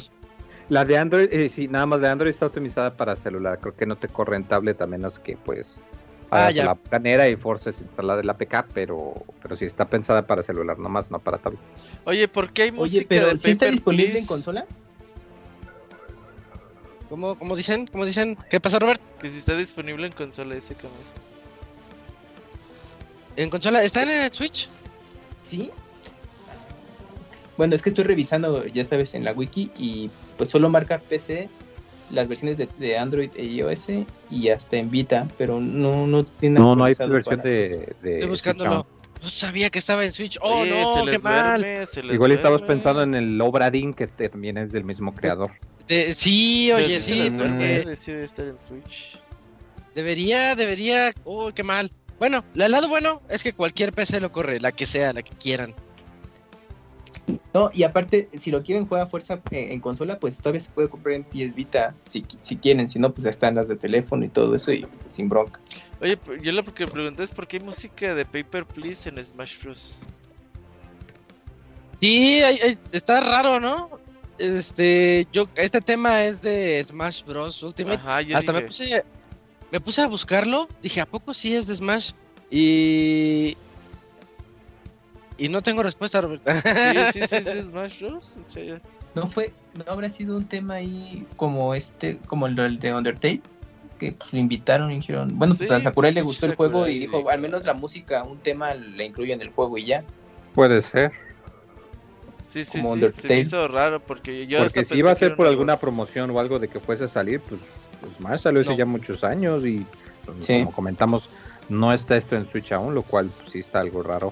La 0.69 0.85
de 0.85 0.97
Android, 0.97 1.27
eh, 1.33 1.49
sí, 1.49 1.67
nada 1.67 1.85
más 1.87 1.99
de 1.99 2.07
Android 2.07 2.29
está 2.29 2.45
optimizada 2.45 2.95
para 2.95 3.15
celular. 3.15 3.57
Creo 3.59 3.75
que 3.75 3.85
no 3.87 3.97
te 3.97 4.07
corre 4.07 4.37
en 4.37 4.43
tablet 4.45 4.79
a 4.81 4.87
menos 4.87 5.19
que 5.19 5.35
pues 5.35 5.83
Ah, 6.31 6.43
hagas 6.43 6.55
ya. 6.55 6.65
la 6.65 6.75
planera 6.75 7.27
y 7.27 7.35
forces 7.35 7.81
instalar 7.81 8.19
el 8.19 8.29
APK, 8.29 8.67
pero 8.73 9.25
pero 9.41 9.55
sí 9.55 9.65
está 9.65 9.85
pensada 9.85 10.27
para 10.27 10.43
celular, 10.43 10.77
nomás 10.77 11.09
no 11.09 11.19
para 11.19 11.39
tablet. 11.39 11.59
Oye, 12.05 12.27
¿por 12.27 12.51
qué 12.51 12.63
hay 12.63 12.71
música 12.71 12.99
Oye, 12.99 13.07
pero 13.07 13.31
de 13.31 13.37
¿sí 13.37 13.51
está 13.51 13.65
disponible 13.65 14.19
en 14.19 14.25
consola? 14.25 14.65
¿Cómo, 17.09 17.37
cómo 17.39 17.55
dicen? 17.55 17.87
¿Cómo 17.87 18.05
dicen? 18.05 18.37
¿Qué 18.51 18.59
pasó, 18.59 18.77
Robert? 18.77 19.01
Que 19.19 19.27
si 19.27 19.39
está 19.39 19.57
disponible 19.57 20.05
en 20.05 20.13
consola 20.13 20.55
ese 20.55 20.75
canal. 20.75 20.91
¿En 23.35 23.49
consola? 23.49 23.83
¿Está 23.83 24.03
en 24.03 24.09
el 24.09 24.31
Switch? 24.31 24.69
Sí. 25.41 25.71
Bueno, 27.57 27.73
es 27.73 27.81
que 27.81 27.89
estoy 27.89 28.03
revisando, 28.03 28.65
ya 28.67 28.83
sabes, 28.83 29.15
en 29.15 29.23
la 29.25 29.33
wiki 29.33 29.71
y 29.77 30.11
pues 30.37 30.49
solo 30.49 30.69
marca 30.69 30.99
PC 30.99 31.49
las 32.09 32.27
versiones 32.27 32.57
de, 32.57 32.67
de 32.77 32.97
Android 32.97 33.29
e 33.35 33.43
iOS 33.45 33.85
y 34.31 34.49
hasta 34.49 34.77
en 34.77 34.89
Vita, 34.89 35.27
pero 35.37 35.59
no, 35.59 36.07
no 36.07 36.23
tiene 36.23 36.59
No, 36.59 36.75
no 36.75 36.85
hay 36.85 36.93
versión 36.97 37.41
de, 37.41 37.93
de 38.01 38.13
Estoy 38.15 38.29
buscándolo. 38.29 38.87
No 39.21 39.27
sabía 39.27 39.69
que 39.69 39.79
estaba 39.79 40.05
en 40.05 40.13
Switch. 40.13 40.37
Oh, 40.41 40.63
no, 40.65 40.93
se 40.93 40.99
qué 41.01 41.11
les 41.11 41.23
mal. 41.23 41.61
duerme, 41.61 41.85
se 41.85 42.03
les 42.03 42.15
Igual 42.15 42.31
estabas 42.31 42.59
duerme. 42.59 42.75
pensando 42.75 43.03
en 43.03 43.15
el 43.15 43.41
Obradin, 43.41 43.93
que 43.93 44.07
también 44.07 44.57
es 44.57 44.71
del 44.71 44.85
mismo 44.85 45.13
creador. 45.13 45.51
De- 45.87 46.13
sí, 46.13 46.71
oye, 46.71 47.01
sí, 47.01 47.29
duerme, 47.29 47.83
decide 47.83 48.23
estar 48.23 48.47
en 48.47 48.57
Switch. 48.57 49.19
debería, 49.93 50.55
debería. 50.55 51.11
Oh, 51.25 51.51
qué 51.53 51.63
mal. 51.63 51.91
Bueno, 52.17 52.43
el 52.55 52.71
lado 52.71 52.87
bueno 52.87 53.21
es 53.29 53.43
que 53.43 53.53
cualquier 53.53 53.91
PC 53.93 54.19
lo 54.21 54.31
corre, 54.31 54.59
la 54.59 54.71
que 54.71 54.85
sea, 54.85 55.13
la 55.13 55.21
que 55.21 55.35
quieran. 55.35 55.73
No, 57.53 57.69
y 57.73 57.83
aparte, 57.83 58.29
si 58.37 58.51
lo 58.51 58.63
quieren 58.63 58.87
jugar 58.87 59.03
a 59.03 59.07
fuerza 59.07 59.41
en, 59.51 59.71
en 59.71 59.79
consola, 59.79 60.19
pues 60.19 60.39
todavía 60.39 60.61
se 60.61 60.69
puede 60.69 60.89
comprar 60.89 61.15
en 61.15 61.23
PS 61.23 61.53
Vita 61.55 61.95
si, 62.05 62.25
si 62.41 62.57
quieren, 62.57 62.87
si 62.89 62.97
no, 62.99 63.13
pues 63.13 63.23
ya 63.25 63.29
están 63.29 63.55
las 63.55 63.67
de 63.67 63.75
teléfono 63.75 64.25
y 64.25 64.29
todo 64.29 64.55
eso 64.55 64.71
y 64.71 64.85
sin 65.09 65.29
bronca. 65.29 65.59
Oye, 66.01 66.17
yo 66.41 66.51
lo 66.51 66.63
que 66.63 66.87
pregunté 66.87 67.23
es 67.23 67.31
por 67.31 67.47
qué 67.47 67.57
hay 67.57 67.63
música 67.63 68.15
de 68.15 68.25
Paper 68.25 68.65
Please 68.65 69.09
en 69.09 69.23
Smash 69.23 69.61
Bros. 69.63 70.01
Sí, 71.99 72.41
hay- 72.41 72.59
hay- 72.59 72.77
está 72.91 73.19
raro, 73.19 73.59
¿no? 73.59 73.89
Este, 74.37 75.27
yo, 75.33 75.45
este 75.55 75.81
tema 75.81 76.23
es 76.23 76.41
de 76.41 76.83
Smash 76.87 77.25
Bros. 77.25 77.61
Ultimate. 77.61 77.97
Ajá, 77.97 78.21
yo 78.21 78.37
Hasta 78.37 78.53
me 78.53 78.61
puse, 78.61 79.03
me 79.71 79.79
puse 79.81 80.01
a 80.01 80.07
buscarlo. 80.07 80.69
Dije, 80.81 81.01
¿a 81.01 81.05
poco 81.05 81.33
sí 81.33 81.53
es 81.55 81.67
de 81.67 81.75
Smash? 81.75 82.11
Y. 82.49 83.57
Y 85.39 85.49
no 85.49 85.61
tengo 85.61 85.81
respuesta, 85.81 86.21
Robert. 86.21 86.41
Sí, 86.45 87.21
sí, 87.25 87.27
sí, 87.27 87.41
sí, 87.41 87.63
Smash 87.63 88.03
Bros. 88.03 88.57
¿No 89.15 89.25
fue, 89.27 89.53
no 89.75 89.91
habrá 89.91 90.09
sido 90.09 90.37
un 90.37 90.47
tema 90.47 90.75
ahí 90.75 91.25
como 91.35 91.73
este, 91.73 92.19
como 92.27 92.45
el 92.47 92.79
de 92.79 92.93
Undertale? 92.93 93.41
Que 93.97 94.11
pues, 94.11 94.31
lo 94.33 94.39
invitaron 94.39 94.91
y 94.91 94.95
dijeron, 94.95 95.29
bueno, 95.37 95.55
pues 95.57 95.71
a 95.71 95.79
Sakurai 95.79 96.13
le 96.13 96.21
gustó 96.21 96.45
el 96.45 96.55
juego 96.55 96.87
y 96.87 96.99
dijo, 96.99 97.29
al 97.29 97.39
menos 97.39 97.65
la 97.65 97.73
música, 97.73 98.23
un 98.23 98.39
tema 98.39 98.73
le 98.75 99.05
incluye 99.05 99.33
en 99.33 99.41
el 99.41 99.49
juego 99.49 99.77
y 99.77 99.85
ya. 99.85 100.03
Puede 100.53 100.81
ser. 100.81 101.11
Sí, 102.45 102.63
sí, 102.65 102.79
Como 102.81 102.93
sí, 102.93 102.99
se 102.99 103.05
Undertale. 103.05 103.33
me 103.35 103.39
hizo 103.41 103.67
raro 103.67 103.99
porque 103.99 104.47
yo 104.47 104.57
hasta 104.61 104.81
Porque 104.81 104.85
si 104.85 104.99
iba 104.99 105.11
a 105.11 105.15
ser 105.15 105.35
por 105.35 105.45
una 105.45 105.51
alguna 105.51 105.79
promoción 105.79 106.29
o 106.31 106.39
algo 106.39 106.59
de 106.59 106.67
que 106.67 106.79
fuese 106.79 107.05
a 107.05 107.07
salir, 107.07 107.41
pues, 107.41 107.61
pues 108.01 108.19
más 108.19 108.41
salió 108.41 108.61
hace 108.61 108.71
No. 108.71 108.77
ya 108.77 108.85
muchos 108.85 109.23
años 109.23 109.65
y 109.65 109.85
pues, 110.25 110.45
Sí. 110.45 110.59
como 110.59 110.71
comentamos, 110.71 111.29
no 111.69 111.93
está 111.93 112.15
esto 112.17 112.35
en 112.35 112.49
Switch 112.49 112.71
aún, 112.71 112.95
lo 112.95 113.03
cual 113.03 113.29
pues, 113.37 113.51
sí 113.51 113.59
está 113.59 113.81
algo 113.81 114.01
raro, 114.01 114.31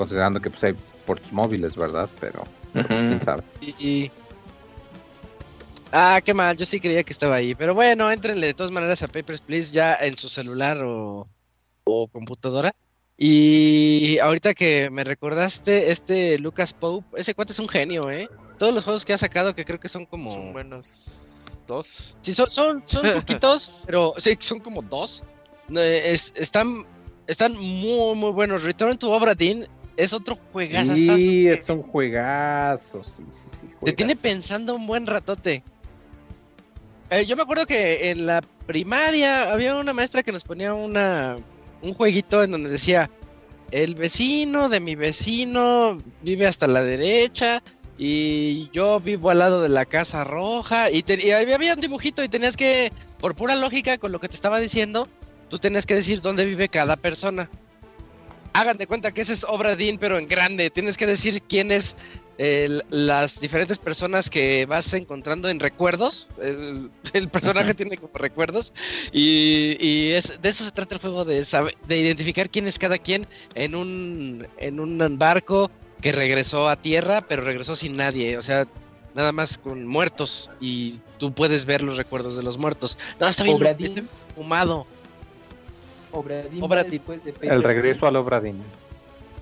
considerando 0.00 0.40
que 0.40 0.48
pues 0.48 0.64
hay 0.64 0.74
ports 1.06 1.30
móviles, 1.30 1.76
¿verdad? 1.76 2.08
Pero, 2.20 2.42
pero, 2.72 2.88
pues, 2.88 3.00
quién 3.00 3.22
sabe. 3.22 3.42
Y, 3.60 3.88
y- 3.88 4.10
Ah, 5.92 6.20
qué 6.24 6.32
mal, 6.32 6.56
yo 6.56 6.64
sí 6.64 6.80
creía 6.80 7.02
que 7.02 7.12
estaba 7.12 7.34
ahí. 7.36 7.54
Pero 7.54 7.74
bueno, 7.74 8.10
entrenle 8.10 8.46
de 8.48 8.54
todas 8.54 8.70
maneras 8.72 9.02
a 9.02 9.08
Papers, 9.08 9.40
Please 9.40 9.72
ya 9.72 9.94
en 10.00 10.16
su 10.16 10.28
celular 10.28 10.82
o, 10.84 11.28
o 11.84 12.08
computadora. 12.08 12.74
Y 13.18 14.18
ahorita 14.18 14.54
que 14.54 14.88
me 14.88 15.04
recordaste, 15.04 15.90
este 15.90 16.38
Lucas 16.38 16.72
Pope, 16.72 17.20
ese 17.20 17.34
cuate 17.34 17.52
es 17.52 17.58
un 17.58 17.68
genio, 17.68 18.10
¿eh? 18.10 18.28
Todos 18.58 18.72
los 18.72 18.84
juegos 18.84 19.04
que 19.04 19.12
ha 19.12 19.18
sacado, 19.18 19.52
que 19.54 19.64
creo 19.64 19.78
que 19.78 19.88
son 19.90 20.06
como... 20.06 20.30
Son 20.30 20.52
buenos 20.52 21.60
dos. 21.66 22.16
Sí, 22.22 22.32
son, 22.32 22.50
son, 22.50 22.82
son 22.86 23.02
poquitos, 23.14 23.82
pero 23.84 24.14
sí, 24.16 24.38
son 24.40 24.60
como 24.60 24.80
dos. 24.82 25.22
No, 25.68 25.80
es- 25.80 26.32
están, 26.36 26.86
están 27.26 27.52
muy, 27.58 28.14
muy 28.14 28.30
buenos. 28.30 28.62
Return 28.62 28.96
to 28.96 29.10
Obra 29.10 29.34
Dinn 29.34 29.66
es 29.96 30.12
otro 30.12 30.36
juegazo. 30.36 30.94
Sí, 31.16 31.46
es 31.46 31.68
un 31.68 31.82
juegazo, 31.82 33.02
sí, 33.04 33.22
sí, 33.30 33.48
sí. 33.60 33.66
Te 33.84 33.92
tiene 33.92 34.16
pensando 34.16 34.74
un 34.74 34.86
buen 34.86 35.06
ratote. 35.06 35.62
Eh, 37.10 37.24
yo 37.26 37.36
me 37.36 37.42
acuerdo 37.42 37.66
que 37.66 38.10
en 38.10 38.26
la 38.26 38.40
primaria 38.66 39.52
había 39.52 39.74
una 39.74 39.92
maestra 39.92 40.22
que 40.22 40.32
nos 40.32 40.44
ponía 40.44 40.74
una 40.74 41.36
un 41.82 41.92
jueguito 41.94 42.42
en 42.44 42.52
donde 42.52 42.70
decía 42.70 43.10
el 43.72 43.94
vecino 43.94 44.68
de 44.68 44.80
mi 44.80 44.94
vecino 44.94 45.98
vive 46.22 46.46
hasta 46.46 46.66
la 46.66 46.82
derecha 46.84 47.62
y 47.98 48.68
yo 48.70 49.00
vivo 49.00 49.30
al 49.30 49.38
lado 49.40 49.62
de 49.62 49.68
la 49.70 49.86
casa 49.86 50.24
roja 50.24 50.90
y, 50.90 51.02
te- 51.02 51.26
y 51.26 51.32
había 51.32 51.54
había 51.56 51.74
un 51.74 51.80
dibujito 51.80 52.22
y 52.22 52.28
tenías 52.28 52.56
que 52.56 52.92
por 53.18 53.34
pura 53.34 53.56
lógica 53.56 53.98
con 53.98 54.12
lo 54.12 54.20
que 54.20 54.28
te 54.28 54.34
estaba 54.36 54.58
diciendo 54.60 55.08
tú 55.48 55.58
tenías 55.58 55.86
que 55.86 55.94
decir 55.94 56.20
dónde 56.20 56.44
vive 56.44 56.68
cada 56.68 56.96
persona. 56.96 57.50
Hagan 58.52 58.76
de 58.76 58.86
cuenta 58.86 59.12
que 59.12 59.20
ese 59.20 59.32
es 59.32 59.44
obra 59.44 59.76
Dean, 59.76 59.98
pero 59.98 60.18
en 60.18 60.26
grande. 60.26 60.70
Tienes 60.70 60.96
que 60.96 61.06
decir 61.06 61.42
quién 61.42 61.70
es 61.70 61.96
el- 62.38 62.82
las 62.90 63.40
diferentes 63.40 63.78
personas 63.78 64.28
que 64.30 64.66
vas 64.66 64.92
encontrando 64.94 65.48
en 65.48 65.60
recuerdos. 65.60 66.28
El, 66.42 66.90
el 67.12 67.28
personaje 67.28 67.74
tiene 67.74 67.96
como 67.96 68.12
recuerdos. 68.14 68.72
Y, 69.12 69.76
y 69.80 70.10
es, 70.12 70.40
de 70.40 70.48
eso 70.48 70.64
se 70.64 70.70
trata 70.72 70.94
el 70.96 71.00
juego, 71.00 71.24
de, 71.24 71.44
saber- 71.44 71.76
de 71.86 71.98
identificar 71.98 72.50
quién 72.50 72.66
es 72.66 72.78
cada 72.78 72.98
quien 72.98 73.26
en 73.54 73.74
un, 73.74 74.46
en 74.58 74.80
un 74.80 75.18
barco 75.18 75.70
que 76.00 76.12
regresó 76.12 76.68
a 76.68 76.76
tierra, 76.80 77.20
pero 77.20 77.42
regresó 77.42 77.76
sin 77.76 77.96
nadie. 77.96 78.36
O 78.38 78.42
sea, 78.42 78.66
nada 79.14 79.32
más 79.32 79.58
con 79.58 79.86
muertos. 79.86 80.50
Y 80.60 81.00
tú 81.18 81.32
puedes 81.34 81.66
ver 81.66 81.82
los 81.82 81.98
recuerdos 81.98 82.36
de 82.36 82.42
los 82.42 82.58
muertos. 82.58 82.98
No, 83.20 83.28
está 83.28 83.44
bien, 83.44 83.56
Obra 83.56 83.74
fumado. 84.34 84.86
Obra 86.12 86.42
Dinn 86.42 86.62
Obra 86.62 86.76
va 86.82 86.82
Dinn. 86.84 86.90
después 86.92 87.24
de 87.24 87.34
El 87.42 87.62
regreso 87.62 88.06
al 88.06 88.16
Obradin. 88.16 88.62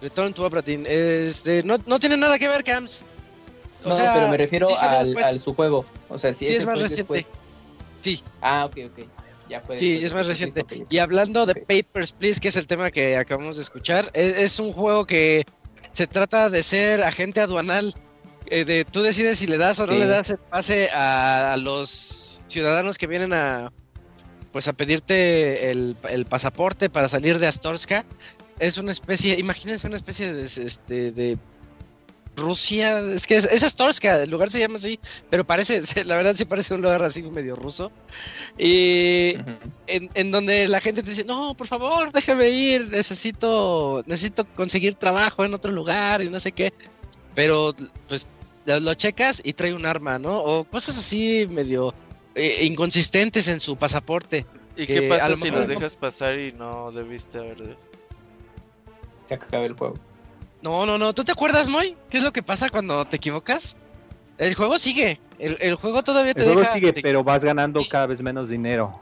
Return 0.00 0.32
to 0.34 0.44
Obra 0.44 0.62
Dinn. 0.62 0.84
Este, 0.88 1.62
no, 1.62 1.76
no 1.86 1.98
tiene 1.98 2.16
nada 2.16 2.38
que 2.38 2.48
ver, 2.48 2.62
Cams. 2.64 3.04
O 3.84 3.88
No, 3.88 3.96
sea, 3.96 4.12
pero 4.14 4.28
me 4.28 4.36
refiero 4.36 4.66
sí 4.66 4.74
al, 4.80 5.06
su 5.40 5.54
juego. 5.54 5.84
O 6.08 6.18
sea, 6.18 6.32
si 6.32 6.46
Sí, 6.46 6.54
es 6.54 6.64
más 6.66 6.78
reciente. 6.78 7.14
después. 7.14 7.28
Sí. 8.00 8.22
Ah, 8.40 8.64
ok, 8.66 8.76
ok. 8.86 9.06
Ya 9.48 9.60
fue 9.60 9.78
Sí, 9.78 10.04
es 10.04 10.12
más 10.12 10.26
reciente. 10.26 10.62
Y 10.90 10.98
hablando 10.98 11.46
de. 11.46 11.54
Papers, 11.54 12.12
Please, 12.12 12.40
que 12.40 12.48
es 12.48 12.56
el 12.56 12.66
tema 12.66 12.90
que 12.90 13.16
acabamos 13.16 13.56
de 13.56 13.62
escuchar, 13.62 14.10
es, 14.12 14.36
es 14.36 14.58
un 14.60 14.72
juego 14.72 15.06
que 15.06 15.44
se 15.92 16.06
trata 16.06 16.50
de 16.50 16.62
ser 16.62 17.02
agente 17.02 17.40
aduanal. 17.40 17.94
eh, 18.50 18.64
de 18.64 18.84
tú 18.84 19.02
decides 19.02 19.38
si 19.38 19.46
le 19.46 19.58
das 19.58 19.78
o 19.80 19.86
no 19.86 19.92
Sí. 19.94 19.98
le 19.98 20.06
das 20.06 20.30
el 20.30 20.38
pase 20.38 20.88
a, 20.90 21.52
a 21.52 21.56
los 21.58 22.40
ciudadanos 22.46 22.96
que 22.98 23.06
vienen 23.06 23.32
a 23.34 23.72
pues 24.52 24.68
a 24.68 24.72
pedirte 24.72 25.70
el, 25.70 25.96
el 26.08 26.26
pasaporte 26.26 26.90
para 26.90 27.08
salir 27.08 27.38
de 27.38 27.46
Astorska. 27.46 28.04
Es 28.58 28.78
una 28.78 28.92
especie, 28.92 29.38
imagínense 29.38 29.86
una 29.86 29.96
especie 29.96 30.32
de, 30.32 30.42
este, 30.42 31.12
de 31.12 31.38
Rusia, 32.36 33.00
es 33.00 33.26
que 33.26 33.36
es, 33.36 33.46
es 33.46 33.62
Astorska, 33.62 34.22
el 34.22 34.30
lugar 34.30 34.48
se 34.48 34.60
llama 34.60 34.76
así, 34.76 34.98
pero 35.28 35.44
parece, 35.44 35.82
la 36.04 36.16
verdad 36.16 36.34
sí 36.34 36.44
parece 36.44 36.74
un 36.74 36.82
lugar 36.82 37.02
así 37.02 37.22
medio 37.22 37.56
ruso. 37.56 37.92
Y 38.56 39.34
en, 39.86 40.10
en 40.14 40.30
donde 40.30 40.68
la 40.68 40.80
gente 40.80 41.02
te 41.02 41.10
dice, 41.10 41.24
no, 41.24 41.54
por 41.54 41.66
favor, 41.66 42.12
déjame 42.12 42.50
ir, 42.50 42.88
necesito, 42.88 44.02
necesito 44.06 44.46
conseguir 44.54 44.94
trabajo 44.94 45.44
en 45.44 45.54
otro 45.54 45.72
lugar 45.72 46.22
y 46.22 46.30
no 46.30 46.40
sé 46.40 46.52
qué. 46.52 46.72
Pero 47.34 47.74
pues 48.08 48.26
lo 48.66 48.94
checas 48.94 49.40
y 49.44 49.52
trae 49.52 49.74
un 49.74 49.86
arma, 49.86 50.18
¿no? 50.18 50.38
O 50.38 50.64
cosas 50.64 50.98
así 50.98 51.46
medio 51.50 51.94
eh, 52.38 52.64
inconsistentes 52.64 53.48
en 53.48 53.60
su 53.60 53.76
pasaporte. 53.76 54.46
¿Y 54.76 54.86
que 54.86 55.00
qué 55.00 55.06
a 55.06 55.08
pasa 55.18 55.28
lo 55.30 55.36
si 55.36 55.42
mejor 55.44 55.58
los 55.60 55.68
no- 55.68 55.74
dejas 55.74 55.96
pasar 55.96 56.38
y 56.38 56.52
no 56.52 56.90
debiste 56.92 57.38
haber... 57.38 57.76
Se 59.26 59.34
acaba 59.34 59.64
el 59.64 59.74
juego. 59.74 59.94
No, 60.62 60.86
no, 60.86 60.98
no. 60.98 61.12
¿Tú 61.12 61.22
te 61.24 61.32
acuerdas, 61.32 61.68
Moy? 61.68 61.96
¿Qué 62.10 62.16
es 62.18 62.22
lo 62.22 62.32
que 62.32 62.42
pasa 62.42 62.68
cuando 62.70 63.04
te 63.04 63.16
equivocas? 63.16 63.76
El 64.38 64.54
juego 64.54 64.78
sigue. 64.78 65.18
El, 65.38 65.56
el 65.60 65.74
juego 65.74 66.02
todavía 66.02 66.32
te 66.34 66.40
El 66.40 66.46
juego 66.46 66.60
deja. 66.60 66.74
sigue, 66.74 66.92
te- 66.92 67.02
pero 67.02 67.22
vas 67.24 67.40
ganando 67.40 67.82
cada 67.88 68.06
vez 68.06 68.22
menos 68.22 68.48
dinero. 68.48 68.98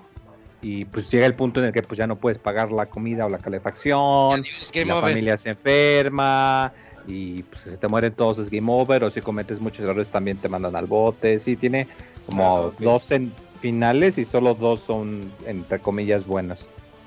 Y 0.62 0.84
pues 0.86 1.10
llega 1.10 1.26
el 1.26 1.34
punto 1.34 1.60
en 1.60 1.66
el 1.66 1.72
que 1.72 1.82
pues 1.82 1.98
ya 1.98 2.06
no 2.06 2.16
puedes 2.16 2.38
pagar 2.38 2.72
la 2.72 2.86
comida 2.86 3.26
o 3.26 3.28
la 3.28 3.38
calefacción. 3.38 4.42
Y 4.72 4.84
la 4.84 4.96
over. 4.98 5.10
familia 5.10 5.38
se 5.42 5.50
enferma. 5.50 6.72
Y 7.06 7.42
pues 7.44 7.62
si 7.62 7.70
se 7.70 7.76
te 7.76 7.86
mueren 7.86 8.14
todos 8.14 8.38
es 8.38 8.50
game 8.50 8.66
over. 8.72 9.04
O 9.04 9.10
si 9.10 9.20
cometes 9.20 9.60
muchos 9.60 9.80
errores 9.80 10.08
también 10.08 10.38
te 10.38 10.48
mandan 10.48 10.74
al 10.74 10.86
bote. 10.86 11.38
Sí, 11.38 11.54
tiene 11.56 11.86
como 12.26 12.66
Ah, 12.66 12.72
dos 12.78 13.10
en 13.10 13.32
finales 13.60 14.18
y 14.18 14.24
solo 14.24 14.54
dos 14.54 14.80
son 14.80 15.32
entre 15.46 15.80
comillas 15.80 16.26
buenos. 16.26 16.60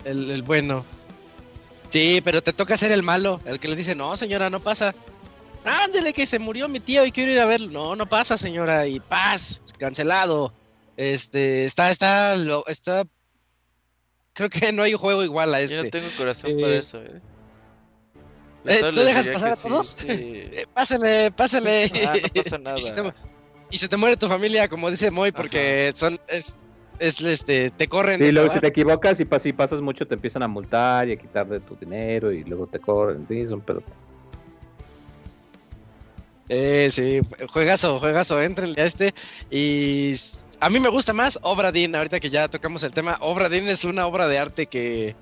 El, 0.05 0.29
el 0.31 0.43
bueno. 0.43 0.85
Sí, 1.89 2.21
pero 2.23 2.41
te 2.41 2.53
toca 2.53 2.77
ser 2.77 2.91
el 2.91 3.03
malo. 3.03 3.39
El 3.45 3.59
que 3.59 3.67
le 3.67 3.75
dice, 3.75 3.95
no, 3.95 4.15
señora, 4.17 4.49
no 4.49 4.59
pasa. 4.59 4.93
Ándele, 5.65 6.13
que 6.13 6.25
se 6.27 6.39
murió 6.39 6.67
mi 6.69 6.79
tío 6.79 7.05
y 7.05 7.11
quiero 7.11 7.31
ir 7.31 7.39
a 7.39 7.45
verlo. 7.45 7.69
No, 7.71 7.95
no 7.95 8.05
pasa, 8.07 8.37
señora. 8.37 8.87
Y 8.87 8.99
paz, 8.99 9.61
cancelado. 9.77 10.53
Este, 10.97 11.65
está, 11.65 11.89
está, 11.91 12.35
lo, 12.35 12.65
está. 12.67 13.05
Creo 14.33 14.49
que 14.49 14.71
no 14.71 14.83
hay 14.83 14.93
juego 14.93 15.23
igual 15.23 15.53
a 15.53 15.63
Yo 15.65 15.77
no 15.77 15.83
este. 15.83 15.99
tengo 15.99 16.11
corazón 16.17 16.51
Eh, 16.51 16.61
para 16.61 16.75
eso, 16.75 17.01
eh. 17.01 17.21
eh, 18.65 18.79
¿tú 18.93 18.99
dejas 19.01 19.27
pasar 19.27 19.51
a 19.53 19.55
todos? 19.55 19.87
sí, 19.87 20.07
sí. 20.07 20.51
Pásale, 20.73 21.31
pásale. 21.31 21.91
Ah, 22.07 22.15
no 22.21 22.29
pasa 22.43 22.57
nada. 22.59 23.15
Y, 23.71 23.77
se 23.77 23.87
te, 23.87 23.95
y 23.95 23.99
muere 23.99 24.17
tu 24.17 24.27
familia, 24.27 24.67
como 24.67 24.89
dice 24.89 25.11
Moy, 25.11 25.31
porque 25.31 25.91
son, 25.95 26.19
es, 26.27 26.57
es, 26.99 27.21
este, 27.21 27.69
te 27.71 27.87
corren. 27.87 28.19
Sí, 28.19 28.25
de 28.25 28.31
luego 28.31 28.53
si 28.53 28.59
te 28.59 28.67
equivocas 28.67 29.19
y 29.19 29.25
pas- 29.25 29.41
si 29.41 29.53
pasas 29.53 29.81
mucho 29.81 30.05
te 30.07 30.15
empiezan 30.15 30.43
a 30.43 30.47
multar 30.47 31.07
y 31.07 31.13
a 31.13 31.15
quitar 31.15 31.47
de 31.47 31.59
tu 31.59 31.75
dinero 31.75 32.31
y 32.31 32.43
luego 32.43 32.67
te 32.67 32.79
corren. 32.79 33.27
Sí, 33.27 33.45
son 33.47 33.61
pedo. 33.61 33.83
Eh, 36.51 36.89
sí, 36.89 37.21
juegazo, 37.51 37.99
juegazo, 37.99 38.41
entrenle 38.41 38.81
a 38.81 38.85
este. 38.85 39.13
Y 39.51 40.13
a 40.59 40.69
mí 40.69 40.79
me 40.79 40.89
gusta 40.89 41.13
más 41.13 41.37
Obra 41.43 41.71
Dinn, 41.71 41.95
ahorita 41.95 42.19
que 42.19 42.29
ya 42.31 42.47
tocamos 42.47 42.81
el 42.83 42.91
tema. 42.91 43.17
Obra 43.21 43.49
Dinn 43.49 43.67
es 43.67 43.85
una 43.85 44.07
obra 44.07 44.27
de 44.27 44.39
arte 44.39 44.65
que, 44.65 45.15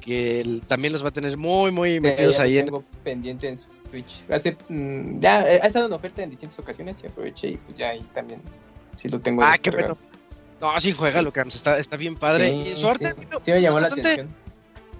que 0.00 0.60
también 0.68 0.92
los 0.92 1.02
va 1.02 1.08
a 1.08 1.12
tener 1.12 1.36
muy, 1.36 1.72
muy 1.72 1.98
metidos 2.00 2.36
lo 2.36 2.42
ahí 2.44 2.58
en. 2.58 2.66
tengo 2.66 2.84
pendiente 3.02 3.48
en 3.48 3.58
Switch. 3.90 4.24
Hace, 4.30 4.56
mm, 4.68 5.20
ya 5.20 5.42
eh, 5.50 5.60
ha 5.62 5.66
estado 5.66 5.86
en 5.86 5.92
oferta 5.92 6.22
en 6.22 6.30
distintas 6.30 6.58
ocasiones 6.58 7.02
y 7.02 7.06
aproveché 7.06 7.48
y 7.48 7.56
pues 7.56 7.76
ya 7.78 7.90
ahí 7.90 8.06
también 8.14 8.40
sí 8.96 9.08
lo 9.08 9.20
tengo. 9.20 9.42
Ah, 9.42 9.56
qué 9.60 9.70
bueno. 9.70 9.96
No, 10.60 10.78
sí, 10.80 10.92
juega 10.92 11.22
lo 11.22 11.32
está, 11.46 11.78
está 11.78 11.96
bien 11.96 12.16
padre. 12.16 12.50
Sí, 12.50 12.70
y 12.72 12.76
su 12.76 12.88
arte, 12.88 13.14
sí. 13.18 13.26
no, 13.30 13.38
Sí 13.42 13.52
me 13.52 13.62
llamó 13.62 13.78
la 13.80 13.88
bastante, 13.88 14.12
atención. 14.12 14.36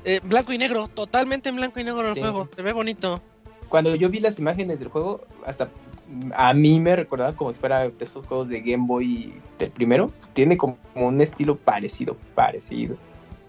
eh, 0.04 0.20
blanco 0.22 0.52
y 0.52 0.58
negro, 0.58 0.86
totalmente 0.88 1.48
en 1.48 1.56
blanco 1.56 1.80
y 1.80 1.84
negro 1.84 2.08
el 2.08 2.14
Sí. 2.14 2.20
juego. 2.20 2.48
Se 2.54 2.62
ve 2.62 2.72
bonito. 2.72 3.20
Cuando 3.68 3.94
yo 3.96 4.08
vi 4.08 4.20
las 4.20 4.38
imágenes 4.38 4.78
del 4.78 4.88
juego, 4.88 5.26
hasta 5.44 5.66
mm, 6.06 6.30
a 6.34 6.54
mí 6.54 6.78
me 6.80 6.94
recordaba 6.96 7.34
como 7.34 7.52
si 7.52 7.58
fuera 7.58 7.80
de 7.80 7.92
estos 8.00 8.24
juegos 8.24 8.48
de 8.48 8.60
Game 8.60 8.84
Boy 8.86 9.34
del 9.58 9.70
primero. 9.72 10.10
Tiene 10.32 10.56
como 10.56 10.78
un 10.94 11.20
estilo 11.20 11.56
parecido, 11.56 12.16
parecido. 12.36 12.96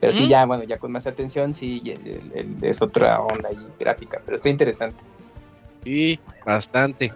Pero 0.02 0.12
sí, 0.14 0.22
Ujú. 0.24 0.30
ya, 0.32 0.46
bueno, 0.46 0.64
ya 0.64 0.78
con 0.80 0.92
más 0.92 1.06
atención, 1.08 1.54
sí, 1.54 1.82
el- 1.86 2.32
el- 2.34 2.64
es 2.64 2.82
otra 2.82 3.22
onda 3.22 3.50
ahí 3.50 3.58
gráfica, 3.80 4.20
pero 4.26 4.36
está 4.36 4.50
interesante. 4.50 4.98
Sí, 5.84 6.20
bastante. 6.46 7.14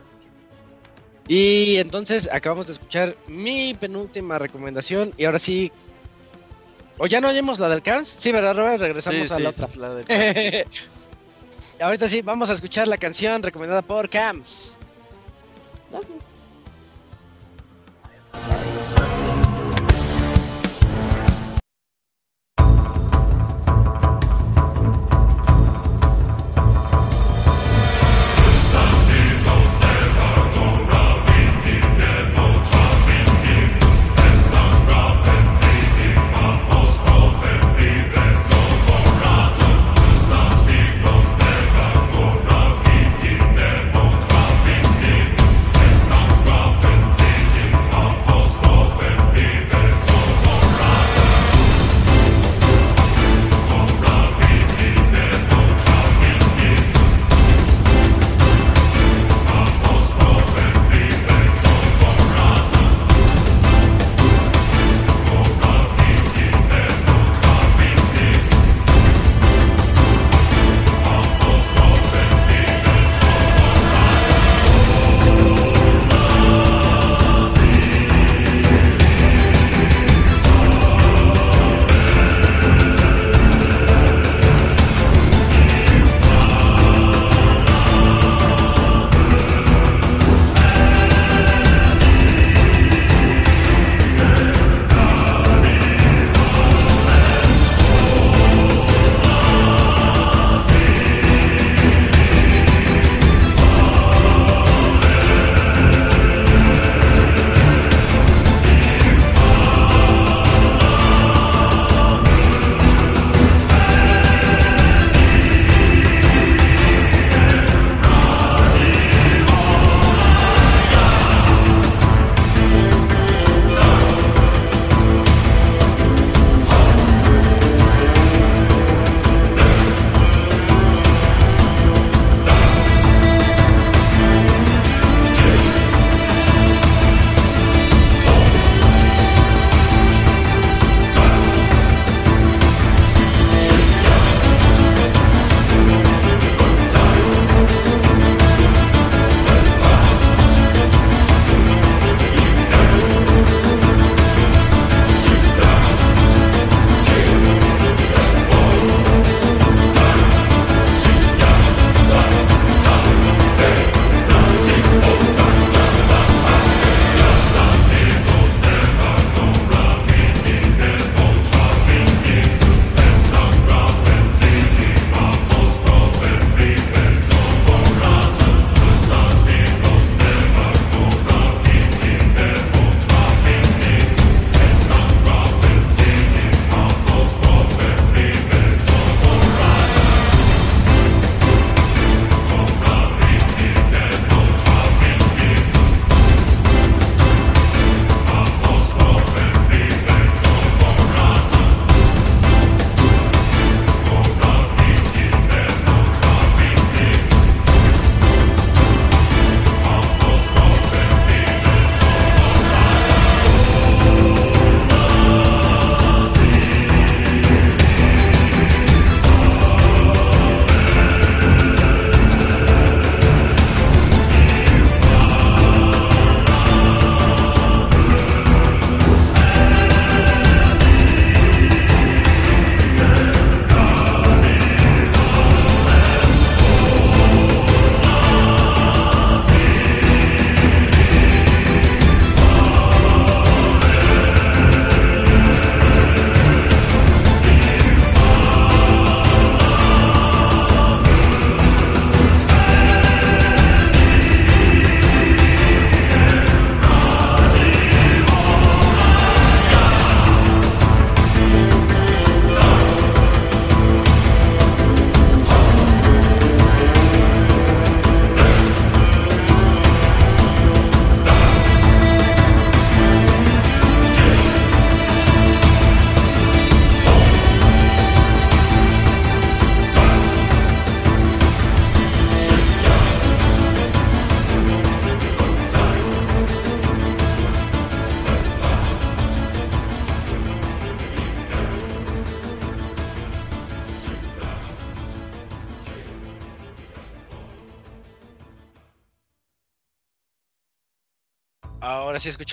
Y 1.27 1.77
entonces 1.77 2.29
acabamos 2.31 2.67
de 2.67 2.73
escuchar 2.73 3.15
mi 3.27 3.73
penúltima 3.73 4.37
recomendación. 4.39 5.13
Y 5.17 5.25
ahora 5.25 5.39
sí. 5.39 5.71
¿O 6.97 7.07
ya 7.07 7.19
no 7.21 7.29
oyemos 7.29 7.59
la 7.59 7.69
del 7.69 7.81
Cans? 7.81 8.07
Sí, 8.17 8.31
¿verdad, 8.31 8.55
Robert? 8.55 8.79
Regresamos 8.81 9.27
Sí, 9.27 9.33
a 9.33 9.37
sí, 9.37 9.43
la 9.43 9.51
sí, 9.51 9.61
otra. 9.63 9.75
la 9.77 9.95
del- 9.95 10.65
Ahorita 11.81 12.07
sí, 12.07 12.21
vamos 12.21 12.49
a 12.49 12.53
escuchar 12.53 12.87
la 12.87 12.97
canción 12.97 13.41
recomendada 13.41 13.81
por 13.81 14.07
Cams. 14.09 14.75
Esta 18.31 19.02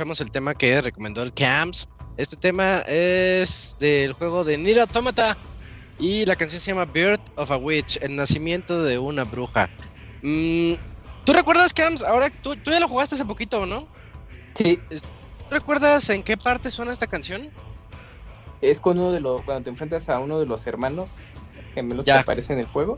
escuchamos 0.01 0.23
el 0.23 0.31
tema 0.31 0.55
que 0.55 0.81
recomendó 0.81 1.23
el 1.23 1.35
Camps. 1.35 1.87
Este 2.17 2.35
tema 2.35 2.79
es 2.89 3.77
del 3.79 4.15
juego 4.15 4.45
de 4.45 4.57
Nier 4.57 4.81
Automata 4.81 5.37
y 5.99 6.25
la 6.25 6.37
canción 6.37 6.59
se 6.59 6.71
llama 6.71 6.87
Birth 6.87 7.21
of 7.37 7.51
a 7.51 7.59
Witch, 7.59 7.99
el 8.01 8.17
nacimiento 8.17 8.83
de 8.83 8.99
una 8.99 9.25
bruja. 9.25 9.69
Mm, 10.23 10.73
¿Tú 11.27 11.35
recuerdas, 11.35 11.75
Camps? 11.75 12.01
Ahora 12.03 12.31
tú, 12.31 12.57
tú 12.57 12.71
ya 12.71 12.81
lo 12.81 12.89
jugaste 12.89 13.15
hace 13.17 13.27
poquito, 13.27 13.67
¿no? 13.67 13.87
Sí, 14.55 14.79
¿Tú 14.89 14.97
recuerdas 15.51 16.09
en 16.09 16.23
qué 16.23 16.39
parte 16.39 16.71
suena 16.71 16.93
esta 16.95 17.07
canción? 17.07 17.51
es 18.63 18.81
con 18.81 18.99
uno 18.99 19.13
de 19.13 19.21
los, 19.21 19.43
cuando 19.43 19.65
te 19.65 19.69
enfrentas 19.71 20.09
a 20.09 20.19
uno 20.19 20.41
de 20.41 20.47
los 20.47 20.67
hermanos 20.67 21.11
gemelos 21.75 22.07
Ya. 22.07 22.15
que 22.15 22.21
aparecen 22.21 22.55
en 22.59 22.65
el 22.65 22.73
juego, 22.73 22.97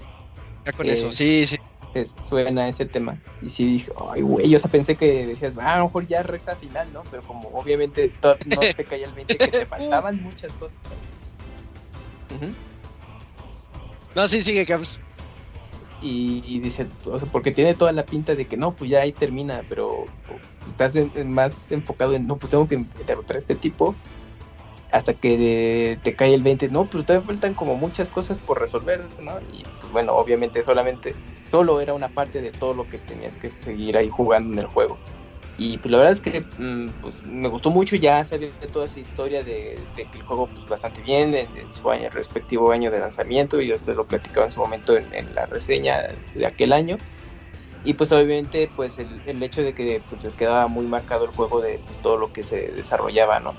Ya 0.65 0.73
con 0.73 0.87
Eh, 0.87 0.93
eso, 0.93 1.11
sí, 1.11 1.49
sí. 1.49 1.57
Es- 1.95 2.15
suena 2.23 2.69
ese 2.69 2.87
tema. 2.87 3.19
Y 3.41 3.49
sí 3.49 3.65
dije, 3.67 3.93
ay, 4.11 4.23
güey, 4.23 4.55
o 4.55 4.59
sea, 4.59 4.71
pensé 4.71 4.97
que 4.97 5.27
decías, 5.27 5.57
"Ah, 5.59 5.75
a 5.75 5.79
lo 5.79 5.85
mejor 5.85 6.07
ya 6.07 6.23
recta 6.23 6.57
final, 6.57 6.93
¿no? 6.93 7.03
Pero 7.11 7.23
como 7.23 7.49
obviamente 7.51 8.11
no 8.23 8.35
te 8.77 8.85
caía 8.85 9.07
el 9.07 9.13
20 9.13 9.37
que 9.39 9.49
te 9.49 9.67
faltaban 9.67 10.21
muchas 10.23 10.53
cosas. 10.55 10.77
No, 14.15 14.29
sí, 14.29 14.41
sigue, 14.41 14.67
Camps. 14.67 15.01
y, 16.01 16.43
y 16.47 16.59
dice, 16.59 16.87
o 17.05 17.19
sea, 17.19 17.29
porque 17.31 17.53
tiene 17.53 17.75
toda 17.75 17.93
la 17.93 18.05
pinta 18.05 18.35
de 18.35 18.47
que 18.47 18.57
no, 18.57 18.75
pues 18.75 18.91
ya 18.91 19.03
ahí 19.03 19.13
termina, 19.13 19.63
pero 19.69 20.07
estás 20.69 20.97
en- 20.97 21.13
en 21.15 21.31
más 21.31 21.71
enfocado 21.71 22.13
en, 22.15 22.27
no, 22.27 22.37
pues 22.37 22.51
tengo 22.51 22.67
que 22.67 22.85
derrotar 23.07 23.37
a 23.37 23.39
este 23.39 23.55
tipo 23.55 23.95
hasta 24.93 25.15
que 25.15 25.99
te 26.03 26.15
cae 26.15 26.35
el 26.35 26.43
20, 26.43 26.69
no, 26.69 26.85
pero 26.85 27.03
todavía 27.03 27.27
faltan 27.27 27.55
como 27.55 27.77
muchas 27.77 28.11
cosas 28.11 28.41
por 28.41 28.61
resolver, 28.61 29.03
¿no? 29.21 29.41
Y 29.51 29.63
pues 29.81 29.91
bueno, 29.91 30.15
obviamente 30.15 30.63
solamente, 30.63 31.15
solo 31.43 31.81
era 31.81 31.95
una 31.95 32.11
parte 32.11 32.43
de 32.43 32.53
todo 32.53 32.75
lo 32.75 32.87
que 32.87 32.99
tenías 32.99 33.35
que 33.37 33.51
seguir 33.51 33.97
ahí 33.97 34.11
jugando 34.11 34.53
en 34.53 34.59
el 34.61 34.67
juego. 34.67 34.99
Y 35.57 35.79
pues 35.79 35.91
la 35.91 35.99
verdad 35.99 36.13
es 36.13 36.21
que 36.21 36.45
mm, 36.59 36.89
pues, 37.01 37.25
me 37.25 37.49
gustó 37.49 37.71
mucho 37.71 37.97
ya 37.97 38.23
saber 38.25 38.53
toda 38.71 38.85
esa 38.85 39.01
historia 39.01 39.43
de, 39.43 39.79
que 39.97 40.03
el 40.13 40.23
juego 40.23 40.47
pues 40.47 40.69
bastante 40.69 41.01
bien 41.01 41.35
en, 41.35 41.73
su 41.73 41.91
año, 41.91 42.11
respectivo 42.11 42.71
año 42.71 42.91
de 42.91 42.99
lanzamiento 42.99 43.63
y 43.63 43.71
esto 43.71 43.93
lo 43.95 44.05
platicaba 44.05 44.47
en 44.47 44.53
su 44.53 44.61
momento 44.61 44.97
en, 44.97 45.07
en 45.15 45.35
la 45.35 45.47
reseña 45.47 46.09
de 46.35 46.47
aquel 46.47 46.73
año. 46.73 46.99
Y 47.85 47.95
pues 47.95 48.13
obviamente 48.13 48.71
pues 48.77 48.99
el, 48.99 49.23
el 49.27 49.43
hecho 49.43 49.63
de 49.63 49.73
que 49.73 50.03
pues, 50.11 50.23
les 50.23 50.35
quedaba 50.35 50.67
muy 50.69 50.87
marcado 50.87 51.25
el 51.25 51.31
juego 51.31 51.63
de 51.63 51.81
todo 52.03 52.19
lo 52.19 52.33
que 52.33 52.43
se 52.43 52.73
desarrollaba, 52.73 53.41
¿no? 53.41 53.55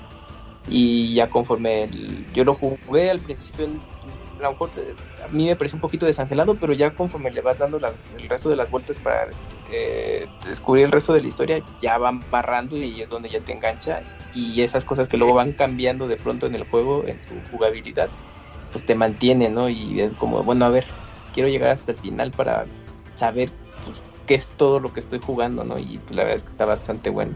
Y 0.68 1.14
ya 1.14 1.28
conforme 1.28 1.84
el- 1.84 2.24
yo 2.32 2.44
lo 2.44 2.54
jugué 2.54 3.10
al 3.10 3.20
principio, 3.20 3.66
a 4.38 4.42
lo 4.42 4.50
mejor 4.50 4.70
a 5.24 5.28
mí 5.28 5.46
me 5.46 5.56
pareció 5.56 5.76
un 5.76 5.80
poquito 5.80 6.06
desangelado, 6.06 6.54
pero 6.56 6.72
ya 6.72 6.90
conforme 6.90 7.30
le 7.30 7.40
vas 7.42 7.58
dando 7.58 7.78
las- 7.78 7.98
el 8.18 8.28
resto 8.28 8.48
de 8.48 8.56
las 8.56 8.70
vueltas 8.70 8.98
para 8.98 9.28
eh, 9.70 10.28
descubrir 10.46 10.84
el 10.84 10.92
resto 10.92 11.14
de 11.14 11.22
la 11.22 11.26
historia, 11.26 11.62
ya 11.80 11.96
van 11.96 12.22
barrando 12.30 12.76
y 12.76 13.00
es 13.00 13.08
donde 13.08 13.28
ya 13.30 13.40
te 13.40 13.52
engancha. 13.52 14.02
Y 14.34 14.60
esas 14.60 14.84
cosas 14.84 15.08
que 15.08 15.16
luego 15.16 15.32
van 15.34 15.52
cambiando 15.52 16.06
de 16.06 16.16
pronto 16.16 16.46
en 16.46 16.54
el 16.54 16.64
juego, 16.64 17.06
en 17.06 17.20
su 17.22 17.40
jugabilidad, 17.50 18.10
pues 18.70 18.84
te 18.84 18.94
mantienen, 18.94 19.54
¿no? 19.54 19.68
Y 19.68 20.00
es 20.00 20.12
como, 20.14 20.42
bueno, 20.42 20.66
a 20.66 20.68
ver, 20.68 20.84
quiero 21.32 21.48
llegar 21.48 21.70
hasta 21.70 21.92
el 21.92 21.98
final 21.98 22.30
para 22.32 22.66
saber 23.14 23.50
pues, 23.84 24.02
qué 24.26 24.34
es 24.34 24.52
todo 24.54 24.80
lo 24.80 24.92
que 24.92 25.00
estoy 25.00 25.18
jugando, 25.18 25.64
¿no? 25.64 25.78
Y 25.78 25.98
pues, 25.98 26.16
la 26.16 26.24
verdad 26.24 26.36
es 26.36 26.42
que 26.42 26.50
está 26.50 26.64
bastante 26.66 27.08
bueno. 27.10 27.34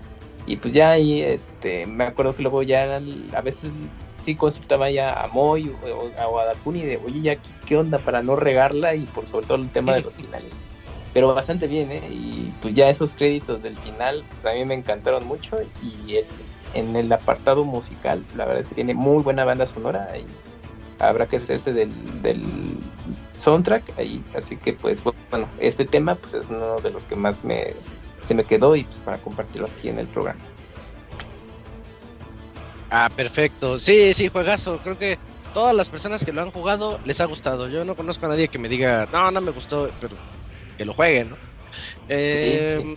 Y 0.48 0.56
pues 0.56 0.72
ya 0.72 0.92
ahí, 0.92 1.20
este, 1.20 1.84
me 1.86 2.04
acuerdo 2.04 2.34
que 2.34 2.42
luego 2.42 2.62
ya 2.62 2.96
a 3.34 3.40
veces 3.42 3.70
sí 4.18 4.34
consultaba 4.34 4.90
ya 4.90 5.12
a 5.12 5.28
Moy 5.28 5.70
o, 5.84 6.40
a 6.40 6.44
Dakuni 6.46 6.82
de, 6.84 6.96
oye, 6.96 7.20
ya 7.20 7.36
qué, 7.36 7.48
qué 7.66 7.76
onda 7.76 7.98
para 7.98 8.22
no 8.22 8.34
regarla 8.34 8.94
y 8.94 9.04
por 9.04 9.26
sobre 9.26 9.46
todo 9.46 9.58
el 9.58 9.68
tema 9.68 9.94
de 9.94 10.00
los 10.02 10.16
finales. 10.16 10.50
Pero 11.12 11.34
bastante 11.34 11.66
bien, 11.66 11.92
¿eh? 11.92 12.02
Y 12.10 12.50
pues 12.62 12.72
ya 12.74 12.88
esos 12.88 13.12
créditos 13.12 13.62
del 13.62 13.76
final, 13.76 14.24
pues 14.30 14.46
a 14.46 14.52
mí 14.54 14.64
me 14.64 14.74
encantaron 14.74 15.26
mucho 15.26 15.58
y 15.82 16.16
el- 16.16 16.24
en 16.74 16.96
el 16.96 17.12
apartado 17.12 17.64
musical, 17.64 18.24
la 18.36 18.44
verdad 18.44 18.60
es 18.62 18.66
que 18.68 18.74
tiene 18.74 18.92
muy 18.94 19.22
buena 19.22 19.44
banda 19.44 19.66
sonora 19.66 20.10
y 20.18 20.24
habrá 21.02 21.26
que 21.26 21.36
hacerse 21.36 21.72
del, 21.72 21.90
del 22.22 22.42
soundtrack 23.36 23.98
ahí. 23.98 24.22
Así 24.34 24.56
que 24.56 24.72
pues 24.72 25.02
bueno, 25.02 25.48
este 25.60 25.84
tema 25.84 26.14
pues 26.14 26.34
es 26.34 26.48
uno 26.48 26.76
de 26.76 26.90
los 26.90 27.04
que 27.04 27.16
más 27.16 27.42
me 27.44 27.74
se 28.24 28.34
me 28.34 28.44
quedó 28.44 28.76
y 28.76 28.84
pues 28.84 28.98
para 29.00 29.18
compartirlo 29.18 29.68
aquí 29.68 29.88
en 29.88 29.98
el 29.98 30.06
programa. 30.06 30.40
Ah, 32.90 33.10
perfecto. 33.14 33.78
Sí, 33.78 34.12
sí, 34.14 34.28
juegazo. 34.28 34.78
Creo 34.82 34.96
que 34.98 35.18
todas 35.52 35.74
las 35.74 35.88
personas 35.90 36.24
que 36.24 36.32
lo 36.32 36.42
han 36.42 36.50
jugado 36.50 36.98
les 37.04 37.20
ha 37.20 37.26
gustado. 37.26 37.68
Yo 37.68 37.84
no 37.84 37.94
conozco 37.94 38.26
a 38.26 38.30
nadie 38.30 38.48
que 38.48 38.58
me 38.58 38.68
diga, 38.68 39.08
no, 39.12 39.30
no 39.30 39.40
me 39.40 39.50
gustó, 39.50 39.90
pero 40.00 40.16
que 40.76 40.84
lo 40.84 40.94
jueguen, 40.94 41.30
¿no? 41.30 41.36
Eh, 42.08 42.96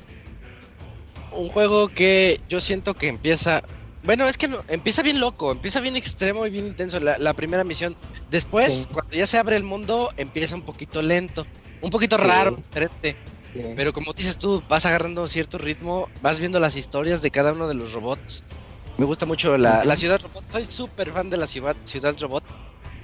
Un 1.34 1.50
juego 1.50 1.90
que 1.90 2.40
yo 2.50 2.60
siento 2.62 2.94
que 2.94 3.08
empieza. 3.08 3.64
Bueno, 4.04 4.28
es 4.28 4.38
que 4.38 4.48
no, 4.48 4.64
empieza 4.68 5.02
bien 5.04 5.20
loco, 5.20 5.52
empieza 5.52 5.80
bien 5.80 5.96
extremo 5.96 6.46
y 6.48 6.50
bien 6.50 6.66
intenso 6.68 7.00
la, 7.00 7.18
la 7.20 7.34
primera 7.34 7.64
misión. 7.64 7.96
Después, 8.30 8.74
Sí. 8.74 8.88
cuando 8.92 9.14
ya 9.14 9.28
se 9.28 9.38
abre 9.38 9.56
el 9.58 9.64
mundo, 9.64 10.12
empieza 10.18 10.56
un 10.56 10.64
poquito 10.64 11.02
lento, 11.02 11.46
un 11.82 11.90
poquito 11.92 12.18
raro, 12.18 12.56
diferente. 12.56 13.16
Eh, 13.56 13.74
Pero 13.76 13.94
como 13.94 14.14
dices 14.14 14.38
tú, 14.38 14.64
vas 14.70 14.86
agarrando 14.86 15.28
cierto 15.28 15.58
ritmo, 15.58 16.10
vas 16.22 16.40
viendo 16.40 16.60
las 16.60 16.76
historias 16.76 17.22
de 17.22 17.32
cada 17.32 17.54
uno 17.54 17.68
de 17.68 17.74
los 17.74 17.94
robots. 17.94 18.44
Me 18.98 19.06
gusta 19.06 19.26
mucho 19.26 19.58
la, 19.58 19.84
la 19.84 19.96
ciudad 19.96 20.22
robot. 20.22 20.44
Soy 20.52 20.66
súper 20.66 21.12
fan 21.12 21.30
de 21.30 21.38
la 21.38 21.48
ciudad, 21.48 21.76
ciudad 21.86 22.16
robot. 22.20 22.44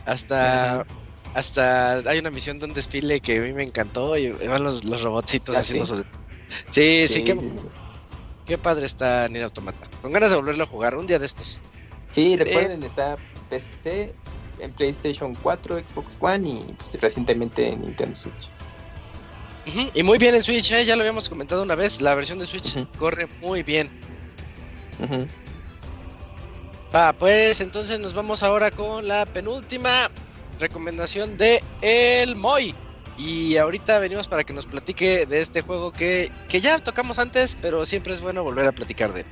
Hasta, 0.05 0.85
hasta 1.33 1.97
hay 1.97 2.19
una 2.19 2.29
misión 2.29 2.59
de 2.59 2.65
un 2.65 2.73
desfile 2.73 3.19
que 3.19 3.37
a 3.37 3.41
mí 3.41 3.51
me 3.53 3.63
encantó 3.63 4.17
y 4.17 4.31
van 4.31 4.63
los, 4.63 4.85
los 4.85 5.01
robotcitos 5.01 5.55
¿Ah, 5.55 5.59
haciendo 5.59 5.85
sí? 5.85 5.95
sus... 5.95 6.05
Sí, 6.69 7.07
sí, 7.07 7.13
sí, 7.15 7.23
qué, 7.23 7.35
qué 8.45 8.57
padre 8.57 8.85
está 8.85 9.27
Nier 9.27 9.43
Automata. 9.45 9.87
Con 10.01 10.13
ganas 10.13 10.29
de 10.29 10.37
volverlo 10.37 10.63
a 10.63 10.67
jugar 10.67 10.95
un 10.95 11.07
día 11.07 11.19
de 11.19 11.25
estos. 11.25 11.59
Sí, 12.11 12.37
recuerden, 12.37 12.83
está 12.83 13.17
PC, 13.49 14.13
en 14.59 14.71
PlayStation 14.73 15.35
4, 15.35 15.79
Xbox 15.79 16.17
One 16.19 16.49
y 16.49 16.75
pues, 16.77 17.01
recientemente 17.01 17.67
en 17.67 17.81
Nintendo 17.81 18.15
Switch. 18.15 18.49
Y 19.93 20.03
muy 20.03 20.17
bien 20.17 20.35
en 20.35 20.43
Switch, 20.43 20.71
¿eh? 20.71 20.85
ya 20.85 20.95
lo 20.95 21.01
habíamos 21.01 21.29
comentado 21.29 21.61
una 21.61 21.75
vez. 21.75 22.01
La 22.01 22.15
versión 22.15 22.39
de 22.39 22.45
Switch 22.45 22.77
corre 22.97 23.27
muy 23.41 23.63
bien. 23.63 23.89
Ujú. 24.99 25.27
Va, 26.93 27.13
pues 27.13 27.59
entonces 27.61 27.99
nos 27.99 28.13
vamos 28.13 28.43
ahora 28.43 28.71
con 28.71 29.07
la 29.07 29.25
penúltima 29.25 30.09
recomendación 30.59 31.37
de 31.37 31.61
El 31.81 32.35
Moy. 32.35 32.73
Y 33.17 33.57
ahorita 33.57 33.99
venimos 33.99 34.27
para 34.27 34.43
que 34.43 34.53
nos 34.53 34.67
platique 34.67 35.25
de 35.25 35.41
este 35.41 35.61
juego 35.61 35.91
que, 35.91 36.31
que 36.47 36.61
ya 36.61 36.79
tocamos 36.79 37.17
antes, 37.19 37.57
pero 37.61 37.85
siempre 37.85 38.13
es 38.13 38.21
bueno 38.21 38.43
volver 38.43 38.67
a 38.67 38.71
platicar 38.71 39.11
de 39.11 39.21
él. 39.21 39.25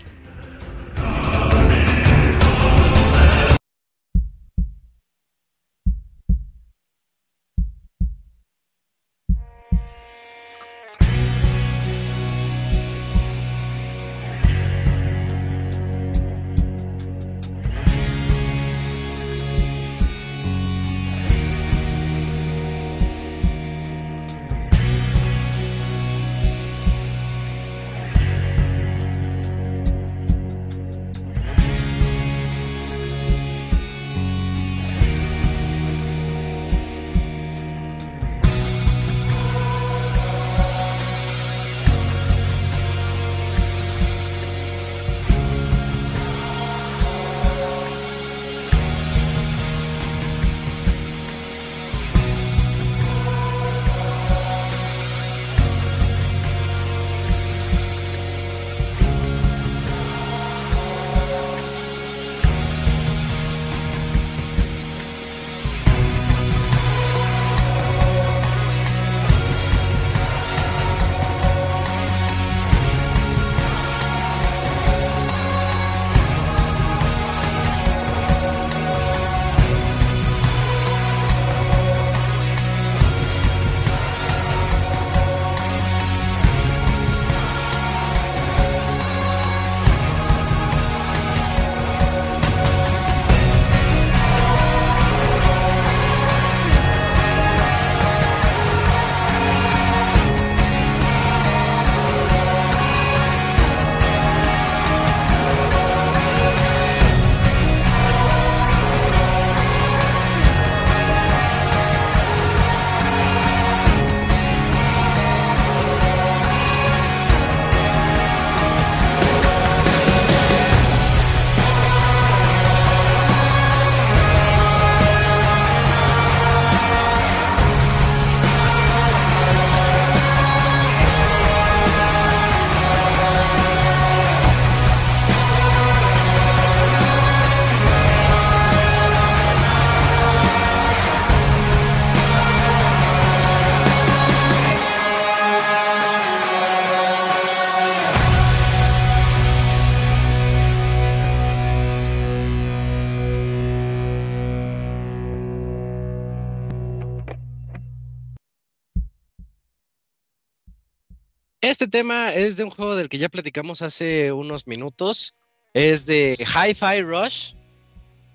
Tema 161.96 162.34
es 162.34 162.58
de 162.58 162.66
un 162.66 162.70
juego 162.72 162.98
del 162.98 163.08
que 163.08 163.18
ya 163.18 163.30
platicamos 163.30 163.82
hace 163.82 164.34
unos 164.34 164.68
minutos. 164.68 165.34
Es 165.74 166.06
de 166.06 166.38
Hi-Fi 166.40 167.02
Rush. 167.04 167.54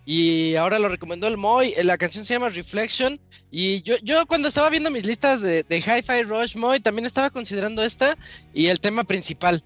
Y 0.07 0.55
ahora 0.57 0.79
lo 0.79 0.89
recomendó 0.89 1.27
el 1.27 1.37
Moy. 1.37 1.75
La 1.83 1.99
canción 1.99 2.25
se 2.25 2.33
llama 2.33 2.49
Reflection. 2.49 3.21
Y 3.51 3.83
yo, 3.83 3.97
yo 4.03 4.25
cuando 4.27 4.49
estaba 4.49 4.71
viendo 4.71 4.91
mis 4.91 5.05
listas 5.05 5.43
de, 5.43 5.65
Hi-Fi 5.69 6.23
Rush 6.23 6.57
Moy, 6.57 6.81
también 6.81 7.05
estaba 7.05 7.29
considerando 7.29 7.83
esta 7.83 8.17
y 8.55 8.69
el 8.69 8.81
tema 8.81 9.05
principal. 9.05 9.63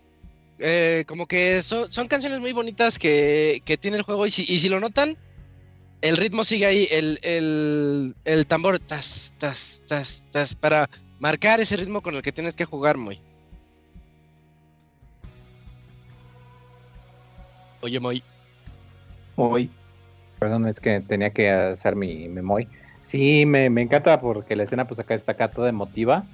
Eh, 0.58 1.04
como 1.06 1.26
que 1.28 1.62
so- 1.62 1.90
son 1.92 2.08
canciones 2.08 2.40
muy 2.40 2.52
bonitas 2.52 2.98
que, 2.98 3.62
que 3.64 3.76
tiene 3.76 3.96
el 3.96 4.02
juego. 4.02 4.26
Y 4.26 4.30
si, 4.30 4.44
y 4.48 4.58
si 4.58 4.68
lo 4.68 4.80
notan, 4.80 5.16
el 6.00 6.16
ritmo 6.16 6.42
sigue 6.42 6.66
ahí. 6.66 6.88
El, 6.90 7.20
el, 7.22 8.14
el 8.24 8.46
tambor, 8.46 8.80
tas, 8.80 9.34
tas, 9.38 9.82
tas, 9.86 10.24
tas, 10.32 10.56
para 10.56 10.90
marcar 11.20 11.60
ese 11.60 11.76
ritmo 11.76 12.02
con 12.02 12.16
el 12.16 12.22
que 12.22 12.32
tienes 12.32 12.56
que 12.56 12.64
jugar, 12.64 12.96
Moy. 12.96 13.20
Oye, 17.84 18.00
Moy. 18.00 18.22
Hoy. 19.36 19.70
Perdón, 20.38 20.66
es 20.66 20.80
que 20.80 21.00
tenía 21.00 21.28
que 21.30 21.50
hacer 21.50 21.96
mi 21.96 22.28
memoy. 22.30 22.66
Sí, 23.02 23.44
me, 23.44 23.68
me 23.68 23.82
encanta 23.82 24.22
porque 24.22 24.56
la 24.56 24.62
escena 24.62 24.86
pues 24.86 24.98
acá 25.00 25.12
está 25.12 25.32
acá 25.32 25.50
toda 25.50 25.68
emotiva. 25.68 26.24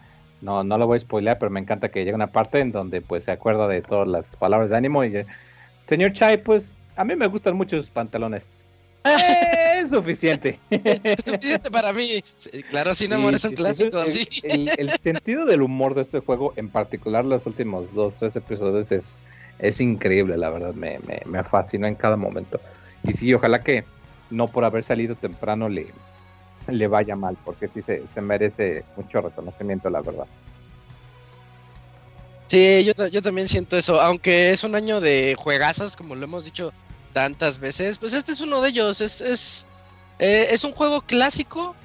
No, 0.43 0.63
no 0.63 0.79
lo 0.79 0.87
voy 0.87 0.99
a 0.99 1.01
spoilear, 1.01 1.41
pero 1.41 1.51
me 1.51 1.59
encanta 1.59 1.89
que 1.89 2.05
llega 2.05 2.15
una 2.15 2.29
parte 2.29 2.61
en 2.61 2.71
donde 2.71 3.01
pues 3.03 3.25
se 3.25 3.33
acuerda 3.33 3.67
de 3.67 3.83
todas 3.83 4.07
las 4.07 4.37
palabras 4.37 4.71
de 4.71 4.77
ánimo 4.77 5.05
y 5.05 5.27
señor 5.89 6.13
Chai, 6.13 6.41
pues 6.41 6.77
a 6.95 7.03
mí 7.03 7.17
me 7.17 7.27
gustan 7.27 7.57
mucho 7.57 7.77
sus 7.79 7.91
pantalones. 7.91 8.49
Eh, 9.05 9.81
es 9.83 9.89
suficiente. 9.91 10.61
Es 10.71 11.25
suficiente 11.25 11.69
para 11.69 11.93
mí. 11.93 12.23
Sí, 12.37 12.63
claro, 12.63 12.95
sin 12.95 13.13
amor 13.13 13.35
es 13.35 13.45
un 13.45 13.51
sí, 13.51 13.57
clásico, 13.57 14.05
sí. 14.05 14.25
sí. 14.31 14.41
El, 14.45 14.69
el- 14.69 14.91
el 14.91 14.99
sentido 15.01 15.47
del 15.47 15.63
humor 15.63 15.97
de 15.97 16.03
este 16.03 16.21
juego, 16.21 16.53
en 16.55 16.69
particular 16.69 17.25
los 17.25 17.45
últimos 17.47 17.93
dos, 17.93 18.15
tres 18.21 18.37
episodios, 18.37 18.93
es, 18.93 19.19
es 19.61 19.81
increíble, 19.81 20.37
la 20.37 20.51
verdad. 20.51 20.75
Me, 20.75 20.99
me, 21.27 21.45
fascina 21.45 21.89
en 21.89 21.95
cada 21.95 22.17
momento. 22.17 22.61
Y 23.05 23.13
sí, 23.13 23.33
ojalá 23.33 23.63
que 23.63 23.85
no 24.31 24.49
por 24.49 24.65
haber 24.65 24.85
salido 24.85 25.15
temprano 25.15 25.69
le, 25.69 25.89
le 26.69 26.87
vaya 26.87 27.17
mal, 27.17 27.37
porque 27.45 27.69
sí 27.69 27.83
se, 27.83 28.03
se 28.15 28.21
merece 28.21 28.85
mucho 28.97 29.21
reconocimiento, 29.21 29.91
la 29.91 30.01
verdad. 30.01 30.27
Sí, 32.51 32.85
yo, 32.85 33.07
yo 33.07 33.23
también 33.23 33.47
siento 33.47 33.77
eso. 33.77 34.01
Aunque 34.01 34.51
es 34.51 34.65
un 34.65 34.75
año 34.75 35.01
de 35.01 35.37
juegazos, 35.39 35.95
como 35.95 36.17
lo 36.17 36.25
hemos 36.25 36.45
dicho 36.45 36.73
tantas 37.13 37.61
veces, 37.61 37.99
pues 37.99 38.13
este 38.13 38.33
es 38.33 38.41
uno 38.41 38.61
de 38.61 38.71
ellos. 38.71 39.01
Es, 39.01 39.21
es, 39.21 39.67
eh, 40.19 40.49
es 40.51 40.65
un 40.65 40.73
juego 40.73 41.03
clásico. 41.03 41.77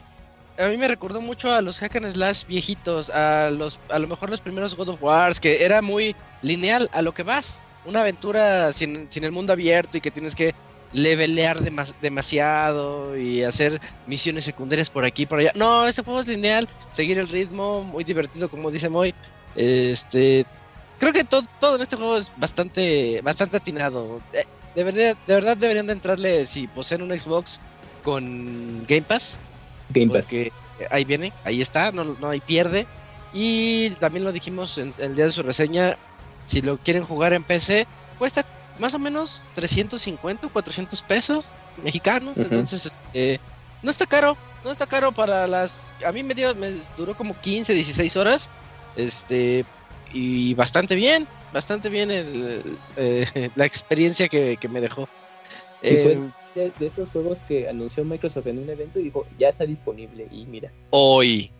A 0.58 0.68
mí 0.70 0.78
me 0.78 0.88
recordó 0.88 1.20
mucho 1.22 1.54
a 1.54 1.62
los 1.62 1.80
hack 1.80 1.98
and 1.98 2.10
slash 2.12 2.46
viejitos, 2.46 3.10
a 3.10 3.50
los, 3.50 3.80
a 3.90 4.00
lo 4.00 4.08
mejor 4.08 4.30
los 4.30 4.40
primeros 4.42 4.76
God 4.76 4.90
of 4.90 5.02
Wars, 5.02 5.40
que 5.42 5.64
era 5.66 5.82
muy 5.82 6.16
lineal 6.42 6.90
a 6.94 7.02
lo 7.02 7.14
que 7.14 7.24
vas. 7.24 7.62
Una 7.84 8.02
aventura 8.02 8.72
sin, 8.72 9.12
sin 9.12 9.26
el 9.26 9.32
mundo 9.34 9.52
abierto 9.54 9.98
y 9.98 10.02
que 10.02 10.12
tienes 10.12 10.34
que 10.34 10.54
levelear 10.92 11.60
demas- 11.60 11.94
demasiado 12.00 13.18
y 13.18 13.44
hacer 13.44 13.82
misiones 14.08 14.46
secundarias 14.46 14.90
por 14.90 15.04
aquí 15.04 15.24
y 15.24 15.26
por 15.26 15.40
allá. 15.40 15.52
No, 15.56 15.86
este 15.86 16.04
juego 16.04 16.22
es 16.22 16.28
lineal, 16.28 16.70
seguir 16.94 17.20
el 17.20 17.28
ritmo, 17.28 17.84
muy 17.84 18.06
divertido, 18.06 18.50
como 18.50 18.72
dice 18.72 18.88
Moy. 18.90 19.14
Este, 19.56 20.46
creo 21.00 21.12
que 21.12 21.26
todo, 21.26 21.44
todo 21.60 21.76
en 21.76 21.82
este 21.82 21.98
juego 21.98 22.16
es 22.18 22.32
bastante, 22.38 23.20
bastante 23.22 23.58
atinado. 23.58 24.22
Eh, 24.32 24.46
De 24.74 24.84
verdad, 24.86 25.18
de 25.28 25.34
verdad 25.34 25.58
deberían 25.58 25.88
de 25.88 25.94
entrarle 25.94 26.46
si 26.46 26.68
poseen 26.68 27.02
un 27.02 27.18
Xbox 27.20 27.60
con 28.02 28.86
Game 28.86 29.04
Pass, 29.04 29.40
Game 29.90 30.12
Pass. 30.12 30.26
porque 30.26 30.52
ahí 30.90 31.06
viene, 31.06 31.34
ahí 31.44 31.62
está, 31.62 31.92
no, 31.92 32.04
no 32.04 32.30
hay 32.30 32.42
pierde. 32.42 32.88
Y 33.34 33.90
también 33.92 34.24
lo 34.24 34.32
dijimos 34.32 34.78
en 34.78 34.94
el 34.98 35.16
día 35.16 35.26
de 35.26 35.32
su 35.32 35.44
reseña, 35.44 35.98
si 36.46 36.62
lo 36.62 36.78
quieren 36.78 37.04
jugar 37.04 37.34
en 37.34 37.44
PC, 37.44 37.86
cuesta 38.18 38.46
más 38.80 38.94
o 38.94 39.00
menos 39.00 39.44
350 39.56 40.48
o 40.48 40.50
400 40.52 41.02
pesos 41.04 41.46
mexicanos, 41.84 42.38
entonces 42.38 42.86
este, 42.86 43.40
no 43.84 43.92
está 43.92 44.06
caro, 44.06 44.38
no 44.64 44.72
está 44.72 44.88
caro 44.88 45.12
para 45.12 45.48
las... 45.48 45.90
A 46.06 46.12
mí 46.12 46.24
me, 46.24 46.34
dio, 46.34 46.56
me 46.56 46.74
duró 46.98 47.16
como 47.16 47.40
15, 47.40 47.74
16 47.74 48.16
horas, 48.16 48.50
este, 48.96 49.66
y 50.14 50.54
bastante 50.54 50.96
bien, 50.96 51.28
bastante 51.54 51.90
bien 51.90 52.12
el, 52.12 52.78
eh, 52.96 53.50
la 53.56 53.66
experiencia 53.66 54.30
que, 54.30 54.58
que 54.58 54.70
me 54.70 54.80
dejó. 54.80 55.10
Eh, 55.82 56.18
De, 56.56 56.72
de 56.80 56.88
esos 56.88 57.10
juegos 57.10 57.38
que 57.48 57.68
anunció 57.68 58.04
Microsoft 58.06 58.48
en 58.48 58.60
un 58.60 58.70
evento 58.70 59.00
y 59.00 59.04
dijo, 59.04 59.28
ya 59.38 59.50
está 59.50 59.66
disponible. 59.66 60.28
Y 60.32 60.46
mira. 60.46 60.72
hoy. 60.90 61.52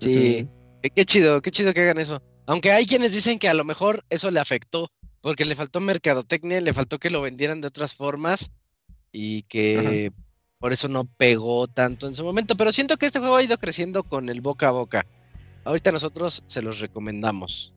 Sí, 0.00 0.48
qué, 0.82 0.90
qué 0.90 1.04
chido, 1.04 1.40
qué 1.40 1.52
chido 1.52 1.72
que 1.72 1.82
hagan 1.82 1.98
eso. 1.98 2.20
Aunque 2.46 2.72
hay 2.72 2.86
quienes 2.86 3.12
dicen 3.12 3.38
que 3.38 3.48
a 3.48 3.54
lo 3.54 3.64
mejor 3.64 4.04
eso 4.10 4.30
le 4.30 4.40
afectó, 4.40 4.90
porque 5.20 5.44
le 5.44 5.54
faltó 5.54 5.80
mercadotecnia, 5.80 6.60
le 6.60 6.74
faltó 6.74 6.98
que 6.98 7.10
lo 7.10 7.22
vendieran 7.22 7.60
de 7.60 7.68
otras 7.68 7.94
formas 7.94 8.50
y 9.12 9.42
que 9.42 10.10
por 10.58 10.72
eso 10.72 10.88
no 10.88 11.04
pegó 11.04 11.66
tanto 11.68 12.08
en 12.08 12.14
su 12.14 12.24
momento. 12.24 12.56
Pero 12.56 12.72
siento 12.72 12.96
que 12.96 13.06
este 13.06 13.20
juego 13.20 13.36
ha 13.36 13.42
ido 13.42 13.58
creciendo 13.58 14.02
con 14.02 14.28
el 14.28 14.40
boca 14.40 14.68
a 14.68 14.72
boca. 14.72 15.06
Ahorita 15.64 15.92
nosotros 15.92 16.42
se 16.46 16.62
los 16.62 16.80
recomendamos. 16.80 17.72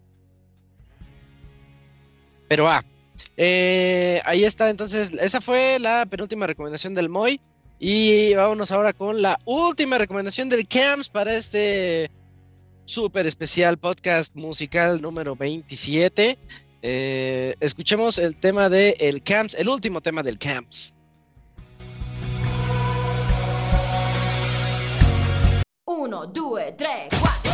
Pero 2.47 2.68
ah, 2.68 2.84
eh, 3.38 4.22
ahí 4.26 4.44
está 4.44 4.70
entonces, 4.70 5.12
esa 5.20 5.41
fue 5.41 5.80
la 5.80 6.06
penúltima 6.06 6.48
recomendación 6.48 6.94
del 6.94 7.10
Moy. 7.10 7.40
Y 7.78 8.34
vámonos 8.34 8.72
ahora 8.72 8.94
con 8.94 9.22
la 9.22 9.38
última 9.45 9.98
recomendación 9.98 10.48
del 10.48 10.68
Camps 10.68 11.10
para 11.10 11.36
este 11.36 12.10
súper 12.86 13.28
especial 13.28 13.78
podcast 13.78 14.34
musical 14.36 15.02
número 15.02 15.36
27. 15.36 16.38
Eh, 16.82 17.56
escuchemos 17.60 18.18
el 18.18 18.40
tema 18.40 18.70
de 18.70 18.95
el 18.99 19.24
Camps, 19.24 19.56
el 19.56 19.68
último 19.68 20.02
tema 20.02 20.24
del 20.24 20.38
Camps. 20.38 20.94
Uno, 25.86 26.28
due, 26.28 26.72
tre, 26.78 27.07
quattro. 27.20 27.45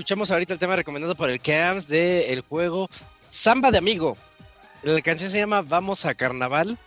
Escuchamos 0.00 0.30
ahorita 0.30 0.54
el 0.54 0.58
tema 0.58 0.76
recomendado 0.76 1.14
por 1.14 1.28
el 1.28 1.38
Cams 1.40 1.86
del 1.86 2.40
juego 2.40 2.88
Samba 3.28 3.70
de 3.70 3.76
Amigo. 3.76 4.16
La 4.82 5.02
canción 5.02 5.30
se 5.30 5.36
llama 5.38 5.60
Vamos 5.60 6.06
a 6.06 6.14
Carnaval. 6.14 6.78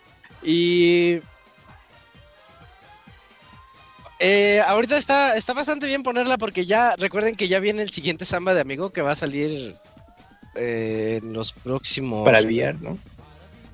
Y. 0.42 1.20
eh, 4.18 4.60
ahorita 4.66 4.96
está, 4.96 5.36
está 5.36 5.52
bastante 5.52 5.86
bien 5.86 6.02
ponerla 6.02 6.38
porque 6.38 6.66
ya 6.66 6.96
recuerden 6.96 7.36
que 7.36 7.46
ya 7.46 7.60
viene 7.60 7.82
el 7.84 7.90
siguiente 7.90 8.24
Samba 8.24 8.52
de 8.52 8.62
Amigo 8.62 8.90
que 8.90 9.00
va 9.00 9.12
a 9.12 9.16
salir 9.16 9.76
eh, 10.56 11.20
en 11.22 11.32
los 11.32 11.52
próximos. 11.52 12.24
Para 12.24 12.40
VR, 12.42 12.74
¿no? 12.80 12.98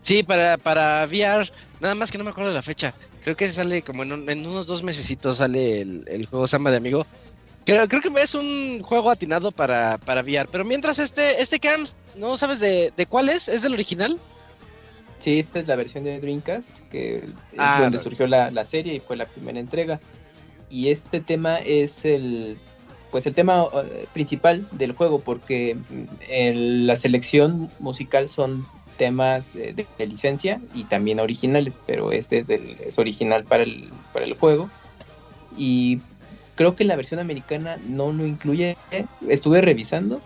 Sí, 0.02 0.22
para, 0.22 0.58
para 0.58 1.06
VR. 1.06 1.50
Nada 1.80 1.94
más 1.94 2.12
que 2.12 2.18
no 2.18 2.24
me 2.24 2.30
acuerdo 2.30 2.50
de 2.50 2.56
la 2.56 2.62
fecha. 2.62 2.92
Creo 3.24 3.36
que 3.36 3.48
sale 3.48 3.80
como 3.80 4.02
en, 4.02 4.12
un- 4.12 4.28
en 4.28 4.46
unos 4.46 4.66
dos 4.66 4.82
mesecitos 4.82 5.38
sale 5.38 5.80
el, 5.80 6.04
el 6.08 6.26
juego 6.26 6.46
Samba 6.46 6.70
de 6.70 6.76
Amigo. 6.76 7.06
Creo, 7.66 7.86
creo 7.88 8.00
que 8.02 8.10
es 8.22 8.34
un 8.34 8.80
juego 8.82 9.10
atinado 9.10 9.52
para, 9.52 9.98
para 9.98 10.22
VR. 10.22 10.48
Pero 10.50 10.64
mientras 10.64 10.98
este, 10.98 11.40
este 11.40 11.60
Camps, 11.60 11.94
¿no 12.16 12.36
sabes 12.36 12.58
de, 12.60 12.92
de 12.96 13.06
cuál 13.06 13.28
es? 13.28 13.48
¿Es 13.48 13.62
del 13.62 13.74
original? 13.74 14.18
Sí, 15.18 15.38
esta 15.38 15.60
es 15.60 15.66
la 15.68 15.76
versión 15.76 16.04
de 16.04 16.18
Dreamcast, 16.20 16.70
que 16.90 17.16
es 17.18 17.24
Ah, 17.58 17.80
donde 17.82 17.98
surgió 17.98 18.26
la, 18.26 18.50
la 18.50 18.64
serie 18.64 18.94
y 18.94 19.00
fue 19.00 19.16
la 19.16 19.26
primera 19.26 19.60
entrega. 19.60 20.00
Y 20.70 20.88
este 20.88 21.20
tema 21.20 21.58
es 21.58 22.04
el 22.04 22.56
pues 23.10 23.26
el 23.26 23.34
tema 23.34 23.64
eh, 23.74 24.06
principal 24.12 24.66
del 24.70 24.92
juego, 24.92 25.18
porque 25.18 25.74
mm, 25.74 26.04
en 26.28 26.86
la 26.86 26.94
selección 26.94 27.68
musical 27.80 28.28
son 28.28 28.64
temas 28.98 29.52
de, 29.52 29.72
de- 29.72 29.86
de 29.98 30.06
licencia 30.06 30.60
y 30.74 30.84
también 30.84 31.18
originales, 31.18 31.80
pero 31.86 32.12
este 32.12 32.38
es, 32.38 32.48
el, 32.50 32.76
es 32.86 32.98
original 33.00 33.44
para 33.44 33.64
el, 33.64 33.90
para 34.12 34.24
el 34.26 34.34
juego. 34.34 34.70
Y 35.58 36.00
creo 36.60 36.76
que 36.76 36.84
la 36.84 36.94
versión 36.94 37.20
americana 37.20 37.78
no 37.88 38.12
lo 38.12 38.26
incluye, 38.26 38.76
estuve 39.26 39.62
revisando 39.62 40.20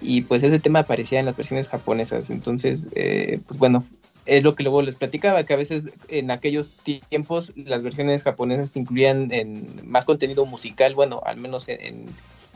y 0.00 0.20
pues 0.20 0.44
ese 0.44 0.60
tema 0.60 0.78
aparecía 0.78 1.18
en 1.18 1.26
las 1.26 1.36
versiones 1.36 1.66
japonesas, 1.66 2.30
entonces 2.30 2.86
eh, 2.94 3.40
pues 3.48 3.58
bueno, 3.58 3.84
es 4.24 4.44
lo 4.44 4.54
que 4.54 4.62
luego 4.62 4.82
les 4.82 4.94
platicaba, 4.94 5.42
que 5.42 5.52
a 5.52 5.56
veces 5.56 5.82
en 6.06 6.30
aquellos 6.30 6.76
tiempos 7.08 7.52
las 7.56 7.82
versiones 7.82 8.22
japonesas 8.22 8.76
incluían 8.76 9.32
en 9.32 9.66
más 9.84 10.04
contenido 10.04 10.46
musical, 10.46 10.94
bueno, 10.94 11.22
al 11.26 11.38
menos 11.38 11.68
en, 11.68 12.06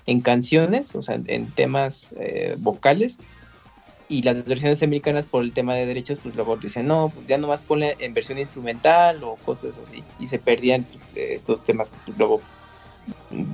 en, 0.06 0.20
canciones, 0.20 0.94
o 0.94 1.02
sea, 1.02 1.18
en 1.26 1.50
temas 1.50 2.06
eh, 2.20 2.54
vocales, 2.60 3.18
y 4.08 4.22
las 4.22 4.44
versiones 4.44 4.80
americanas 4.84 5.26
por 5.26 5.42
el 5.42 5.52
tema 5.52 5.74
de 5.74 5.86
derechos, 5.86 6.20
pues 6.20 6.36
luego 6.36 6.56
dicen, 6.56 6.86
no, 6.86 7.10
pues 7.12 7.26
ya 7.26 7.36
nomás 7.36 7.62
ponle 7.62 7.96
en 7.98 8.14
versión 8.14 8.38
instrumental 8.38 9.24
o 9.24 9.34
cosas 9.44 9.76
así, 9.78 10.04
y 10.20 10.28
se 10.28 10.38
perdían 10.38 10.84
pues, 10.84 11.02
estos 11.16 11.64
temas 11.64 11.90
que 11.90 11.96
pues, 12.06 12.16
luego 12.16 12.40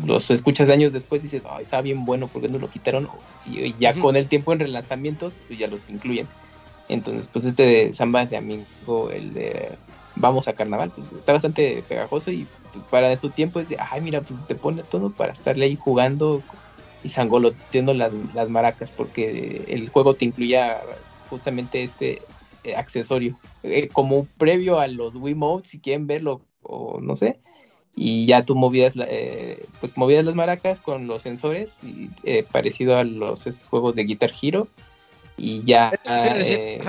los 0.04 0.30
escuchas 0.30 0.70
años 0.70 0.92
después 0.92 1.22
y 1.22 1.26
dices, 1.26 1.42
"Ay, 1.48 1.64
está 1.64 1.80
bien 1.80 2.04
bueno, 2.04 2.28
¿por 2.28 2.42
qué 2.42 2.48
no 2.48 2.58
lo 2.58 2.70
quitaron? 2.70 3.08
Y, 3.46 3.60
y 3.60 3.74
ya 3.78 3.94
con 3.94 4.16
el 4.16 4.28
tiempo 4.28 4.52
en 4.52 4.60
relanzamientos, 4.60 5.34
pues 5.46 5.58
ya 5.58 5.66
los 5.66 5.88
incluyen. 5.88 6.28
Entonces, 6.88 7.28
pues 7.28 7.44
este 7.44 7.62
de 7.64 7.92
Samba 7.92 8.26
de 8.26 8.36
Amigo, 8.36 9.10
el 9.12 9.32
de 9.32 9.68
Vamos 10.16 10.48
a 10.48 10.52
Carnaval, 10.52 10.90
pues 10.90 11.10
está 11.12 11.32
bastante 11.32 11.82
pegajoso 11.88 12.30
y 12.30 12.46
pues 12.72 12.84
para 12.84 13.14
su 13.16 13.30
tiempo 13.30 13.60
es 13.60 13.68
de, 13.68 13.76
ay, 13.78 14.00
mira, 14.00 14.20
pues 14.20 14.44
te 14.46 14.54
pone 14.54 14.82
todo 14.82 15.10
para 15.10 15.32
estarle 15.32 15.66
ahí 15.66 15.76
jugando 15.76 16.42
y 17.02 17.08
sangoloteando 17.08 17.94
las, 17.94 18.12
las 18.34 18.48
maracas, 18.48 18.90
porque 18.90 19.64
el 19.68 19.88
juego 19.88 20.14
te 20.14 20.26
incluía 20.26 20.80
justamente 21.30 21.82
este 21.82 22.22
eh, 22.64 22.74
accesorio, 22.74 23.38
eh, 23.62 23.88
como 23.88 24.26
previo 24.36 24.80
a 24.80 24.88
los 24.88 25.14
Wiimotes, 25.14 25.70
si 25.70 25.78
quieren 25.78 26.06
verlo, 26.06 26.42
o 26.62 27.00
no 27.00 27.14
sé, 27.16 27.38
y 27.96 28.26
ya 28.26 28.44
tú 28.44 28.54
movías, 28.54 28.96
la- 28.96 29.06
eh, 29.08 29.64
pues 29.80 29.96
movías 29.96 30.24
las 30.24 30.34
maracas 30.34 30.80
con 30.80 31.06
los 31.06 31.22
sensores, 31.22 31.76
y, 31.82 32.10
eh, 32.22 32.44
parecido 32.50 32.96
a 32.96 33.04
los 33.04 33.46
esos 33.46 33.68
juegos 33.68 33.94
de 33.94 34.04
Guitar 34.04 34.32
Hero, 34.40 34.68
y 35.36 35.62
ya 35.64 35.92
eh, 36.04 36.80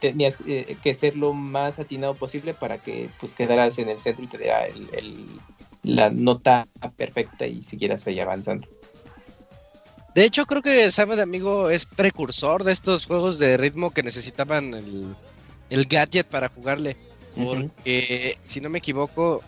tenías 0.00 0.38
eh, 0.46 0.76
que 0.82 0.94
ser 0.94 1.16
lo 1.16 1.32
más 1.34 1.78
atinado 1.78 2.14
posible 2.14 2.54
para 2.54 2.78
que 2.78 3.08
pues 3.20 3.32
quedaras 3.32 3.78
en 3.78 3.88
el 3.90 3.98
centro 3.98 4.24
y 4.24 4.28
te 4.28 4.38
diera 4.38 4.66
el, 4.66 4.88
el- 4.94 5.26
la 5.82 6.08
nota 6.08 6.66
perfecta 6.96 7.46
y 7.46 7.62
siguieras 7.62 8.06
ahí 8.06 8.18
avanzando. 8.18 8.66
De 10.14 10.24
hecho, 10.24 10.46
creo 10.46 10.62
que 10.62 10.90
Samba 10.90 11.16
de 11.16 11.22
Amigo 11.22 11.68
es 11.68 11.84
precursor 11.84 12.64
de 12.64 12.72
estos 12.72 13.04
juegos 13.04 13.38
de 13.38 13.56
ritmo 13.58 13.90
que 13.90 14.02
necesitaban 14.02 14.72
el, 14.72 15.14
el 15.68 15.84
gadget 15.86 16.26
para 16.26 16.48
jugarle. 16.48 16.96
Porque, 17.36 18.38
si 18.46 18.60
no 18.62 18.70
me 18.70 18.78
equivoco, 18.78 19.42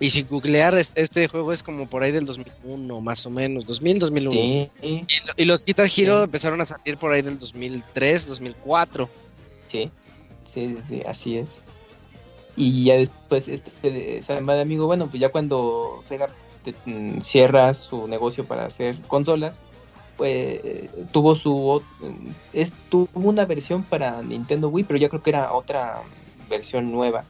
y 0.00 0.10
sin 0.10 0.26
googlear, 0.28 0.76
es- 0.78 0.92
este 0.94 1.26
juego 1.28 1.52
es 1.52 1.62
como 1.62 1.86
por 1.88 2.02
ahí 2.02 2.12
del 2.12 2.24
2001, 2.26 3.00
más 3.00 3.26
o 3.26 3.30
menos, 3.30 3.66
2000, 3.66 3.98
2001. 3.98 4.32
Sí, 4.32 4.70
Y, 4.82 5.26
lo- 5.26 5.32
y 5.36 5.44
los 5.44 5.64
Guitar 5.64 5.86
Hero 5.94 6.18
Sí. 6.18 6.24
empezaron 6.24 6.60
a 6.60 6.66
salir 6.66 6.96
por 6.98 7.12
ahí 7.12 7.22
del 7.22 7.38
2003, 7.38 8.26
2004. 8.26 9.08
sí, 9.68 9.90
sí, 10.52 10.74
sí, 10.76 10.82
sí, 10.88 11.02
así 11.06 11.38
es. 11.38 11.48
Y 12.56 12.84
ya 12.84 12.94
después, 12.94 13.46
este 13.48 13.70
de 13.90 14.22
Samba 14.22 14.54
de 14.54 14.62
Amigo, 14.62 14.86
bueno, 14.86 15.06
pues 15.08 15.20
ya 15.20 15.28
cuando 15.28 16.00
Sega 16.02 16.28
te- 16.64 16.74
mm, 16.86 17.20
cierra 17.20 17.72
su 17.74 18.08
negocio 18.08 18.44
para 18.46 18.64
hacer 18.66 18.98
consolas, 19.02 19.54
pues 20.16 20.60
eh, 20.64 20.90
tuvo 21.12 21.36
su 21.36 21.80
es, 22.52 22.72
tuvo 22.88 23.08
una 23.14 23.44
versión 23.44 23.84
para 23.84 24.22
Nintendo 24.22 24.68
Wii, 24.68 24.84
pero 24.84 24.98
ya 24.98 25.08
creo 25.08 25.22
que 25.22 25.30
era 25.30 25.52
otra 25.52 26.02
versión 26.50 26.90
nueva. 26.90 27.24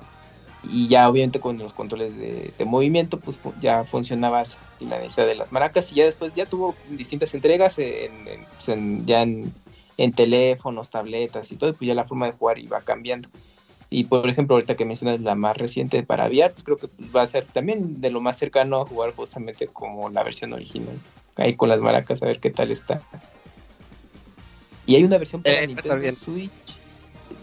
Y 0.62 0.88
ya 0.88 1.08
obviamente 1.08 1.40
con 1.40 1.56
los 1.58 1.72
controles 1.72 2.16
de, 2.16 2.52
de 2.56 2.64
movimiento, 2.64 3.20
pues 3.20 3.40
ya 3.60 3.84
funcionaba 3.84 4.44
sin 4.44 4.90
la 4.90 4.98
necesidad 4.98 5.26
de 5.26 5.36
las 5.36 5.52
maracas. 5.52 5.92
Y 5.92 5.96
ya 5.96 6.04
después 6.04 6.34
ya 6.34 6.46
tuvo 6.46 6.76
distintas 6.84 7.32
entregas 7.34 7.78
en, 7.78 8.26
en- 8.28 8.46
pues, 8.46 8.68
en- 8.68 9.06
ya 9.06 9.22
en, 9.22 9.52
en 9.96 10.12
teléfonos, 10.12 10.90
tabletas 10.90 11.50
y 11.52 11.56
todo, 11.56 11.70
y 11.70 11.72
pues 11.74 11.86
ya 11.88 11.94
la 11.94 12.06
forma 12.06 12.26
de 12.26 12.32
jugar 12.32 12.58
iba 12.58 12.80
cambiando. 12.82 13.28
Y 13.90 14.04
por 14.04 14.28
ejemplo, 14.28 14.56
ahorita 14.56 14.76
que 14.76 14.84
mencionas 14.84 15.20
la 15.22 15.34
más 15.34 15.56
reciente 15.56 16.02
para 16.02 16.26
VR, 16.28 16.52
pues 16.54 16.64
creo 16.64 16.76
que 16.76 16.88
pues, 16.88 17.14
va 17.14 17.22
a 17.22 17.26
ser 17.26 17.46
también 17.46 18.00
de 18.00 18.10
lo 18.10 18.20
más 18.20 18.36
cercano 18.38 18.80
a 18.82 18.86
jugar 18.86 19.14
justamente 19.14 19.68
como 19.68 20.10
la 20.10 20.24
versión 20.24 20.52
original. 20.52 21.00
Ahí 21.36 21.56
con 21.56 21.68
las 21.70 21.80
maracas 21.80 22.22
a 22.22 22.26
ver 22.26 22.40
qué 22.40 22.50
tal 22.50 22.70
está. 22.70 23.00
Y 24.86 24.96
hay 24.96 25.04
una 25.04 25.18
versión 25.18 25.42
para 25.42 25.62
Eh, 25.62 25.66
Nintendo 25.68 26.16
Switch 26.16 26.67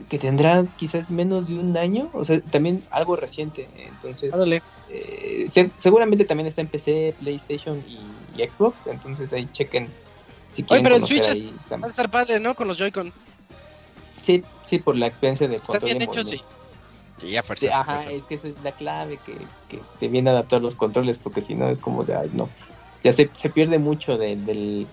que 0.09 0.19
tendrá 0.19 0.65
quizás 0.77 1.09
menos 1.09 1.47
de 1.47 1.59
un 1.59 1.75
año, 1.77 2.09
o 2.13 2.23
sea, 2.25 2.39
también 2.41 2.83
algo 2.91 3.15
reciente. 3.15 3.69
Entonces, 3.75 4.33
eh, 4.89 5.45
se- 5.49 5.71
seguramente 5.77 6.25
también 6.25 6.47
está 6.47 6.61
en 6.61 6.67
PC, 6.67 7.15
PlayStation 7.19 7.83
y, 7.87 8.07
y 8.35 8.45
Xbox. 8.45 8.87
Entonces 8.87 9.33
ahí 9.33 9.47
chequen 9.51 9.89
si 10.53 10.63
quieren 10.63 10.83
pero 10.83 10.95
el 10.95 11.05
Switch 11.05 11.27
ahí 11.27 11.53
Va 11.71 11.77
a 11.83 11.87
estar 11.87 12.09
padre, 12.09 12.39
¿no? 12.39 12.55
Con 12.55 12.67
los 12.67 12.77
Joy-Con. 12.77 13.11
Sí, 14.21 14.43
sí, 14.65 14.79
por 14.79 14.95
la 14.95 15.07
experiencia 15.07 15.47
de 15.47 15.55
Está 15.57 15.79
bien 15.79 16.01
hecho, 16.01 16.23
sí. 16.23 16.41
Sí, 17.19 17.29
ya 17.29 17.41
Sí, 17.41 17.47
fuerza. 17.47 17.79
ajá, 17.81 18.09
es 18.11 18.25
que 18.25 18.35
esa 18.35 18.47
es 18.49 18.59
la 18.61 18.71
clave, 18.73 19.17
que, 19.17 19.47
que 19.69 19.77
esté 19.77 20.07
bien 20.07 20.27
adaptados 20.27 20.63
los 20.63 20.75
controles, 20.75 21.17
porque 21.17 21.41
si 21.41 21.55
no 21.55 21.69
es 21.69 21.79
como 21.79 22.03
de, 22.03 22.15
ay, 22.15 22.29
no, 22.33 22.49
ya 23.03 23.13
se, 23.13 23.29
se 23.33 23.49
pierde 23.49 23.79
mucho 23.79 24.17
de- 24.17 24.35
del, 24.35 24.87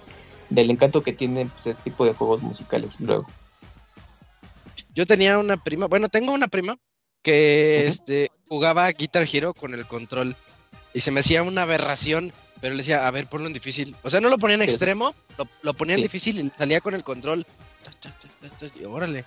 del 0.51 0.70
encanto 0.70 1.02
que 1.02 1.12
tiene 1.12 1.47
pues, 1.47 1.66
este 1.66 1.82
tipo 1.82 2.05
de 2.05 2.12
juegos 2.14 2.43
musicales 2.43 3.01
luego. 3.01 3.26
Yo 4.94 5.06
tenía 5.06 5.39
una 5.39 5.56
prima, 5.56 5.86
bueno, 5.86 6.09
tengo 6.09 6.32
una 6.32 6.48
prima 6.48 6.77
que 7.23 7.86
este 7.86 8.31
jugaba 8.48 8.90
Guitar 8.90 9.27
Hero 9.32 9.55
con 9.55 9.74
el 9.74 9.86
control 9.86 10.36
y 10.93 11.01
se 11.01 11.10
me 11.10 11.20
hacía 11.20 11.43
una 11.43 11.62
aberración, 11.62 12.32
pero 12.60 12.74
le 12.74 12.82
decía, 12.82 13.06
a 13.06 13.10
ver, 13.10 13.27
ponlo 13.27 13.47
en 13.47 13.52
difícil. 13.55 13.97
O 14.02 14.10
sea, 14.10 14.20
no 14.20 14.28
lo 14.28 14.39
ponía 14.39 14.56
en 14.56 14.62
extremo, 14.62 15.14
lo, 15.39 15.47
lo 15.62 15.74
ponía 15.74 15.94
en 15.94 16.01
Sí. 16.01 16.02
difícil 16.05 16.40
y 16.40 16.51
salía 16.56 16.81
con 16.81 16.94
el 16.94 17.02
control. 17.05 17.47
Y 18.78 18.85
órale. 18.85 19.24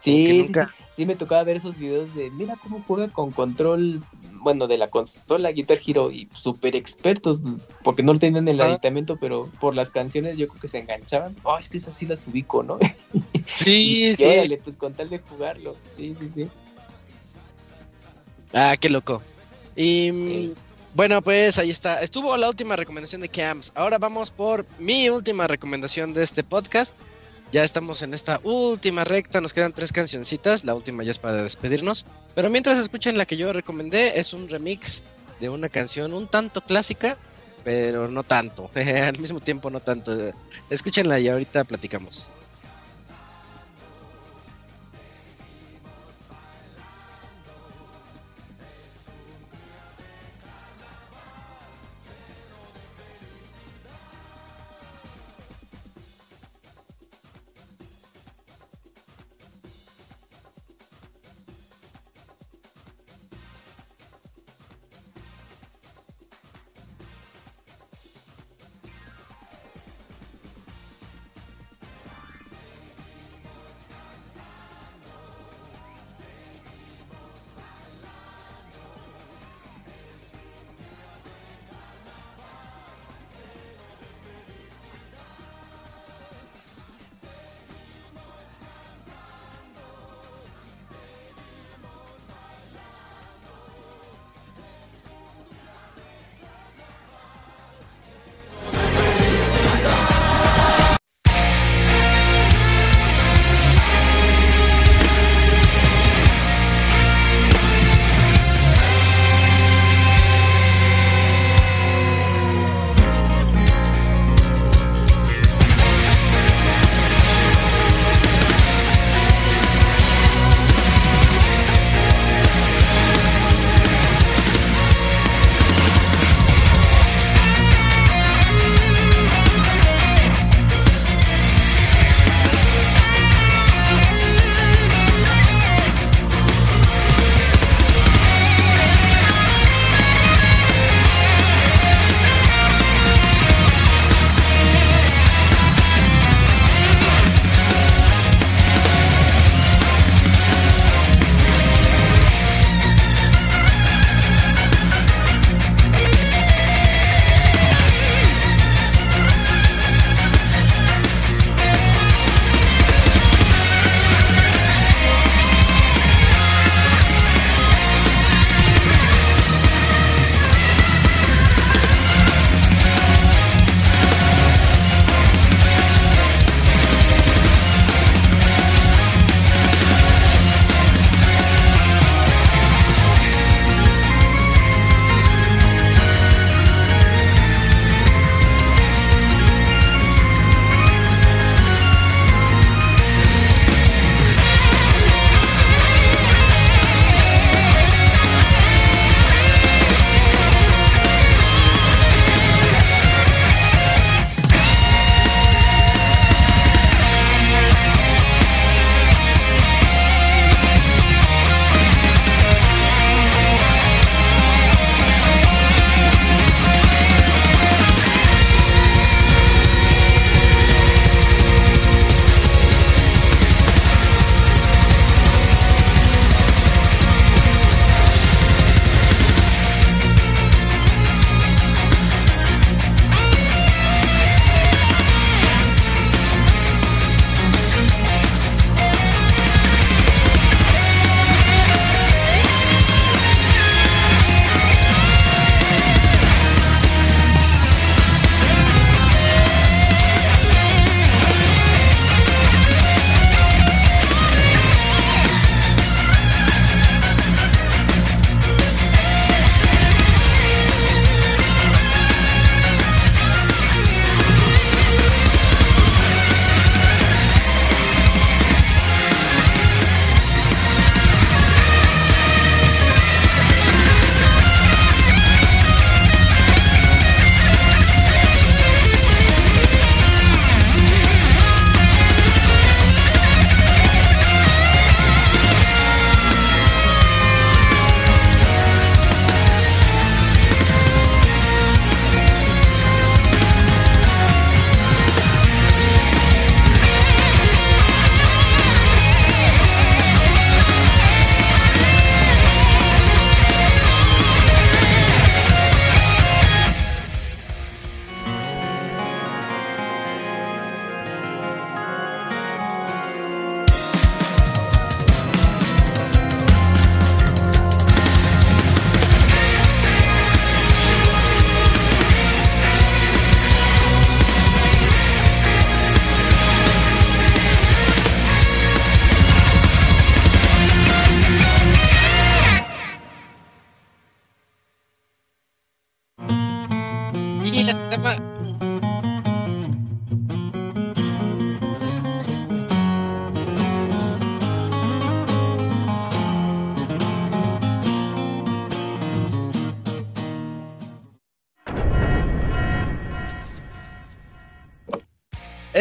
Sí, 0.00 0.24
que 0.24 0.32
sí, 0.32 0.38
nunca- 0.42 0.74
sí, 0.78 0.84
sí, 0.96 1.06
me 1.06 1.14
tocaba 1.14 1.44
ver 1.44 1.58
esos 1.58 1.76
videos 1.78 2.12
de, 2.14 2.30
mira 2.30 2.56
cómo 2.56 2.82
juega 2.86 3.08
con 3.08 3.30
control, 3.32 4.02
bueno, 4.40 4.66
de 4.66 4.78
la 4.78 4.88
consola 4.88 5.52
Guitar 5.52 5.78
Hero 5.86 6.10
y 6.10 6.28
súper 6.34 6.74
expertos, 6.74 7.40
porque 7.82 8.02
no 8.02 8.18
tenían 8.18 8.48
en 8.48 8.54
el 8.54 8.60
aditamento, 8.60 9.16
pero 9.16 9.48
por 9.60 9.74
las 9.74 9.90
canciones 9.90 10.38
yo 10.38 10.48
creo 10.48 10.60
que 10.60 10.68
se 10.68 10.78
enganchaban. 10.78 11.36
Oh, 11.42 11.58
es 11.58 11.68
que 11.68 11.76
esas 11.78 11.96
sí 11.96 12.06
las 12.06 12.26
ubico, 12.26 12.62
¿no? 12.62 12.78
Sí, 13.46 14.06
Y 14.06 14.16
sí. 14.16 14.24
órale, 14.24 14.58
pues 14.58 14.76
con 14.76 14.94
tal 14.94 15.10
de 15.10 15.18
jugarlo. 15.18 15.76
Sí, 15.96 16.14
sí, 16.18 16.30
sí. 16.34 16.48
Ah, 18.52 18.76
qué 18.78 18.88
loco. 18.88 19.22
Y 19.76 20.52
bueno, 20.94 21.22
pues 21.22 21.58
ahí 21.58 21.70
está. 21.70 22.02
Estuvo 22.02 22.36
la 22.36 22.48
última 22.48 22.76
recomendación 22.76 23.20
de 23.20 23.28
Camps. 23.28 23.72
Ahora 23.74 23.98
vamos 23.98 24.30
por 24.30 24.66
mi 24.78 25.08
última 25.08 25.46
recomendación 25.46 26.14
de 26.14 26.22
este 26.22 26.42
podcast. 26.42 26.94
Ya 27.52 27.64
estamos 27.64 28.02
en 28.02 28.14
esta 28.14 28.38
última 28.44 29.02
recta, 29.02 29.40
nos 29.40 29.52
quedan 29.52 29.72
tres 29.72 29.92
cancioncitas, 29.92 30.64
la 30.64 30.74
última 30.74 31.02
ya 31.02 31.10
es 31.10 31.18
para 31.18 31.42
despedirnos. 31.42 32.06
Pero 32.36 32.48
mientras 32.48 32.78
escuchen 32.78 33.18
la 33.18 33.26
que 33.26 33.36
yo 33.36 33.52
recomendé, 33.52 34.20
es 34.20 34.32
un 34.32 34.48
remix 34.48 35.02
de 35.40 35.48
una 35.48 35.68
canción 35.68 36.14
un 36.14 36.28
tanto 36.28 36.60
clásica, 36.60 37.16
pero 37.64 38.08
no 38.08 38.22
tanto. 38.22 38.70
Al 38.74 39.18
mismo 39.18 39.40
tiempo 39.40 39.68
no 39.68 39.80
tanto. 39.80 40.32
Escúchenla 40.70 41.18
y 41.18 41.28
ahorita 41.28 41.64
platicamos. 41.64 42.28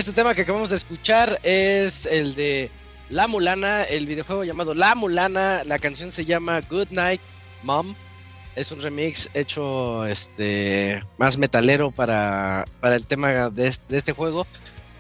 Este 0.10 0.22
tema 0.22 0.34
que 0.34 0.42
acabamos 0.42 0.72
de 0.72 0.76
escuchar 0.76 1.40
es 1.44 2.08
el 2.08 2.34
de 2.34 2.72
La 3.12 3.28
Mulana, 3.28 3.84
el 3.84 4.08
videojuego 4.08 4.44
llamado 4.44 4.74
La 4.74 4.96
Mulana. 4.96 5.64
La 5.66 5.78
canción 5.78 6.12
se 6.12 6.26
llama 6.26 6.62
Good 6.62 6.88
Night 6.90 7.22
Mom. 7.62 7.94
Es 8.56 8.72
un 8.72 8.82
remix 8.82 9.30
hecho 9.36 10.08
este 10.08 11.04
más 11.20 11.38
metalero 11.38 11.92
para, 11.92 12.66
para 12.82 12.96
el 12.96 13.06
tema 13.06 13.52
de, 13.52 13.68
es- 13.68 13.82
de 13.88 13.98
este 14.00 14.14
juego. 14.14 14.48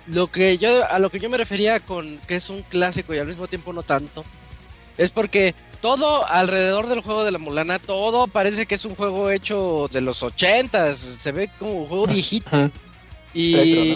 Lo 0.06 0.28
que 0.28 0.60
yo 0.60 0.88
a 0.88 1.00
lo 1.00 1.10
que 1.10 1.20
yo 1.20 1.28
me 1.28 1.38
refería 1.40 1.80
con 1.80 2.20
que 2.28 2.36
es 2.36 2.48
un 2.52 2.62
clásico 2.62 3.12
y 3.16 3.18
al 3.18 3.26
mismo 3.26 3.48
tiempo 3.48 3.74
no 3.74 3.82
tanto 3.82 4.24
es 5.00 5.10
porque 5.10 5.56
todo 5.82 6.24
alrededor 6.28 6.86
del 6.86 7.02
juego 7.02 7.24
de 7.24 7.32
la 7.32 7.40
Mulana, 7.40 7.80
todo 7.80 8.28
parece 8.28 8.68
que 8.68 8.76
es 8.76 8.86
un 8.86 8.94
juego 8.94 9.32
hecho 9.32 9.88
de 9.92 10.02
los 10.02 10.22
80s, 10.22 10.94
se 10.94 11.32
ve 11.32 11.50
como 11.58 11.72
un 11.72 11.88
juego 11.88 12.06
viejito. 12.06 12.70
Y, 13.34 13.56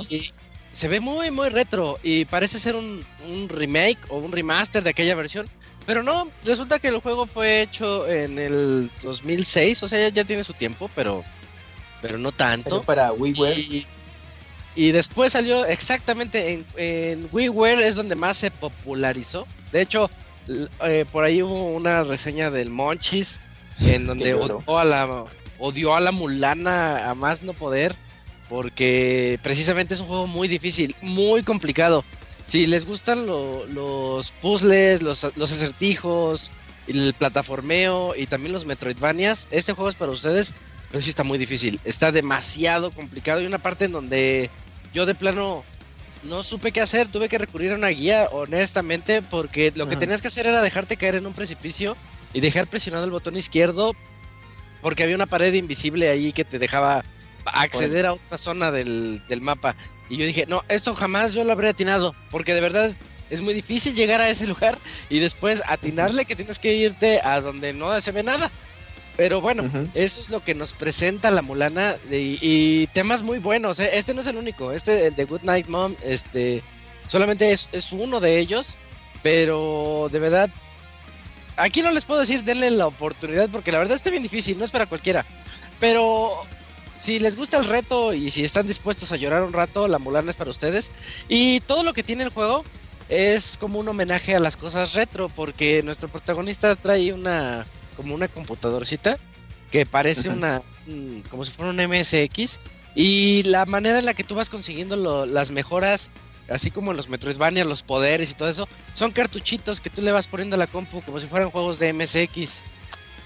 y 0.09 0.33
se 0.74 0.90
ve 0.90 1.00
muy, 1.00 1.32
muy 1.32 1.48
retro. 1.50 1.98
Y 2.03 2.26
parece 2.26 2.60
ser 2.60 2.76
un, 2.76 3.06
un 3.26 3.48
remake 3.48 4.00
o 4.10 4.18
un 4.18 4.32
remaster 4.32 4.84
de 4.84 4.90
aquella 4.90 5.16
versión. 5.16 5.48
Pero 5.85 6.03
no, 6.03 6.30
resulta 6.43 6.80
que 6.80 6.90
el 6.90 7.00
juego 7.00 7.26
fue 7.26 7.61
hecho 7.61 8.08
en 8.10 8.38
el 8.38 8.92
2006. 9.02 9.84
O 9.84 9.88
sea, 9.88 10.00
ya, 10.00 10.10
ya 10.10 10.24
tiene 10.26 10.43
su 10.43 10.53
tiempo, 10.53 10.90
pero, 10.93 11.24
pero 12.02 12.18
no 12.18 12.30
Salió 12.32 12.38
tanto. 12.38 12.82
para 12.82 13.14
WiiWare. 13.14 13.58
Y, 13.58 13.88
y 14.76 14.92
después 14.92 15.34
salió 15.34 15.66
exactamente 15.66 16.53
en, 16.53 16.66
en 16.76 17.30
WiiWare, 17.32 17.82
es 17.82 17.95
donde 17.95 18.16
más 18.16 18.38
se 18.38 18.50
popularizó. 18.52 19.48
De 19.72 19.82
hecho, 19.82 20.10
eh, 20.84 21.06
por 21.11 21.24
ahí 21.24 21.42
hubo 21.42 21.72
una 21.74 22.03
reseña 22.03 22.50
del 22.50 22.69
Monchis 22.69 23.40
en 23.82 24.06
donde 24.08 24.34
odió 24.34 24.80
a 24.80 24.84
la 24.85 25.26
odió 25.60 25.95
a 25.95 26.02
la 26.02 26.11
Mulana 26.11 27.10
a 27.10 27.16
más 27.16 27.42
no 27.42 27.53
poder 27.53 27.95
porque 28.53 29.40
precisamente 29.41 29.95
es 29.95 29.99
un 29.99 30.06
juego 30.06 30.27
muy 30.27 30.48
difícil, 30.48 30.95
muy 31.01 31.41
complicado. 31.41 32.06
Si 32.45 32.67
les 32.67 32.85
gustan 32.85 33.25
lo- 33.25 33.65
los 33.65 34.32
puzzles, 34.43 35.01
los, 35.01 35.25
los 35.35 35.51
acertijos, 35.51 36.51
el 36.85 37.15
plataformeo 37.17 38.14
y 38.15 38.27
también 38.27 38.53
los 38.53 38.67
Metroidvanias, 38.67 39.48
este 39.49 39.73
juego 39.73 39.90
es 39.90 39.95
para 39.95 40.11
ustedes, 40.11 40.53
pero 40.91 41.01
sí 41.01 41.09
está 41.09 41.23
muy 41.23 41.40
difícil. 41.40 41.80
Está 41.83 42.11
demasiado 42.11 42.91
complicado 42.91 43.41
y 43.41 43.48
una 43.48 43.57
parte 43.57 43.85
en 43.85 43.91
donde 43.91 44.51
yo 44.93 45.07
de 45.07 45.15
plano 45.15 45.64
no 46.22 46.43
supe 46.43 46.72
qué 46.72 46.82
hacer, 46.82 47.07
tuve 47.07 47.30
que 47.30 47.40
recurrir 47.40 47.72
a 47.72 47.75
una 47.75 47.88
guía, 47.88 48.30
honestamente, 48.32 49.23
porque 49.23 49.72
lo 49.75 49.88
que 49.88 49.95
tenías 49.98 50.22
que 50.22 50.27
hacer 50.27 50.45
era 50.45 50.61
dejarte 50.61 50.95
caer 50.95 51.15
en 51.15 51.25
un 51.25 51.33
precipicio 51.33 51.98
y 52.33 52.40
dejar 52.40 52.67
presionado 52.67 53.03
el 53.06 53.09
botón 53.11 53.35
izquierdo 53.35 53.93
porque 54.83 55.01
había 55.01 55.15
una 55.15 55.25
pared 55.25 55.56
invisible 55.56 56.07
ahí 56.09 56.32
que 56.33 56.45
te 56.45 56.59
dejaba 56.59 57.03
acceder 57.45 58.05
a 58.05 58.13
otra 58.13 58.38
zona 58.38 58.72
del, 58.72 59.22
del 59.27 59.41
mapa. 59.41 59.75
Y 60.09 60.17
yo 60.17 60.25
dije, 60.25 60.45
no, 60.47 60.63
esto 60.67 60.93
jamás 60.93 61.33
yo 61.33 61.43
lo 61.43 61.53
habría 61.53 61.72
atinado, 61.72 62.15
porque 62.30 62.53
de 62.53 62.61
verdad 62.61 62.93
es 63.30 63.41
muy 63.41 63.53
difícil 63.53 63.95
llegar 63.95 64.22
a 64.22 64.30
ese 64.30 64.47
lugar 64.53 64.77
y 65.09 65.19
después 65.19 65.63
atinarle 65.67 66.25
que 66.25 66.35
tienes 66.35 66.59
que 66.59 66.75
irte 66.75 67.19
a 67.22 67.41
donde 67.41 67.73
no 67.73 67.99
se 68.01 68.11
ve 68.11 68.23
nada. 68.23 68.51
Pero 69.15 69.41
bueno, 69.41 69.69
eso 69.93 70.22
es 70.22 70.31
lo 70.31 70.43
que 70.43 70.55
nos 70.55 70.73
presenta 70.73 71.30
la 71.30 71.43
Mulana 71.43 71.97
y, 72.09 72.39
y 72.41 72.88
temas 72.88 73.22
muy 73.22 73.38
buenos. 73.38 73.80
¿eh? 73.80 73.91
Este 73.93 74.15
no 74.15 74.22
es 74.22 74.27
el 74.27 74.38
único, 74.38 74.72
este 74.72 75.05
el 75.05 75.15
de 75.15 75.25
Good 75.25 75.43
Night 75.43 75.67
Mom, 75.67 75.95
este 76.03 76.63
solamente 77.07 77.51
es, 77.51 77.69
es 77.72 77.91
uno 77.91 78.19
de 78.19 78.39
ellos, 78.39 78.75
pero 79.22 80.07
de 80.11 80.17
verdad 80.17 80.49
aquí 81.57 81.83
no 81.83 81.91
les 81.91 82.05
puedo 82.05 82.22
decir 82.22 82.43
denle 82.43 82.72
la 82.72 82.88
oportunidad 82.88 83.49
porque 83.51 83.72
la 83.72 83.77
verdad 83.77 83.95
está 83.95 84.09
bien 84.09 84.23
difícil, 84.23 84.57
no 84.57 84.65
es 84.65 84.72
para 84.72 84.88
cualquiera. 84.88 85.25
Pero 85.80 86.43
si 87.03 87.19
les 87.19 87.35
gusta 87.35 87.57
el 87.57 87.65
reto 87.65 88.14
y 88.14 88.30
si 88.30 88.43
están 88.43 88.65
dispuestos 88.65 89.11
a 89.11 89.17
llorar 89.17 89.43
un 89.43 89.51
rato, 89.53 89.88
la 89.88 89.99
Mulana 89.99 90.32
es 90.32 90.38
para 90.38 90.49
ustedes. 90.51 90.91
Y 91.27 91.59
todo 91.61 91.83
lo 91.83 91.93
que 91.93 92.03
tiene 92.03 92.23
el 92.23 92.30
juego 92.30 92.64
es 93.09 93.57
como 93.57 93.80
un 93.80 93.88
homenaje 93.90 94.33
a 94.35 94.40
las 94.40 94.56
cosas 94.56 94.93
retro 94.93 95.27
porque 95.30 95.83
nuestro 95.83 96.07
protagonista 96.07 96.75
trae 96.75 97.11
una 97.11 97.65
como 97.98 98.15
una 98.15 98.27
computadorcita 98.30 99.17
que 99.72 99.85
parece 99.85 100.30
una 100.30 100.61
mm, 100.88 101.19
como 101.30 101.43
si 101.43 101.51
fuera 101.51 101.72
un 101.72 101.80
MSX 101.82 102.59
y 102.95 103.43
la 103.43 103.65
manera 103.65 103.99
en 103.99 104.06
la 104.06 104.14
que 104.14 104.23
tú 104.23 104.35
vas 104.35 104.49
consiguiendo 104.49 104.95
lo- 104.95 105.25
las 105.25 105.51
mejoras 105.51 106.09
así 106.49 106.72
como 106.72 106.91
en 106.91 106.98
los 106.98 107.09
Metroidvania 107.09 107.65
los 107.65 107.83
poderes 107.83 108.32
y 108.32 108.33
todo 108.35 108.49
eso 108.49 108.67
son 108.93 109.11
cartuchitos 109.11 109.82
que 109.82 109.90
tú 109.90 110.01
le 110.01 110.11
vas 110.11 110.27
poniendo 110.27 110.56
a 110.56 110.59
la 110.59 110.67
compu 110.67 111.01
como 111.01 111.19
si 111.19 111.27
fueran 111.27 111.49
juegos 111.51 111.80
de 111.80 111.90
MSX 111.93 112.64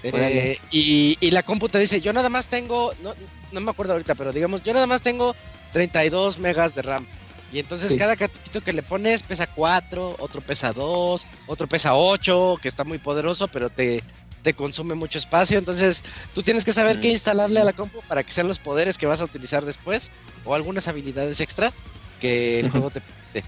Eh, 0.02 0.58
y, 0.70 1.16
y 1.20 1.30
la 1.32 1.42
compu 1.42 1.68
te 1.68 1.78
dice 1.78 2.00
yo 2.00 2.12
nada 2.12 2.28
más 2.28 2.46
tengo 2.46 2.92
no, 3.02 3.14
no 3.50 3.60
me 3.60 3.70
acuerdo 3.72 3.94
ahorita 3.94 4.14
pero 4.14 4.32
digamos 4.32 4.62
yo 4.62 4.72
nada 4.72 4.86
más 4.86 5.02
tengo 5.02 5.34
32 5.72 6.38
megas 6.38 6.72
de 6.74 6.82
RAM 6.82 7.04
y 7.52 7.58
entonces 7.58 7.90
Sí. 7.90 7.96
cada 7.98 8.14
cartuchito 8.14 8.60
que 8.60 8.72
le 8.72 8.82
pones 8.82 9.22
pesa 9.22 9.46
4, 9.46 10.16
otro 10.20 10.40
pesa 10.40 10.72
2, 10.72 11.26
otro 11.46 11.66
pesa 11.66 11.94
8, 11.96 12.58
que 12.60 12.68
está 12.68 12.84
muy 12.84 12.98
poderoso, 12.98 13.48
pero 13.48 13.70
te, 13.70 14.04
te 14.42 14.52
consume 14.52 14.94
mucho 14.94 15.16
espacio. 15.18 15.58
Entonces 15.58 16.02
tú 16.34 16.42
tienes 16.42 16.66
que 16.66 16.74
saber 16.74 16.98
Mm, 16.98 17.00
qué 17.00 17.08
instalarle 17.08 17.58
a 17.60 17.64
la 17.64 17.72
compu 17.72 18.02
para 18.06 18.22
que 18.22 18.32
sean 18.32 18.48
los 18.48 18.58
poderes 18.58 18.98
que 18.98 19.06
vas 19.06 19.22
a 19.22 19.24
utilizar 19.24 19.64
después 19.64 20.10
o 20.44 20.54
algunas 20.54 20.88
habilidades 20.88 21.40
extra 21.40 21.72
que 22.20 22.60
el 22.60 22.70
juego 22.70 22.90
te 22.90 23.00
pide. 23.00 23.42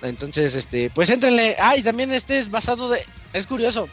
Entonces, 0.00 0.54
este, 0.54 0.88
pues 0.88 1.10
éntrenle. 1.10 1.54
Ah, 1.60 1.76
y 1.76 1.82
también 1.82 2.10
este 2.10 2.38
es 2.38 2.50
basado 2.50 2.88
de. 2.88 3.04
Es 3.34 3.46
curioso. 3.46 3.86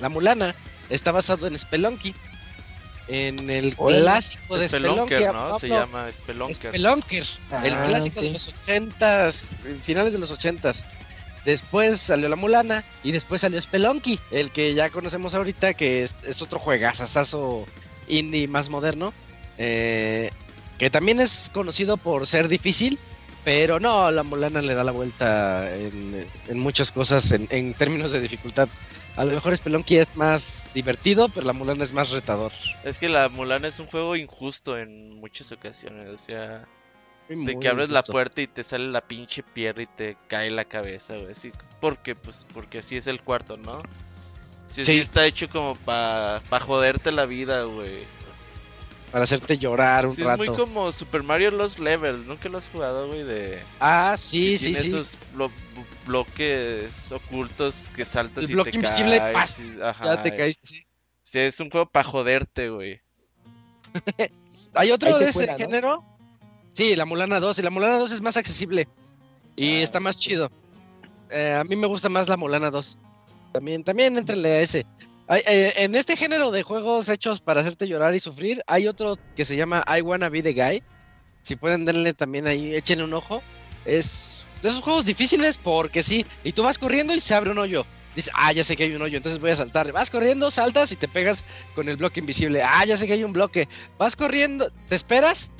La 0.00 0.08
Mulana 0.08 0.54
está 0.90 1.12
basado 1.12 1.46
en 1.46 1.58
Spelunky. 1.58 2.14
En 3.08 3.50
el 3.50 3.76
clásico 3.76 4.58
de 4.58 4.68
Spelunky. 4.68 5.14
Spelunker, 5.14 5.32
¿no? 5.32 5.58
Se 5.58 5.68
llama 5.68 6.10
Spelunker. 6.10 6.70
Spelunker, 6.72 7.24
el 7.62 7.74
Ah, 7.74 7.84
clásico 7.86 8.20
de 8.20 8.30
los 8.30 8.48
ochentas, 8.48 9.44
finales 9.82 10.12
de 10.12 10.18
los 10.18 10.30
ochentas. 10.32 10.84
Después 11.44 12.00
salió 12.00 12.28
la 12.28 12.34
Mulana 12.34 12.82
y 13.04 13.12
después 13.12 13.40
salió 13.42 13.60
Spelunky, 13.60 14.18
el 14.32 14.50
que 14.50 14.74
ya 14.74 14.90
conocemos 14.90 15.36
ahorita, 15.36 15.74
que 15.74 16.02
es, 16.02 16.16
es 16.26 16.42
otro 16.42 16.58
juegazazazo 16.58 17.64
indie 18.08 18.48
más 18.48 18.68
moderno, 18.68 19.12
eh, 19.56 20.30
que 20.78 20.90
también 20.90 21.20
es 21.20 21.48
conocido 21.54 21.98
por 21.98 22.26
ser 22.26 22.48
difícil, 22.48 22.98
pero 23.44 23.78
no, 23.78 24.10
la 24.10 24.24
Mulana 24.24 24.60
le 24.60 24.74
da 24.74 24.82
la 24.82 24.90
vuelta 24.90 25.72
en, 25.72 26.26
en 26.48 26.58
muchas 26.58 26.90
cosas 26.90 27.30
en, 27.30 27.46
en 27.50 27.74
términos 27.74 28.10
de 28.10 28.20
dificultad. 28.20 28.68
A 29.16 29.24
lo 29.24 29.32
mejor 29.32 29.56
Spelunky 29.56 29.96
es 29.96 30.14
más 30.16 30.66
divertido, 30.74 31.28
pero 31.30 31.46
la 31.46 31.54
Mulana 31.54 31.84
es 31.84 31.92
más 31.92 32.10
retador. 32.10 32.52
Es 32.84 32.98
que 32.98 33.08
la 33.08 33.28
Mulana 33.30 33.68
es 33.68 33.80
un 33.80 33.86
juego 33.86 34.14
injusto 34.14 34.76
en 34.78 35.14
muchas 35.18 35.52
ocasiones. 35.52 36.14
O 36.14 36.18
sea, 36.18 36.66
de 37.28 37.36
Muy 37.36 37.58
que 37.58 37.68
abres 37.68 37.88
la 37.88 38.02
puerta 38.02 38.42
y 38.42 38.46
te 38.46 38.62
sale 38.62 38.88
la 38.88 39.00
pinche 39.00 39.42
piedra 39.42 39.82
y 39.82 39.86
te 39.86 40.16
cae 40.28 40.50
la 40.50 40.64
cabeza, 40.66 41.16
güey. 41.16 41.32
Porque, 41.80 42.14
pues, 42.14 42.46
porque 42.52 42.78
así 42.78 42.96
es 42.96 43.06
el 43.06 43.22
cuarto, 43.22 43.56
¿no? 43.56 43.82
Sí, 44.68 44.84
sí 44.84 44.92
Sí. 44.94 44.98
está 44.98 45.24
hecho 45.26 45.48
como 45.48 45.76
para 45.76 46.42
pa 46.50 46.60
joderte 46.60 47.10
la 47.10 47.24
vida, 47.24 47.62
güey. 47.62 48.04
Para 49.12 49.24
hacerte 49.24 49.56
llorar 49.56 50.06
un 50.06 50.14
Sí, 50.14 50.22
es 50.22 50.26
rato. 50.26 50.44
muy 50.44 50.48
como 50.54 50.92
Super 50.92 51.22
Mario 51.22 51.50
Lost 51.52 51.78
Levels. 51.78 52.26
¿Nunca 52.26 52.48
lo 52.48 52.58
has 52.58 52.68
jugado, 52.68 53.06
güey? 53.08 53.22
De... 53.22 53.62
Ah, 53.80 54.12
que 54.14 54.18
sí, 54.18 54.58
sí, 54.58 54.64
tiene 54.66 54.82
sí. 54.82 54.88
esos 54.88 55.16
blo- 55.34 55.50
bloques 56.04 57.12
ocultos 57.12 57.90
que 57.94 58.04
saltas 58.04 58.44
El 58.44 58.50
y 58.50 58.54
bloque 58.54 58.70
te 58.72 58.76
invisible, 58.76 59.18
caes. 59.18 59.32
¡paz! 59.34 59.60
y- 59.60 59.80
ajá, 59.80 60.04
Ya 60.16 60.22
te 60.22 60.36
caíste, 60.36 60.66
sí. 60.68 60.82
Sí, 61.22 61.38
es 61.40 61.58
un 61.60 61.70
juego 61.70 61.86
para 61.88 62.04
joderte, 62.04 62.68
güey. 62.68 63.00
¿Hay 64.74 64.90
otro 64.90 65.16
de 65.18 65.28
ese 65.28 65.46
género? 65.56 66.04
Sí, 66.72 66.94
la 66.94 67.04
Mulana 67.06 67.40
2. 67.40 67.58
Y 67.58 67.62
la 67.62 67.70
Mulana 67.70 67.98
2 67.98 68.12
es 68.12 68.20
más 68.20 68.36
accesible. 68.36 68.88
Y 69.56 69.76
Ah. 69.76 69.82
está 69.82 70.00
más 70.00 70.18
chido. 70.18 70.50
Eh, 71.30 71.56
a 71.58 71.64
mí 71.64 71.74
me 71.76 71.86
gusta 71.86 72.08
más 72.08 72.28
la 72.28 72.36
Mulana 72.36 72.70
2. 72.70 72.98
También, 73.52 73.82
también 73.82 74.18
entrenle 74.18 74.52
a 74.52 74.60
ese. 74.60 74.86
Eh, 75.28 75.72
en 75.76 75.94
este 75.96 76.16
género 76.16 76.50
de 76.52 76.62
juegos 76.62 77.08
hechos 77.08 77.40
para 77.40 77.60
hacerte 77.60 77.88
llorar 77.88 78.14
y 78.14 78.20
sufrir, 78.20 78.62
hay 78.66 78.86
otro 78.86 79.18
que 79.34 79.44
se 79.44 79.56
llama 79.56 79.84
I 79.86 80.00
Wanna 80.00 80.28
Be 80.28 80.42
the 80.42 80.52
Guy. 80.52 80.82
Si 81.42 81.56
pueden 81.56 81.84
darle 81.84 82.14
también 82.14 82.46
ahí, 82.46 82.74
échenle 82.74 83.04
un 83.04 83.14
ojo. 83.14 83.42
Es 83.84 84.44
de 84.62 84.68
esos 84.68 84.82
juegos 84.82 85.04
difíciles 85.04 85.58
porque 85.58 86.02
sí. 86.02 86.24
Y 86.44 86.52
tú 86.52 86.62
vas 86.62 86.78
corriendo 86.78 87.14
y 87.14 87.20
se 87.20 87.34
abre 87.34 87.50
un 87.50 87.58
hoyo. 87.58 87.84
Dices, 88.14 88.32
ah, 88.34 88.52
ya 88.52 88.64
sé 88.64 88.76
que 88.76 88.84
hay 88.84 88.94
un 88.94 89.02
hoyo, 89.02 89.18
entonces 89.18 89.40
voy 89.40 89.50
a 89.50 89.56
saltar. 89.56 89.92
Vas 89.92 90.10
corriendo, 90.10 90.50
saltas 90.50 90.90
y 90.92 90.96
te 90.96 91.06
pegas 91.06 91.44
con 91.74 91.88
el 91.88 91.96
bloque 91.96 92.20
invisible. 92.20 92.62
Ah, 92.62 92.84
ya 92.84 92.96
sé 92.96 93.06
que 93.06 93.12
hay 93.12 93.24
un 93.24 93.32
bloque. 93.32 93.68
Vas 93.98 94.16
corriendo, 94.16 94.70
te 94.88 94.94
esperas, 94.94 95.50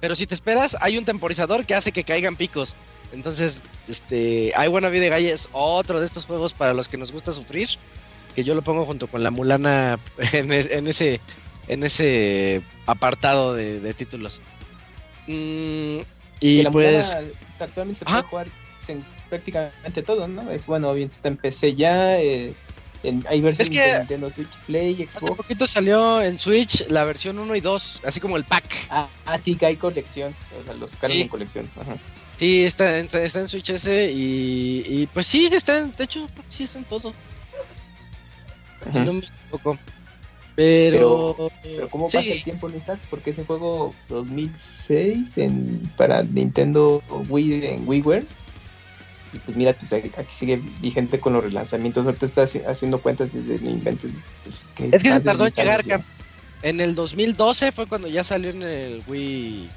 pero 0.00 0.16
si 0.16 0.26
te 0.26 0.34
esperas, 0.34 0.76
hay 0.80 0.98
un 0.98 1.04
temporizador 1.04 1.66
que 1.66 1.74
hace 1.74 1.92
que 1.92 2.04
caigan 2.04 2.36
picos. 2.36 2.74
Entonces, 3.12 3.62
este, 3.86 4.52
I 4.56 4.68
Wanna 4.68 4.88
Be 4.88 5.00
the 5.00 5.10
Guy 5.10 5.28
es 5.28 5.48
otro 5.52 6.00
de 6.00 6.06
estos 6.06 6.26
juegos 6.26 6.52
para 6.52 6.74
los 6.74 6.88
que 6.88 6.96
nos 6.96 7.12
gusta 7.12 7.32
sufrir. 7.32 7.68
Que 8.34 8.44
yo 8.44 8.54
lo 8.54 8.62
pongo 8.62 8.84
junto 8.86 9.06
con 9.08 9.22
la 9.22 9.30
Mulana 9.30 9.98
en, 10.32 10.52
es- 10.52 10.66
en 10.70 10.86
ese 10.86 11.20
en 11.68 11.82
ese 11.84 12.62
apartado 12.86 13.54
de, 13.54 13.78
de 13.80 13.94
títulos. 13.94 14.40
Mm, 15.26 15.98
y 16.40 16.62
la 16.62 16.70
pues, 16.70 17.12
emulada, 17.14 17.32
actualmente 17.60 17.98
se 18.00 18.04
puede 18.04 18.22
jugar 18.22 18.46
en 18.88 19.04
prácticamente 19.28 20.02
todo, 20.02 20.26
¿no? 20.26 20.50
Es 20.50 20.66
bueno, 20.66 20.92
bien, 20.94 21.08
está 21.12 21.28
en 21.28 21.36
PC 21.36 21.74
ya, 21.76 22.18
eh, 22.20 22.52
en, 23.04 23.24
hay 23.28 23.40
versiones 23.40 23.68
Es 23.68 23.70
que 23.70 23.82
de 23.92 23.98
Nintendo 23.98 24.30
Switch, 24.32 24.50
Play, 24.66 24.94
hace 25.08 25.20
Xbox. 25.20 25.36
poquito 25.36 25.66
salió 25.66 26.20
en 26.20 26.38
Switch 26.38 26.84
la 26.88 27.04
versión 27.04 27.38
1 27.38 27.54
y 27.54 27.60
2, 27.60 28.00
así 28.04 28.18
como 28.18 28.36
el 28.36 28.42
pack. 28.44 28.64
Ah, 28.90 29.08
ah, 29.26 29.38
sí, 29.38 29.54
que 29.54 29.66
hay 29.66 29.76
colección, 29.76 30.34
o 30.60 30.64
sea, 30.64 30.74
los 30.74 30.90
sacaron 30.90 31.14
Sí. 31.16 31.22
en 31.22 31.28
colección. 31.28 31.70
Ajá. 31.80 31.96
Sí, 32.38 32.64
está, 32.64 32.98
está, 32.98 33.22
está 33.22 33.40
en 33.40 33.48
Switch 33.48 33.70
ese 33.70 34.10
y, 34.10 34.82
y 34.88 35.06
pues 35.06 35.26
sí, 35.28 35.46
está 35.52 35.78
en, 35.78 35.94
de 35.96 36.04
hecho, 36.04 36.28
sí 36.48 36.64
está 36.64 36.78
en 36.80 36.84
todo. 36.86 37.14
Si 38.82 38.88
Ujú. 38.98 38.98
no 39.00 39.12
me 39.14 39.20
equivoco. 39.20 39.78
Pero, 40.56 41.36
Pero 41.62 41.88
¿cómo 41.90 42.08
sí, 42.08 42.16
pasa 42.18 42.32
el 42.32 42.42
tiempo, 42.44 42.68
Isaac? 42.70 42.98
Porque 43.08 43.30
ese 43.30 43.44
juego 43.44 43.94
2006 44.08 45.38
en, 45.38 45.80
para 45.96 46.22
Nintendo 46.22 47.02
Wii 47.28 47.66
en 47.66 47.88
WiiWare. 47.88 48.24
Y 49.32 49.38
pues 49.38 49.56
mira, 49.56 49.72
pues 49.74 49.92
aquí 49.92 50.34
sigue 50.34 50.60
vigente 50.80 51.20
con 51.20 51.34
los 51.34 51.44
relanzamientos. 51.44 52.04
Ahorita 52.04 52.26
está 52.26 52.42
haci- 52.42 52.64
haciendo 52.66 53.00
cuentas 53.00 53.32
desde 53.32 53.62
no 53.62 53.70
inventes. 53.70 54.10
pues, 54.42 54.92
Es 54.92 55.02
que 55.02 55.12
se 55.12 55.20
tardó 55.20 55.46
en 55.46 55.52
10 55.54 55.58
años 55.66 55.84
llegar, 55.84 55.86
ya. 55.86 56.04
En 56.62 56.80
el 56.80 56.94
2012 56.94 57.72
fue 57.72 57.86
cuando 57.86 58.08
ya 58.08 58.22
salió 58.24 58.50
en 58.50 58.62
el 58.62 59.02
Wii, 59.06 59.70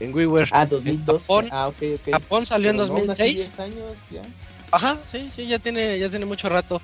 en 0.00 0.14
WiiWare. 0.14 0.48
Ah, 0.52 0.64
2012. 0.64 1.26
Japón. 1.26 1.48
ah, 1.50 1.68
ok, 1.68 1.76
ok. 1.96 2.12
Japón 2.12 2.46
salió 2.46 2.70
en 2.70 2.76
Pero 2.76 2.86
no, 2.88 3.00
aún 3.00 3.10
así 3.10 3.22
2006. 3.22 3.36
10 3.36 3.60
años 3.60 3.98
ya. 4.10 4.22
Ajá, 4.70 5.02
sí, 5.06 5.28
sí, 5.34 5.46
ya 5.48 5.58
tiene, 5.58 5.98
ya 5.98 6.08
tiene 6.08 6.24
mucho 6.24 6.48
rato. 6.48 6.80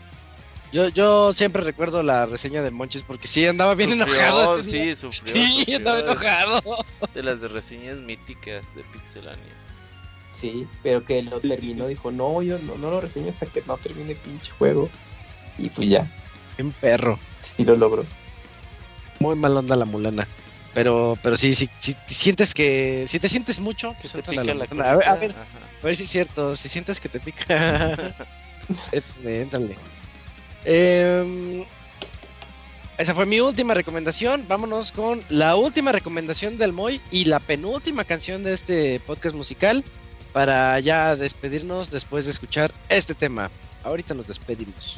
Yo, 0.72 0.88
yo 0.88 1.32
siempre 1.32 1.62
recuerdo 1.62 2.02
la 2.02 2.26
reseña 2.26 2.60
de 2.62 2.70
Monchis 2.70 3.02
porque 3.02 3.28
sí 3.28 3.46
andaba 3.46 3.74
bien 3.74 3.90
Sufrió, 3.98 4.14
enojado. 4.14 4.56
día. 4.62 4.64
sí, 4.64 4.94
sufrió. 4.96 5.34
Sí, 5.46 5.54
sufrió. 5.58 5.76
andaba 5.78 5.98
enojado. 6.00 6.60
De 7.14 7.22
las 7.22 7.40
de 7.40 7.48
reseñas 7.48 7.96
míticas 7.98 8.74
de 8.74 8.82
Pixelania. 8.84 9.54
Sí, 10.32 10.66
pero 10.82 11.04
que 11.04 11.22
lo 11.22 11.40
terminó. 11.40 11.86
Dijo, 11.86 12.10
no, 12.12 12.42
yo 12.42 12.58
no, 12.58 12.76
no 12.76 12.90
lo 12.90 13.00
reseño 13.00 13.30
hasta 13.30 13.46
que 13.46 13.62
no 13.66 13.76
termine 13.78 14.12
el 14.12 14.18
pinche 14.18 14.50
juego. 14.58 14.90
Y 15.56 15.70
pues 15.70 15.88
ya, 15.88 16.06
Un 16.58 16.72
perro. 16.72 17.18
sí 17.56 17.64
lo 17.64 17.74
logró. 17.76 18.04
Muy 19.20 19.34
mal 19.36 19.56
onda 19.56 19.76
la 19.76 19.86
mulana. 19.86 20.28
Pero, 20.74 21.16
pero 21.22 21.36
sí, 21.36 21.54
sí, 21.54 21.70
sí, 21.78 21.96
si 22.04 22.14
sientes 22.14 22.52
que, 22.52 23.06
si 23.08 23.18
te 23.18 23.30
sientes 23.30 23.60
mucho, 23.60 23.94
pues 23.98 24.12
Se 24.12 24.20
te 24.20 24.30
pica 24.30 24.44
la 24.44 24.54
la. 24.54 24.64
A 24.90 24.96
ver, 24.96 25.08
a 25.08 25.14
ver, 25.14 25.34
a 25.34 25.86
ver 25.86 25.96
si 25.96 26.02
es 26.04 26.10
cierto, 26.10 26.54
si 26.54 26.68
sientes 26.68 27.00
que 27.00 27.08
te 27.08 27.18
pica, 27.18 28.14
éntrale, 29.24 29.78
Em, 30.68 31.64
esa 32.98 33.14
fue 33.14 33.24
mi 33.24 33.38
última 33.40 33.72
recomendación. 33.72 34.46
Vámonos 34.48 34.90
con 34.90 35.22
la 35.28 35.54
última 35.54 35.92
recomendación 35.92 36.58
del 36.58 36.72
Moy 36.72 37.00
y 37.12 37.26
la 37.26 37.38
penúltima 37.38 38.04
canción 38.04 38.42
de 38.42 38.52
este 38.52 38.98
podcast 39.00 39.36
musical 39.36 39.84
para 40.32 40.78
ya 40.80 41.14
despedirnos 41.14 41.88
después 41.88 42.24
de 42.24 42.32
escuchar 42.32 42.72
este 42.88 43.14
tema. 43.14 43.50
Ahorita 43.84 44.12
nos 44.12 44.26
despedimos. 44.26 44.96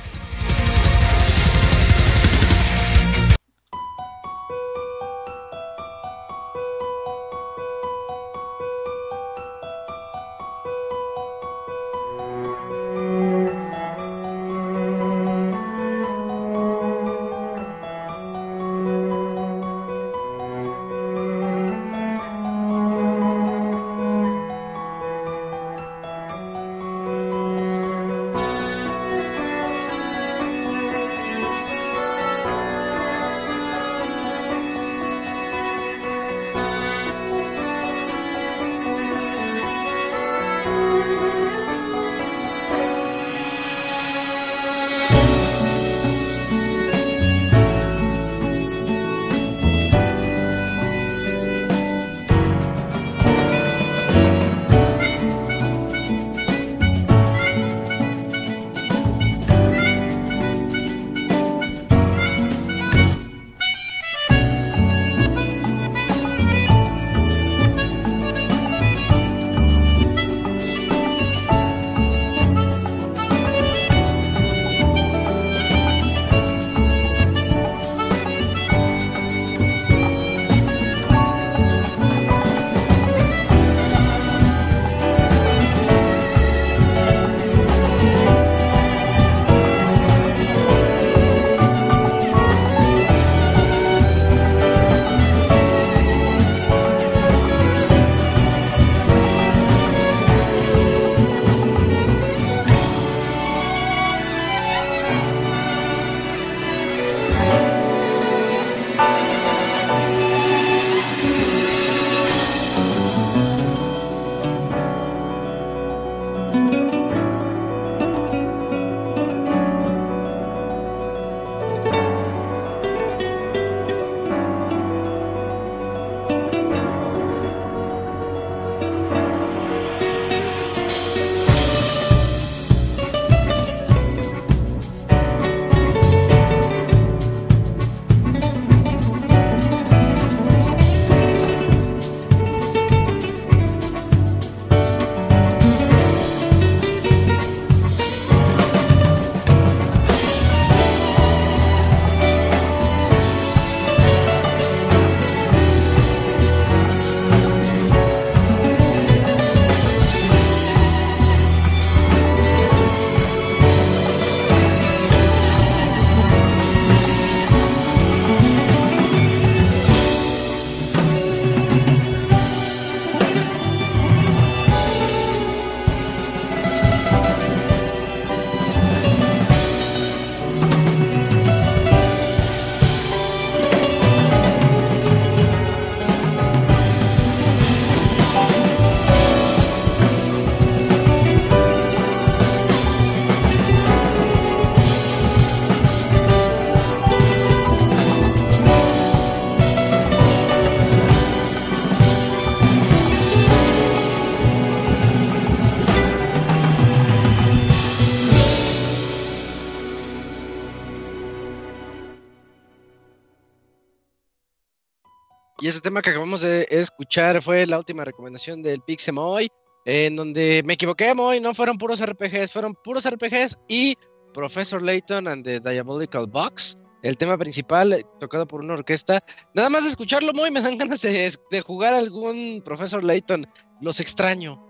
Tema 215.88 216.02
que 216.02 216.10
acabamos 216.10 216.42
de 216.42 216.66
escuchar 216.68 217.40
fue 217.40 217.64
la 217.64 217.78
última 217.78 218.04
recomendación 218.04 218.60
del 218.60 218.82
Pixemoy, 218.82 219.48
en 219.86 220.16
donde 220.16 220.62
me 220.62 220.74
equivoqué, 220.74 221.14
Moy, 221.14 221.40
no 221.40 221.54
fueron 221.54 221.78
puros 221.78 222.04
RPGs, 222.04 222.52
fueron 222.52 222.74
puros 222.84 223.08
RPGs 223.08 223.58
y 223.68 223.96
Professor 224.34 224.82
Layton 224.82 225.26
and 225.26 225.44
the 225.44 225.60
Diabolical 225.60 226.26
Box, 226.26 226.76
el 227.02 227.16
tema 227.16 227.38
principal 227.38 228.04
tocado 228.20 228.46
por 228.46 228.60
una 228.60 228.74
orquesta. 228.74 229.24
Nada 229.54 229.70
más 229.70 229.84
de 229.84 229.88
escucharlo, 229.88 230.34
Moy, 230.34 230.50
me 230.50 230.60
dan 230.60 230.76
ganas 230.76 231.00
de, 231.00 231.32
de 231.50 231.60
jugar 231.62 231.94
algún 231.94 232.60
Professor 232.62 233.02
Layton, 233.02 233.46
los 233.80 233.98
extraño. 233.98 234.62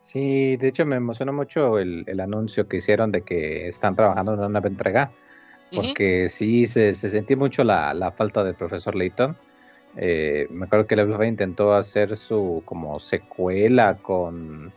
Sí, 0.00 0.56
de 0.56 0.66
hecho 0.66 0.84
me 0.84 0.96
emociona 0.96 1.30
mucho 1.30 1.78
el, 1.78 2.02
el 2.08 2.18
anuncio 2.18 2.66
que 2.66 2.78
hicieron 2.78 3.12
de 3.12 3.22
que 3.22 3.68
están 3.68 3.94
trabajando 3.94 4.32
en 4.32 4.40
una 4.40 4.48
nueva 4.48 4.66
entrega, 4.66 5.12
porque 5.72 6.28
sí 6.28 6.66
se, 6.66 6.94
se 6.94 7.08
sentía 7.08 7.36
mucho 7.36 7.62
la, 7.62 7.94
la 7.94 8.10
falta 8.10 8.42
del 8.42 8.56
profesor 8.56 8.96
Layton. 8.96 9.36
Eh, 9.96 10.46
me 10.50 10.66
acuerdo 10.66 10.86
que 10.86 10.96
Level 10.96 11.12
5 11.12 11.24
intentó 11.24 11.74
hacer 11.74 12.16
su 12.16 12.62
como 12.64 12.98
secuela 12.98 13.96
con 14.02 14.72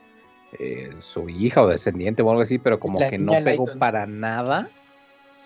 eh, 0.60 0.92
su 1.02 1.28
hija 1.30 1.62
o 1.64 1.68
descendiente 1.68 2.22
o 2.22 2.30
algo 2.30 2.42
así, 2.44 2.58
pero 2.60 2.80
como 2.80 3.00
La 3.00 3.10
que 3.10 3.18
no 3.18 3.34
pegó 3.34 3.66
Layton. 3.66 3.80
para 3.80 4.06
nada. 4.06 4.70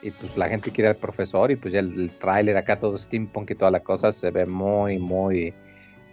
Y 0.03 0.11
pues 0.11 0.35
la 0.35 0.49
gente 0.49 0.71
quiere 0.71 0.89
al 0.89 0.95
profesor 0.95 1.51
y 1.51 1.55
pues 1.55 1.73
ya 1.73 1.79
el, 1.79 1.93
el 1.99 2.09
tráiler 2.17 2.57
acá 2.57 2.79
todo 2.79 2.97
steampunk 2.97 3.51
y 3.51 3.55
toda 3.55 3.69
la 3.71 3.81
cosa 3.81 4.11
se 4.11 4.31
ve 4.31 4.45
muy, 4.45 4.97
muy 4.97 5.53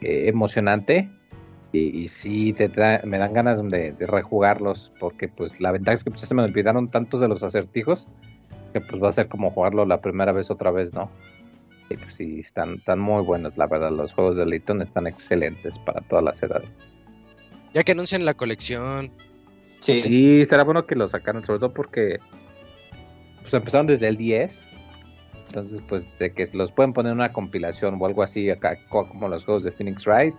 eh, 0.03 0.29
emocionante. 0.29 1.09
Y, 1.73 2.05
y 2.05 2.09
sí, 2.11 2.53
te 2.53 2.69
da- 2.69 3.01
me 3.05 3.19
dan 3.19 3.33
ganas 3.33 3.63
de, 3.71 3.93
de 3.93 4.07
rejugarlos 4.07 4.93
porque 5.01 5.29
pues 5.29 5.59
la 5.61 5.73
ventaja 5.73 5.97
es 5.99 6.05
que 6.05 6.11
pues, 6.11 6.23
ya 6.23 6.27
se 6.29 6.35
me 6.35 6.43
olvidaron 6.43 6.89
tantos 6.91 7.21
de 7.21 7.29
los 7.29 7.43
acertijos 7.43 8.07
que 8.73 8.81
pues 8.81 9.03
va 9.03 9.09
a 9.09 9.13
ser 9.13 9.29
como 9.29 9.51
jugarlo 9.51 9.85
la 9.87 10.01
primera 10.01 10.33
vez 10.33 10.51
otra 10.51 10.71
vez, 10.71 10.93
¿no? 10.95 11.11
Y 11.91 11.97
pues 11.97 12.15
sí, 12.17 12.41
están, 12.41 12.75
están 12.75 12.99
muy 12.99 13.23
buenos, 13.23 13.57
la 13.57 13.67
verdad. 13.67 13.91
Los 13.91 14.13
juegos 14.13 14.37
de 14.37 14.45
Layton 14.47 14.83
están 14.83 15.07
excelentes 15.07 15.79
para 15.81 16.01
todas 16.03 16.25
las 16.25 16.43
edades. 16.43 16.69
Ya 17.75 17.83
que 17.85 17.93
anuncian 17.93 18.25
la 18.25 18.35
colección. 18.35 19.11
Sí. 19.81 20.01
Sí, 20.01 20.47
será 20.47 20.65
bueno 20.65 20.87
que 20.87 20.97
lo 20.97 21.09
sacaran, 21.09 21.45
sobre 21.45 21.61
todo 21.61 21.73
porque 21.73 22.19
pues 23.43 23.55
empezaron 23.55 23.87
desde 23.87 24.09
el 24.09 24.17
10. 24.17 24.65
Entonces, 25.47 25.81
pues 25.89 26.19
de 26.19 26.33
que 26.33 26.47
los 26.53 26.71
pueden 26.73 26.93
poner 26.93 27.13
en 27.13 27.19
una 27.19 27.33
compilación 27.33 27.97
o 27.99 28.05
algo 28.07 28.23
así, 28.23 28.51
acá 28.51 28.77
co- 28.91 29.09
como 29.09 29.29
los 29.29 29.45
juegos 29.45 29.65
de 29.65 29.73
Phoenix 29.73 30.05
Wright. 30.07 30.35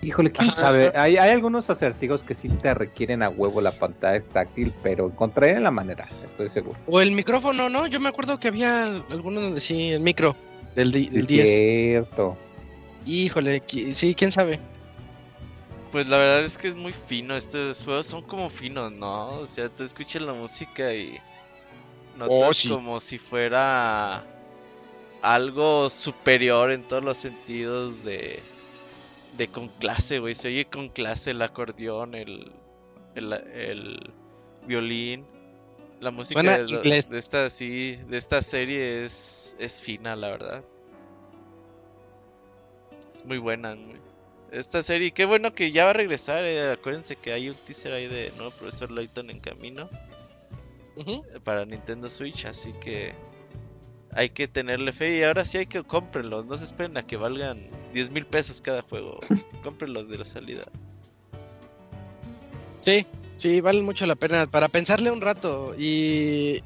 Híjole, 0.00 0.30
quién 0.30 0.50
sabe. 0.52 0.92
Hay, 0.94 1.16
hay 1.16 1.30
algunos 1.30 1.68
acertijos 1.70 2.22
que 2.22 2.34
sí 2.34 2.48
te 2.48 2.72
requieren 2.72 3.22
a 3.22 3.28
huevo 3.30 3.60
la 3.60 3.72
pantalla 3.72 4.22
táctil, 4.22 4.72
pero 4.82 5.06
encontraré 5.06 5.58
la 5.58 5.72
manera, 5.72 6.08
estoy 6.24 6.48
seguro. 6.48 6.78
O 6.86 7.00
el 7.00 7.10
micrófono, 7.12 7.68
¿no? 7.68 7.86
Yo 7.88 7.98
me 7.98 8.08
acuerdo 8.08 8.38
que 8.38 8.48
había 8.48 8.84
algunos 9.10 9.42
donde 9.42 9.60
sí, 9.60 9.90
el 9.90 10.00
micro 10.00 10.36
del, 10.76 10.92
del 10.92 11.16
Es 11.16 11.26
10. 11.26 11.48
Cierto. 11.48 12.36
Híjole, 13.06 13.62
sí, 13.66 14.14
quién 14.14 14.30
sabe. 14.30 14.60
Pues 15.90 16.08
la 16.08 16.18
verdad 16.18 16.44
es 16.44 16.58
que 16.58 16.68
es 16.68 16.76
muy 16.76 16.92
fino. 16.92 17.34
Estos 17.34 17.82
juegos 17.82 18.06
son 18.06 18.22
como 18.22 18.48
finos, 18.50 18.92
¿no? 18.92 19.28
O 19.38 19.46
sea, 19.46 19.68
tú 19.68 19.82
escuchas 19.82 20.22
la 20.22 20.34
música 20.34 20.92
y 20.94 21.18
notas 22.16 22.48
Oh, 22.50 22.52
sí. 22.52 22.68
como 22.68 23.00
si 23.00 23.18
fuera 23.18 24.24
algo 25.22 25.90
superior 25.90 26.70
en 26.70 26.82
todos 26.84 27.02
los 27.02 27.16
sentidos 27.16 28.04
de 28.04 28.40
de 29.38 29.48
con 29.48 29.68
clase, 29.68 30.18
güey. 30.18 30.34
Se 30.34 30.48
oye 30.48 30.66
con 30.66 30.90
clase 30.90 31.30
el 31.30 31.40
acordeón, 31.40 32.14
el 32.14 32.52
el, 33.14 33.32
el 33.32 34.10
violín. 34.66 35.24
La 36.00 36.10
música 36.12 36.40
de, 36.58 36.68
lo- 36.68 36.76
inglés. 36.78 37.08
de 37.10 37.18
esta 37.18 37.48
sí, 37.50 37.96
de 38.08 38.18
esta 38.18 38.42
serie 38.42 39.04
es 39.04 39.56
es 39.58 39.80
fina, 39.80 40.14
la 40.14 40.28
verdad. 40.28 40.64
Es 43.12 43.24
muy 43.24 43.38
buena, 43.38 43.74
muy- 43.74 44.00
esta 44.50 44.82
serie. 44.82 45.10
Qué 45.10 45.24
bueno 45.24 45.54
que 45.54 45.72
ya 45.72 45.84
va 45.84 45.90
a 45.90 45.94
regresar. 45.94 46.44
eh, 46.44 46.70
Acuérdense 46.70 47.16
que 47.16 47.32
hay 47.32 47.48
un 47.48 47.54
teaser 47.56 47.92
ahí 47.92 48.06
de 48.06 48.32
nuevo 48.36 48.50
profesor 48.52 48.90
Layton 48.90 49.30
en 49.30 49.40
camino 49.40 49.88
para 51.44 51.64
Nintendo 51.64 52.08
Switch. 52.08 52.44
Así 52.46 52.72
que 52.80 53.12
hay 54.12 54.30
que 54.30 54.48
tenerle 54.48 54.92
fe. 54.92 55.18
Y 55.18 55.22
ahora 55.24 55.44
sí 55.44 55.58
hay 55.58 55.66
que 55.66 55.82
cómprenlos. 55.82 56.46
No 56.46 56.56
se 56.56 56.64
esperen 56.64 56.96
a 56.96 57.02
que 57.02 57.16
valgan 57.16 57.68
10 57.92 58.10
mil 58.10 58.26
pesos 58.26 58.60
cada 58.60 58.82
juego. 58.82 59.20
cómprenlos 59.62 60.08
de 60.08 60.18
la 60.18 60.24
salida. 60.24 60.64
Sí, 62.80 63.06
sí, 63.36 63.60
vale 63.60 63.82
mucho 63.82 64.06
la 64.06 64.14
pena 64.14 64.46
para 64.46 64.68
pensarle 64.68 65.10
un 65.10 65.20
rato. 65.20 65.74
Y 65.76 66.62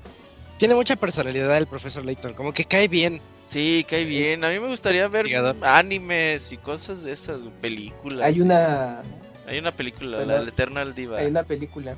tiene 0.58 0.74
mucha 0.74 0.96
personalidad 0.96 1.56
el 1.56 1.66
profesor 1.66 2.04
Layton, 2.04 2.34
como 2.34 2.52
que 2.52 2.64
cae 2.64 2.88
bien. 2.88 3.20
Sí, 3.44 3.84
cae 3.88 4.04
bien. 4.04 4.44
A 4.44 4.50
mí 4.50 4.60
me 4.60 4.68
gustaría 4.68 5.08
ver 5.08 5.26
animes 5.62 6.52
y 6.52 6.56
cosas 6.56 7.02
de 7.02 7.12
esas, 7.12 7.40
películas. 7.60 8.26
Hay 8.26 8.40
una 8.40 9.02
Hay 9.46 9.58
una 9.58 9.72
película, 9.72 10.18
Bueno, 10.18 10.32
la 10.32 10.38
del 10.38 10.48
Eternal 10.48 10.94
Diva. 10.94 11.18
hay 11.18 11.26
una 11.26 11.42
película 11.42 11.96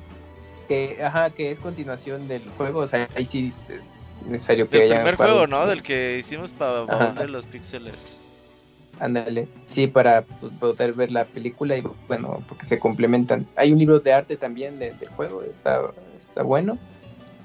que 0.67 0.97
ajá 1.03 1.29
que 1.29 1.51
es 1.51 1.59
continuación 1.59 2.27
del 2.27 2.41
juego, 2.57 2.79
o 2.79 2.87
sea, 2.87 3.07
ahí 3.15 3.25
sí 3.25 3.53
es 3.69 3.91
necesario 4.25 4.67
que 4.67 4.77
hayan 4.77 4.97
primer 4.97 5.15
jugado. 5.15 5.35
juego, 5.35 5.47
¿no? 5.47 5.67
Del 5.67 5.83
que 5.83 6.17
hicimos 6.17 6.51
para 6.51 6.81
baúl 6.81 7.15
de 7.15 7.27
los 7.27 7.45
píxeles. 7.45 8.19
Ándale, 8.99 9.47
sí, 9.65 9.87
para 9.87 10.23
pues, 10.23 10.53
poder 10.53 10.93
ver 10.93 11.11
la 11.11 11.25
película 11.25 11.75
y 11.77 11.83
bueno, 12.07 12.41
porque 12.47 12.65
se 12.65 12.79
complementan. 12.79 13.45
Hay 13.55 13.71
un 13.73 13.79
libro 13.79 13.99
de 13.99 14.13
arte 14.13 14.37
también 14.37 14.79
de- 14.79 14.91
del 14.93 15.09
juego, 15.09 15.43
está, 15.43 15.81
está 16.17 16.43
bueno. 16.43 16.77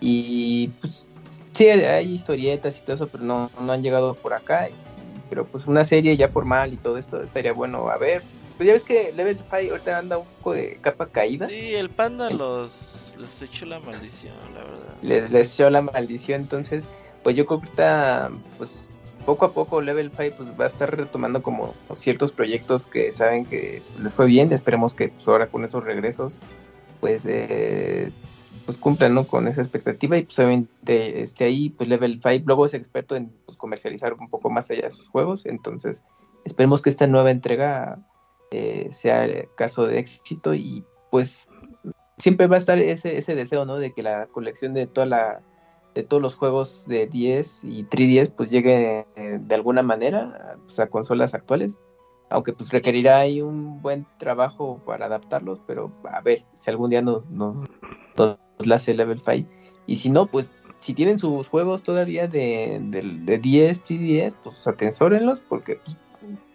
Y 0.00 0.68
pues 0.80 1.06
sí, 1.52 1.68
hay 1.68 2.12
historietas 2.14 2.78
y 2.78 2.82
todo 2.82 2.94
eso, 2.94 3.08
pero 3.08 3.24
no, 3.24 3.50
no 3.60 3.72
han 3.72 3.82
llegado 3.82 4.14
por 4.14 4.32
acá. 4.34 4.68
pero 5.28 5.46
pues 5.46 5.66
una 5.68 5.84
serie 5.84 6.16
ya 6.16 6.28
formal 6.28 6.72
y 6.72 6.76
todo 6.76 6.98
esto 6.98 7.22
estaría 7.22 7.52
bueno 7.52 7.88
a 7.88 7.98
ver. 7.98 8.22
Pues 8.56 8.66
ya 8.66 8.72
ves 8.74 8.84
que 8.84 9.12
Level 9.12 9.36
5 9.38 9.56
ahorita 9.72 9.96
anda 9.98 10.18
un 10.18 10.26
poco 10.26 10.52
de 10.52 10.76
capa 10.82 11.06
caída. 11.06 11.46
Sí, 11.46 11.74
el 11.76 11.88
panda 11.88 12.28
los, 12.30 13.14
los 13.16 13.40
echó 13.40 13.64
la 13.64 13.80
maldición, 13.80 14.34
la 14.54 14.64
verdad. 14.64 14.94
les, 15.02 15.30
les 15.30 15.54
echó 15.54 15.70
la 15.70 15.80
maldición. 15.82 16.42
Entonces, 16.42 16.86
pues 17.22 17.36
yo 17.36 17.46
creo 17.46 17.60
que 17.60 17.66
ahorita, 17.68 18.30
pues 18.58 18.89
poco 19.24 19.46
a 19.46 19.52
poco 19.52 19.80
Level 19.80 20.10
5 20.10 20.36
pues, 20.36 20.48
va 20.58 20.64
a 20.64 20.68
estar 20.68 20.96
retomando 20.96 21.42
como 21.42 21.74
ciertos 21.94 22.32
proyectos 22.32 22.86
que 22.86 23.12
saben 23.12 23.46
que 23.46 23.82
les 24.02 24.14
fue 24.14 24.26
bien. 24.26 24.52
Esperemos 24.52 24.94
que 24.94 25.08
pues, 25.08 25.26
ahora 25.28 25.46
con 25.48 25.64
esos 25.64 25.84
regresos, 25.84 26.40
pues, 27.00 27.26
eh, 27.26 28.10
pues 28.66 28.78
cumplan 28.78 29.14
¿no? 29.14 29.26
con 29.26 29.48
esa 29.48 29.60
expectativa. 29.60 30.16
Y 30.16 30.22
pues 30.22 30.38
obviamente 30.38 31.20
este, 31.20 31.44
ahí, 31.44 31.70
pues 31.70 31.88
Level 31.88 32.20
5 32.22 32.44
luego 32.46 32.66
es 32.66 32.74
experto 32.74 33.16
en 33.16 33.30
pues, 33.46 33.56
comercializar 33.56 34.14
un 34.14 34.28
poco 34.28 34.50
más 34.50 34.70
allá 34.70 34.82
de 34.82 34.90
sus 34.90 35.08
juegos. 35.08 35.46
Entonces, 35.46 36.02
esperemos 36.44 36.82
que 36.82 36.90
esta 36.90 37.06
nueva 37.06 37.30
entrega 37.30 37.98
eh, 38.50 38.88
sea 38.90 39.24
el 39.24 39.48
caso 39.56 39.86
de 39.86 39.98
éxito 39.98 40.54
y 40.54 40.84
pues 41.10 41.48
siempre 42.18 42.46
va 42.46 42.56
a 42.56 42.58
estar 42.58 42.78
ese, 42.78 43.16
ese 43.18 43.34
deseo, 43.34 43.64
¿no? 43.64 43.76
De 43.76 43.92
que 43.92 44.02
la 44.02 44.26
colección 44.26 44.74
de 44.74 44.86
toda 44.86 45.06
la 45.06 45.42
de 45.94 46.02
todos 46.02 46.22
los 46.22 46.34
juegos 46.34 46.84
de 46.86 47.06
10 47.06 47.64
y 47.64 47.84
3DS 47.84 48.32
pues 48.36 48.50
llegue 48.50 49.06
eh, 49.16 49.38
de 49.40 49.54
alguna 49.54 49.82
manera 49.82 50.56
pues, 50.64 50.78
a 50.80 50.86
consolas 50.88 51.34
actuales. 51.34 51.78
Aunque 52.32 52.52
pues 52.52 52.70
requerirá 52.70 53.18
ahí 53.18 53.42
un 53.42 53.82
buen 53.82 54.06
trabajo 54.18 54.80
para 54.86 55.06
adaptarlos, 55.06 55.60
pero 55.66 55.90
a 56.08 56.20
ver 56.20 56.44
si 56.54 56.70
algún 56.70 56.90
día 56.90 57.02
nos, 57.02 57.28
nos, 57.28 57.56
nos 58.16 58.38
la 58.64 58.76
hace 58.76 58.94
Level 58.94 59.20
5. 59.20 59.48
Y 59.86 59.96
si 59.96 60.10
no, 60.10 60.26
pues 60.26 60.50
si 60.78 60.94
tienen 60.94 61.18
sus 61.18 61.48
juegos 61.48 61.82
todavía 61.82 62.28
de, 62.28 62.78
de, 62.84 63.02
de 63.02 63.38
10, 63.38 63.84
3DS, 63.84 64.36
pues 64.42 64.66
atensórenlos 64.66 65.40
porque 65.40 65.76
pues, 65.76 65.96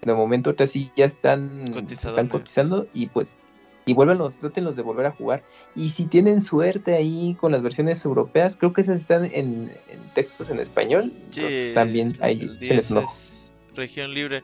de 0.01 0.13
momento 0.13 0.49
ahorita 0.49 0.67
sí 0.67 0.91
ya 0.95 1.05
están, 1.05 1.65
están 1.89 2.27
cotizando 2.27 2.87
y 2.93 3.07
pues 3.07 3.35
y 3.85 3.93
vuélvanlos, 3.93 4.37
trátenlos 4.37 4.75
de 4.75 4.81
volver 4.81 5.05
a 5.05 5.11
jugar. 5.11 5.43
Y 5.75 5.89
si 5.89 6.05
tienen 6.05 6.41
suerte 6.41 6.95
ahí 6.95 7.35
con 7.39 7.51
las 7.51 7.61
versiones 7.61 8.03
europeas, 8.03 8.55
creo 8.57 8.73
que 8.73 8.81
esas 8.81 8.99
están 8.99 9.25
en, 9.25 9.71
en 9.89 10.09
textos 10.13 10.49
en 10.49 10.59
español. 10.59 11.11
Sí, 11.29 11.41
entonces 11.41 11.73
también 11.73 12.13
ahí 12.21 12.39
el 12.41 12.57
échenles 12.61 12.89
10 12.89 12.91
un 12.91 12.97
ojo. 12.97 13.05
es 13.07 13.53
región 13.75 14.13
libre. 14.13 14.43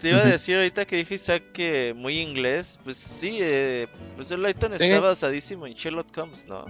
Te 0.00 0.10
iba 0.10 0.20
a 0.20 0.26
decir 0.26 0.56
ahorita 0.56 0.84
que 0.84 0.96
dijo 0.96 1.12
Isaac 1.12 1.42
que 1.52 1.92
muy 1.96 2.18
inglés, 2.18 2.78
pues 2.84 2.96
sí, 2.96 3.38
eh, 3.40 3.88
pues 4.14 4.30
el 4.30 4.42
Lighton 4.42 4.78
Sí. 4.78 4.84
está 4.84 5.00
basadísimo 5.00 5.66
en 5.66 5.74
Sherlock 5.74 6.16
Holmes, 6.16 6.46
¿no? 6.48 6.64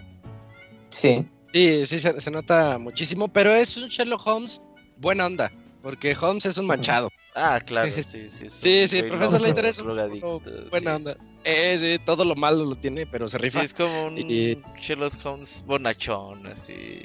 Sí, 0.88 1.24
Sí, 1.52 1.84
sí, 1.84 1.98
se, 1.98 2.20
se 2.20 2.30
nota 2.30 2.78
muchísimo, 2.78 3.26
pero 3.26 3.52
es 3.54 3.76
un 3.76 3.88
Sherlock 3.88 4.24
Holmes 4.24 4.62
buena 4.98 5.26
onda, 5.26 5.50
porque 5.82 6.16
Holmes 6.20 6.46
es 6.46 6.58
un 6.58 6.66
manchado. 6.66 7.10
Ah, 7.34 7.60
claro, 7.64 7.90
Sí, 8.02 8.28
sí, 8.28 8.28
sí. 8.28 8.48
Sí, 8.48 8.88
sí, 8.88 9.02
profesor 9.04 9.40
Layton 9.40 9.64
es 9.66 9.78
un 9.78 9.86
drogadicto, 9.86 10.40
buena 10.70 10.90
sí. 10.90 10.96
onda. 10.96 11.16
Eh, 11.44 11.76
sí, 11.78 12.04
todo 12.04 12.24
lo 12.24 12.34
malo 12.34 12.64
lo 12.64 12.74
tiene, 12.74 13.06
pero 13.06 13.26
se 13.28 13.38
Sí, 13.38 13.42
rifa. 13.44 13.62
es 13.62 13.72
como 13.74 14.06
un 14.06 14.18
Y- 14.18 14.56
Sherlock 14.80 15.14
Holmes 15.24 15.62
bonachón, 15.66 16.46
así. 16.46 17.00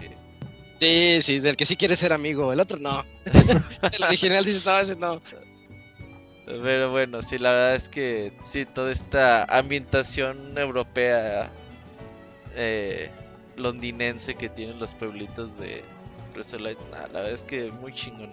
Sí, 0.80 1.20
sí, 1.22 1.40
del 1.40 1.56
que 1.56 1.66
sí 1.66 1.78
quiere 1.78 1.95
ser 1.95 2.12
amigo, 2.12 2.52
el 2.52 2.60
otro 2.60 2.78
no. 2.80 3.04
el 3.92 4.04
original 4.04 4.44
dice, 4.44 4.70
no, 4.70 4.80
ese 4.80 4.95
no. 4.95 5.22
Pero 6.45 6.92
bueno, 6.92 7.22
sí, 7.22 7.40
la 7.40 7.52
verdad 7.54 7.76
es 7.76 7.90
que 7.90 8.34
sí, 8.40 8.66
toda 8.66 8.92
esta 8.92 9.45
ambientación 9.45 10.58
europea, 10.58 11.52
eh, 12.56 13.10
londinense 13.56 14.36
que 14.36 14.50
tienen 14.50 14.78
los 14.78 14.94
pueblitos 14.95 15.58
de 15.58 15.84
Professor 16.34 16.62
Light, 16.62 16.78
nah, 16.92 17.08
la 17.08 17.22
verdad 17.22 17.32
es 17.32 17.45
que 17.45 17.72
muy 17.72 17.94
chingón. 17.94 18.32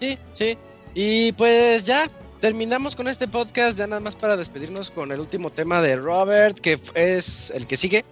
Sí, 0.00 0.18
sí. 0.34 0.58
Y 0.94 1.32
pues 1.32 1.84
ya 1.84 2.10
terminamos 2.40 2.96
con 2.96 3.08
este 3.08 3.28
podcast, 3.28 3.78
ya 3.78 3.86
nada 3.86 4.00
más 4.00 4.16
para 4.16 4.36
despedirnos 4.36 4.90
con 4.90 5.12
el 5.12 5.20
último 5.20 5.50
tema 5.50 5.80
de 5.80 5.96
Robert, 5.96 6.58
que 6.58 6.78
es 6.94 7.50
el 7.50 7.66
que 7.66 7.76
sigue. 7.76 8.04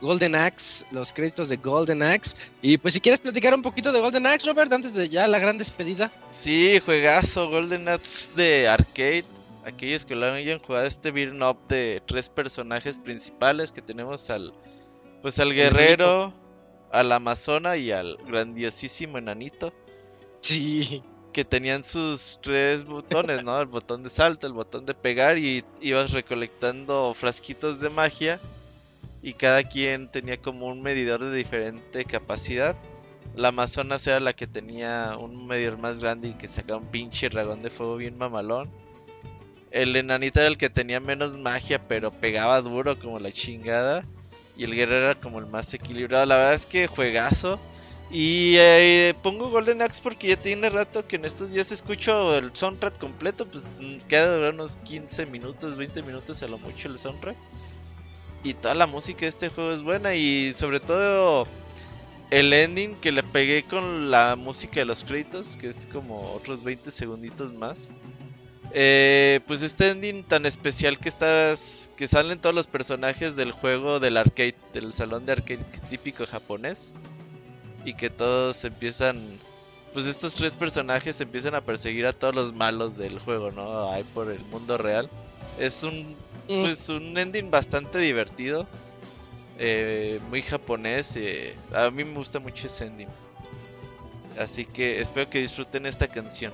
Golden 0.00 0.36
Axe, 0.36 0.86
los 0.92 1.12
créditos 1.12 1.48
de 1.48 1.56
Golden 1.56 2.04
Axe. 2.04 2.36
Y 2.62 2.78
pues 2.78 2.94
si 2.94 3.00
quieres 3.00 3.20
platicar 3.20 3.52
un 3.54 3.62
poquito 3.62 3.90
de 3.90 4.00
Golden 4.00 4.26
Axe, 4.26 4.46
Robert, 4.46 4.72
antes 4.72 4.94
de 4.94 5.08
ya 5.08 5.26
la 5.26 5.40
gran 5.40 5.58
despedida. 5.58 6.12
Sí, 6.30 6.78
juegazo, 6.84 7.48
Golden 7.50 7.88
Axe 7.88 8.32
de 8.36 8.68
arcade. 8.68 9.24
Aquellos 9.64 10.04
que 10.04 10.14
lo 10.14 10.32
hayan 10.32 10.60
jugado 10.60 10.86
este 10.86 11.10
beat'em 11.10 11.42
up 11.42 11.58
de 11.68 12.00
tres 12.06 12.30
personajes 12.30 12.98
principales 12.98 13.72
que 13.72 13.82
tenemos 13.82 14.30
al 14.30 14.54
pues 15.20 15.40
al 15.40 15.52
guerrero, 15.52 16.32
al 16.92 17.10
amazona 17.10 17.76
y 17.76 17.90
al 17.90 18.16
grandiosísimo 18.24 19.18
enanito 19.18 19.74
Sí. 20.40 21.02
Que 21.38 21.44
tenían 21.44 21.84
sus 21.84 22.40
tres 22.42 22.84
botones, 22.84 23.44
¿no? 23.44 23.60
El 23.60 23.68
botón 23.68 24.02
de 24.02 24.10
salto, 24.10 24.48
el 24.48 24.52
botón 24.52 24.84
de 24.86 24.92
pegar 24.92 25.38
y 25.38 25.64
ibas 25.80 26.10
recolectando 26.10 27.14
frasquitos 27.14 27.78
de 27.78 27.90
magia 27.90 28.40
y 29.22 29.34
cada 29.34 29.62
quien 29.62 30.08
tenía 30.08 30.42
como 30.42 30.66
un 30.66 30.82
medidor 30.82 31.20
de 31.20 31.32
diferente 31.32 32.04
capacidad. 32.04 32.76
La 33.36 33.50
Amazonas 33.50 34.04
era 34.08 34.18
la 34.18 34.32
que 34.32 34.48
tenía 34.48 35.16
un 35.16 35.46
medidor 35.46 35.78
más 35.78 36.00
grande 36.00 36.30
y 36.30 36.32
que 36.32 36.48
sacaba 36.48 36.80
un 36.80 36.88
pinche 36.88 37.28
dragón 37.28 37.62
de 37.62 37.70
fuego 37.70 37.98
bien 37.98 38.18
mamalón. 38.18 38.68
El 39.70 39.94
enanito 39.94 40.40
era 40.40 40.48
el 40.48 40.58
que 40.58 40.70
tenía 40.70 40.98
menos 40.98 41.38
magia 41.38 41.86
pero 41.86 42.10
pegaba 42.10 42.60
duro 42.62 42.98
como 42.98 43.20
la 43.20 43.30
chingada. 43.30 44.04
Y 44.56 44.64
el 44.64 44.74
guerrero 44.74 45.04
era 45.04 45.20
como 45.20 45.38
el 45.38 45.46
más 45.46 45.72
equilibrado. 45.72 46.26
La 46.26 46.36
verdad 46.36 46.54
es 46.54 46.66
que 46.66 46.88
juegazo. 46.88 47.60
Y 48.10 48.54
eh, 48.56 49.14
pongo 49.22 49.50
Golden 49.50 49.82
Axe 49.82 50.00
porque 50.02 50.28
ya 50.28 50.36
tiene 50.36 50.70
rato 50.70 51.06
que 51.06 51.16
en 51.16 51.26
estos 51.26 51.52
días 51.52 51.70
escucho 51.70 52.38
el 52.38 52.54
soundtrack 52.54 52.98
completo. 52.98 53.46
Pues 53.46 53.76
mm, 53.78 53.98
queda 54.08 54.34
durar 54.34 54.54
unos 54.54 54.78
15 54.78 55.26
minutos, 55.26 55.76
20 55.76 56.02
minutos 56.02 56.42
a 56.42 56.48
lo 56.48 56.58
mucho 56.58 56.88
el 56.88 56.98
soundtrack. 56.98 57.36
Y 58.44 58.54
toda 58.54 58.74
la 58.74 58.86
música 58.86 59.20
de 59.20 59.26
este 59.26 59.48
juego 59.50 59.72
es 59.72 59.82
buena. 59.82 60.14
Y 60.14 60.54
sobre 60.54 60.80
todo 60.80 61.46
el 62.30 62.52
ending 62.54 62.96
que 62.96 63.12
le 63.12 63.22
pegué 63.22 63.64
con 63.64 64.10
la 64.10 64.36
música 64.36 64.80
de 64.80 64.86
los 64.86 65.04
créditos, 65.04 65.58
que 65.58 65.68
es 65.68 65.84
como 65.84 66.32
otros 66.32 66.64
20 66.64 66.90
segunditos 66.90 67.52
más. 67.52 67.90
Eh, 68.72 69.40
pues 69.46 69.60
este 69.60 69.90
ending 69.90 70.24
tan 70.24 70.46
especial 70.46 70.98
que 70.98 71.08
estás 71.08 71.90
que 71.96 72.06
salen 72.06 72.38
todos 72.38 72.54
los 72.54 72.66
personajes 72.66 73.34
del 73.34 73.50
juego 73.50 73.98
del 73.98 74.18
arcade, 74.18 74.56
del 74.74 74.92
salón 74.92 75.24
de 75.24 75.32
arcade 75.32 75.64
típico 75.88 76.26
japonés 76.26 76.94
y 77.84 77.94
que 77.94 78.10
todos 78.10 78.64
empiezan 78.64 79.20
pues 79.94 80.06
estos 80.06 80.34
tres 80.34 80.56
personajes 80.56 81.20
empiezan 81.20 81.54
a 81.54 81.62
perseguir 81.62 82.06
a 82.06 82.12
todos 82.12 82.34
los 82.34 82.52
malos 82.52 82.96
del 82.98 83.18
juego, 83.18 83.50
¿no? 83.50 83.90
Ahí 83.90 84.04
por 84.14 84.30
el 84.30 84.40
mundo 84.46 84.76
real. 84.78 85.08
Es 85.58 85.82
un 85.82 86.16
Mm. 86.48 86.60
pues 86.60 86.88
un 86.88 87.16
ending 87.18 87.50
bastante 87.50 87.98
divertido. 87.98 88.66
eh, 89.60 90.20
muy 90.30 90.40
japonés. 90.40 91.16
eh, 91.16 91.54
a 91.74 91.90
mí 91.90 92.04
me 92.04 92.14
gusta 92.14 92.38
mucho 92.38 92.68
ese 92.68 92.86
ending. 92.86 93.08
Así 94.38 94.64
que 94.64 95.00
espero 95.00 95.28
que 95.28 95.40
disfruten 95.40 95.84
esta 95.84 96.06
canción. 96.06 96.52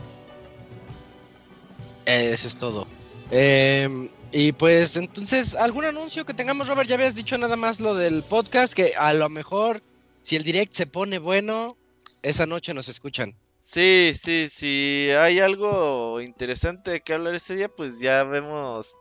Eso 2.07 2.49
es 2.49 2.57
todo. 2.57 2.87
Eh, 3.31 4.09
y 4.33 4.53
pues 4.53 4.97
entonces, 4.97 5.55
¿algún 5.55 5.85
anuncio 5.85 6.25
que 6.25 6.35
tengamos, 6.35 6.67
Robert? 6.69 6.89
Ya 6.89 6.95
habías 6.97 7.15
dicho 7.15 7.37
nada 7.39 7.57
más 7.57 7.79
lo 7.81 7.95
del 7.95 8.23
podcast, 8.23 8.73
que 8.75 8.95
a 8.97 9.13
lo 9.13 9.29
mejor 9.29 9.83
si 10.25 10.37
el 10.37 10.43
direct 10.43 10.73
se 10.73 10.87
pone 10.87 11.19
bueno, 11.19 11.77
esa 12.23 12.47
noche 12.47 12.73
nos 12.73 12.89
escuchan. 12.89 13.37
Sí, 13.61 14.13
sí, 14.19 14.49
si 14.51 15.11
hay 15.19 15.39
algo 15.41 16.21
interesante 16.21 17.01
que 17.01 17.13
hablar 17.13 17.35
ese 17.35 17.55
día, 17.57 17.69
pues 17.69 18.01
ya 18.01 18.25
vemos. 18.25 18.97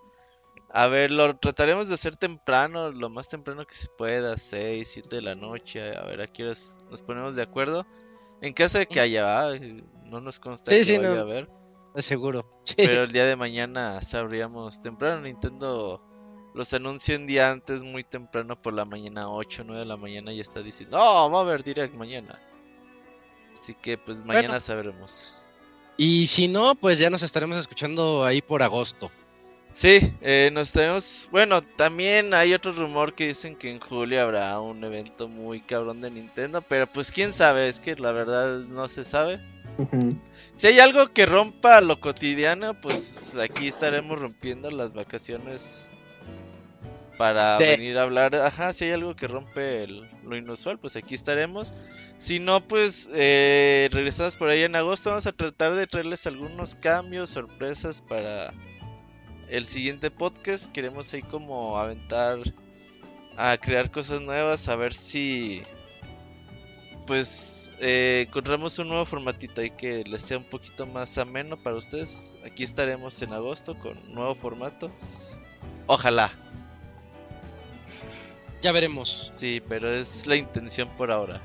A 0.69 0.87
ver, 0.87 1.11
lo 1.11 1.37
trataremos 1.37 1.87
de 1.87 1.93
hacer 1.95 2.17
temprano, 2.17 2.91
lo 2.91 3.09
más 3.09 3.29
temprano 3.29 3.65
que 3.65 3.73
se 3.75 3.87
pueda, 3.97 4.37
6, 4.37 4.87
7 4.91 5.15
de 5.17 5.21
la 5.21 5.35
noche, 5.35 5.95
a 5.95 6.03
ver 6.03 6.21
a 6.21 6.27
qué 6.27 6.43
horas 6.43 6.77
nos 6.89 7.01
ponemos 7.01 7.35
de 7.35 7.43
acuerdo. 7.43 7.85
En 8.41 8.53
caso 8.53 8.79
de 8.79 8.85
que 8.87 8.99
haya, 8.99 9.39
ah, 9.47 9.53
no 10.05 10.19
nos 10.19 10.39
consta 10.39 10.71
Sí, 10.71 10.77
que 10.77 10.83
sí, 10.83 10.97
vaya 10.97 11.23
no. 11.23 11.31
a 11.31 11.47
De 11.95 12.01
seguro. 12.01 12.49
Sí. 12.65 12.75
pero 12.77 13.03
el 13.03 13.11
día 13.13 13.25
de 13.25 13.37
mañana 13.37 14.01
sabríamos 14.01 14.81
temprano. 14.81 15.21
Nintendo 15.21 16.01
los 16.53 16.73
anuncia 16.73 17.17
un 17.17 17.27
día 17.27 17.51
antes, 17.51 17.83
muy 17.83 18.03
temprano 18.03 18.61
por 18.61 18.73
la 18.73 18.85
mañana, 18.85 19.29
8, 19.29 19.63
9 19.65 19.81
de 19.81 19.85
la 19.85 19.97
mañana, 19.97 20.33
y 20.33 20.39
está 20.39 20.61
diciendo, 20.61 20.97
no, 20.97 21.31
va 21.31 21.39
a 21.39 21.41
haber 21.41 21.63
direct 21.63 21.93
mañana. 21.95 22.35
Así 23.53 23.73
que 23.73 23.97
pues 23.97 24.23
mañana 24.25 24.47
Bueno. 24.47 24.59
sabremos. 24.59 25.35
Y 25.97 26.27
si 26.27 26.47
no, 26.47 26.75
pues 26.75 26.99
ya 26.99 27.09
nos 27.09 27.23
estaremos 27.23 27.57
escuchando 27.57 28.25
ahí 28.25 28.41
por 28.41 28.63
agosto. 28.63 29.11
Sí, 29.71 30.13
eh, 30.21 30.51
nos 30.53 30.71
tenemos. 30.71 31.27
Bueno, 31.31 31.61
también 31.61 32.33
hay 32.35 32.53
otro 32.53 32.71
rumor 32.73 33.13
que 33.13 33.27
dicen 33.27 33.55
que 33.55 33.71
en 33.71 33.79
julio 33.79 34.21
habrá 34.21 34.59
un 34.59 34.83
evento 34.83 35.27
muy 35.27 35.61
cabrón 35.61 36.01
de 36.01 36.11
Nintendo, 36.11 36.61
pero 36.61 36.85
pues 36.85 37.11
quién 37.11 37.33
sabe, 37.33 37.67
es 37.67 37.79
que 37.79 37.95
la 37.95 38.11
verdad 38.11 38.59
no 38.69 38.87
se 38.87 39.03
sabe. 39.03 39.39
Si 40.55 40.67
hay 40.67 40.79
algo 40.79 41.07
que 41.07 41.25
rompa 41.25 41.81
lo 41.81 41.99
cotidiano, 41.99 42.79
pues 42.79 43.35
aquí 43.37 43.67
estaremos 43.67 44.19
rompiendo 44.19 44.69
las 44.69 44.93
vacaciones 44.93 45.97
para 47.17 47.57
Sí. 47.57 47.65
venir 47.65 47.97
a 47.97 48.03
hablar. 48.03 48.35
Ajá, 48.35 48.73
si 48.73 48.85
hay 48.85 48.91
algo 48.91 49.15
que 49.15 49.27
rompe 49.27 49.83
el- 49.83 50.07
lo 50.23 50.35
inusual, 50.35 50.79
pues 50.79 50.95
aquí 50.95 51.15
estaremos. 51.15 51.73
Si 52.17 52.39
no, 52.39 52.61
pues 52.67 53.09
eh, 53.13 53.89
regresamos 53.91 54.35
por 54.35 54.49
ahí 54.49 54.63
en 54.63 54.75
agosto. 54.75 55.09
Vamos 55.09 55.27
a 55.27 55.31
tratar 55.31 55.73
de 55.75 55.87
traerles 55.87 56.25
algunos 56.27 56.75
cambios, 56.75 57.29
sorpresas 57.29 58.01
para 58.01 58.53
el 59.49 59.65
siguiente 59.65 60.09
podcast. 60.11 60.71
Queremos 60.71 61.13
ahí 61.13 61.21
como 61.21 61.77
aventar 61.77 62.39
a 63.37 63.57
crear 63.57 63.91
cosas 63.91 64.21
nuevas, 64.21 64.67
a 64.69 64.75
ver 64.75 64.93
si 64.93 65.61
pues 67.07 67.71
eh, 67.79 68.25
encontramos 68.27 68.79
un 68.79 68.87
nuevo 68.87 69.05
formatito 69.05 69.61
ahí 69.61 69.69
que 69.71 70.03
les 70.05 70.21
sea 70.21 70.37
un 70.37 70.43
poquito 70.45 70.85
más 70.85 71.17
ameno 71.17 71.57
para 71.57 71.75
ustedes. 71.75 72.33
Aquí 72.45 72.63
estaremos 72.63 73.21
en 73.21 73.33
agosto 73.33 73.77
con 73.77 73.97
un 73.97 74.13
nuevo 74.13 74.35
formato. 74.35 74.91
Ojalá, 75.87 76.31
Ya 78.63 78.71
veremos. 78.71 79.29
sí, 79.33 79.61
pero 79.69 79.93
es 79.93 80.25
la 80.25 80.35
intención 80.37 80.89
por 80.97 81.11
ahora. 81.11 81.39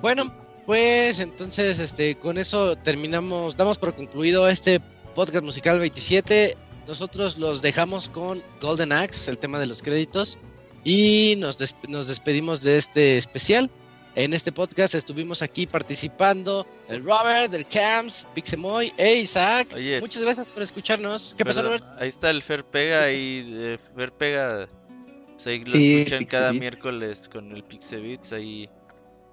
Bueno, 0.00 0.32
pues 0.64 1.18
entonces 1.20 1.78
este 1.78 2.16
con 2.16 2.38
eso 2.38 2.76
terminamos, 2.76 3.56
damos 3.56 3.78
por 3.78 3.94
concluido 3.94 4.48
este 4.48 4.80
podcast 5.14 5.44
musical 5.44 5.78
27. 5.80 6.56
Nosotros 6.86 7.36
los 7.38 7.62
dejamos 7.62 8.08
con 8.08 8.42
Golden 8.60 8.92
Axe, 8.92 9.30
el 9.30 9.38
tema 9.38 9.58
de 9.58 9.66
los 9.66 9.82
créditos, 9.82 10.38
y 10.84 11.34
nos, 11.38 11.58
des- 11.58 11.74
nos 11.88 12.06
despedimos 12.06 12.60
de 12.62 12.76
este 12.76 13.16
especial. 13.16 13.70
En 14.16 14.32
este 14.32 14.50
podcast 14.50 14.94
estuvimos 14.94 15.42
aquí 15.42 15.66
participando 15.66 16.66
el 16.88 17.04
Robert, 17.04 17.52
el 17.52 17.66
Cams, 17.66 18.26
Pixemoy 18.34 18.90
e 18.96 19.16
Isaac. 19.16 19.68
Oye. 19.74 20.00
Muchas 20.00 20.22
gracias 20.22 20.48
por 20.48 20.62
escucharnos. 20.62 21.34
¿Qué 21.36 21.44
pasó, 21.44 21.62
Robert? 21.62 21.84
Ahí 21.98 22.08
está 22.08 22.30
el 22.30 22.42
Fer 22.42 22.64
Pega, 22.64 23.02
ahí 23.04 23.46
eh, 23.54 23.78
Fer 23.94 24.10
Pega. 24.12 24.66
Pues 25.34 25.46
ahí 25.48 25.62
lo 25.62 25.70
Sí, 25.70 25.98
escuchan 25.98 26.24
cada 26.24 26.52
miércoles 26.54 27.28
con 27.28 27.52
el 27.54 27.62
Pixabits 27.62 28.32
ahí. 28.32 28.70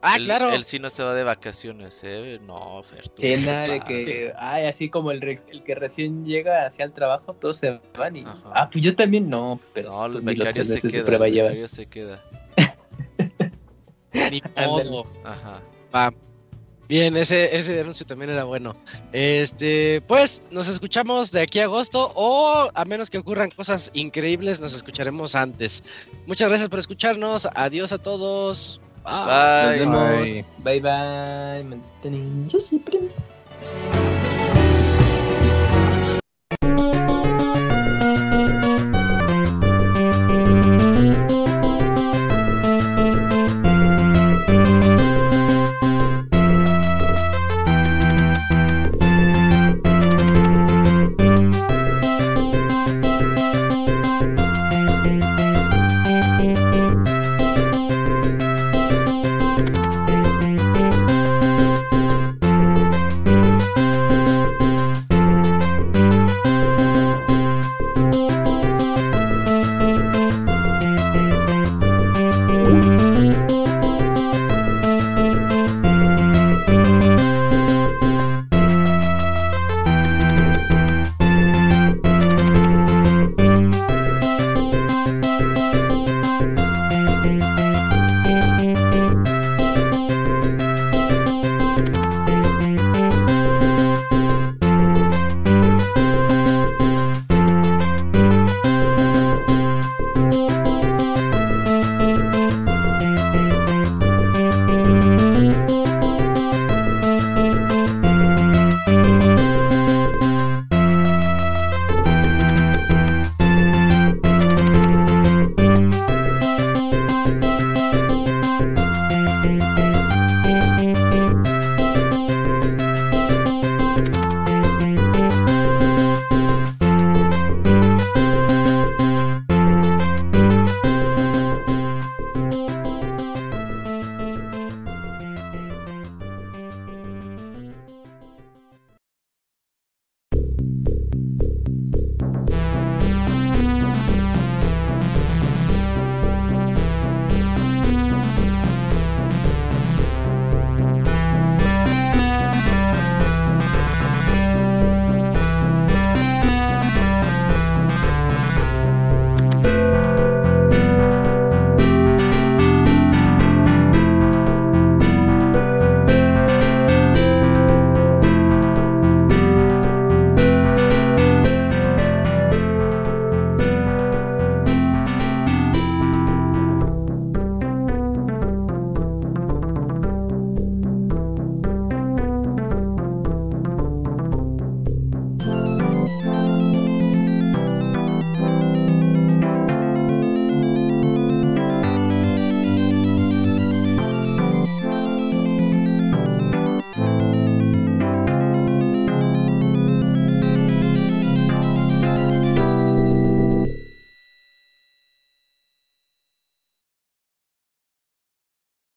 Ah, 0.02 0.18
él, 0.18 0.26
claro. 0.26 0.50
Él 0.52 0.66
sí 0.66 0.80
no 0.80 0.90
se 0.90 1.02
va 1.02 1.14
de 1.14 1.24
vacaciones, 1.24 2.04
eh. 2.04 2.38
No, 2.46 2.84
Fer. 2.84 3.08
tú 3.08 3.22
Sí, 3.22 3.38
nada 3.46 3.70
de 3.70 3.80
que, 3.80 4.34
ay, 4.38 4.66
así 4.66 4.90
como 4.90 5.12
el, 5.12 5.22
re- 5.22 5.40
el 5.50 5.64
que 5.64 5.76
recién 5.76 6.26
llega 6.26 6.66
hacia 6.66 6.84
el 6.84 6.92
trabajo, 6.92 7.34
todos 7.36 7.56
se 7.56 7.80
van 7.98 8.18
y, 8.18 8.24
Ajá. 8.24 8.52
ah, 8.54 8.70
pues 8.70 8.84
yo 8.84 8.94
también 8.98 9.30
no, 9.30 9.56
pues, 9.62 9.72
pero 9.74 9.92
No, 9.92 10.06
el 10.08 10.12
pues, 10.22 10.26
becario 10.26 10.66
se 10.66 10.74
de 10.74 10.82
queda. 10.82 11.16
El 11.16 11.32
becario 11.32 11.68
se 11.70 11.86
queda. 11.86 12.22
Ni 14.14 14.42
modo. 14.68 15.06
Ajá. 15.24 15.62
Va. 15.94 16.14
Bien, 16.90 17.16
ese, 17.16 17.56
ese 17.58 17.80
anuncio 17.80 18.06
también 18.06 18.32
era 18.32 18.44
bueno. 18.44 18.76
Este, 19.14 20.02
pues 20.02 20.44
nos 20.52 20.68
escuchamos 20.68 21.32
de 21.32 21.42
aquí 21.42 21.60
a 21.60 21.64
agosto 21.64 22.12
o 22.16 22.70
a 22.74 22.86
menos 22.86 23.10
que 23.10 23.18
ocurran 23.18 23.50
cosas 23.52 23.90
increíbles, 23.94 24.60
nos 24.60 24.74
escucharemos 24.74 25.34
antes. 25.34 25.82
Muchas 26.28 26.50
gracias 26.50 26.70
por 26.70 26.80
escucharnos. 26.80 27.48
Adiós 27.56 27.94
a 27.94 27.98
todos. 27.98 28.82
Bye. 29.04 29.86
Bye. 29.86 29.86
Bye. 29.88 30.46
Bye 30.60 30.82
bye. 30.82 31.64
Manteniendo 31.64 32.60
siempre. 32.60 33.00